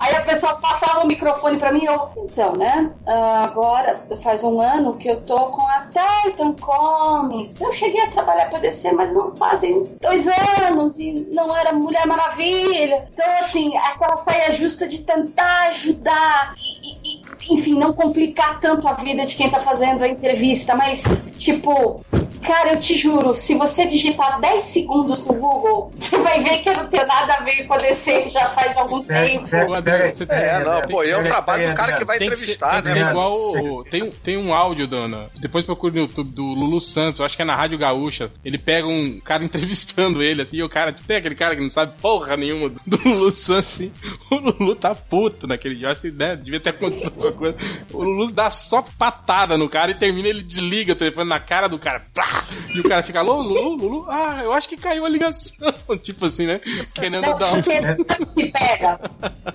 [0.00, 2.90] Aí a pessoa passava o microfone pra mim e eu, então, né?
[3.06, 5.86] ah, agora faz um ano que eu tô com a
[6.24, 7.60] Titan Comics.
[7.60, 10.26] Eu cheguei a trabalhar pra descer, mas não fazem dois
[10.68, 13.08] anos e não era Mulher Maravilha.
[13.12, 18.92] Então, assim, aquela saia justa de tentar ajudar e- e, enfim, não complicar tanto a
[18.94, 21.02] vida de quem tá fazendo a entrevista, mas,
[21.36, 22.00] tipo.
[22.42, 26.68] Cara, eu te juro, se você digitar 10 segundos no Google, você vai ver que
[26.70, 29.46] eu não tenho nada a ver com a DC já faz algum tempo.
[30.34, 32.82] É, não, pô, e é o trabalho do cara que vai Tem que entrevistar, ser,
[32.82, 33.04] tem que né?
[33.06, 33.32] ser igual.
[33.38, 35.28] o- tem, um- tem um áudio, dona.
[35.40, 38.30] Depois procure no YouTube do Lulu Santos, eu acho que é na Rádio Gaúcha.
[38.44, 41.62] Ele pega um cara entrevistando ele, assim, e o cara, tipo, tem aquele cara que
[41.62, 43.92] não sabe porra nenhuma do, do Lulu Santos, assim.
[44.30, 45.88] O Lulu tá puto naquele dia.
[45.88, 47.58] Eu acho que né, devia ter acontecido alguma coisa.
[47.92, 51.68] O Lulu dá só patada no cara e termina, ele desliga o telefone na cara
[51.68, 52.02] do cara.
[52.14, 52.29] Pá!
[52.74, 54.06] E o cara fica, alô, Lulu, Lulu?
[54.08, 55.74] Ah, eu acho que caiu a ligação.
[56.02, 56.60] tipo assim, né?
[56.94, 57.58] Querendo Não, dar um.
[57.58, 59.00] o que pega?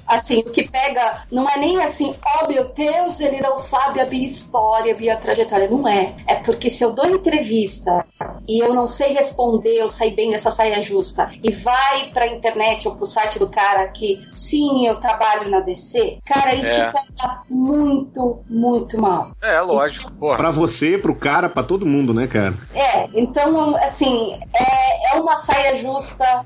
[0.06, 4.06] Assim, o que pega não é nem assim, oh meu Deus, ele não sabe a
[4.06, 5.70] minha história, a minha trajetória.
[5.70, 6.14] Não é.
[6.28, 8.06] É porque se eu dou entrevista
[8.48, 12.88] e eu não sei responder, eu sair bem nessa saia justa, e vai pra internet
[12.88, 16.92] ou pro site do cara que sim, eu trabalho na DC, cara, isso É.
[16.92, 19.32] pega muito, muito mal.
[19.42, 20.38] É, lógico, porra.
[20.38, 22.54] Pra você, pro cara, pra todo mundo, né, cara?
[22.74, 26.46] É, então, assim, é, é uma saia justa.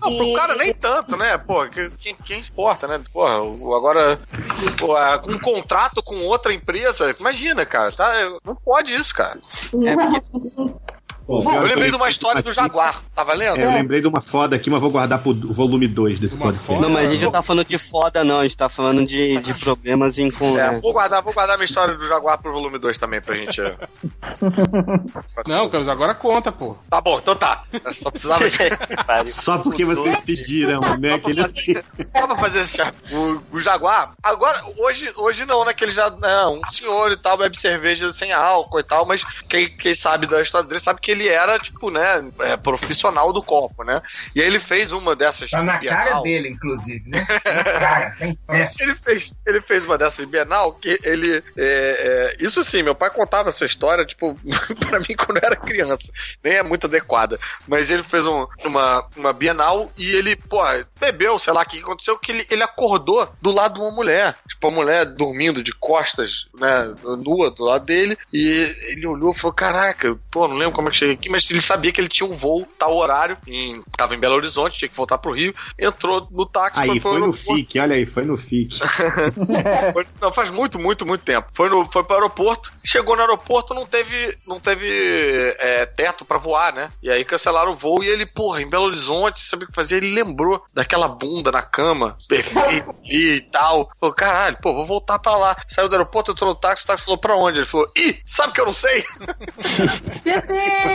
[0.00, 1.38] Não, pro cara nem tanto, né?
[1.38, 3.00] Pô, que- quem, quem importa, né?
[3.12, 3.36] Porra,
[3.76, 8.12] agora, é, com um contrato com outra empresa, imagina, cara, tá?
[8.44, 9.38] Não pode isso, cara.
[11.26, 13.56] Bom, Eu lembrei de uma história do Jaguar, tá valendo?
[13.56, 16.80] É, eu lembrei de uma foda aqui, mas vou guardar pro volume 2 desse podcast.
[16.80, 18.40] Não, mas a gente não tá falando de foda, não.
[18.40, 20.58] A gente tá falando de, de problemas em com.
[20.58, 23.60] É, vou guardar, vou guardar minha história do Jaguar pro volume 2 também pra gente.
[23.60, 23.74] é.
[25.46, 26.76] Não, Carlos, agora conta, pô.
[26.90, 27.64] Tá bom, então tá.
[27.72, 28.58] Eu só precisava de.
[29.30, 31.14] Só porque vocês pediram, né?
[31.14, 31.42] Aquele...
[31.42, 32.80] Só pra fazer esse
[33.14, 34.12] o, o Jaguar.
[34.22, 35.72] Agora, hoje, hoje não, né?
[35.72, 36.10] Que ele já.
[36.10, 40.26] Não, um senhor e tal, bebe cerveja sem álcool e tal, mas quem, quem sabe
[40.26, 44.02] da história dele sabe que ele era, tipo, né, é, profissional do copo, né?
[44.34, 45.50] E aí ele fez uma dessas.
[45.50, 46.22] Tá na cara Bienal.
[46.22, 47.26] dele, inclusive, né?
[47.28, 48.82] Na cara, tá impresso.
[48.82, 51.42] Ele fez, ele fez uma dessas Bienal que ele.
[51.56, 54.38] é, é, isso sim, meu pai contava essa história, tipo,
[54.80, 56.10] pra mim quando eu era criança.
[56.42, 57.38] Nem é muito adequada.
[57.66, 60.60] Mas ele fez um- uma, uma Bienal e ele, pô,
[61.00, 64.34] bebeu, sei lá o que aconteceu, que ele, ele acordou do lado de uma mulher.
[64.48, 68.16] Tipo, a mulher dormindo de costas, né, nua do lado dele.
[68.32, 71.50] E ele olhou e falou: Caraca, pô, não lembro como é que cheguei aqui, mas
[71.50, 74.88] ele sabia que ele tinha um voo, tal horário, em, tava em Belo Horizonte, tinha
[74.88, 75.52] que voltar pro Rio.
[75.78, 77.32] Entrou no táxi, Aí, foi pro no.
[77.32, 78.78] FIC, olha aí, foi no FIC.
[79.92, 81.48] Foi- não, faz muito, muito, muito tempo.
[81.52, 84.86] Foi, no, foi pro aeroporto, chegou no aeroporto, não teve, não teve
[85.58, 86.90] é, teto pra voar, né?
[87.02, 89.96] E aí cancelaram o voo e ele, porra, em Belo Horizonte, sabia o que fazer?
[90.02, 93.90] Ele lembrou daquela bunda na cama, perfeita ali e tal.
[94.00, 95.56] Falou, caralho, pô, vou voltar pra lá.
[95.68, 97.58] Saiu do aeroporto, entrou no táxi, o táxi falou, pra onde?
[97.58, 99.04] Ele falou, ih, sabe que eu não sei?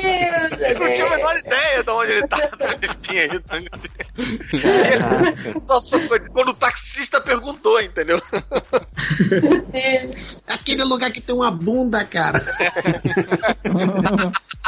[0.04, 2.50] Ele não tinha a menor ideia de onde ele tava,
[2.82, 3.44] ele tinha ido.
[4.18, 8.22] Ele- Nossa, foi quando o taxista perguntou, entendeu?
[10.48, 12.40] Aquele lugar que tem uma bunda, cara.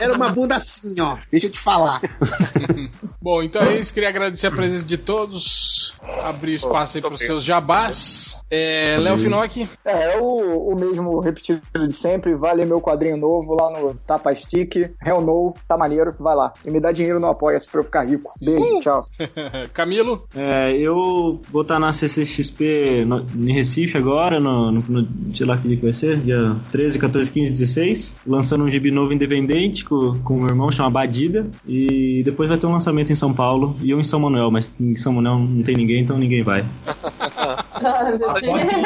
[0.01, 1.17] Era uma bunda assim, ó.
[1.31, 2.01] Deixa eu te falar.
[3.21, 3.93] Bom, então é isso.
[3.93, 5.93] Queria agradecer a presença de todos.
[6.25, 8.35] Abrir espaço aí pros seus jabás.
[8.49, 9.69] É, Léo Finocchi.
[9.85, 12.35] É, é o, o mesmo repetido de sempre.
[12.35, 14.75] Vale meu quadrinho novo lá no Tapa Stick.
[15.05, 16.13] Hell no, tá maneiro.
[16.19, 16.51] Vai lá.
[16.65, 18.31] E me dá dinheiro no Apoia-se pra eu ficar rico.
[18.41, 19.01] Beijo, tchau.
[19.73, 20.25] Camilo?
[20.35, 25.57] É, eu vou estar na CCXP no, em Recife agora, no, no, no- sei lá
[25.57, 29.85] que dia que vai ser, dia 13, 14, 15, 16, lançando um gibi novo independente
[29.85, 33.33] com, com o meu irmão, chama Badida, e depois vai ter um lançamento em São
[33.33, 36.43] Paulo e um em São Manuel, mas em São Manuel não tem ninguém, então ninguém
[36.43, 36.63] vai.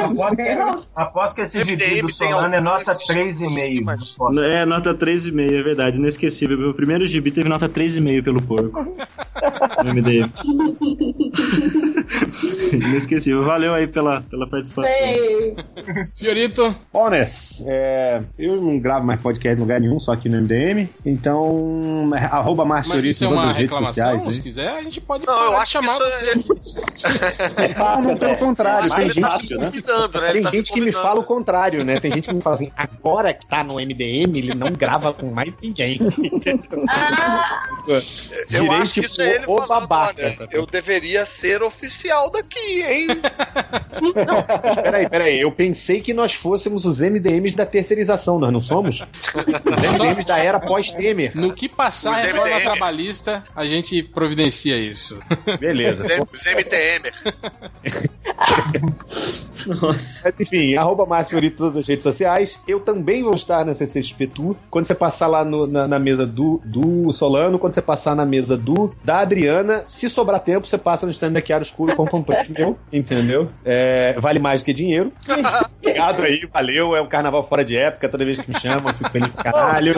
[0.08, 0.92] Aposto que, Deus.
[0.96, 4.44] aposto que esse gibi do tem Solano é nota alguns- 3,5.
[4.44, 6.58] É, nota 3,5, é verdade, inesquecível.
[6.58, 8.86] Meu primeiro gibi teve nota 3,5 pelo porco.
[9.84, 10.32] MDM.
[12.72, 13.44] Inesquecível.
[13.44, 14.92] Valeu aí pela, pela participação.
[14.92, 15.56] Sei.
[16.18, 16.76] Fiorito.
[16.94, 20.88] Honest, é, eu não gravo mais podcast em lugar nenhum, só aqui no MDM.
[21.06, 24.24] Então, é, arroba Marciorito isso é em todas as redes sociais.
[24.24, 24.42] Se Hein?
[24.42, 25.98] quiser, a gente pode Não, eu acho que chamar
[26.36, 27.16] isso você.
[27.78, 30.30] Não, não, pelo contrário, Mas tem tá gente, convidando, né?
[30.30, 31.04] Ele tem tá gente que me convidando.
[31.08, 32.00] fala o contrário, né?
[32.00, 35.28] Tem gente que me fala assim, agora que tá no MDM, ele não grava com
[35.32, 35.98] mais ninguém.
[37.88, 38.02] Eu
[38.64, 40.16] Direi, acho que tipo, isso é ele o falando, babaca.
[40.24, 43.08] olha, eu deveria ser oficial daqui, hein?
[44.64, 49.02] Mas Peraí, peraí, eu pensei que nós fôssemos os MDMs da terceirização, nós não somos?
[49.02, 49.06] Os
[50.00, 51.36] MDMs da era pós-Temer.
[51.36, 52.64] No que passar a reforma MDM.
[52.64, 55.20] trabalhista, a gente providencia isso.
[55.60, 56.04] Beleza.
[56.32, 57.12] Os MTM.
[59.82, 60.22] Nossa.
[60.26, 62.60] Mas enfim, arroba Marciorito em todas as redes sociais.
[62.68, 64.56] Eu também vou estar na CCXP Tour.
[64.70, 68.26] Quando você passar lá no- na, na mesa do, do Solano, quando você passar na
[68.26, 72.16] mesa do da Adriana, se sobrar tempo, você passa no stand da Escuro e compra
[72.18, 73.50] um prêmio entendeu?
[73.64, 75.12] É, vale mais do que dinheiro.
[75.86, 76.96] Obrigado aí, valeu.
[76.96, 78.10] É um carnaval fora de época.
[78.10, 79.96] Toda vez que me chamam, eu fico feliz pra caralho.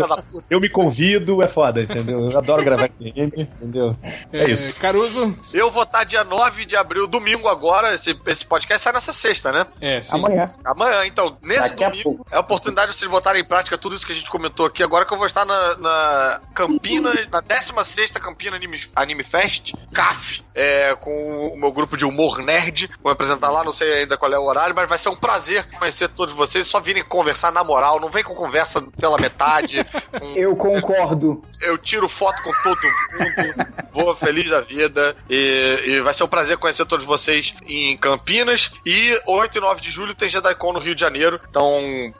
[0.49, 2.29] Eu me convido, é foda, entendeu?
[2.29, 3.95] Eu adoro gravar game, entendeu?
[4.33, 4.79] É isso.
[4.79, 5.37] Caruso.
[5.53, 7.95] Eu vou estar dia 9 de abril, domingo agora.
[7.95, 9.65] Esse, esse podcast sai nessa sexta, né?
[9.79, 10.15] É, sim.
[10.15, 10.53] Amanhã.
[10.65, 14.05] Amanhã, então, nesse Daqui domingo, é a oportunidade de vocês botarem em prática tudo isso
[14.05, 14.83] que a gente comentou aqui.
[14.83, 20.43] Agora que eu vou estar na, na Campinas, na 16 Campina Anime, Anime Fest, CAF,
[20.53, 22.89] é, com o meu grupo de humor nerd.
[23.01, 25.65] Vou apresentar lá, não sei ainda qual é o horário, mas vai ser um prazer
[25.77, 26.67] conhecer todos vocês.
[26.67, 29.85] Só virem conversar na moral, não vem com conversa pela metade.
[30.19, 31.41] com- Eu concordo.
[31.61, 32.77] eu tiro foto com todo
[33.19, 37.95] mundo, vou feliz da vida e, e vai ser um prazer conhecer todos vocês em
[37.97, 41.71] Campinas e 8 e 9 de julho tem JediCon no Rio de Janeiro, então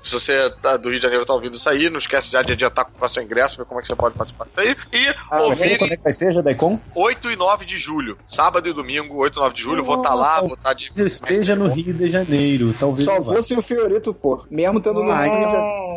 [0.02, 2.52] se você tá do Rio de Janeiro tá ouvindo isso aí, não esquece já de
[2.54, 5.42] adiantar comprar seu ingresso, ver como é que você pode participar disso aí e Ah,
[5.44, 6.80] ouvirem quando é que vai ser, Jadaicon?
[6.96, 10.14] 8 e 9 de julho, sábado e domingo, 8 e 9 de julho, vou estar
[10.14, 10.90] lá, vou estar de...
[10.96, 13.06] Eu esteja no Rio de Janeiro, talvez.
[13.06, 14.46] Só vou se o Fiorito for.
[14.50, 15.88] Mesmo tendo no Ah, de.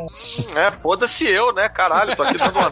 [0.59, 2.71] É, foda-se eu, né, caralho, tô aqui dando uma...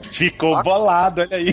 [0.10, 1.48] Ficou bolado, olha aí.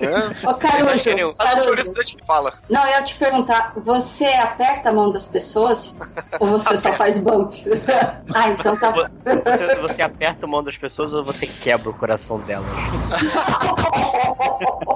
[0.00, 2.16] É, Ô, Caruso, o Caruso.
[2.26, 2.54] fala.
[2.68, 5.94] Não, eu ia te perguntar, você aperta a mão das pessoas
[6.38, 7.54] ou você só faz bump?
[8.34, 8.90] ah, então tá.
[8.90, 12.68] Você, você aperta a mão das pessoas ou você quebra o coração delas?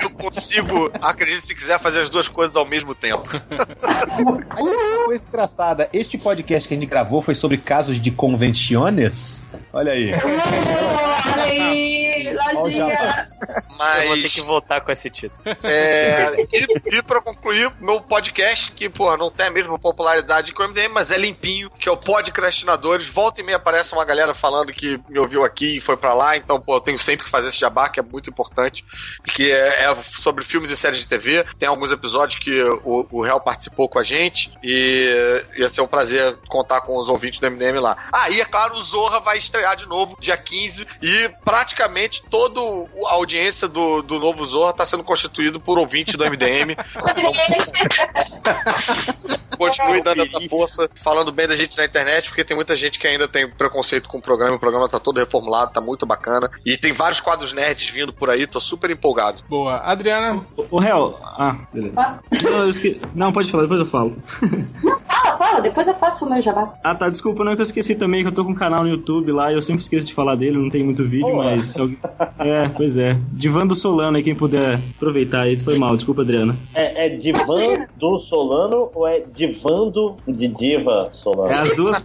[0.00, 3.28] Eu consigo, acredite se quiser, fazer as duas coisas ao mesmo tempo.
[4.58, 9.44] Uma coisa engraçada, este podcast que a gente gravou foi sobre casos de convenciones?
[9.72, 10.12] Olha aí.
[11.32, 11.99] Olha aí,
[12.40, 13.26] lá
[13.78, 14.02] Mas...
[14.02, 15.40] Eu vou ter que voltar com esse título.
[15.62, 20.62] É, e, e pra concluir, meu podcast, que, pô, não tem a mesma popularidade que
[20.62, 23.08] o MDM, mas é limpinho, que é o Podcrastinadores.
[23.08, 26.36] Volta e meia aparece uma galera falando que me ouviu aqui e foi pra lá,
[26.36, 28.84] então, pô, eu tenho sempre que fazer esse jabá, que é muito importante,
[29.34, 31.44] que é, é sobre filmes e séries de TV.
[31.58, 35.86] Tem alguns episódios que o, o Real participou com a gente e ia ser um
[35.86, 38.08] prazer contar com os ouvintes do MDM lá.
[38.12, 42.60] Ah, e é claro, o Zorra vai estrear de novo dia 15 e praticamente toda
[43.08, 46.76] a audiência do, do novo Zorra tá sendo constituído por ouvinte do MDM.
[49.58, 53.06] Continue dando essa força, falando bem da gente na internet, porque tem muita gente que
[53.06, 54.56] ainda tem preconceito com o programa.
[54.56, 56.50] O programa tá todo reformulado, tá muito bacana.
[56.64, 59.42] E tem vários quadros nerds vindo por aí, tô super empolgado.
[59.48, 59.76] Boa.
[59.78, 60.42] Adriana.
[60.70, 61.18] O réu.
[61.22, 62.20] Ah, beleza.
[62.42, 64.16] Não, eu esque- não, pode falar, depois eu falo.
[65.10, 66.72] Fala, fala, depois eu faço o meu jabá.
[66.84, 68.84] Ah, tá, desculpa, não é que eu esqueci também que eu tô com um canal
[68.84, 71.66] no YouTube lá e eu sempre esqueço de falar dele, não tem muito vídeo, mas.
[71.66, 71.98] se alguém-
[72.38, 73.16] É, pois é.
[73.32, 76.56] Divando Solano aí, quem puder aproveitar aí, foi mal, desculpa, Adriana.
[76.74, 81.52] É, é Divan do Solano ou é Divando de Diva Solano?
[81.52, 82.04] É as duas.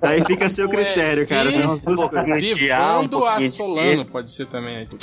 [0.00, 1.52] Aí fica a seu critério, cara.
[1.52, 2.40] São as duas coisas.
[2.40, 4.76] Divando a Solano, pode ser também.
[4.76, 4.88] aí.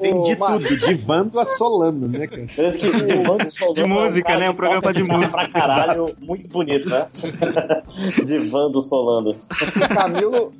[0.00, 2.46] Tem de tudo, divando a Solano, né, cara?
[3.74, 4.50] De música, né?
[4.50, 5.30] Um programa de música.
[5.30, 7.06] Pra caralho, muito bonito, né?
[8.24, 9.30] Divando Solano.
[9.30, 10.52] O Camilo,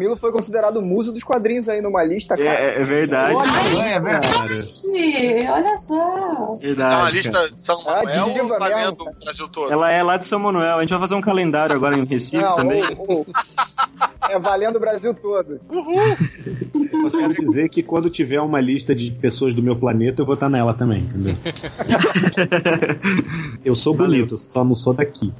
[0.00, 2.48] Camilo foi considerado o muso dos quadrinhos aí numa lista, cara.
[2.48, 3.34] É, é verdade.
[3.34, 6.54] Olha, é Gente, olha só.
[6.54, 9.70] Verdade, é uma lista de São Ah, Manuel ou diva valendo o Brasil todo?
[9.70, 10.78] Ela é lá de São Manuel.
[10.78, 12.82] A gente vai fazer um calendário agora em Recife Não, também.
[12.94, 13.26] o- o-
[14.30, 15.60] é valendo o Brasil todo.
[15.70, 20.26] Eu só quero dizer que quando tiver uma lista de pessoas do meu planeta, eu
[20.26, 21.36] vou estar nela também, entendeu?
[23.64, 25.30] Eu sou bonito, só não sou daqui.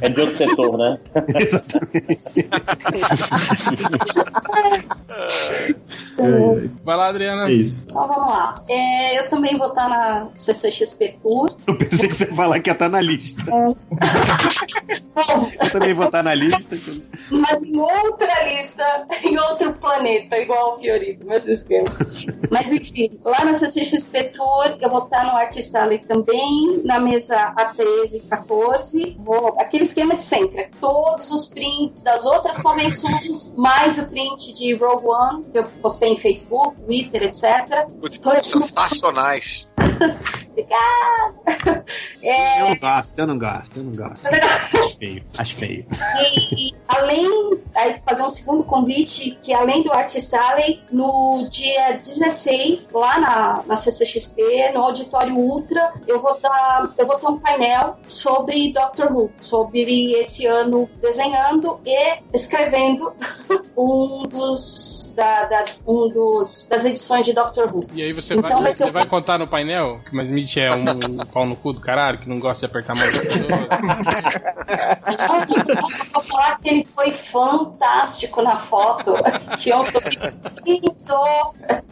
[0.00, 0.98] É de outro setor, né?
[6.84, 7.48] Vai lá, Adriana.
[7.48, 7.84] É isso.
[7.86, 8.54] Então vamos lá.
[8.68, 11.54] É, eu também vou estar na CCXP Tour.
[11.66, 13.44] Eu pensei que você ia falar que ia estar na lista.
[15.60, 16.76] Eu também vou estar na lista.
[17.30, 21.88] mas em outra lista, em outro planeta, igual o Fiorito, mesmo esquema.
[22.50, 27.54] Mas enfim, lá na CCXP Tour, eu vou estar no Artist Alley também, na mesa
[27.56, 29.16] A13 e 14.
[29.18, 34.52] Vou, aquele esquema de sempre, é todos os prints das outras convenções, mais o print
[34.54, 37.86] de Rogue One, que eu postei em Facebook, Twitter, etc.
[38.00, 39.66] Putz, sensacionais.
[40.54, 41.84] Obrigada!
[42.22, 44.26] É, Eu não gosto, eu não gosto, eu não gosto.
[44.26, 45.86] Acho feio, acho feio.
[46.20, 47.28] E, e além,
[47.74, 53.62] aí fazer um segundo convite, que além do Artist Alley, no dia 16, lá na,
[53.66, 59.12] na CCXP, no Auditório Ultra, eu vou dar eu vou ter um painel sobre Doctor
[59.12, 63.12] Who, sobre esse ano desenhando e escrevendo
[63.84, 67.86] um dos, da, da- um dos das edições de Doctor Who.
[67.92, 70.56] E aí você, Então vai, vai você um- vai contar no painel que o Smith
[70.56, 70.84] é um
[71.32, 73.48] pau no cu do caralho, que não gosta de apertar das pessoas.
[76.12, 79.14] Vou falar que ele foi fantástico na foto,
[79.58, 80.34] que é um sorriso
[80.66, 80.94] lindo.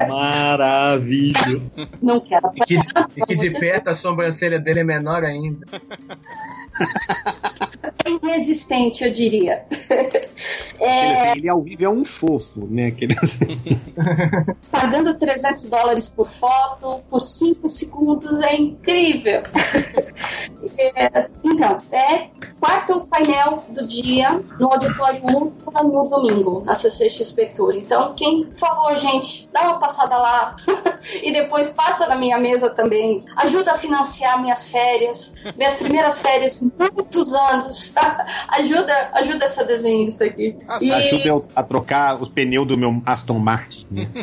[0.09, 1.63] Maravilha.
[2.01, 2.79] Não quero E que,
[3.17, 5.67] e que de perto a sobrancelha dele é menor ainda.
[8.07, 9.65] inexistente, eu diria.
[9.91, 12.87] Ele, É, ele ao vivo é um fofo, né?
[12.87, 13.15] Aquele...
[14.71, 19.43] pagando 300 dólares por foto, por 5 segundos, é incrível.
[20.79, 22.31] É, então, é
[22.63, 27.75] quarto painel do dia no Auditório Ultra no domingo, na CCXP Tour.
[27.75, 30.55] Então, quem, por favor, gente, dá uma passada lá
[31.21, 33.25] e depois passa na minha mesa também.
[33.35, 37.93] Ajuda a financiar minhas férias, minhas primeiras férias em muitos anos.
[38.51, 40.57] ajuda, ajuda essa desenhista aqui.
[40.81, 43.89] E- Ajuda eu a trocar os pneus do meu Aston Martin.
[43.91, 44.09] né?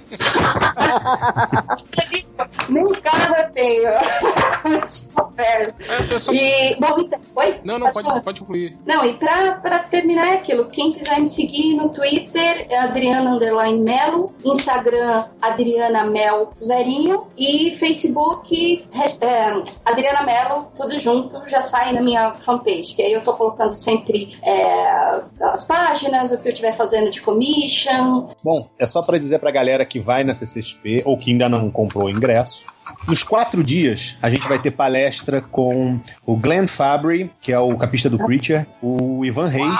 [2.69, 3.89] Nem carro eu tenho.
[6.33, 7.59] e, bom, então, oi?
[7.63, 8.21] Não, não, pode, falar.
[8.29, 8.77] Pode concluir.
[8.85, 13.31] Não, e pra, pra terminar é aquilo, quem quiser me seguir no Twitter é Adriana
[13.31, 18.87] Underline Melo, Instagram Adriana Mel Zerinho e Facebook
[19.21, 23.73] é, Adriana Melo, tudo junto, já sai na minha fanpage, que aí eu tô colocando
[23.73, 28.29] sempre é, as páginas, o que eu estiver fazendo de commission.
[28.43, 31.71] Bom, é só pra dizer pra galera que vai na CCXP ou que ainda não
[31.71, 32.65] comprou o ingresso.
[33.07, 37.77] Nos quatro dias, a gente vai ter palestra com o Glenn Fabry, que é o
[37.77, 39.79] capista do Preacher, o Ivan Reis,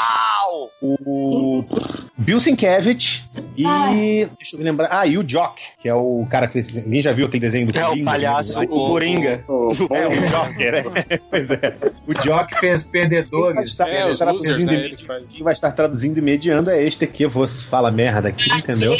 [0.81, 1.61] o
[2.17, 4.25] Bill Sienkiewicz e.
[4.37, 4.89] Deixa eu me lembrar.
[4.91, 6.73] Ah, e o Jock, que é o cara que fez.
[6.73, 8.67] Ninguém já viu aquele desenho do É, o Coringa, palhaço, né?
[8.69, 9.45] o Coringa.
[9.49, 11.19] É, o Joker, né?
[11.29, 11.77] pois é.
[12.07, 13.69] O Jock fez Quem vai perdedores.
[13.69, 14.95] estar, É, traduzindo né, e
[15.27, 18.93] quem vai estar traduzindo e mediando é este que você fala merda aqui, entendeu?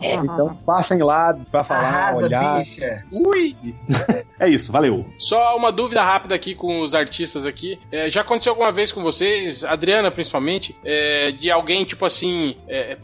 [0.00, 2.58] Então passem lá pra falar, Arrasa, olhar.
[2.60, 3.04] bicha.
[3.24, 3.56] Ui!
[4.38, 5.06] É isso, valeu.
[5.18, 7.78] Só uma dúvida rápida aqui com os artistas aqui.
[7.90, 12.96] É, já aconteceu alguma vez com vocês, Adriana principalmente, é, de alguém, tipo assim, é,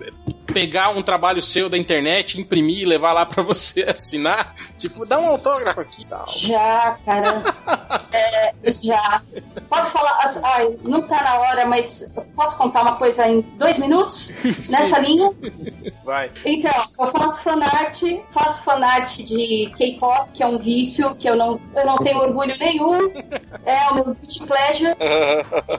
[0.46, 4.54] pegar um trabalho seu da internet, imprimir e levar lá pra você assinar?
[4.78, 6.24] Tipo, dá um autógrafo aqui e tal.
[6.28, 7.42] Já, cara.
[8.12, 9.22] É, já.
[9.68, 10.18] Posso falar?
[10.44, 14.32] Ai, não tá na hora, mas posso contar uma coisa em dois minutos?
[14.68, 15.30] Nessa linha?
[16.04, 16.30] Vai.
[16.44, 21.60] Então, eu faço fanart, faço fanart de K-pop, que é um vício que eu não,
[21.74, 23.12] eu não tenho orgulho nenhum.
[23.64, 24.94] É o meu guilty pleasure.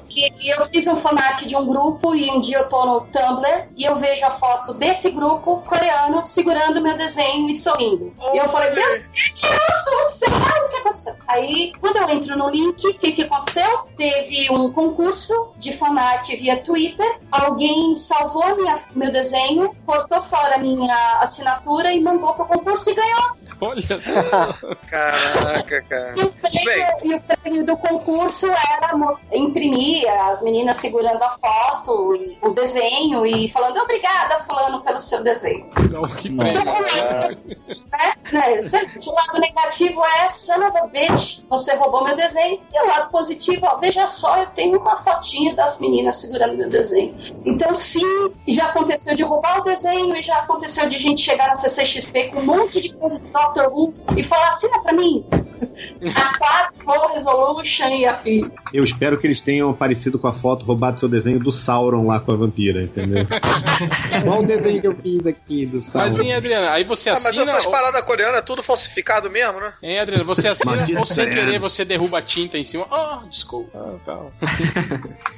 [0.10, 3.02] E, e eu fiz um fanart de um grupo e um dia eu tô no
[3.02, 8.14] Tumblr e eu vejo a foto desse grupo coreano segurando meu desenho e sorrindo.
[8.34, 11.16] E eu falei, meu Deus do céu, o que aconteceu?
[11.28, 13.88] Aí, quando eu entro no link, o que, que aconteceu?
[13.98, 17.20] Teve um concurso de fanart via Twitter.
[17.32, 22.94] Alguém salvou minha, meu desenho, cortou fora a minha assinatura e mandou pro concurso e
[22.94, 23.43] ganhou.
[23.64, 23.82] Olha
[24.90, 26.16] Caraca, cara.
[26.18, 28.94] E o prêmio, e o prêmio do concurso era
[29.32, 35.24] imprimir as meninas segurando a foto e o desenho e falando obrigada, fulano, pelo seu
[35.24, 35.66] desenho.
[36.22, 36.54] que prêmio.
[36.62, 37.38] né?
[38.34, 38.60] Né?
[39.06, 42.60] O lado negativo é son of a bitch, você roubou meu desenho.
[42.74, 46.70] E o lado positivo, ó, veja só, eu tenho uma fotinha das meninas segurando meu
[46.70, 47.16] desenho.
[47.46, 51.56] Então, sim, já aconteceu de roubar o desenho e já aconteceu de gente chegar na
[51.56, 53.20] CCXP com um monte de coisa
[53.54, 55.24] Doctor Who e falar, assina pra mim.
[56.16, 58.52] A 4 Full Resolution e a filha.
[58.74, 62.20] Eu espero que eles tenham aparecido com a foto, roubado seu desenho do Sauron lá
[62.20, 63.26] com a vampira, entendeu?
[64.24, 66.10] Só o desenho que eu fiz aqui do Sauron.
[66.10, 67.52] Mas, hein, Adriana, aí você Ah, mas assina.
[67.52, 67.72] essas ou...
[67.72, 69.74] paradas coreanas é tudo falsificado mesmo, né?
[69.82, 72.86] Hein, Adriana, você assina ou sem querer você derruba a tinta em cima?
[72.92, 73.70] Ah, desculpa.
[73.78, 74.32] Ah, tal.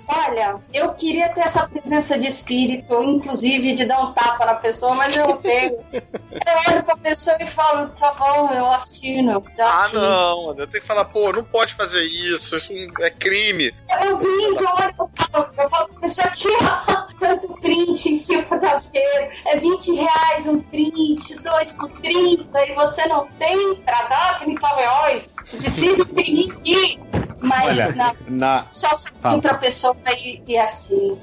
[0.08, 4.96] Olha, eu queria ter essa presença de espírito, inclusive de dar um tapa na pessoa,
[4.96, 5.78] mas eu não tenho.
[5.94, 9.44] Eu olho pra pessoa e falo, tá bom, eu assino.
[9.60, 9.96] Ah, aqui.
[10.16, 13.74] Não, eu tenho que falar, pô, não pode fazer isso, isso é crime.
[14.02, 18.18] Eu brinco, eu olho, eu falo, eu falo pra pessoa aqui, ó, quanto print em
[18.18, 19.30] cima da mesa.
[19.46, 24.68] É 20 reais um print, dois por 30, e você não tem pra dar 30
[24.68, 25.32] reais.
[25.50, 27.00] Precisa imprimir aqui.
[27.40, 28.68] Mas Olha, não, na...
[28.72, 31.20] só se pra pessoa e, e assim.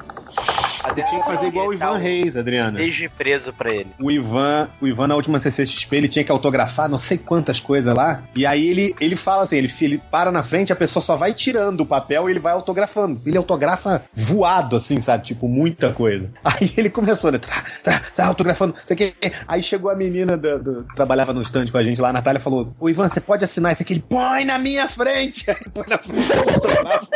[0.85, 2.79] Até tinha que fazer igual o Ivan Reis, Adriana.
[2.79, 3.89] Beijo preso pra ele.
[4.01, 7.95] O Ivan, o Ivan na última CCXP, ele tinha que autografar não sei quantas coisas
[7.95, 8.23] lá.
[8.35, 11.33] E aí ele, ele fala assim, ele, ele para na frente, a pessoa só vai
[11.33, 13.21] tirando o papel e ele vai autografando.
[13.25, 15.25] Ele autografa voado, assim, sabe?
[15.25, 16.31] Tipo, muita coisa.
[16.45, 17.39] Aí ele começou, né?
[17.39, 19.15] Tá, tá, tá autografando, sei o quê.
[19.47, 22.13] Aí chegou a menina do, do- que trabalhava no stand com a gente lá, a
[22.13, 23.95] Natália falou: Ô Ivan, você pode assinar isso aqui?
[23.95, 25.49] Ele põe na minha frente.
[25.51, 27.09] Aí põe na frente, autografa.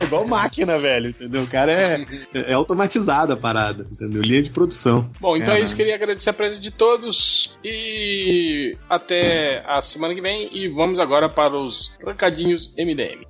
[0.04, 1.46] Igual máquina, velho, entendeu?
[1.48, 2.04] O cara é,
[2.34, 4.20] é automatizado a parada, entendeu?
[4.22, 5.10] Linha de produção.
[5.18, 5.64] Bom, então é É.
[5.64, 5.74] isso.
[5.74, 10.48] Queria agradecer a presença de todos e até a semana que vem.
[10.54, 13.24] E vamos agora para os recadinhos MDM.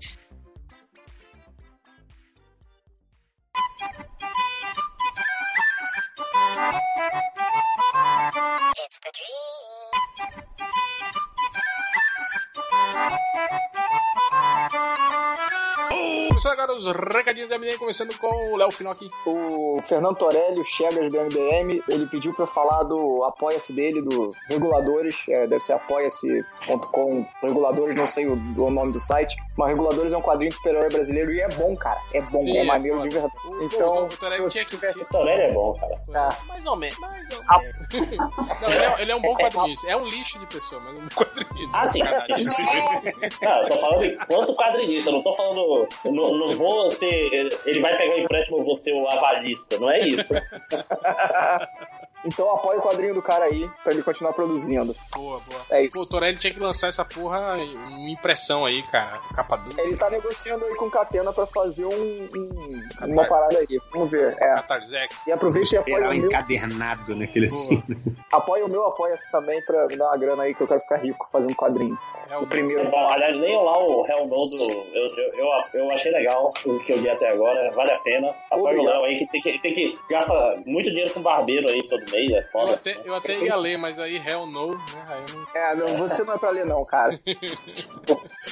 [16.49, 19.11] Agora os recadinhos do MDM, começando com o Léo Finocchi.
[19.27, 24.01] O Fernando Torelli, o Chegas do MDM, ele pediu pra eu falar do Apoia-se dele,
[24.03, 29.69] do Reguladores, é, deve ser apoia-se.com, Reguladores, não sei o, o nome do site, mas
[29.71, 32.61] Reguladores é um quadrinho de super-herói brasileiro e é bom, cara, é bom, Sim, é
[32.61, 33.35] é maneiro de verdade.
[33.45, 34.97] O- Então, o Torelli se você tinha que- tiver...
[34.97, 35.97] O Torelli é bom, cara.
[36.13, 36.39] Tá.
[36.47, 36.99] Mais ou menos.
[36.99, 37.79] Mais ou menos.
[38.61, 39.87] Não, ele é, ele é um bom quadrinista.
[39.89, 41.71] É um lixo de pessoa, mas é um quadrinista.
[41.73, 42.01] Ah, sim.
[43.43, 45.89] Não, eu tô falando enquanto quadrinista, eu não tô falando.
[46.05, 47.51] eu Não, vou ser.
[47.67, 50.35] Ele vai pegar o empréstimo, ser o avalista, não é isso.
[52.25, 54.95] Então apoia o quadrinho do cara aí, pra ele continuar produzindo.
[55.15, 55.61] Boa, boa.
[55.71, 55.97] É isso.
[55.97, 59.19] Pô, o Torelli tinha que lançar essa porra em impressão aí, cara.
[59.35, 59.81] Capa dura.
[59.83, 63.67] Ele tá negociando aí com o Catena pra fazer um, um- uma parada aí.
[63.93, 64.33] Vamos ver.
[64.41, 64.55] É.
[64.57, 65.15] Catarzec.
[65.27, 66.27] E aproveita e apoia Era o meu.
[66.27, 67.83] encadernado naquele assim.
[68.31, 70.97] Apoia o meu, apoia-se também pra me dar uma grana aí que eu quero ficar
[70.99, 71.99] rico fazendo quadrinho.
[72.29, 72.91] É o primeiro.
[72.91, 74.71] Bom, aliás, leiam lá o Hell No do.
[74.95, 75.47] Eu, eu, eu,
[75.81, 78.35] eu achei legal o que eu li até agora, vale a pena.
[78.51, 78.85] Apoia o.
[78.85, 80.35] Léo aí que tem que, tem que gasta
[80.67, 82.75] muito dinheiro com barbeiro aí todo é Eu foda.
[82.75, 84.79] até, eu até ia ler, mas aí Hell No, né?
[85.09, 85.47] Aí eu não...
[85.55, 87.19] É, não, você não é pra ler, não, cara.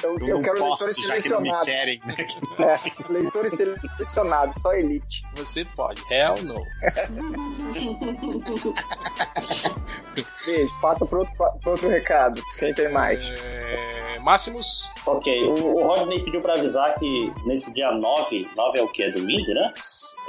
[0.03, 1.65] Eu, eu não quero posso, leitores já que não me selecionados.
[1.65, 2.15] querem, né?
[2.59, 5.23] É, leitores selecionados, só elite.
[5.35, 6.01] Você pode.
[6.11, 6.63] Hell No.
[10.45, 12.41] Beijo, passa pro outro, pro outro recado.
[12.57, 13.23] Quem tem mais?
[13.43, 14.89] É, Máximos.
[15.05, 19.09] Ok, o, o Rodney pediu pra avisar que nesse dia 9, 9 é o quê?
[19.11, 19.73] Domingo, né?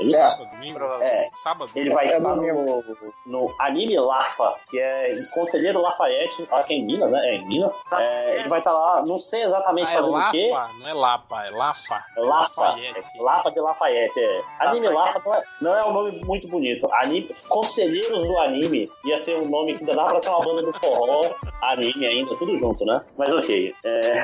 [0.01, 0.43] É isso?
[0.43, 0.47] É.
[0.47, 0.79] Domingo?
[1.03, 1.29] É.
[1.43, 1.71] Sábado?
[1.75, 2.85] Ele vai É estar no,
[3.27, 7.21] no Anime Lafa, que é em Conselheiro Lafayette, aqui em Minas, né?
[7.31, 7.77] É em Minas.
[7.93, 10.51] É, ele vai estar lá, não sei exatamente Ah, é fazendo o quê.
[10.81, 12.05] Não é Lapa, é Lafa.
[12.17, 12.99] Lafa, Lafayette.
[13.19, 14.41] é, Lafa de Lafayette, é.
[14.61, 16.89] Anime Lafa não é, não é um nome muito bonito.
[16.95, 20.63] Anime, Conselheiros do Anime ia ser um nome que ainda dá pra ser uma banda
[20.63, 21.21] do forró,
[21.63, 23.03] anime ainda, tudo junto, né?
[23.17, 23.75] Mas ok.
[23.85, 24.23] é,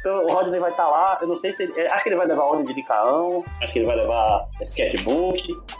[0.00, 1.80] então o Rodney vai estar lá, eu não sei se ele.
[1.80, 5.13] é, acho que ele vai levar ordem de Licaão, acho que ele vai levar sketchbook,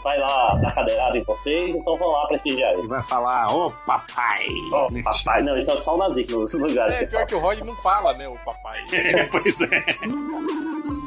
[0.03, 2.81] vai lá dar cadeirada em vocês, então vão lá prestigiar ele.
[2.81, 4.47] Ele vai falar, ô papai.
[4.73, 6.95] Ó, papai, não, então só o Nazik nos lugares.
[6.95, 8.79] É, pior que o Rod não fala, né, o papai.
[9.31, 9.85] pois é.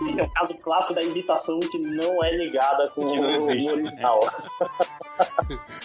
[0.10, 3.46] Esse é um caso clássico da imitação que não é ligada com Que não o
[3.46, 4.20] original.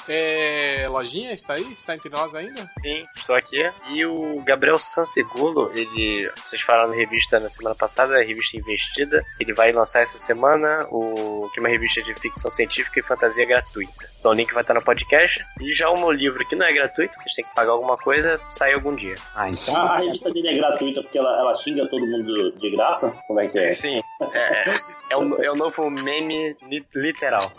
[0.09, 1.73] É, Lojinha, está aí?
[1.73, 2.71] Está entre nós ainda?
[2.83, 3.59] Sim, estou aqui.
[3.91, 6.31] E o Gabriel Sansegundo, ele.
[6.45, 9.25] Vocês falaram na revista na semana passada, a revista Investida.
[9.39, 13.47] Ele vai lançar essa semana o que é uma revista de ficção científica e fantasia
[13.47, 14.09] gratuita.
[14.19, 15.44] Então o link vai estar no podcast.
[15.61, 18.39] E já o meu livro, que não é gratuito, vocês têm que pagar alguma coisa,
[18.51, 19.15] sai algum dia.
[19.35, 19.77] Ah, então.
[19.77, 23.11] A, a revista dele é gratuita porque ela, ela xinga todo mundo de graça?
[23.27, 23.73] Como é que é?
[23.73, 24.01] Sim,
[24.33, 24.65] é,
[25.11, 27.51] é, o, é o novo meme li- literal.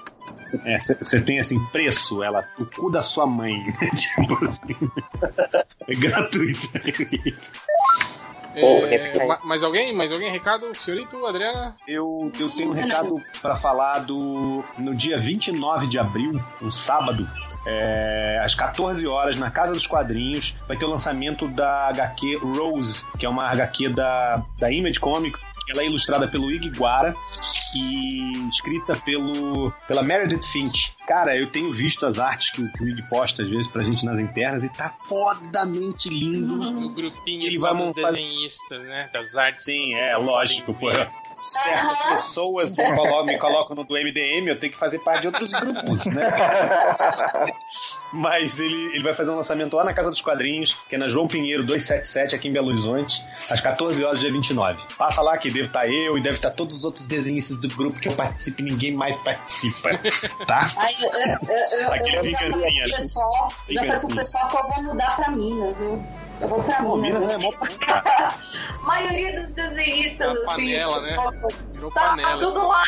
[0.53, 3.55] Você tem assim, preço, ela, o cu da sua mãe.
[3.97, 4.91] tipo assim.
[5.87, 6.59] É gratuito.
[8.59, 9.93] Pô, É, ma- mais alguém?
[9.95, 10.31] Mais alguém?
[10.31, 10.73] Recado?
[10.75, 11.75] Senhorito, Adriana?
[11.87, 14.63] Eu, eu tenho um recado pra falar do.
[14.77, 17.27] No dia 29 de abril, um sábado,
[17.65, 23.05] é, às 14 horas, na Casa dos Quadrinhos, vai ter o lançamento da HQ Rose,
[23.17, 25.45] que é uma HQ da, da Image Comics.
[25.69, 27.15] Ela é ilustrada pelo Iguara
[27.75, 30.93] e escrita pelo, pela Meredith Finch.
[31.07, 33.83] Cara, eu tenho visto as artes que, o- que o Ig posta às vezes pra
[33.83, 36.55] gente nas internas e tá fodamente lindo.
[36.57, 39.09] No grupinho Ele vai montar- desenhistas, né?
[39.13, 39.63] Das artes.
[39.65, 40.87] Sim, é, lógico, pô.
[41.43, 45.27] Certas pessoas me colocam, me colocam no do MDM, eu tenho que fazer parte de
[45.27, 46.33] outros grupos, né?
[48.13, 51.09] Mas ele, ele vai fazer um lançamento lá na Casa dos Quadrinhos, que é na
[51.09, 54.87] João Pinheiro 277, aqui em Belo Horizonte, às 14 horas, dia 29.
[54.97, 57.99] Passa lá que deve estar eu e deve estar todos os outros desenhistas do grupo
[57.99, 59.89] que eu participo e ninguém mais participa,
[60.47, 60.71] tá?
[60.77, 65.91] Ai, eu, eu, eu, eu, Aquele eu pessoal que eu vou mudar pra Minas, eu,
[65.91, 67.21] eu vou pra Pô, Minas.
[67.21, 67.51] Minas é mó
[67.87, 71.41] A maioria dos desenhistas, assim, panela, pessoal, né?
[71.73, 72.37] Virou tá panela.
[72.39, 72.83] tudo lá.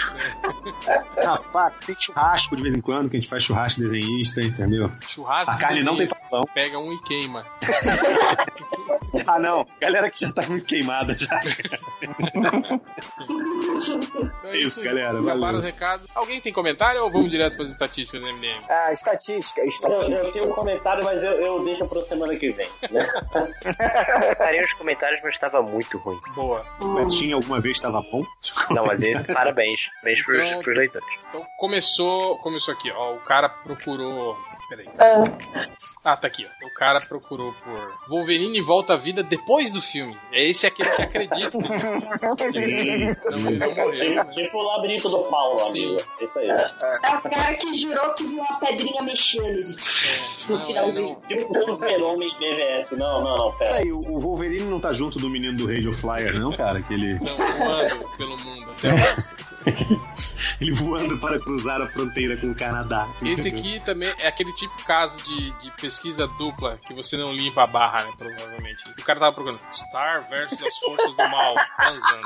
[1.23, 4.91] Rapaz, tem churrasco de vez em quando, que a gente faz churrasco desenhista, entendeu?
[5.09, 5.51] Churrasco.
[5.51, 6.07] A carne não tem
[6.53, 7.45] Pega um e queima.
[9.27, 9.65] Ah, não.
[9.79, 11.35] Galera que já tá muito queimada já.
[12.03, 12.81] Então
[14.51, 15.59] É isso, galera, Acabaram valeu.
[15.59, 16.07] os recados.
[16.15, 18.61] Alguém tem comentário ou vamos direto para as estatísticas do MDM?
[18.69, 20.17] Ah, estatística, Eu, estatística.
[20.17, 22.69] eu tenho um comentário, mas eu, eu deixo pra semana que vem.
[22.91, 23.05] né?
[24.37, 26.19] Parei os comentários, mas estava muito ruim.
[26.35, 26.63] Boa.
[27.09, 28.23] Tinha alguma vez estava bom?
[28.71, 29.79] Não, mas esse, parabéns.
[30.01, 31.07] Parabéns pros, Então- pros leitores.
[31.29, 33.15] Então começou, começou aqui, ó.
[33.15, 34.37] O cara procurou.
[34.69, 34.87] Peraí.
[36.03, 36.65] Ah, tá aqui, ó.
[36.67, 40.17] O cara procurou por Wolverine volta à vida depois do filme.
[40.31, 41.57] É esse aquele que acredita.
[41.57, 44.25] Não, ele não morreu, Tipo, né?
[44.25, 45.69] tipo o labirinto do Paulo, Sim.
[45.69, 46.01] amigo.
[46.21, 46.49] Isso aí.
[46.49, 51.21] É o cara que jurou que viu uma pedrinha mexendo assim, no Não, finalzinho.
[51.27, 52.97] Tipo o super-homem BVS.
[52.97, 53.71] Não, não, não, pera.
[53.75, 56.81] Peraí, o, o Wolverine não tá junto do menino do Radio Flyer, não, cara?
[56.81, 58.89] Que ele, Não, voando pelo mundo até
[60.61, 63.07] ele voando para cruzar a fronteira com o Canadá.
[63.23, 67.63] Esse aqui também é aquele tipo caso de, de pesquisa dupla que você não limpa
[67.63, 68.11] a barra, né?
[68.17, 68.83] Provavelmente.
[68.99, 72.21] O cara tava procurando Star versus as forças do mal transando.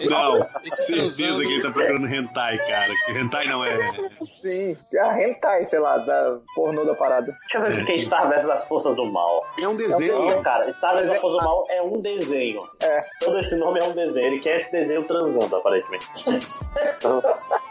[0.00, 2.92] Esse- Não, esse certeza transando- que ele tá procurando hentai, cara.
[3.06, 3.76] Que hentai não é.
[4.40, 7.26] Sim, a hentai, sei lá, da pornô da parada.
[7.42, 9.44] Deixa eu ver o que é Star vs as Forças do Mal.
[9.60, 10.42] É um Não, desenho.
[10.42, 12.68] cara, Star vs as Forças do Mal é um desenho.
[12.80, 13.00] É.
[13.20, 14.26] Todo esse nome é um desenho.
[14.26, 16.06] Ele quer esse desenho transando, aparentemente.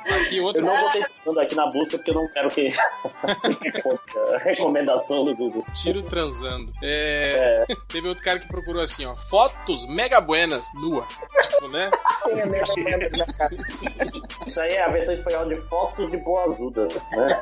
[0.10, 0.62] Aqui outro.
[0.62, 2.70] Eu não botei transando aqui na busca porque eu não quero que.
[4.44, 5.66] Recomendação do Google.
[5.82, 6.52] Tiro transando.
[6.52, 6.72] falando.
[6.84, 7.66] É...
[7.88, 9.16] Teve outro cara que procurou assim, ó.
[9.30, 11.08] Fotos mega buenas, nua.
[11.50, 11.90] Tipo, né?
[14.46, 17.42] Isso aí é a versão espanhola de fotos de boa ajuda, né?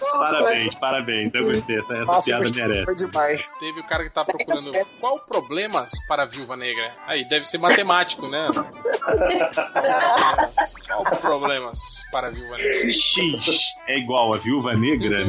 [0.00, 1.34] Parabéns, parabéns.
[1.34, 1.78] Eu gostei.
[1.78, 2.84] Essa, essa Nossa, piada merece.
[2.84, 3.44] Foi demais.
[3.58, 4.70] Teve o cara que tá procurando
[5.00, 6.94] qual problemas para a viúva negra.
[7.06, 8.48] Aí, deve ser matemático, né?
[10.86, 11.78] Qual problemas
[12.12, 12.92] para a viúva negra?
[12.92, 15.24] X é igual a viúva negra,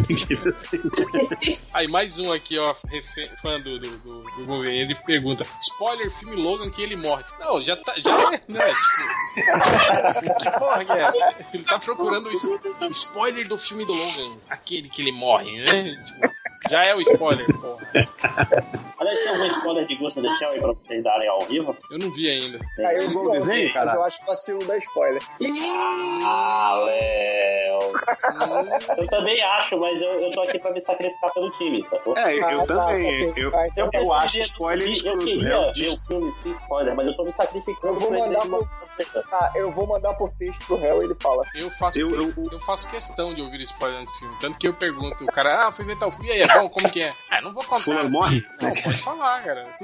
[1.73, 6.11] Aí, mais um aqui, ó, refe- fã do, do, do, do Wolverine, ele pergunta: spoiler
[6.19, 7.23] filme Logan que ele morre.
[7.39, 7.95] Não, já tá.
[7.97, 8.59] Já é, né?
[10.19, 11.35] Tipo, que porra que é essa?
[11.53, 12.59] Ele tá procurando isso.
[12.91, 15.65] Spoiler do filme do Logan, aquele que ele morre, né?
[16.05, 16.29] Tipo,
[16.69, 17.87] já é o spoiler, porra.
[18.98, 21.75] Aliás, tem algum spoiler de Ghost in the Shell aí pra vocês darem ao vivo?
[21.91, 22.59] Eu não vi ainda.
[22.80, 23.98] Aí eu Viu o desenho, mas cara?
[23.98, 25.22] eu acho vacilo da spoiler.
[26.24, 27.75] Ah, Léo.
[28.98, 32.15] Eu também acho, mas eu, eu tô aqui pra me sacrificar pelo time, sacou?
[32.17, 33.30] É, eu Ah, tá, também.
[33.30, 33.43] ok.
[33.45, 35.19] Eu, Vai, eu, então acho queria- spoiler Eu escroto.
[35.19, 35.74] queria real.
[35.74, 37.88] ver o filme sem spoiler, mas eu tô me sacrificando.
[37.88, 38.69] Eu vou mandar de uma-
[39.32, 41.43] Ah, eu vou mandar por texto pro réu e ele fala.
[41.56, 44.35] Eu faço, Eu- que- eu, faço questão de ouvir spoiler antes do filme.
[44.40, 46.69] Tanto que eu pergunto, o cara, ah, fui ver tal filme, e aí, é bom?
[46.69, 47.14] Como que é?
[47.30, 47.83] Ah, não vou contar.
[47.83, 48.43] Fulano morre?
[48.61, 49.77] Não, pode falar, cara.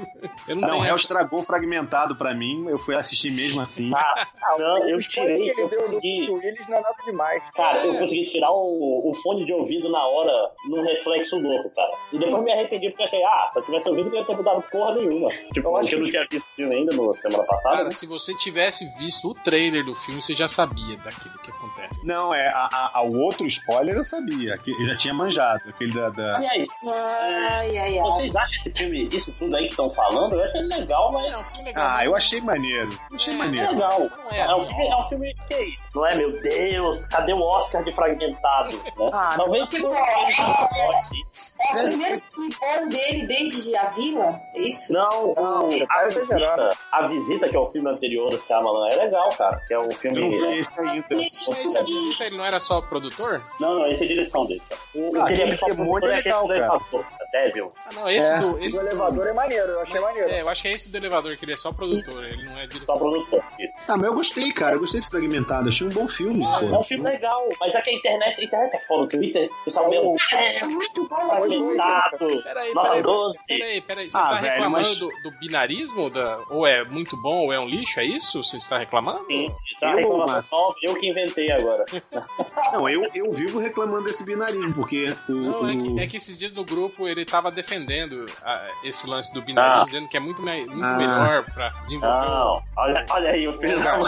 [0.48, 2.66] Eu não, Não, o essa- estragou fragmentado pra mim.
[2.68, 3.90] Eu fui assistir mesmo assim.
[3.94, 4.26] Ah,
[4.58, 6.26] não, eu tirei, que ele eu deu do consegui.
[6.26, 7.42] Bruce Willis não é nada demais.
[7.54, 11.92] Cara, eu consegui tirar o, o fone de ouvido na hora num reflexo louco, cara.
[12.12, 14.36] E depois me arrependi porque achei, ah, se eu tivesse ouvido, eu não ia ter
[14.36, 15.28] mudado porra nenhuma.
[15.52, 17.76] Tipo, Eu acho porque eu não que- tinha visto o filme ainda no semana passada.
[17.76, 17.92] Cara, né?
[17.92, 22.00] se você tivesse visto o trailer do filme, você já sabia daquilo que acontece.
[22.04, 25.60] Não, é, a, a- a- o outro spoiler eu sabia, que eu já tinha manjado,
[25.68, 26.10] aquele da.
[26.10, 28.00] da- Aliás, Ai, ai, ai.
[28.00, 30.34] vocês acham esse filme, isso tudo aí que estão falando?
[30.34, 31.32] Eu achei legal, mas.
[31.32, 31.86] É um filme legal.
[31.88, 32.88] Ah, eu achei maneiro.
[33.12, 33.72] Achei É maneiro.
[33.72, 34.00] legal.
[34.00, 34.60] Não é, É um não.
[34.62, 38.76] filme, é um filme que não é, meu Deus, cadê o Oscar de fragmentado?
[38.76, 38.92] Né?
[39.12, 44.40] Ah, Talvez que não É o primeiro filme dele desde a Vila?
[44.54, 44.92] É isso?
[44.92, 46.76] Não, Não, a, visita, exagerando.
[46.92, 49.60] a Visita, que é o filme anterior do Shyamalan, é legal, cara.
[49.66, 50.18] Que é o filme.
[50.20, 51.04] Não vi esse ainda.
[51.10, 53.42] Mas esse Adilita, ele não era só produtor?
[53.60, 54.62] Não, não, esse é a direção dele.
[54.68, 54.80] cara.
[54.94, 57.72] O, Ah, o que ele é só é muito produtor é aquele legal, elevador, Devil.
[57.86, 58.58] Ah, não, esse É, do.
[58.58, 60.28] Esse do elevador é maneiro, eu achei maneiro.
[60.30, 62.52] É, eu acho que é esse do elevador, que ele é só produtor, ele não
[62.58, 62.98] é Só diretor.
[62.98, 63.76] produtor, isso.
[63.88, 64.74] Ah, mas eu gostei, cara.
[64.76, 65.68] Eu gostei de fragmentado.
[65.68, 66.44] Achei um bom filme.
[66.44, 66.78] É pô.
[66.78, 69.64] um filme legal, mas é que a internet, a internet é foda, o Twitter, o
[69.64, 70.14] pessoal meu.
[70.60, 71.14] É muito bom.
[71.16, 72.42] Fragmentado.
[72.42, 73.38] Peraí, peraí, 12.
[73.46, 74.10] peraí, peraí.
[74.10, 76.10] Você Ah, tá velho, reclamando mas- do, do binarismo?
[76.10, 77.98] Da, ou é muito bom ou é um lixo?
[78.00, 78.42] É isso?
[78.42, 79.24] Você está reclamando?
[79.26, 79.48] Sim,
[79.80, 80.56] Márcio.
[80.56, 81.84] nova, eu que inventei agora.
[82.72, 85.32] Não, eu, eu vivo reclamando desse binarismo, porque o.
[85.32, 89.06] Não, é que, o- é que esses dias no grupo ele tava defendendo ah, esse
[89.06, 89.84] lance do binarismo, Ah.
[89.84, 90.92] dizendo que é muito, me- muito Ah.
[90.96, 92.16] melhor pra desenvolver.
[92.28, 94.02] Não, olha, olha aí, o filho da mãe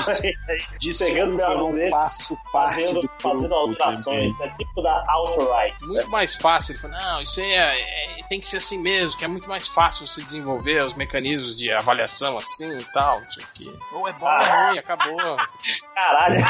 [0.78, 4.40] Desculpa, pegando eu meu não dele, faço parte fazendo, do fazendo alterações.
[4.40, 5.76] É tipo da alt-right.
[5.84, 6.72] Muito mais fácil.
[6.72, 9.48] Ele falou, não, isso aí é, é- tem que ser assim mesmo, que é muito
[9.48, 13.20] mais fácil você desenvolver os mecanismos de avaliação assim e tal.
[13.20, 13.78] não sei o quê.
[13.92, 15.36] Ou é bom ou é ruim, acabou.
[15.94, 16.44] Caralho.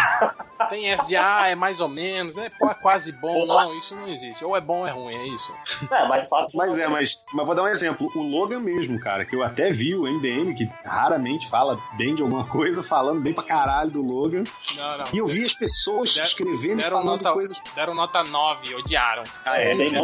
[0.71, 3.45] Tem ah, é mais ou menos, é, pô, é quase bom.
[3.47, 4.45] Não, isso não existe.
[4.45, 5.53] Ou é bom ou é ruim, é isso.
[5.91, 6.57] É, mais fácil.
[6.57, 8.04] Mas é, mas, mas vou dar um exemplo.
[8.15, 12.23] O Logan mesmo, cara, que eu até vi o MDM, que raramente fala bem de
[12.23, 14.45] alguma coisa, falando bem pra caralho do Logan.
[14.77, 15.05] Não, não.
[15.13, 17.63] E eu vi as pessoas Der- escrevendo e deram falando nota, coisas.
[17.75, 19.23] deram nota 9, odiaram.
[19.45, 19.77] Ah, é?
[19.77, 19.95] Tem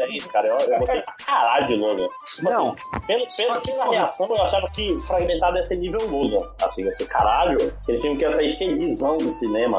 [0.00, 0.46] é isso, cara.
[0.46, 2.08] Eu, eu gostei pra caralho de Logan.
[2.42, 2.74] Não,
[3.06, 6.48] Pelo, pelo, pela reação, eu achava que fragmentado ia ser nível Logan.
[6.62, 7.72] Assim, ia ser caralho.
[7.82, 9.78] Aquele filme que ia sair felizão do cinema.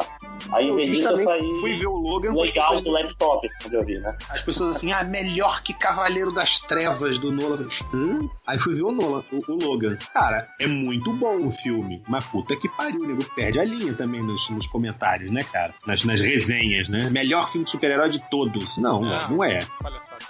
[0.51, 4.18] Aí, eu justamente fui ver o Logan legal do laptop, onde eu vi, né?
[4.30, 7.68] as pessoas assim, ah, melhor que Cavaleiro das Trevas do Nolan.
[7.93, 8.30] Hã?
[8.48, 9.98] Aí fui ver o Nolan, o, o Logan.
[10.14, 13.93] Cara, é muito bom o filme, mas puta que pariu, o nego perde a linha
[13.93, 15.74] também nos, nos comentários, né, cara?
[15.85, 17.09] Nas, nas resenhas, né?
[17.09, 18.77] Melhor filme de super-herói de todos.
[18.77, 19.27] Não, Ah.
[19.30, 19.66] não é.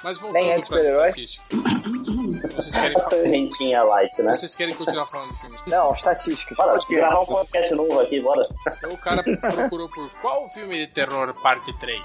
[0.04, 1.12] Mas voltando Nem é de super-herói?
[3.26, 4.36] Gentinha light, né?
[4.38, 5.62] vocês querem continuar falando de filmes?
[5.68, 6.58] Não, estatísticas.
[6.58, 8.48] Bora gravar um podcast novo aqui, bora.
[8.78, 12.02] Então o cara procurou por qual filme de terror parte 3?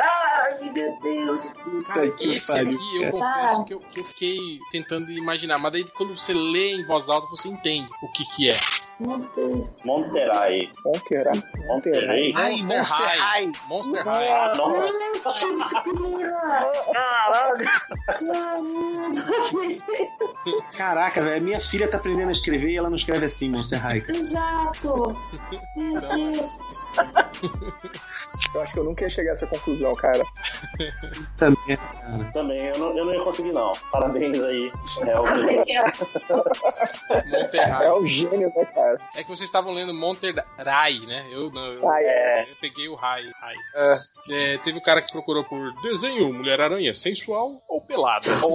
[0.00, 1.42] Ai, meu Deus.
[2.16, 4.38] Que esse pariu, aqui eu confesso que eu, que eu fiquei
[4.70, 8.48] tentando imaginar, mas daí quando você lê em voz alta você entende o que que
[8.48, 8.52] é.
[8.98, 9.68] Deus.
[9.84, 10.72] Monterrey.
[10.84, 11.32] Monteira.
[11.32, 11.32] Monteira.
[11.68, 12.32] Monterrey.
[12.34, 13.52] Ai, Monster High.
[13.68, 14.56] Monster Ah, High.
[14.56, 14.96] Nossa.
[20.76, 24.04] Caraca, velho, minha filha tá aprendendo a escrever e ela não escreve assim, Monster High.
[24.08, 25.16] Exato.
[25.76, 26.58] Meu Deus.
[28.54, 30.24] Eu acho que eu nunca ia chegar a essa conclusão, cara.
[31.36, 31.78] Também.
[32.32, 33.72] Também, eu não, eu não ia conseguir, não.
[33.92, 34.72] Parabéns aí.
[35.06, 35.24] É o
[37.82, 38.85] É o gênio, né, cara?
[38.86, 39.00] Cara.
[39.16, 41.26] É que vocês estavam lendo Monter Rai, né?
[41.30, 41.66] Eu não.
[41.72, 42.42] Eu, Ah, é.
[42.50, 43.22] eu peguei o Rai.
[43.40, 43.54] Rai.
[44.30, 47.80] É, teve um cara que procurou por desenho Mulher-Aranha, sensual ou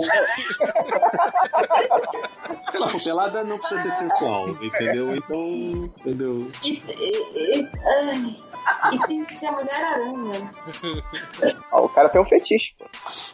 [2.73, 5.15] ela for pelada, não precisa ser sensual, entendeu?
[5.15, 5.45] Então,
[5.97, 6.51] entendeu?
[6.63, 8.37] E, e, ai,
[8.93, 10.51] e tem que ser a Mulher-Aranha.
[11.71, 12.73] Ó, o cara tem um fetiche.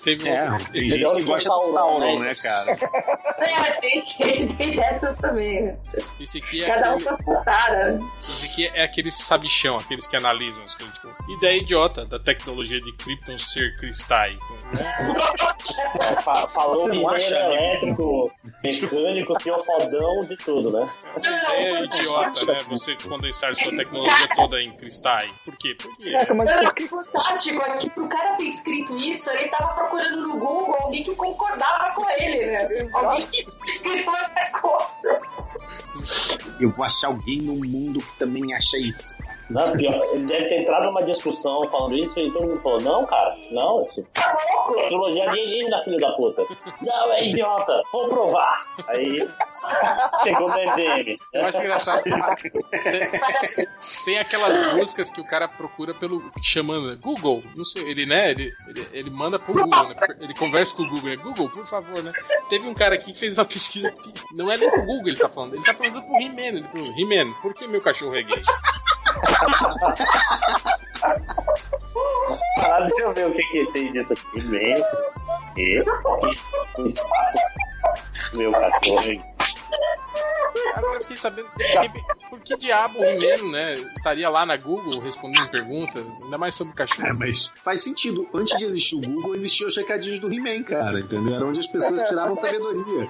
[0.03, 2.71] Teve É, tem gente que gosta do Sauron, né, cara?
[3.39, 5.77] É, tem, tem, tem dessas também.
[6.19, 7.99] Esse aqui é Cada um aquele, com a sua cara.
[8.19, 10.95] esse aqui é aqueles sabichão, aqueles que analisam as coisas.
[10.95, 14.37] Tipo, ideia idiota da tecnologia de Krypton ser cristais.
[16.23, 17.53] Fa- Falou Você não mineiro acha, amigo?
[17.53, 18.31] elétrico,
[18.63, 20.89] mecânico, senhor fodão, de tudo, né?
[21.17, 22.59] Ideia idiota, né?
[22.69, 25.16] Você condensar sua tecnologia toda em cristais.
[25.43, 25.75] Por quê?
[25.75, 26.11] Por quê?
[26.11, 30.75] Não, que fantástico é que pro cara ter escrito isso, ele tava procurando no Google
[30.81, 32.87] alguém que concordava com ele, né?
[32.93, 35.19] Alguém que escreveu outra coisa.
[36.59, 39.15] Eu vou achar alguém no mundo que também acha isso.
[39.49, 43.05] Não, pior, ele deve ter entrado numa discussão falando isso e todo mundo falou, não,
[43.05, 46.43] cara, não, isso é tecnologia alienígena, filho da puta.
[46.81, 48.65] Não, é idiota, vou provar.
[48.87, 49.27] Aí
[50.23, 51.17] chegou no MDM.
[51.33, 52.03] Eu acho engraçado.
[52.07, 53.67] Tem,
[54.05, 56.21] tem aquelas buscas que o cara procura pelo.
[56.43, 57.43] chamando Google.
[57.55, 58.31] Não sei, ele, né?
[58.31, 59.95] Ele, ele, ele manda pro Google, né?
[60.19, 61.15] Ele conversa com o Google, né?
[61.15, 62.11] Google, por favor, né?
[62.49, 65.17] Teve um cara aqui que fez uma pesquisa que não é nem pro Google ele
[65.17, 66.67] tá falando, ele tá perguntando pro He-Man.
[66.97, 68.41] He-Man, por que meu cachorro é gay?
[72.59, 74.85] Ah, deixa eu ver o que, que tem disso aqui mesmo.
[75.55, 75.83] E
[76.77, 77.37] um espaço.
[78.35, 79.23] Meu cachorro.
[80.75, 83.73] Agora eu fiquei sabendo que, por que diabo o He-Man, né?
[83.73, 87.07] Estaria lá na Google respondendo perguntas, ainda mais sobre cachorro.
[87.07, 88.27] É, mas faz sentido.
[88.33, 91.35] Antes de existir o Google, existiam os recadinhos do He-Man, cara, entendeu?
[91.35, 93.09] Era onde as pessoas tiravam sabedoria.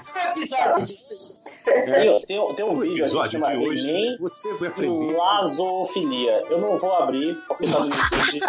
[1.66, 5.18] Tem, tem, tem um No vídeo aqui episódio chama de hoje, He-Man você vai aprender.
[5.18, 6.44] Lazofilia.
[6.50, 8.40] Eu não vou abrir, porque tá no YouTube.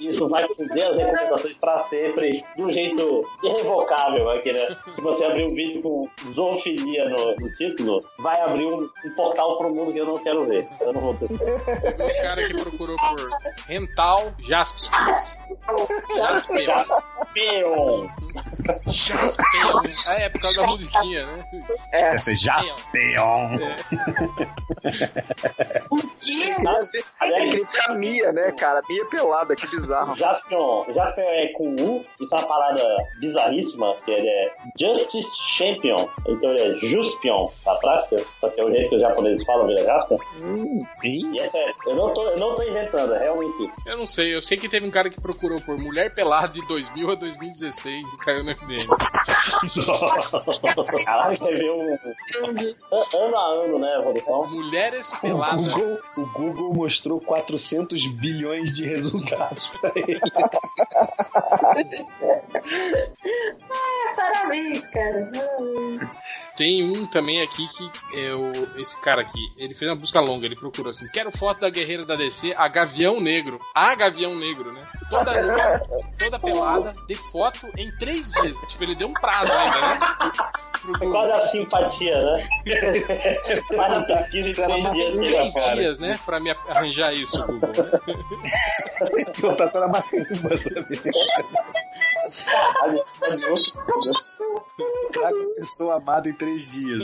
[0.00, 4.76] Isso vai foder as recomendações pra sempre, de um jeito irrevocável aqui, né?
[4.94, 9.58] Se você abrir um vídeo com zoofilia no, no título, vai abrir um, um portal
[9.58, 10.68] pro mundo que eu não quero ver.
[10.80, 11.28] Eu não vou ter.
[11.28, 13.28] Teve um cara que procurou por
[13.66, 15.06] Rental Jasper.
[16.16, 16.60] Jasper.
[16.60, 18.08] Jaspeon.
[18.86, 19.82] Jaspeon.
[20.06, 21.44] Ah, é, por causa da musiquinha, né?
[21.92, 22.34] É, Essa é
[27.20, 28.82] É nem a Mia, né, cara?
[28.88, 30.16] Mia pelada, que bizarro.
[30.16, 32.82] Jaspion, Jaspion é com U, isso é uma parada
[33.20, 38.64] bizarríssima, que ele é Justice Champion, então ele é Juspion na prática, só que é
[38.64, 40.16] o jeito que os japoneses falam, ele é Jaspion.
[41.04, 43.70] E essa é, eu não, tô, eu não tô inventando, é realmente.
[43.86, 46.66] Eu não sei, eu sei que teve um cara que procurou por Mulher Pelada de
[46.66, 48.86] 2000 a 2016 e caiu no FDM.
[51.04, 51.96] Caralho, quer ver um,
[53.18, 54.50] ano a ano, né, evolução?
[54.50, 55.72] Mulheres peladas.
[55.72, 60.20] Google, o Google mostrou 400 bilhões de resultados pra ele.
[63.70, 65.30] Ah, parabéns, cara.
[65.32, 65.98] Parabéns.
[66.56, 70.44] Tem um também aqui que é o, esse cara aqui, ele fez uma busca longa,
[70.44, 73.58] ele procurou assim, quero foto da guerreira da DC, a Gavião Negro.
[73.74, 74.86] A Gavião Negro, né?
[75.08, 75.80] Toda
[76.18, 78.56] toda pelada, de foto em três dias.
[78.68, 79.98] Tipo, ele deu um prazo ainda, né?
[80.82, 82.48] Pro É quase a simpatia, né?
[83.76, 86.18] Mais de 15 e 6 dias Tem chega, três dias, né?
[86.26, 87.70] Pra me arranjar isso, Google.
[87.70, 88.00] Né?
[89.42, 91.00] Eu tá na macumba, sabe?
[95.24, 96.98] A pessoa amada em três dias.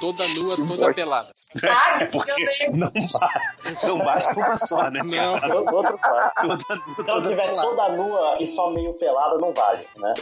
[0.00, 1.30] Toda nua, toda pelada.
[1.64, 2.90] Ah, Porque não
[3.82, 5.40] não basta uma só, né, Não.
[5.40, 5.60] cara?
[5.60, 7.62] Outro Se ela tiver pelada.
[7.62, 10.14] toda nua e só meio pelada, não vale, né?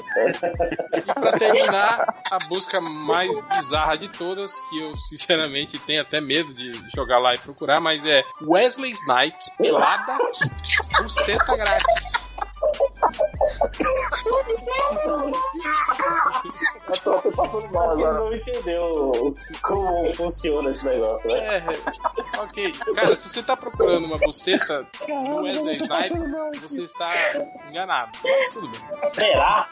[0.95, 6.53] E pra terminar, a busca mais bizarra de todas, que eu sinceramente tenho até medo
[6.55, 10.19] de jogar lá e procurar, mas é Wesley Snipes pelada,
[11.03, 12.28] buceta grátis.
[16.89, 18.19] Eu tô, tô passando mal que ele agora.
[18.19, 21.59] não entendeu como funciona esse negócio, né?
[21.59, 22.73] É, ok.
[22.95, 27.09] Cara, se você tá procurando uma buceta do Wesley Snipes, você está
[27.69, 28.11] enganado.
[28.23, 28.81] Mas tudo bem.
[29.15, 29.69] Será?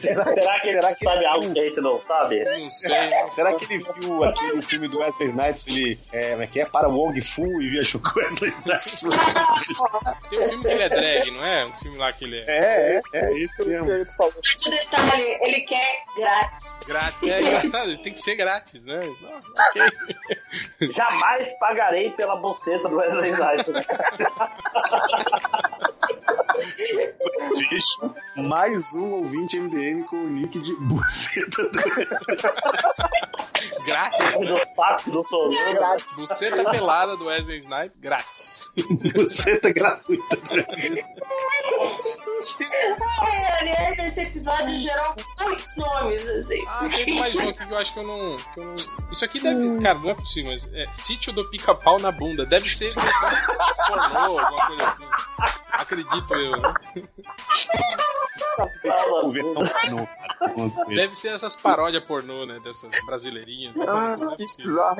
[0.00, 2.44] Será que ele será que sabe ele- algo que a gente não sabe?
[2.44, 2.90] Não sei.
[3.34, 6.66] Será que ele viu aquele filme do Wesley Snipes, ele, é, é que é?
[6.66, 9.02] Para o Wong Fu e que o Wesley Snipes...
[10.30, 11.66] Tem um filme que ele é drag, não é?
[11.66, 13.90] Um filme lá que ele é É, é, é isso mesmo.
[13.92, 16.78] Esse detalhe, ele quer grátis.
[16.86, 17.22] grátis.
[17.28, 19.00] É engraçado, ele tem que ser grátis, né?
[20.78, 20.92] Ok.
[20.92, 23.72] Jamais pagarei pela boceta do Wesley Snipes.
[23.72, 23.80] né?
[27.70, 28.14] Vejo
[28.48, 31.80] mais um ouvinte MDM com o nick de buceta do
[33.86, 34.18] Grátis.
[34.32, 35.96] Do saco do Solano.
[36.16, 38.60] Buceta pelada do Wesley Snipes, grátis.
[39.14, 40.38] buceta gratuita.
[40.52, 40.65] Ai,
[43.60, 46.64] aliás, esse episódio gerou muitos nomes, assim.
[46.68, 48.36] Ah, tem mais um aqui que eu acho que eu não.
[48.36, 48.74] que eu não-
[49.12, 49.80] Isso aqui deve.
[49.82, 50.66] Cara, não é possível, mas.
[50.74, 52.44] É Sítio do pica-pau na bunda.
[52.46, 55.04] Deve ser pornô, alguma coisa assim.
[55.72, 56.74] Acredito eu, né?
[60.88, 62.58] Deve ser essas paródias pornô, né?
[62.60, 63.74] Dessas brasileirinhas.
[63.86, 64.94] Ah, é que possível.
[64.94, 64.96] bizarro.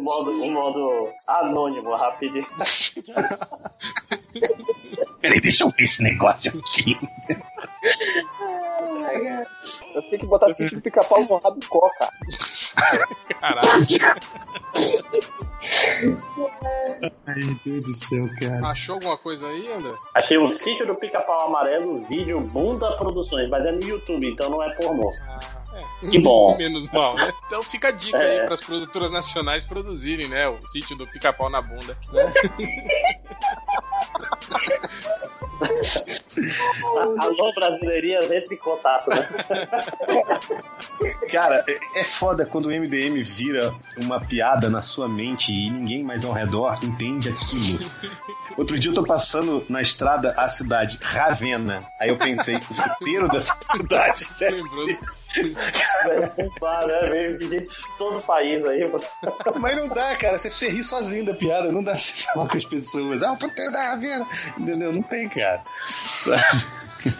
[0.00, 2.46] O modo, o modo anônimo, rapidinho.
[5.20, 6.98] Peraí, deixa eu ver esse negócio aqui.
[9.94, 12.12] Eu tenho que botar sítio do pica-pau no rabicó, cara.
[13.40, 13.82] Caralho.
[17.26, 18.68] Ai, meu Deus do céu, cara.
[18.70, 19.94] Achou alguma coisa aí, André?
[20.14, 24.62] Achei o sítio do pica-pau amarelo, vídeo Bunda Produções, mas é no YouTube, então não
[24.62, 25.10] é pornô.
[26.02, 26.08] É.
[26.10, 26.56] Que bom.
[26.58, 27.32] Menos mal, né?
[27.46, 28.40] Então fica a dica É.
[28.40, 30.48] aí pras produtoras nacionais produzirem, né?
[30.48, 31.96] O sítio do pica-pau na bunda.
[32.12, 32.32] né?
[37.20, 39.28] Alô, brasileirinhas, entre em contato, né?
[41.30, 46.02] Cara, é- é foda quando o MDM vira uma piada na sua mente e ninguém
[46.02, 47.78] mais ao redor entende aquilo.
[48.56, 51.84] Outro dia eu tô passando na estrada a cidade Ravenna.
[52.00, 54.86] Aí eu pensei, o roteiro dessa cidade deve Lembrou?
[56.04, 57.00] Vai bombar, né?
[57.10, 57.66] Veio de
[57.98, 58.84] todo o país aí.
[58.90, 59.04] mano.
[59.60, 60.38] Mas não dá, cara.
[60.38, 61.70] Você, ri sozinho da piada.
[61.72, 63.22] Não dá você falar com as pessoas.
[63.22, 64.26] Ah, puteiro da Ravena.
[64.58, 64.92] Entendeu?
[64.92, 65.62] Não tem, cara.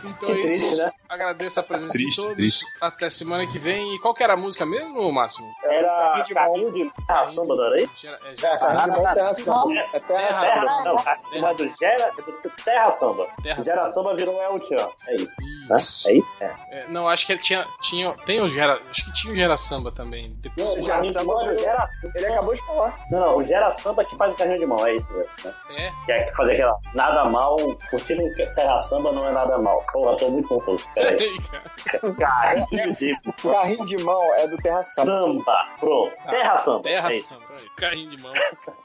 [0.04, 0.90] Então é triste, né?
[1.08, 2.36] Agradeço a presença Triste, de todos.
[2.36, 2.64] triste.
[2.80, 3.94] Até semana que vem.
[3.94, 5.46] E qual que era a música mesmo, Máximo?
[5.62, 7.88] Era carrinho de terra samba, não era aí?
[8.04, 9.72] É, É, é terra samba.
[9.92, 11.18] É terra samba.
[11.34, 13.28] não, é do Gera, é Terra Samba.
[13.42, 14.88] Terra Samba virou El Chan.
[15.08, 15.30] É isso,
[15.68, 15.76] né?
[16.06, 16.34] É isso?
[16.40, 16.54] É.
[16.70, 17.66] É, não, acho que tinha,
[18.12, 18.26] tinha.
[18.26, 18.80] Tem o Gera.
[18.90, 20.34] Acho que tinha o Gera Samba também.
[20.40, 22.12] Depois, O carrinho de mão é do Gera Samba.
[22.16, 22.98] Ele acabou de falar.
[23.10, 25.30] Não, não, o Gera Samba que faz o carrinho de mão, é isso mesmo.
[25.44, 25.54] Né?
[25.76, 25.92] é.
[26.06, 27.56] Que é fazer aquela nada mal,
[27.90, 29.84] curtir um terra samba não é nada mal.
[29.92, 30.86] Porra, tô muito confuso.
[30.94, 31.16] Peraí.
[32.18, 35.10] Carrinho de O carrinho de mão é do terra samba.
[35.10, 35.68] samba.
[35.78, 36.14] Pronto.
[36.30, 36.82] Terra samba.
[36.82, 37.18] Terra é.
[37.20, 37.44] Samba.
[37.50, 38.32] Aí, Carrinho de mão.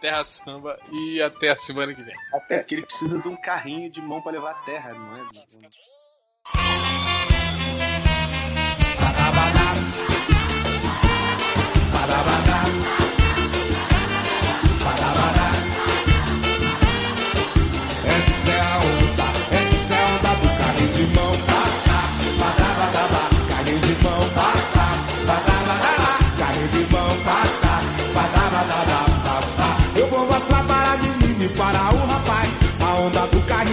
[0.01, 0.77] Terra Samba.
[0.91, 2.15] E até a semana que vem.
[2.33, 5.21] É porque ele precisa de um carrinho de mão pra levar a terra, não é?
[5.43, 5.59] Essa
[7.35, 7.38] é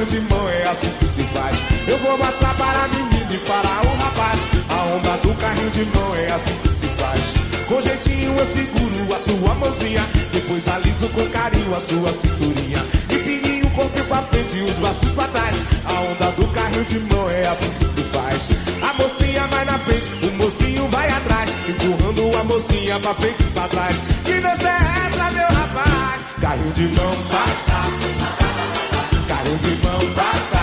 [0.07, 1.63] de mão é assim que se faz.
[1.87, 4.41] Eu vou mostrar para a menina e para o rapaz.
[4.69, 6.76] A onda do carrinho de mão é assim que se faz.
[7.77, 10.01] Com jeitinho eu seguro a sua mãozinha.
[10.33, 12.79] Depois aliso com carinho a sua cinturinha.
[13.11, 15.63] Empininho o corpo pra frente e os braços pra trás.
[15.85, 18.49] A onda do carrinho de mão é assim que se faz.
[18.81, 21.51] A mocinha vai na frente, o mocinho vai atrás.
[21.69, 24.03] Empurrando a mocinha pra frente e pra trás.
[24.25, 26.25] Que dança é essa, meu rapaz?
[26.41, 27.91] Carrinho de mão, batá.
[29.29, 30.56] Carrinho de mão, batá.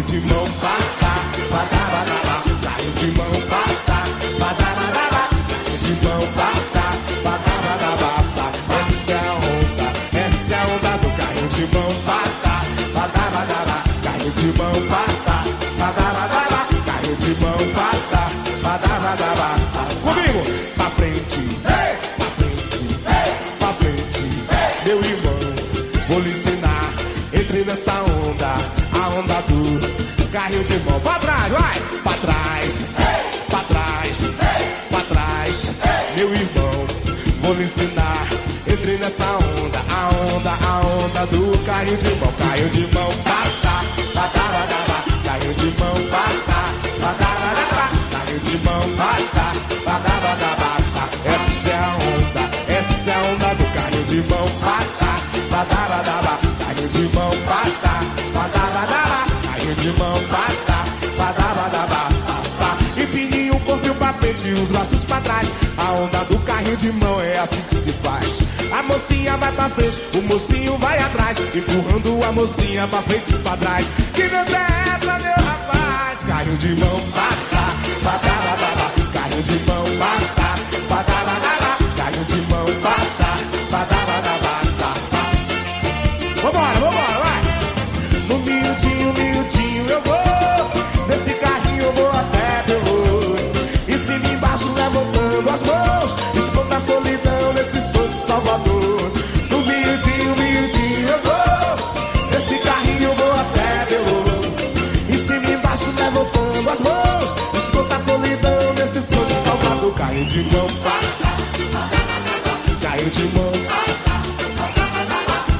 [0.00, 1.14] Carrinho de mão, batá,
[1.50, 2.42] badá, badá, badá.
[2.62, 3.98] Carrinho de mão, batá,
[4.38, 5.28] badá, badá, badá.
[5.48, 6.86] Carrinho de mão, batá,
[7.22, 8.46] badá, badá, badá.
[8.80, 9.88] Essa é a onda,
[10.18, 12.64] essa é a onda do carrinho de mão, batá,
[12.94, 13.84] badá, badá, badá.
[14.02, 15.44] Carrinho de mão, batá,
[15.78, 16.66] badá, badá, badá.
[16.86, 18.30] Carrinho de mão, batá,
[18.62, 19.84] badá, badá, badá.
[20.02, 20.40] Comigo,
[20.76, 22.80] pra frente, pra frente,
[23.58, 24.22] pra frente,
[24.86, 25.38] meu irmão,
[26.08, 26.88] vou lhe ensinar.
[27.32, 28.56] Entre nessa onda,
[28.92, 29.89] a onda do
[30.50, 31.00] carrinho de mão.
[31.00, 31.80] Pra trás, vai!
[32.02, 32.86] Pra trás,
[33.48, 34.18] pra trás,
[34.90, 35.72] pra trás,
[36.16, 36.86] meu irmão,
[37.40, 38.26] vou lhe ensinar.
[38.66, 42.32] Entre nessa onda, a onda, a onda do carrinho de mão.
[42.32, 45.04] Carrinho de mão, batá, batá, batá, batá.
[45.24, 46.62] Carrinho de mão, batá,
[47.00, 47.90] batá, batá, batá.
[48.10, 49.52] Carrinho de mão, batá,
[49.84, 51.08] batá, batá, batá.
[51.26, 55.20] Essa é a onda, essa é a onda do carrinho de mão, batá,
[55.50, 56.38] batá, batá, batá.
[56.64, 58.02] Carrinho de mão, batá,
[58.34, 59.26] batá, batá, batá.
[59.42, 60.39] Carrinho de mão, batá.
[64.30, 65.52] Frente e os braços pra trás.
[65.76, 68.42] A onda do carrinho de mão é assim que se faz.
[68.72, 73.38] A mocinha vai pra frente, o mocinho vai atrás, empurrando a mocinha pra frente e
[73.38, 73.90] pra trás.
[74.14, 76.22] Que dança é essa, meu rapaz?
[76.22, 78.90] Carrinho de mão, batá, batá, batá, batá.
[79.12, 80.56] Carrinho de mão, batá,
[80.88, 81.78] batá, batá, batá.
[81.96, 83.38] Carrinho de mão, batá,
[83.70, 84.94] batá, batá, batá.
[86.42, 87.40] Vambora, vambora, vai!
[88.28, 89.19] No miudinho
[95.60, 96.16] as mãos.
[96.70, 99.12] A solidão nesse som de Salvador.
[99.50, 102.30] No miudinho, miudinho eu vou.
[102.30, 104.24] Nesse carrinho eu vou até Belo.
[105.10, 107.36] Em cima e embaixo levantando as mãos.
[107.54, 109.94] Escuta a solidão nesse som de Salvador.
[109.94, 110.68] Caiu de mão.
[112.80, 113.52] Caiu de mão.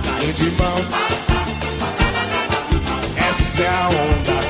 [0.05, 0.77] Caiu de mão.
[3.17, 4.41] Essa é a onda